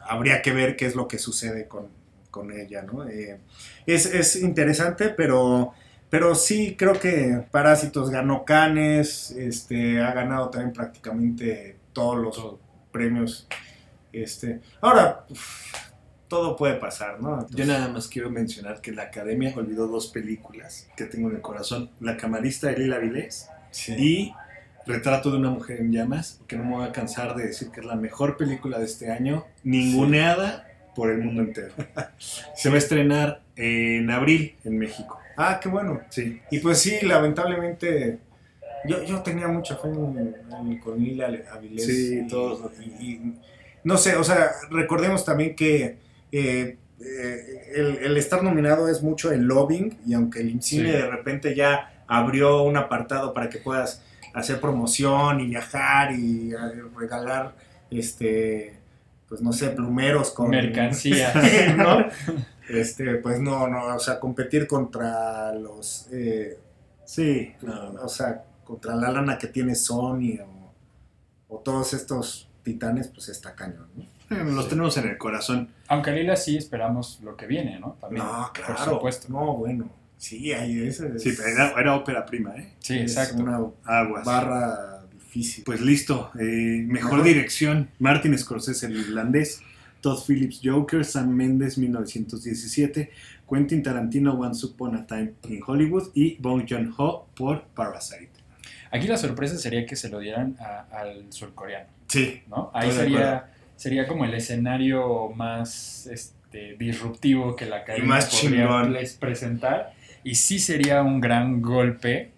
habría 0.10 0.42
que 0.42 0.52
ver 0.52 0.76
qué 0.76 0.86
es 0.86 0.96
lo 0.96 1.08
que 1.08 1.20
sucede 1.20 1.68
con, 1.68 1.88
con 2.32 2.52
ella, 2.52 2.82
¿no? 2.84 3.08
Eh, 3.08 3.40
es, 3.86 4.06
es 4.08 4.36
interesante, 4.38 5.10
pero... 5.10 5.74
Pero 6.12 6.34
sí, 6.34 6.76
creo 6.76 6.94
que 6.94 7.44
Parásitos 7.52 8.10
ganó 8.10 8.44
Cannes, 8.44 9.30
este, 9.30 10.02
ha 10.02 10.12
ganado 10.12 10.50
también 10.50 10.74
prácticamente 10.74 11.78
todos 11.94 12.18
los 12.18 12.36
Todo. 12.36 12.60
premios. 12.92 13.48
Este, 14.12 14.60
ahora, 14.82 15.28
uf, 15.30 15.72
todo 16.28 16.56
puede 16.56 16.74
pasar, 16.78 17.22
¿no? 17.22 17.46
Yo 17.52 17.64
nada 17.64 17.90
más 17.90 18.08
quiero 18.08 18.32
mencionar 18.32 18.82
que 18.82 18.92
la 18.92 19.04
academia 19.04 19.54
olvidó 19.56 19.86
dos 19.86 20.08
películas 20.08 20.88
que 20.98 21.06
tengo 21.06 21.30
en 21.30 21.36
el 21.36 21.42
corazón: 21.44 21.92
La 22.00 22.18
camarista 22.18 22.70
de 22.70 22.80
Lila 22.80 22.98
Vilés 22.98 23.48
sí. 23.70 23.94
y 24.00 24.34
Retrato 24.90 25.30
de 25.30 25.38
una 25.38 25.52
mujer 25.52 25.82
en 25.82 25.92
llamas, 25.92 26.42
que 26.48 26.56
no 26.58 26.64
me 26.64 26.72
voy 26.78 26.86
a 26.88 26.92
cansar 26.92 27.36
de 27.36 27.46
decir 27.46 27.70
que 27.70 27.82
es 27.82 27.86
la 27.86 27.96
mejor 27.96 28.38
película 28.38 28.80
de 28.80 28.86
este 28.86 29.12
año, 29.12 29.46
ninguneada 29.64 30.68
por 30.96 31.12
el 31.12 31.20
mundo 31.20 31.44
entero. 31.44 31.74
Se 32.56 32.70
va 32.70 32.76
a 32.76 32.78
estrenar 32.80 33.42
en 33.56 34.10
abril 34.10 34.56
en 34.64 34.80
México. 34.80 35.20
Ah, 35.38 35.60
qué 35.62 35.70
bueno. 35.70 36.02
Sí. 36.10 36.42
Y 36.50 36.58
pues 36.60 36.80
sí, 36.80 36.98
lamentablemente, 37.04 38.18
yo, 38.86 39.04
yo 39.04 39.22
tenía 39.22 39.48
mucha 39.48 39.76
fe 39.78 39.90
en, 39.90 40.36
en- 40.60 40.80
con 40.80 40.98
Lila 41.00 41.30
Avilés. 41.54 41.86
Sí, 41.86 42.22
y- 42.24 42.28
todos 42.28 42.72
y- 42.82 43.06
y- 43.06 43.34
no 43.84 43.96
sé, 43.98 44.16
o 44.16 44.24
sea, 44.24 44.50
recordemos 44.72 45.24
también 45.24 45.56
que 45.56 45.98
eh, 46.32 46.78
eh, 47.00 47.62
el, 47.76 47.98
el 47.98 48.18
estar 48.18 48.42
nominado 48.44 48.90
es 48.90 49.02
mucho 49.04 49.32
el 49.32 49.44
lobbying 49.44 50.00
y 50.08 50.16
aunque 50.16 50.40
el 50.42 50.50
IMCINE 50.50 50.92
Sí. 50.92 50.98
de 50.98 51.08
repente 51.10 51.56
ya 51.56 52.04
abrió 52.08 52.64
un 52.64 52.76
apartado 52.76 53.34
para 53.34 53.50
que 53.50 53.60
puedas 53.60 54.04
hacer 54.40 54.60
promoción 54.60 55.40
y 55.40 55.48
viajar 55.48 56.12
y 56.14 56.52
eh, 56.54 56.58
regalar, 56.98 57.56
este, 57.92 58.78
pues 59.28 59.42
no 59.42 59.52
sé, 59.54 59.70
plumeros 59.70 60.32
con... 60.32 60.50
Mercancía. 60.50 61.34
¿no? 61.78 62.06
Este, 62.70 63.16
pues 63.16 63.40
no, 63.40 63.68
no, 63.68 63.96
o 63.96 64.00
sea, 64.00 64.20
competir 64.20 64.68
contra 64.68 65.54
los, 65.54 66.08
eh, 66.12 66.58
Sí, 67.06 67.56
no, 67.64 67.92
no. 67.94 68.02
o 68.04 68.08
sea, 68.10 68.44
contra 68.64 68.96
la 68.96 69.10
lana 69.10 69.38
que 69.40 69.48
tiene 69.48 69.74
Sony 69.74 70.38
o, 70.46 71.56
o 71.56 71.58
todos 71.60 71.94
estos 71.94 72.48
titanes, 72.62 73.08
pues 73.08 73.30
está 73.30 73.56
cañón, 73.56 73.88
¿no? 73.96 74.06
Los 74.30 74.70
tenemos 74.70 74.96
en 74.98 75.08
el 75.10 75.18
corazón. 75.18 75.70
Aunque 75.88 76.12
Lila 76.12 76.36
sí 76.36 76.56
esperamos 76.56 77.20
lo 77.24 77.36
que 77.36 77.48
viene, 77.48 77.80
¿no? 77.80 77.98
También, 78.00 78.24
No, 78.24 78.52
claro, 78.54 78.76
Por 78.76 78.86
supuesto. 78.86 79.28
no, 79.34 79.56
bueno, 79.58 79.90
sí, 80.20 80.52
ese 80.52 81.08
es, 81.16 81.24
Sí, 81.24 81.34
pero 81.36 81.50
era, 81.50 81.72
era 81.80 81.96
ópera 81.96 82.26
prima, 82.26 82.56
¿eh? 82.56 82.74
Sí, 82.80 82.96
es 83.00 83.12
exacto. 83.18 83.42
una 83.42 83.58
Aguas. 83.86 84.24
barra 84.26 85.02
difícil. 85.12 85.64
Pues 85.64 85.82
listo. 85.82 86.30
eh, 86.40 86.84
mejor 86.86 87.12
Mejor. 87.14 87.24
dirección. 87.24 87.90
Martin 88.00 88.38
Scorsese, 88.38 88.86
el 88.86 88.98
irlandés. 88.98 89.62
Todd 90.02 90.20
Phillips, 90.28 90.62
Joker. 90.64 91.04
Sam 91.06 91.30
Mendes, 91.30 91.78
1917. 91.78 93.12
Quentin 93.50 93.82
Tarantino, 93.84 94.34
Once 94.34 94.66
Upon 94.66 94.96
a 94.96 95.06
Time 95.08 95.34
in 95.50 95.62
Hollywood. 95.66 96.10
Y 96.14 96.36
Bong 96.40 96.66
Joon-ho 96.70 97.28
por 97.36 97.64
Parasite. 97.64 98.30
Aquí 98.92 99.08
la 99.08 99.18
sorpresa 99.18 99.58
sería 99.58 99.86
que 99.86 99.96
se 99.96 100.10
lo 100.10 100.20
dieran 100.20 100.56
a- 100.60 100.86
al 100.92 101.26
surcoreano, 101.32 101.90
Sí, 102.08 102.42
¿no? 102.48 102.72
Ahí 102.74 102.92
sería, 102.92 103.52
sería 103.76 104.08
como 104.08 104.26
el 104.26 104.34
escenario 104.34 105.30
más 105.30 106.08
este, 106.08 106.76
disruptivo 106.76 107.56
que 107.56 107.66
la 107.68 107.78
academia 107.78 108.08
más 108.08 108.26
podría 108.26 108.62
chingón. 108.66 108.94
les 108.94 109.14
presentar. 109.14 109.94
Y 110.24 110.36
sí 110.36 110.60
sería 110.60 111.02
un 111.02 111.20
gran 111.22 111.62
golpe, 111.62 112.32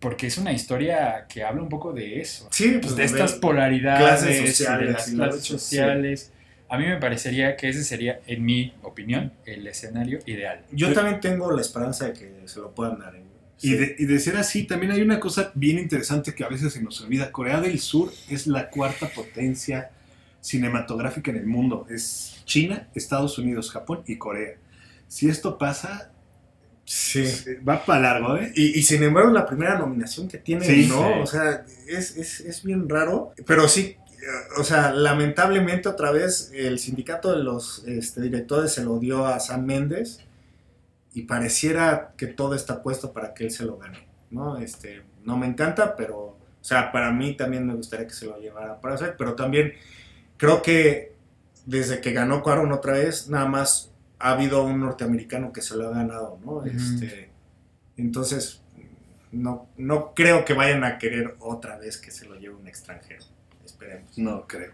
porque 0.00 0.26
es 0.26 0.38
una 0.38 0.52
historia 0.52 1.26
que 1.28 1.42
habla 1.42 1.62
un 1.62 1.68
poco 1.68 1.92
de 1.92 2.20
eso. 2.20 2.48
sí, 2.50 2.78
pues, 2.80 2.94
de 2.96 3.04
estas 3.04 3.32
polaridades, 3.34 4.00
clases 4.22 4.42
y 4.42 4.46
sociales 4.48 4.86
de 4.86 4.92
las 4.92 5.08
y 5.08 5.16
la 5.16 5.24
clases 5.24 5.44
sociales. 5.44 6.32
A 6.68 6.78
mí 6.78 6.86
me 6.86 6.96
parecería 6.96 7.56
que 7.56 7.68
ese 7.68 7.84
sería, 7.84 8.20
en 8.26 8.44
mi 8.44 8.74
opinión, 8.82 9.32
el 9.46 9.66
escenario 9.66 10.18
ideal. 10.26 10.62
Yo 10.72 10.92
también 10.92 11.20
tengo 11.20 11.52
la 11.52 11.60
esperanza 11.60 12.06
de 12.06 12.12
que 12.14 12.32
se 12.46 12.60
lo 12.60 12.72
puedan 12.72 12.98
dar. 12.98 13.14
¿eh? 13.14 13.22
Y, 13.60 13.68
Sí. 13.68 13.76
de, 13.76 13.96
y 13.98 14.04
de 14.06 14.18
ser 14.18 14.36
así, 14.36 14.64
también 14.64 14.92
hay 14.92 15.00
una 15.00 15.20
cosa 15.20 15.52
bien 15.54 15.78
interesante 15.78 16.34
que 16.34 16.42
a 16.42 16.48
veces 16.48 16.72
se 16.72 16.82
nos 16.82 17.00
olvida. 17.00 17.30
Corea 17.30 17.60
del 17.60 17.78
Sur 17.78 18.12
es 18.28 18.46
la 18.46 18.68
cuarta 18.70 19.08
potencia 19.08 19.90
cinematográfica 20.40 21.30
en 21.30 21.38
el 21.38 21.46
mundo. 21.46 21.86
Es 21.88 22.42
China, 22.44 22.88
Estados 22.94 23.38
Unidos, 23.38 23.70
Japón 23.70 24.02
y 24.06 24.16
Corea. 24.16 24.56
Si 25.08 25.28
esto 25.28 25.56
pasa, 25.58 26.10
Sí. 26.84 27.24
va 27.66 27.84
para 27.84 28.00
largo, 28.00 28.36
¿eh? 28.36 28.52
Y, 28.54 28.78
y 28.78 28.82
sin 28.82 29.02
embargo, 29.02 29.30
la 29.30 29.46
primera 29.46 29.78
nominación 29.78 30.28
que 30.28 30.38
tiene, 30.38 30.64
Sí, 30.66 30.86
¿no? 30.88 31.02
sí. 31.14 31.20
O 31.22 31.26
sea, 31.26 31.64
es, 31.88 32.16
es, 32.16 32.40
es 32.40 32.62
bien 32.62 32.88
raro. 32.88 33.32
Pero 33.46 33.68
sí, 33.68 33.96
o 34.58 34.64
sea, 34.64 34.92
lamentablemente 34.92 35.88
otra 35.88 36.10
vez 36.10 36.50
el 36.54 36.78
sindicato 36.78 37.36
de 37.36 37.42
los 37.42 37.84
este, 37.86 38.20
directores 38.20 38.72
se 38.72 38.84
lo 38.84 38.98
dio 38.98 39.26
a 39.26 39.40
Sam 39.40 39.64
Méndez 39.64 40.20
y 41.12 41.22
pareciera 41.22 42.12
que 42.16 42.26
todo 42.26 42.54
está 42.54 42.82
puesto 42.82 43.12
para 43.12 43.34
que 43.34 43.44
él 43.44 43.50
se 43.50 43.64
lo 43.64 43.78
gane, 43.78 44.06
¿no? 44.30 44.58
Este, 44.58 45.02
no 45.24 45.36
me 45.36 45.46
encanta, 45.46 45.94
pero, 45.96 46.18
o 46.18 46.38
sea, 46.60 46.90
para 46.92 47.10
mí 47.12 47.36
también 47.36 47.66
me 47.66 47.74
gustaría 47.74 48.06
que 48.06 48.14
se 48.14 48.26
lo 48.26 48.38
llevara 48.38 48.80
para 48.80 48.94
hacer, 48.96 49.14
pero 49.16 49.34
también 49.34 49.74
creo 50.36 50.60
que 50.62 51.12
desde 51.66 52.00
que 52.00 52.12
ganó 52.12 52.42
Cuarón 52.42 52.72
otra 52.72 52.94
vez, 52.94 53.28
nada 53.28 53.46
más 53.46 53.90
ha 54.24 54.32
habido 54.32 54.64
un 54.64 54.80
norteamericano 54.80 55.52
que 55.52 55.60
se 55.60 55.76
lo 55.76 55.88
ha 55.88 55.90
ganado, 55.90 56.38
¿no? 56.44 56.64
Este, 56.64 57.28
entonces, 57.96 58.62
no, 59.32 59.66
no 59.76 60.14
creo 60.14 60.44
que 60.44 60.54
vayan 60.54 60.82
a 60.84 60.98
querer 60.98 61.36
otra 61.40 61.76
vez 61.78 61.98
que 61.98 62.10
se 62.10 62.26
lo 62.26 62.34
lleve 62.36 62.54
un 62.54 62.66
extranjero. 62.66 63.22
Esperemos. 63.64 64.16
No 64.18 64.46
creo. 64.46 64.72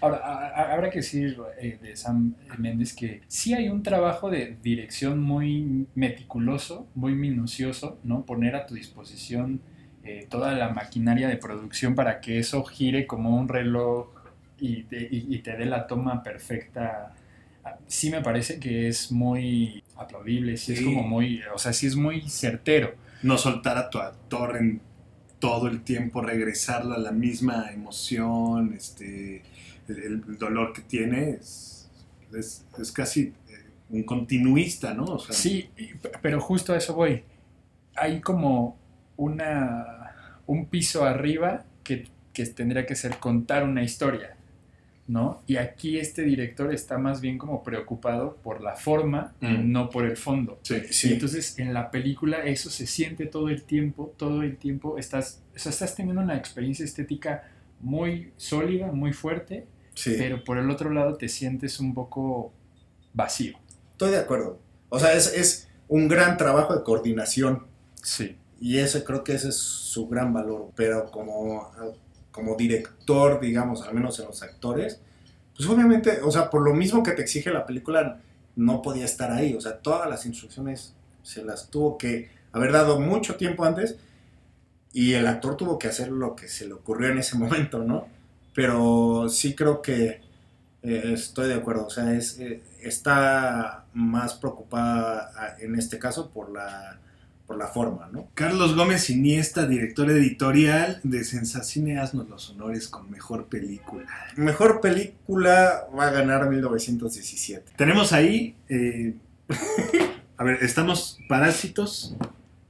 Ahora, 0.00 0.18
a- 0.18 0.48
a- 0.48 0.72
habrá 0.74 0.90
que 0.90 0.98
decir 0.98 1.38
eh, 1.58 1.78
de 1.80 1.96
Sam 1.96 2.34
Méndez 2.58 2.92
que 2.94 3.22
sí 3.28 3.54
hay 3.54 3.68
un 3.70 3.82
trabajo 3.82 4.28
de 4.30 4.58
dirección 4.62 5.20
muy 5.22 5.86
meticuloso, 5.94 6.86
muy 6.94 7.14
minucioso, 7.14 7.98
¿no? 8.04 8.24
Poner 8.26 8.56
a 8.56 8.66
tu 8.66 8.74
disposición 8.74 9.60
eh, 10.04 10.26
toda 10.30 10.52
la 10.52 10.68
maquinaria 10.68 11.28
de 11.28 11.36
producción 11.36 11.94
para 11.94 12.20
que 12.20 12.38
eso 12.38 12.62
gire 12.64 13.06
como 13.06 13.36
un 13.40 13.48
reloj 13.48 14.08
y 14.58 14.82
te, 14.84 14.98
y- 15.10 15.26
y 15.34 15.38
te 15.38 15.56
dé 15.56 15.64
la 15.64 15.86
toma 15.86 16.22
perfecta. 16.22 17.14
Sí 17.88 18.10
me 18.10 18.20
parece 18.22 18.58
que 18.58 18.88
es 18.88 19.10
muy 19.12 19.82
aplaudible, 19.96 20.56
sí, 20.56 20.72
es 20.74 20.82
como 20.82 21.02
muy, 21.02 21.40
o 21.54 21.58
sea, 21.58 21.72
sí 21.72 21.86
es 21.86 21.96
muy 21.96 22.28
certero. 22.28 22.94
No 23.22 23.38
soltar 23.38 23.78
a 23.78 23.88
tu 23.90 23.98
actor 23.98 24.56
en 24.56 24.80
todo 25.38 25.68
el 25.68 25.82
tiempo, 25.82 26.22
regresarlo 26.22 26.94
a 26.94 26.98
la 26.98 27.12
misma 27.12 27.70
emoción, 27.72 28.72
este, 28.74 29.42
el, 29.88 30.22
el 30.28 30.38
dolor 30.38 30.72
que 30.72 30.82
tiene, 30.82 31.30
es, 31.30 31.88
es- 32.34 32.64
es 32.78 32.92
casi 32.92 33.20
eh, 33.48 33.64
un 33.90 34.02
continuista, 34.04 34.94
¿no? 34.94 35.04
O 35.04 35.18
sea, 35.18 35.34
Sí, 35.34 35.68
pero 36.22 36.40
justo 36.40 36.72
a 36.72 36.76
eso 36.78 36.94
voy. 36.94 37.22
Hay 37.96 38.20
como 38.20 38.76
una, 39.16 40.12
un 40.46 40.66
piso 40.66 41.04
arriba 41.04 41.64
que, 41.84 42.08
que 42.32 42.46
tendría 42.46 42.84
que 42.86 42.94
ser 42.96 43.18
contar 43.18 43.64
una 43.64 43.82
historia, 43.82 44.35
¿no? 45.08 45.42
Y 45.46 45.56
aquí 45.56 45.98
este 45.98 46.22
director 46.22 46.72
está 46.74 46.98
más 46.98 47.20
bien 47.20 47.38
como 47.38 47.62
preocupado 47.62 48.36
por 48.42 48.60
la 48.60 48.74
forma, 48.74 49.34
Mm. 49.40 49.70
no 49.70 49.88
por 49.90 50.04
el 50.04 50.16
fondo. 50.16 50.58
sí. 50.62 51.08
Y 51.08 51.12
entonces 51.12 51.58
en 51.58 51.72
la 51.74 51.90
película 51.90 52.38
eso 52.44 52.70
se 52.70 52.86
siente 52.86 53.26
todo 53.26 53.48
el 53.48 53.62
tiempo, 53.62 54.12
todo 54.16 54.42
el 54.42 54.56
tiempo 54.56 54.98
estás, 54.98 55.42
o 55.54 55.58
sea, 55.58 55.70
estás 55.70 55.94
teniendo 55.94 56.20
una 56.22 56.36
experiencia 56.36 56.84
estética 56.84 57.44
muy 57.80 58.32
sólida, 58.36 58.90
muy 58.92 59.12
fuerte, 59.12 59.66
Sí, 59.94 60.14
pero 60.18 60.44
por 60.44 60.58
el 60.58 60.68
otro 60.70 60.90
lado 60.90 61.16
te 61.16 61.28
sientes 61.28 61.80
un 61.80 61.94
poco 61.94 62.52
vacío. 63.14 63.56
estoy 63.92 64.10
de 64.10 64.18
acuerdo. 64.18 64.58
O 64.90 64.98
sea, 65.00 65.14
es, 65.14 65.32
es 65.34 65.68
un 65.88 66.06
gran 66.08 66.36
trabajo 66.36 66.76
de 66.76 66.82
coordinación. 66.82 67.62
Sí. 68.02 68.36
Y 68.60 68.78
ese 68.78 69.04
creo 69.04 69.24
que 69.24 69.32
ese 69.34 69.48
es 69.48 69.56
su 69.56 70.06
gran 70.08 70.32
valor. 70.34 70.70
Pero 70.76 71.10
como, 71.10 71.70
como 72.36 72.54
director, 72.54 73.40
digamos, 73.40 73.82
al 73.82 73.94
menos 73.94 74.20
en 74.20 74.26
los 74.26 74.42
actores, 74.42 75.00
pues 75.56 75.68
obviamente, 75.68 76.20
o 76.22 76.30
sea, 76.30 76.50
por 76.50 76.62
lo 76.62 76.74
mismo 76.74 77.02
que 77.02 77.12
te 77.12 77.22
exige 77.22 77.50
la 77.50 77.64
película, 77.66 78.20
no 78.56 78.82
podía 78.82 79.06
estar 79.06 79.30
ahí. 79.32 79.54
O 79.54 79.60
sea, 79.60 79.78
todas 79.78 80.08
las 80.08 80.26
instrucciones 80.26 80.94
se 81.22 81.42
las 81.42 81.70
tuvo 81.70 81.96
que 81.98 82.28
haber 82.52 82.70
dado 82.72 83.00
mucho 83.00 83.34
tiempo 83.36 83.64
antes 83.64 83.96
y 84.92 85.14
el 85.14 85.26
actor 85.26 85.56
tuvo 85.56 85.78
que 85.78 85.88
hacer 85.88 86.08
lo 86.10 86.36
que 86.36 86.48
se 86.48 86.66
le 86.68 86.74
ocurrió 86.74 87.08
en 87.10 87.18
ese 87.18 87.36
momento, 87.38 87.82
¿no? 87.82 88.06
Pero 88.54 89.28
sí 89.28 89.54
creo 89.54 89.80
que 89.82 90.24
Eh, 90.82 91.14
estoy 91.14 91.48
de 91.48 91.54
acuerdo, 91.54 91.86
o 91.86 91.90
sea, 91.90 92.14
es, 92.14 92.38
eh, 92.38 92.62
está 92.80 93.86
más 93.92 94.34
preocupada 94.34 95.32
ah, 95.36 95.56
en 95.58 95.74
este 95.74 95.98
caso 95.98 96.30
por 96.30 96.50
la, 96.52 97.00
por 97.46 97.56
la 97.56 97.68
forma, 97.68 98.08
¿no? 98.12 98.28
Carlos 98.34 98.74
Gómez 98.74 99.08
Iniesta, 99.08 99.66
director 99.66 100.10
editorial 100.10 101.00
de 101.04 101.22
Sensacine, 101.24 101.98
haznos 101.98 102.28
los 102.28 102.50
honores 102.50 102.88
con 102.88 103.08
mejor 103.10 103.46
película. 103.46 104.06
Mejor 104.36 104.80
película 104.80 105.86
va 105.96 106.08
a 106.08 106.10
ganar 106.10 106.48
1917. 106.50 107.72
Tenemos 107.76 108.12
ahí, 108.12 108.56
eh, 108.68 109.14
a 110.36 110.44
ver, 110.44 110.58
estamos 110.62 111.18
Parásitos, 111.28 112.16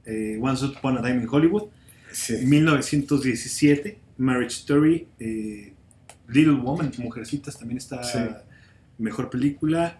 eh, 0.05 0.37
Once 0.41 0.63
Upon 0.65 0.97
a 0.97 1.01
Time 1.01 1.23
in 1.23 1.27
Hollywood, 1.29 1.63
Sí. 2.11 2.37
1917, 2.45 3.99
Marriage 4.17 4.55
Story, 4.57 5.07
eh, 5.19 5.73
Little 6.27 6.53
Woman, 6.55 6.91
Mujercitas 6.97 7.57
también 7.57 7.77
está 7.77 8.03
Sí. 8.03 8.19
mejor 8.97 9.29
película, 9.29 9.99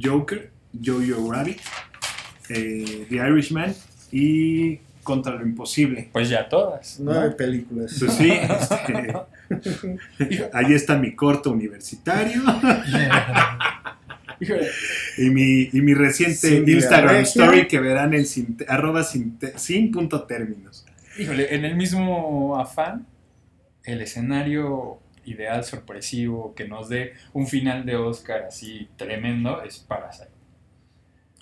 Joker, 0.00 0.50
Jojo 0.84 1.32
Rabbit, 1.32 1.58
eh, 2.50 3.06
The 3.08 3.16
Irishman 3.16 3.74
y 4.12 4.80
Contra 5.02 5.34
lo 5.34 5.42
Imposible. 5.42 6.10
Pues 6.12 6.28
ya 6.28 6.48
todas. 6.48 7.00
¿no? 7.00 7.12
Nueve 7.12 7.30
películas. 7.30 7.96
Pues 7.98 8.12
sí, 8.12 8.30
este, 8.30 9.14
ahí 10.52 10.74
está 10.74 10.96
mi 10.96 11.14
corto 11.14 11.50
universitario 11.50 12.42
y 15.18 15.30
mi, 15.30 15.68
y 15.72 15.80
mi 15.80 15.94
reciente 15.94 16.62
Instagram 16.70 17.16
story 17.22 17.66
que 17.66 17.80
verán 17.80 18.14
en 18.14 18.26
sin, 18.26 18.56
arroba 18.68 19.02
sin, 19.02 19.38
sin 19.56 19.90
punto 19.90 20.24
términos. 20.24 20.84
híjole, 21.18 21.54
en 21.54 21.64
el 21.64 21.74
mismo 21.76 22.58
afán, 22.58 23.06
el 23.84 24.02
escenario 24.02 24.98
ideal, 25.24 25.64
sorpresivo, 25.64 26.54
que 26.54 26.66
nos 26.66 26.88
dé 26.88 27.14
un 27.32 27.46
final 27.46 27.84
de 27.84 27.96
Oscar 27.96 28.42
así 28.48 28.88
tremendo, 28.96 29.62
es 29.62 29.78
Parasite. 29.78 30.37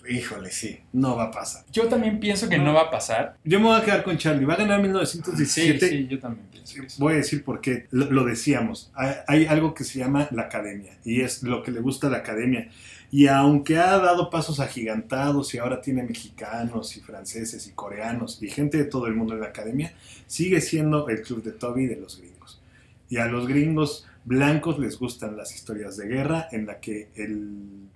Híjole, 0.09 0.51
sí. 0.51 0.81
No 0.93 1.17
va 1.17 1.25
a 1.25 1.31
pasar. 1.31 1.65
Yo 1.73 1.89
también 1.89 2.21
pienso 2.21 2.49
que 2.49 2.59
no, 2.59 2.73
va 2.75 2.83
a 2.83 2.91
pasar. 2.91 3.37
Yo 3.45 3.59
me 3.61 3.67
voy 3.67 3.81
a 3.81 3.85
quedar 3.85 4.05
con 4.05 4.17
Charlie. 4.19 4.45
Va 4.45 4.55
a 4.55 4.59
ganar 4.59 4.79
Sí, 4.79 4.83
1917. 4.83 5.89
sí, 5.89 6.07
yo 6.09 6.19
también 6.19 6.47
pienso 6.51 6.83
eso. 6.83 6.97
Voy 6.99 7.15
a 7.15 7.17
decir 7.17 7.45
por 7.45 7.61
qué. 7.61 7.87
Lo, 7.91 8.11
lo 8.11 8.25
decíamos. 8.25 8.91
Hay, 8.95 9.15
hay 9.27 9.47
algo 9.47 9.75
que 9.75 9.85
se 9.85 9.99
llama 9.99 10.29
la 10.31 10.43
academia. 10.43 10.99
Y 11.05 11.21
es 11.23 11.43
lo 11.43 11.63
que 11.63 11.71
le 11.71 11.81
gusta 11.81 12.07
a 12.07 12.11
la 12.11 12.19
academia. 12.19 12.69
Y 13.11 13.29
aunque 13.29 13.79
ha 13.79 13.99
dado 13.99 14.31
pasos 14.31 14.61
agigantados 14.61 15.55
y 15.55 15.59
ahora 15.59 15.81
tiene 15.81 16.03
mexicanos 16.03 16.97
y 16.97 17.01
franceses 17.01 17.67
y 17.67 17.73
coreanos 17.73 18.43
y 18.43 18.49
gente 18.49 18.79
de 18.79 18.85
todo 18.85 19.07
el 19.07 19.15
mundo 19.15 19.35
en 19.35 19.41
la 19.41 19.47
academia, 19.47 19.95
sigue 20.27 20.61
siendo 20.61 21.09
el 21.09 21.23
club 21.23 21.43
de 21.43 21.53
Toby 21.53 21.87
de 21.87 21.97
los 21.97 22.19
gringos. 22.19 22.61
Y 23.09 23.19
a 23.19 23.27
los 23.27 23.47
gringos 23.47 24.07
blancos 24.25 24.81
les 24.81 24.99
gustan 24.99 25.37
las 25.37 25.55
historias 25.55 25.97
de 25.97 26.09
guerra 26.09 26.49
en 26.51 26.67
la 26.67 26.81
que 26.81 27.09
el, 27.15 27.87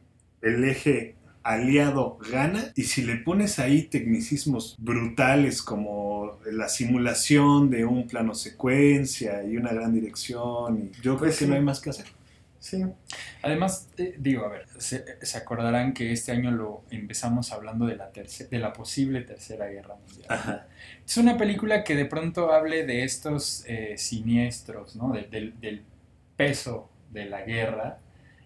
el 0.43 0.65
eje 0.65 1.17
aliado 1.43 2.19
gana 2.31 2.73
y 2.77 2.83
si 2.85 3.03
le 3.03 3.17
pones 3.17 3.59
ahí 3.59 3.83
tecnicismos 3.85 4.77
brutales 4.79 5.63
como 5.63 6.39
la 6.51 6.69
simulación 6.69 7.71
de 7.71 7.85
un 7.85 8.07
plano 8.07 8.35
secuencia 8.35 9.43
y 9.45 9.57
una 9.57 9.73
gran 9.73 9.93
dirección, 9.95 10.79
y 10.79 11.03
yo 11.03 11.17
creo 11.17 11.19
Pues 11.19 11.39
que 11.39 11.47
no 11.47 11.55
hay 11.55 11.63
más 11.63 11.81
que 11.81 11.91
hacer. 11.91 12.07
Sí. 12.59 12.85
Además, 13.41 13.89
eh, 13.97 14.17
digo, 14.19 14.45
a 14.45 14.49
ver, 14.49 14.67
se, 14.77 15.03
se 15.23 15.39
acordarán 15.39 15.95
que 15.95 16.13
este 16.13 16.33
año 16.33 16.51
lo 16.51 16.83
empezamos 16.91 17.53
hablando 17.53 17.87
de 17.87 17.97
la, 17.97 18.11
de 18.11 18.59
la 18.59 18.75
posible 18.75 19.23
tercera 19.23 19.67
guerra 19.69 19.95
mundial. 19.97 20.67
Es 21.07 21.17
una 21.17 21.39
película 21.39 21.85
que 21.85 21.97
de 21.97 22.05
pronto 22.05 22.53
hable 22.53 22.85
de 22.85 23.05
estos 23.05 23.65
eh, 23.67 23.95
siniestros, 23.97 24.95
¿no? 24.95 25.11
De- 25.11 25.23
del, 25.23 25.59
del 25.59 25.83
peso 26.37 26.91
de 27.11 27.25
la 27.25 27.41
guerra 27.43 27.99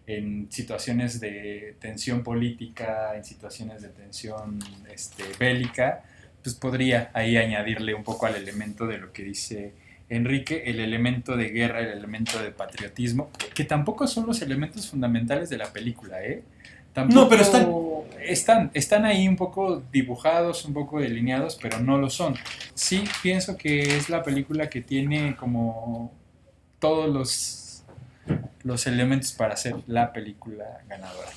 en 0.07 0.51
situaciones 0.51 1.21
de 1.21 1.77
tensión 1.81 2.23
política, 2.23 3.17
en 3.17 3.25
situaciones 3.25 3.83
de 3.83 3.89
tensión 3.89 4.59
este, 4.93 5.25
bélica, 5.39 6.03
pues 6.43 6.55
podría 6.55 7.11
ahí 7.15 7.37
añadirle 7.37 7.95
un 7.95 8.05
poco 8.05 8.27
al 8.27 8.37
elemento 8.37 8.87
de 8.87 8.99
lo 8.99 9.13
que 9.13 9.23
dice 9.23 9.73
Enrique, 10.11 10.65
el 10.67 10.81
elemento 10.81 11.37
de 11.37 11.49
guerra, 11.49 11.81
el 11.81 11.89
elemento 11.89 12.43
de 12.43 12.51
patriotismo, 12.51 13.31
que 13.55 13.65
tampoco 13.65 14.07
son 14.07 14.27
los 14.27 14.43
elementos 14.43 14.91
fundamentales 14.91 15.49
de 15.49 15.57
la 15.57 15.73
película, 15.73 16.23
¿eh? 16.23 16.43
Tampoco 16.93 17.23
No, 17.23 17.29
pero 17.29 17.43
están. 17.43 17.69
están. 18.21 18.71
Están 18.75 19.05
ahí 19.05 19.27
un 19.27 19.37
poco 19.37 19.83
dibujados, 19.91 20.65
un 20.65 20.75
poco 20.75 21.01
delineados, 21.01 21.59
pero 21.61 21.81
no 21.81 21.99
lo 21.99 22.09
son. 22.09 22.37
Sí, 22.75 23.05
pienso 23.23 23.57
que 23.57 23.97
es 23.97 24.09
la 24.09 24.23
película 24.23 24.69
que 24.69 24.81
tiene 24.81 25.35
como 25.35 26.13
todos 26.79 27.13
los, 27.13 27.64
los 28.63 28.87
elementos 28.87 29.33
para 29.33 29.57
ser 29.57 29.77
la 29.87 30.13
película 30.13 30.65
ganadora. 30.89 31.29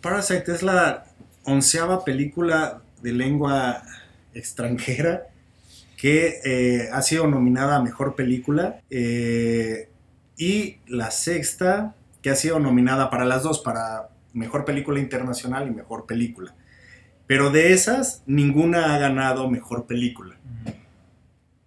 Parasite 0.00 0.52
es 0.52 0.62
la 0.62 1.04
onceava 1.44 2.04
película 2.04 2.82
de 3.02 3.12
lengua 3.12 3.82
extranjera 4.34 5.28
que 5.96 6.40
eh, 6.44 6.88
ha 6.92 7.00
sido 7.02 7.26
nominada 7.26 7.76
a 7.76 7.82
Mejor 7.82 8.16
Película 8.16 8.80
eh, 8.90 9.88
y 10.36 10.78
la 10.88 11.10
sexta 11.10 11.94
que 12.22 12.30
ha 12.30 12.34
sido 12.34 12.58
nominada 12.58 13.10
para 13.10 13.24
las 13.24 13.42
dos, 13.42 13.60
para 13.60 14.08
Mejor 14.32 14.64
Película 14.64 14.98
Internacional 14.98 15.68
y 15.68 15.70
Mejor 15.70 16.06
Película. 16.06 16.54
Pero 17.26 17.50
de 17.50 17.72
esas, 17.72 18.22
ninguna 18.26 18.94
ha 18.94 18.98
ganado 18.98 19.48
Mejor 19.48 19.86
Película. 19.86 20.36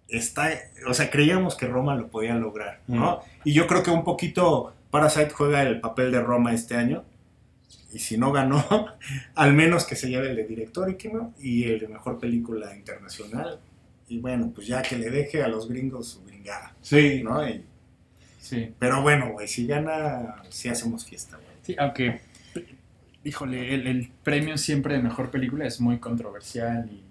Está, 0.08 0.50
o 0.88 0.94
sea, 0.94 1.10
creíamos 1.10 1.56
que 1.56 1.66
Roma 1.66 1.94
lo 1.96 2.08
podía 2.08 2.34
lograr, 2.36 2.80
¿no? 2.86 3.20
Y 3.44 3.52
yo 3.52 3.66
creo 3.66 3.82
que 3.82 3.90
un 3.90 4.04
poquito 4.04 4.72
Parasite 4.90 5.30
juega 5.30 5.62
el 5.62 5.80
papel 5.80 6.12
de 6.12 6.20
Roma 6.20 6.52
este 6.54 6.76
año. 6.76 7.04
Y 7.92 7.98
si 7.98 8.16
no 8.18 8.30
ganó, 8.32 8.64
al 9.34 9.52
menos 9.52 9.84
que 9.84 9.96
se 9.96 10.08
lleve 10.08 10.30
el 10.30 10.36
de 10.36 10.44
director 10.44 10.88
y, 10.90 10.96
que 10.96 11.08
no, 11.08 11.34
y 11.40 11.64
el 11.64 11.80
de 11.80 11.88
mejor 11.88 12.18
película 12.20 12.74
internacional. 12.76 13.58
Y 14.08 14.18
bueno, 14.18 14.52
pues 14.54 14.66
ya 14.68 14.82
que 14.82 14.96
le 14.96 15.10
deje 15.10 15.42
a 15.42 15.48
los 15.48 15.68
gringos 15.68 16.08
su 16.08 16.24
gringada, 16.24 16.74
Sí, 16.82 17.22
¿no? 17.24 17.46
Y- 17.48 17.64
Sí. 18.38 18.72
pero 18.78 19.02
bueno, 19.02 19.32
güey, 19.32 19.48
si 19.48 19.66
gana, 19.66 20.36
sí 20.50 20.68
hacemos 20.68 21.04
fiesta, 21.04 21.36
güey. 21.36 21.48
Sí, 21.62 21.74
aunque, 21.76 22.20
híjole, 23.24 23.74
el, 23.74 23.86
el 23.88 24.08
premio 24.22 24.56
siempre 24.56 24.94
de 24.94 25.02
mejor 25.02 25.32
película 25.32 25.66
es 25.66 25.80
muy 25.80 25.98
controversial 25.98 26.88
y 26.88 27.02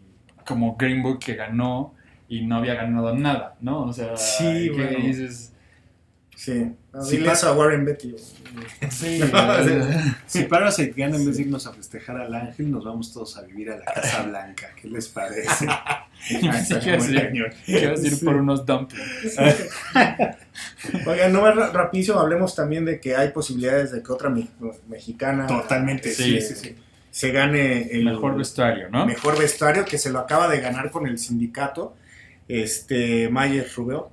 como 0.46 0.78
Green 0.78 1.04
Book 1.04 1.20
que 1.20 1.36
ganó 1.36 1.94
y 2.40 2.46
no 2.46 2.58
había 2.58 2.76
ganado 2.76 3.16
nada, 3.16 3.56
¿no? 3.62 3.84
O 3.84 3.94
sea, 3.94 4.16
Sí, 4.18 4.70
que 4.70 4.72
bueno. 4.72 5.00
dices, 5.06 5.52
Sí. 6.38 6.72
Sí, 7.02 7.18
Dile 7.18 7.32
eso 7.32 7.48
a 7.50 7.54
Warren 7.54 7.86
Beatty. 7.86 8.12
güey. 8.12 8.24
sí, 8.92 9.22
Si 10.28 10.44
Parasite 10.44 10.94
gana, 10.96 11.16
en 11.18 11.26
vez 11.26 11.38
de 11.38 11.44
irnos 11.44 11.66
a 11.66 11.74
festejar 11.74 12.18
al 12.18 12.34
ángel, 12.36 12.70
nos 12.72 12.84
vamos 12.86 13.12
todos 13.14 13.38
a 13.38 13.42
vivir 13.44 13.72
a 13.72 13.78
la 13.78 13.86
Casa 13.86 14.24
Blanca. 14.24 14.68
¿Qué 14.80 14.88
les 14.90 15.08
parece? 15.08 15.66
Ibas 16.30 16.72
a 16.72 18.08
ir 18.08 18.20
por 18.24 18.36
unos 18.36 18.66
dumplings. 18.66 19.38
Oigan, 21.08 21.34
no 21.34 21.42
más 21.42 21.56
ra- 21.56 21.72
rapidísimo, 21.72 22.20
hablemos 22.20 22.56
también 22.56 22.86
de 22.86 23.00
que 23.00 23.16
hay 23.16 23.30
posibilidades 23.30 23.92
de 23.92 24.02
que 24.04 24.12
otra 24.12 24.30
me- 24.30 24.48
mexicana 24.88 25.48
Totalmente, 25.48 26.12
sí, 26.12 26.40
Sí. 26.40 26.42
sí, 26.42 26.56
sí. 26.56 26.76
se 27.12 27.32
gane 27.32 27.84
el 27.92 28.06
Mejor 28.06 28.38
vestuario, 28.38 28.90
¿no? 28.90 29.06
mejor 29.06 29.38
vestuario 29.40 29.86
que 29.86 29.98
se 29.98 30.10
lo 30.12 30.20
acaba 30.20 30.48
de 30.50 30.60
ganar 30.60 30.92
con 30.92 31.08
el 31.08 31.18
sindicato, 31.18 31.96
este 32.48 33.30
Mayer 33.30 33.68
Rubio. 33.76 34.10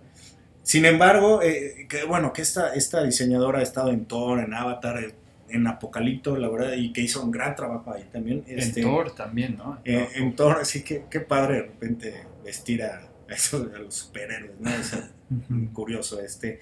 Sin 0.63 0.85
embargo, 0.87 1.43
eh, 1.43 1.87
que, 1.89 2.05
bueno, 2.05 2.33
que 2.33 2.43
esta, 2.43 2.73
esta 2.75 3.03
diseñadora 3.03 3.59
ha 3.59 3.63
estado 3.63 3.91
en 3.91 4.05
Thor, 4.07 4.39
en 4.41 4.55
Avatar, 4.55 5.13
en 5.49 5.67
Apocalipto, 5.67 6.37
la 6.37 6.49
verdad, 6.49 6.75
y 6.75 6.93
que 6.93 7.01
hizo 7.03 7.23
un 7.23 7.31
gran 7.31 7.55
trabajo 7.57 7.93
ahí 7.93 8.05
también. 8.13 8.45
En 8.47 8.59
Este, 8.59 8.83
Thor 8.83 9.15
también, 9.15 9.57
¿no? 9.57 9.81
eh, 9.85 10.09
en 10.15 10.35
Thor, 10.37 10.65
sí, 10.65 10.83
que 10.83 11.05
qué 11.11 11.21
padre 11.21 11.55
de 11.57 11.63
repente 11.63 12.15
vestir 12.45 12.85
a, 12.85 13.01
a 13.29 13.35
esos- 13.35 13.73
a 13.75 13.79
los 13.79 13.95
superhéroes, 13.95 14.53
¿no? 14.61 14.71
Ujú. 15.31 15.73
curioso 15.73 16.21
este. 16.21 16.61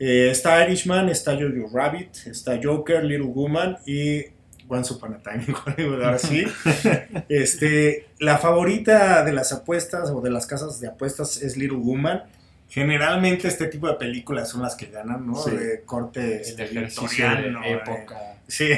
Eh, 0.00 0.28
está 0.30 0.64
Irishman, 0.64 1.08
está 1.08 1.34
Jojo 1.34 1.68
Rabbit, 1.72 2.16
está 2.26 2.58
Joker, 2.62 3.04
Little 3.04 3.26
Woman 3.26 3.76
y 3.84 4.24
Once 4.68 4.92
Upon 4.92 5.14
a 5.14 5.18
Time 5.18 5.44
ahora 5.88 6.18
sí. 6.18 6.44
este, 7.28 8.06
la 8.18 8.38
favorita 8.38 9.24
de 9.24 9.32
las 9.32 9.52
apuestas 9.52 10.10
o 10.10 10.20
de 10.20 10.30
las 10.30 10.46
casas 10.46 10.80
de 10.80 10.88
apuestas 10.88 11.42
es 11.42 11.56
Little 11.56 11.78
Woman. 11.78 12.22
Generalmente 12.68 13.48
este 13.48 13.66
tipo 13.66 13.88
de 13.88 13.94
películas 13.94 14.50
son 14.50 14.62
las 14.62 14.74
que 14.76 14.86
ganan, 14.86 15.26
¿no? 15.26 15.36
Sí. 15.42 15.52
De 15.52 15.82
corte 15.82 16.42
este, 16.42 16.66
victoriano, 16.66 17.64
eh, 17.64 17.72
época. 17.72 18.36
Sí, 18.46 18.70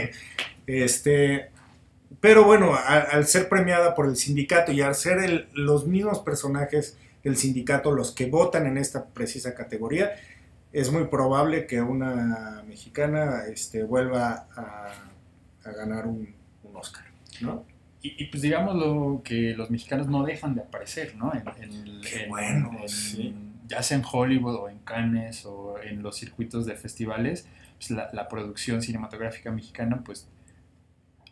este, 0.66 1.50
pero 2.20 2.44
bueno, 2.44 2.74
al 2.76 3.26
ser 3.26 3.48
premiada 3.48 3.94
por 3.94 4.06
el 4.06 4.16
sindicato 4.16 4.70
y 4.72 4.80
al 4.80 4.94
ser 4.94 5.18
el- 5.18 5.48
los 5.54 5.86
mismos 5.86 6.20
personajes 6.20 6.96
del 7.24 7.36
sindicato 7.36 7.90
los 7.92 8.12
que 8.12 8.26
votan 8.26 8.66
en 8.66 8.78
esta 8.78 9.04
precisa 9.06 9.54
categoría, 9.54 10.12
es 10.72 10.90
muy 10.92 11.04
probable 11.04 11.66
que 11.66 11.82
una 11.82 12.62
mexicana 12.68 13.42
este, 13.52 13.82
vuelva 13.82 14.46
a, 14.56 14.88
a 15.64 15.70
ganar 15.72 16.06
un, 16.06 16.34
un 16.64 16.76
Oscar, 16.76 17.04
¿no? 17.40 17.64
Y, 18.02 18.22
y, 18.22 18.26
pues 18.28 18.42
digamos 18.42 18.76
lo 18.76 19.20
que 19.22 19.54
los 19.54 19.70
mexicanos 19.70 20.08
no 20.08 20.22
dejan 20.24 20.54
de 20.54 20.62
aparecer, 20.62 21.14
¿no? 21.16 21.32
En, 21.34 21.42
en- 21.62 22.00
Qué 22.00 22.22
en- 22.24 22.28
bueno, 22.30 22.70
en- 22.80 22.88
sí. 22.88 23.34
ya 23.68 23.82
sea 23.82 23.98
en 23.98 24.04
Hollywood 24.10 24.54
o 24.54 24.68
en 24.70 24.78
Cannes 24.78 25.44
o 25.44 25.76
en 25.82 26.02
los 26.02 26.16
circuitos 26.16 26.64
de 26.64 26.76
festivales, 26.76 27.46
pues 27.76 27.90
la, 27.90 28.08
la 28.14 28.26
producción 28.28 28.80
cinematográfica 28.80 29.50
mexicana, 29.50 30.02
pues 30.04 30.28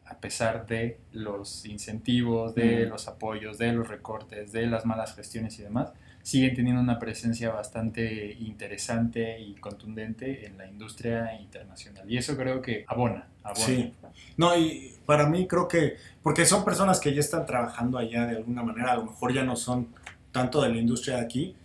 a 0.04 0.18
pesar 0.18 0.66
de 0.66 0.98
los 1.12 1.64
incentivos, 1.66 2.54
de 2.54 2.86
Mm. 2.86 2.88
los 2.90 3.08
apoyos, 3.08 3.58
de 3.58 3.72
los 3.72 3.88
recortes, 3.88 4.52
de 4.52 4.66
las 4.66 4.84
malas 4.86 5.14
gestiones 5.14 5.58
y 5.58 5.62
demás, 5.62 5.92
siguen 6.28 6.54
teniendo 6.54 6.82
una 6.82 6.98
presencia 6.98 7.48
bastante 7.48 8.36
interesante 8.40 9.40
y 9.40 9.54
contundente 9.54 10.44
en 10.44 10.58
la 10.58 10.66
industria 10.66 11.40
internacional. 11.40 12.04
Y 12.06 12.18
eso 12.18 12.36
creo 12.36 12.60
que 12.60 12.84
abona, 12.86 13.26
abona. 13.42 13.64
Sí. 13.64 13.94
No, 14.36 14.54
y 14.54 14.92
para 15.06 15.26
mí 15.26 15.46
creo 15.46 15.66
que, 15.66 15.96
porque 16.22 16.44
son 16.44 16.66
personas 16.66 17.00
que 17.00 17.14
ya 17.14 17.20
están 17.20 17.46
trabajando 17.46 17.96
allá 17.96 18.26
de 18.26 18.36
alguna 18.36 18.62
manera, 18.62 18.92
a 18.92 18.96
lo 18.96 19.06
mejor 19.06 19.32
ya 19.32 19.42
no 19.42 19.56
son 19.56 19.88
tanto 20.30 20.60
de 20.60 20.68
la 20.68 20.76
industria 20.76 21.16
de 21.16 21.22
aquí, 21.22 21.56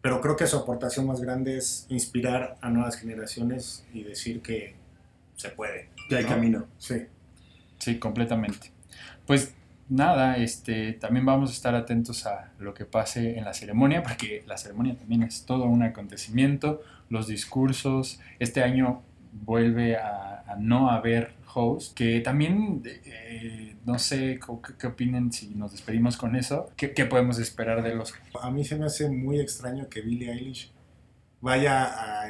pero 0.00 0.20
creo 0.20 0.34
que 0.34 0.48
su 0.48 0.56
aportación 0.56 1.06
más 1.06 1.20
grande 1.20 1.56
es 1.56 1.86
inspirar 1.88 2.58
a 2.60 2.70
nuevas 2.70 2.96
generaciones 2.96 3.86
y 3.94 4.02
decir 4.02 4.42
que 4.42 4.74
se 5.36 5.50
puede. 5.50 5.90
Ya 6.10 6.16
hay 6.16 6.24
¿no? 6.24 6.30
camino. 6.30 6.66
Sí. 6.78 7.06
Sí, 7.78 8.00
completamente. 8.00 8.72
Pues 9.28 9.54
nada, 9.88 10.36
este, 10.36 10.92
también 10.92 11.24
vamos 11.24 11.50
a 11.50 11.52
estar 11.52 11.74
atentos 11.74 12.26
a 12.26 12.52
lo 12.58 12.74
que 12.74 12.84
pase 12.84 13.38
en 13.38 13.44
la 13.44 13.54
ceremonia, 13.54 14.02
porque 14.02 14.44
la 14.46 14.56
ceremonia 14.56 14.96
también 14.96 15.22
es 15.22 15.44
todo 15.44 15.64
un 15.64 15.82
acontecimiento, 15.82 16.82
los 17.08 17.26
discursos, 17.26 18.20
este 18.38 18.62
año 18.62 19.02
vuelve 19.32 19.96
a, 19.96 20.44
a 20.46 20.56
no 20.56 20.90
haber 20.90 21.32
host, 21.54 21.94
que 21.94 22.20
también, 22.20 22.82
eh, 22.84 23.76
no 23.84 23.98
sé 23.98 24.38
qué, 24.78 24.86
opinen 24.86 25.32
si 25.32 25.54
nos 25.54 25.72
despedimos 25.72 26.16
con 26.16 26.36
eso, 26.36 26.70
¿qué, 26.76 26.92
qué 26.92 27.06
podemos 27.06 27.38
esperar 27.38 27.82
de 27.82 27.94
los... 27.94 28.14
A 28.40 28.50
mí 28.50 28.64
se 28.64 28.76
me 28.76 28.86
hace 28.86 29.08
muy 29.08 29.40
extraño 29.40 29.88
que 29.88 30.02
Billie 30.02 30.32
Eilish 30.32 30.70
vaya 31.40 31.84
a, 31.84 32.26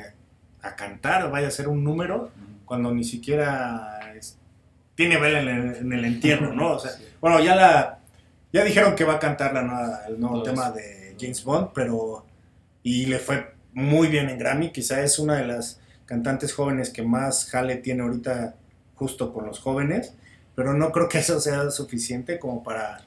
a 0.62 0.76
cantar, 0.76 1.30
vaya 1.30 1.46
a 1.46 1.48
hacer 1.48 1.68
un 1.68 1.82
número 1.82 2.30
cuando 2.64 2.92
ni 2.92 3.04
siquiera 3.04 3.97
tiene 4.98 5.16
vela 5.16 5.40
en 5.40 5.48
el, 5.48 5.76
en 5.76 5.92
el 5.92 6.04
entierro, 6.04 6.52
¿no? 6.52 6.72
O 6.72 6.78
sea, 6.80 6.90
bueno, 7.20 7.38
ya 7.38 7.54
la 7.54 8.00
ya 8.52 8.64
dijeron 8.64 8.96
que 8.96 9.04
va 9.04 9.14
a 9.14 9.18
cantar 9.20 9.54
la 9.54 9.62
nueva- 9.62 10.00
el 10.08 10.18
nuevo 10.18 10.42
tema 10.42 10.72
de 10.72 11.14
James 11.20 11.44
Bond, 11.44 11.68
pero 11.72 12.26
y 12.82 13.06
le 13.06 13.20
fue 13.20 13.52
muy 13.74 14.08
bien 14.08 14.28
en 14.28 14.38
Grammy, 14.38 14.72
quizá 14.72 15.00
es 15.04 15.20
una 15.20 15.36
de 15.36 15.46
las 15.46 15.80
cantantes 16.04 16.52
jóvenes 16.52 16.90
que 16.90 17.02
más 17.02 17.46
jale 17.48 17.76
tiene 17.76 18.02
ahorita 18.02 18.56
justo 18.96 19.32
con 19.32 19.46
los 19.46 19.60
jóvenes, 19.60 20.14
pero 20.56 20.74
no 20.74 20.90
creo 20.90 21.08
que 21.08 21.18
eso 21.18 21.38
sea 21.40 21.70
suficiente 21.70 22.40
como 22.40 22.64
para 22.64 23.02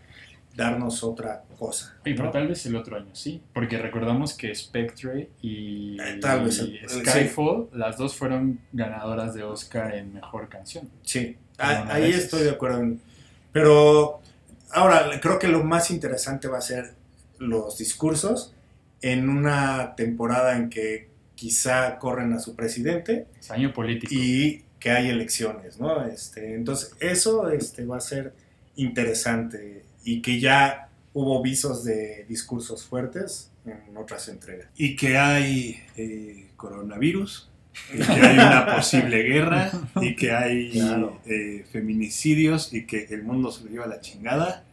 darnos 0.55 1.03
otra 1.03 1.43
cosa. 1.57 1.95
Y 2.05 2.13
pero 2.13 2.25
¿no? 2.25 2.31
tal 2.31 2.47
vez 2.47 2.65
el 2.65 2.75
otro 2.75 2.95
año, 2.97 3.09
sí, 3.13 3.41
porque 3.53 3.77
recordamos 3.77 4.33
que 4.33 4.53
Spectre 4.53 5.29
y, 5.41 5.97
Eh, 5.99 6.19
tal 6.21 6.43
vez 6.45 6.59
el- 6.59 6.75
y 6.75 6.77
el- 6.77 6.89
Skyfall, 6.89 7.69
las 7.73 7.97
dos 7.97 8.15
fueron 8.15 8.59
ganadoras 8.71 9.33
de 9.33 9.43
Oscar 9.43 9.95
en 9.95 10.13
Mejor 10.13 10.47
Canción. 10.49 10.89
Sí, 11.03 11.37
Ah, 11.61 11.87
ahí 11.89 12.03
veces. 12.03 12.25
estoy 12.25 12.43
de 12.43 12.51
acuerdo. 12.51 12.95
Pero 13.51 14.19
ahora 14.71 15.19
creo 15.21 15.39
que 15.39 15.47
lo 15.47 15.63
más 15.63 15.91
interesante 15.91 16.47
va 16.47 16.57
a 16.57 16.61
ser 16.61 16.93
los 17.37 17.77
discursos 17.77 18.53
en 19.01 19.29
una 19.29 19.95
temporada 19.95 20.57
en 20.57 20.69
que 20.69 21.09
quizá 21.35 21.97
corren 21.97 22.33
a 22.33 22.39
su 22.39 22.55
presidente 22.55 23.27
Es 23.39 23.49
año 23.49 23.73
político. 23.73 24.13
y 24.15 24.63
que 24.79 24.91
hay 24.91 25.09
elecciones, 25.09 25.79
¿no? 25.79 26.05
Este, 26.05 26.55
entonces 26.55 26.95
eso 26.99 27.49
este, 27.49 27.85
va 27.85 27.97
a 27.97 28.01
ser 28.01 28.33
interesante 28.75 29.83
y 30.03 30.21
que 30.21 30.39
ya 30.39 30.89
hubo 31.13 31.41
visos 31.41 31.83
de 31.83 32.25
discursos 32.27 32.83
fuertes 32.85 33.51
en 33.65 33.95
otras 33.97 34.27
entregas. 34.27 34.67
Y 34.75 34.95
que 34.95 35.17
hay 35.17 35.79
eh, 35.97 36.49
coronavirus, 36.55 37.50
y 37.93 37.97
que 37.97 38.11
hay 38.13 38.33
una 38.35 38.75
posible 38.75 39.23
guerra, 39.23 39.71
y 40.01 40.15
que 40.15 40.31
hay 40.31 40.71
Claro. 40.71 41.19
eh, 41.25 41.65
feminicidios, 41.71 42.73
y 42.73 42.85
que 42.85 43.05
el 43.11 43.23
mundo 43.23 43.51
se 43.51 43.63
lo 43.65 43.69
lleva 43.71 43.85
a 43.85 43.89
la 43.89 43.99
chingada. 44.01 44.63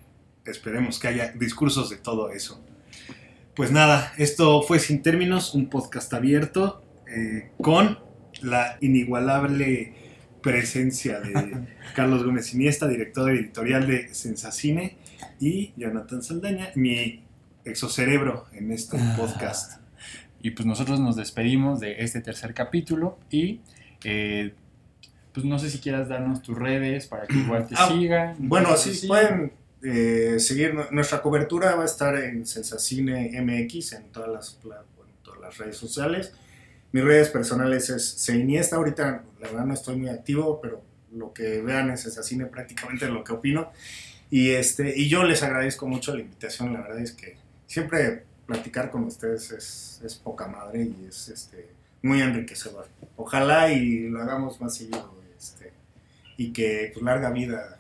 Esperemos 0.45 0.99
que 0.99 1.09
haya 1.09 1.33
discursos 1.33 1.91
de 1.91 1.97
todo 1.97 2.31
eso. 2.31 2.65
Pues 3.55 3.71
nada, 3.73 4.13
esto 4.19 4.63
fue 4.63 4.79
Sin 4.79 5.03
Términos, 5.03 5.55
un 5.55 5.69
podcast 5.69 6.13
abierto 6.15 6.83
eh, 7.09 7.51
con 7.61 7.99
la 8.43 8.77
inigualable 8.81 9.95
presencia 10.43 11.19
de 11.21 11.67
Carlos 11.97 12.25
Gómez 12.25 12.55
Iniesta, 12.55 12.87
director 12.87 13.31
editorial 13.31 13.87
de 13.87 14.15
Sensacine, 14.15 14.97
y 15.41 15.73
Jonathan 15.77 16.23
Saldaña, 16.23 16.71
mi 16.77 17.25
exocerebro 17.65 18.47
en 18.53 18.71
este 18.73 18.97
Ah. 18.99 19.15
podcast. 19.19 19.81
Y 20.41 20.51
pues 20.53 20.67
nosotros 20.67 21.01
nos 21.01 21.17
despedimos 21.17 21.81
de 21.81 21.97
este 22.03 22.21
tercer 22.21 22.55
capítulo 22.55 23.19
y 23.31 23.61
eh, 24.05 24.55
pues 25.33 25.45
no 25.45 25.59
sé 25.59 25.69
si 25.71 25.79
quieras 25.79 26.09
darnos 26.09 26.43
tus 26.43 26.57
redes 26.57 27.07
para 27.07 27.27
que 27.27 27.35
igual 27.37 27.67
te 27.67 27.75
Ah, 27.77 27.89
sigan. 27.89 28.37
Bueno, 28.39 28.77
sí, 28.77 29.07
pueden 29.07 29.53
eh, 29.83 30.37
seguir. 30.39 30.75
nu- 30.75 30.85
Nuestra 30.91 31.23
cobertura 31.23 31.75
va 31.75 31.83
a 31.83 31.87
estar 31.87 32.17
en 32.17 32.47
Sensacine 32.47 33.41
MX 33.43 33.93
en 33.95 34.05
todas 34.13 34.29
las, 34.31 34.59
bueno, 34.63 34.83
todas 35.23 35.41
las 35.41 35.59
redes 35.59 35.77
sociales. 35.77 36.33
Mis 36.93 37.05
redes 37.05 37.29
personales 37.29 37.91
es 37.91 38.09
Seiniesta. 38.09 38.77
Ahorita, 38.77 39.23
la 39.41 39.49
verdad, 39.49 39.65
no 39.67 39.75
estoy 39.75 39.97
muy 39.97 40.09
activo, 40.09 40.61
pero 40.61 40.83
lo 41.15 41.33
que 41.33 41.61
vean 41.63 41.91
en 41.91 41.99
Sensacine 41.99 42.47
prácticamente 42.47 43.05
es 43.07 43.11
lo 43.11 43.23
que 43.25 43.33
opino. 43.33 43.71
Y, 44.31 44.51
este, 44.51 44.99
y 44.99 45.09
yo 45.09 45.25
les 45.25 45.43
agradezco 45.43 45.87
mucho 45.87 46.15
la 46.15 46.23
invitación. 46.23 46.73
La 46.73 46.81
verdad 46.83 47.01
es 47.01 47.13
que 47.13 47.37
siempre 47.67 48.25
platicar 48.49 48.91
con 48.91 49.05
ustedes 49.05 49.53
es, 49.53 50.01
es 50.03 50.15
poca 50.15 50.49
madre 50.49 50.83
y 50.83 51.07
es 51.07 51.29
este, 51.29 51.69
muy 52.03 52.23
enriquecedor. 52.23 52.89
Ojalá 53.17 53.71
y 53.71 54.09
lo 54.09 54.23
hagamos 54.23 54.59
más 54.61 54.75
seguido 54.75 55.15
este, 55.39 55.73
y 56.39 56.51
que 56.53 56.91
pues, 56.95 57.05
larga 57.05 57.31
vida 57.31 57.79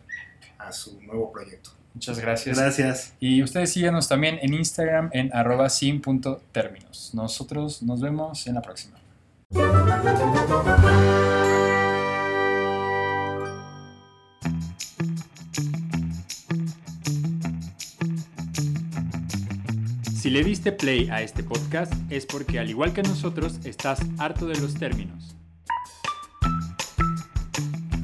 a 0.59 0.70
su 0.70 1.01
nuevo 1.01 1.32
proyecto. 1.32 1.70
Muchas 1.95 2.20
gracias. 2.20 2.59
Gracias. 2.59 3.15
Y 3.19 3.43
ustedes 3.43 3.73
síganos 3.73 4.09
también 4.09 4.39
en 4.43 4.53
Instagram 4.53 5.09
en 5.12 5.35
arroba 5.35 5.70
sin.términos. 5.70 7.12
Nosotros 7.15 7.82
nos 7.82 8.01
vemos 8.01 8.47
en 8.47 8.55
la 8.55 8.62
próxima. 8.62 8.99
Si 20.29 20.35
le 20.35 20.45
diste 20.45 20.73
play 20.73 21.09
a 21.09 21.23
este 21.23 21.43
podcast 21.43 21.91
es 22.11 22.27
porque 22.27 22.59
al 22.59 22.69
igual 22.69 22.93
que 22.93 23.03
nosotros 23.03 23.61
estás 23.65 24.01
harto 24.19 24.45
de 24.45 24.61
los 24.61 24.75
términos. 24.75 25.35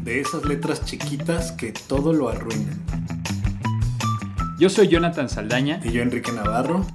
De 0.03 0.21
esas 0.21 0.43
letras 0.47 0.87
chiquitas 0.87 1.53
que 1.53 1.73
todo 1.73 2.15
lo 2.15 2.31
arruinan. 2.31 2.83
Yo 4.59 4.71
soy 4.71 4.89
Jonathan 4.89 5.29
Saldaña 5.29 5.81
Y 5.85 5.93
yo, 5.93 6.01
Enrique 6.01 6.33
Navarro, 6.33 6.87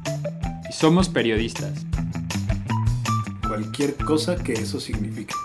y 0.68 0.74
somos 0.74 1.10
periodistas. 1.10 1.86
cualquier 3.48 3.98
cosa 3.98 4.36
que 4.36 4.54
eso 4.54 4.80
signifique. 4.80 5.36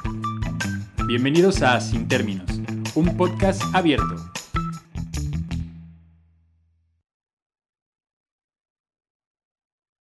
Bienvenidos 1.06 1.61
a 1.61 1.78
Sin 1.82 2.09
Términos, 2.09 2.48
un 2.94 3.19
podcast 3.19 3.61
abierto 3.74 4.23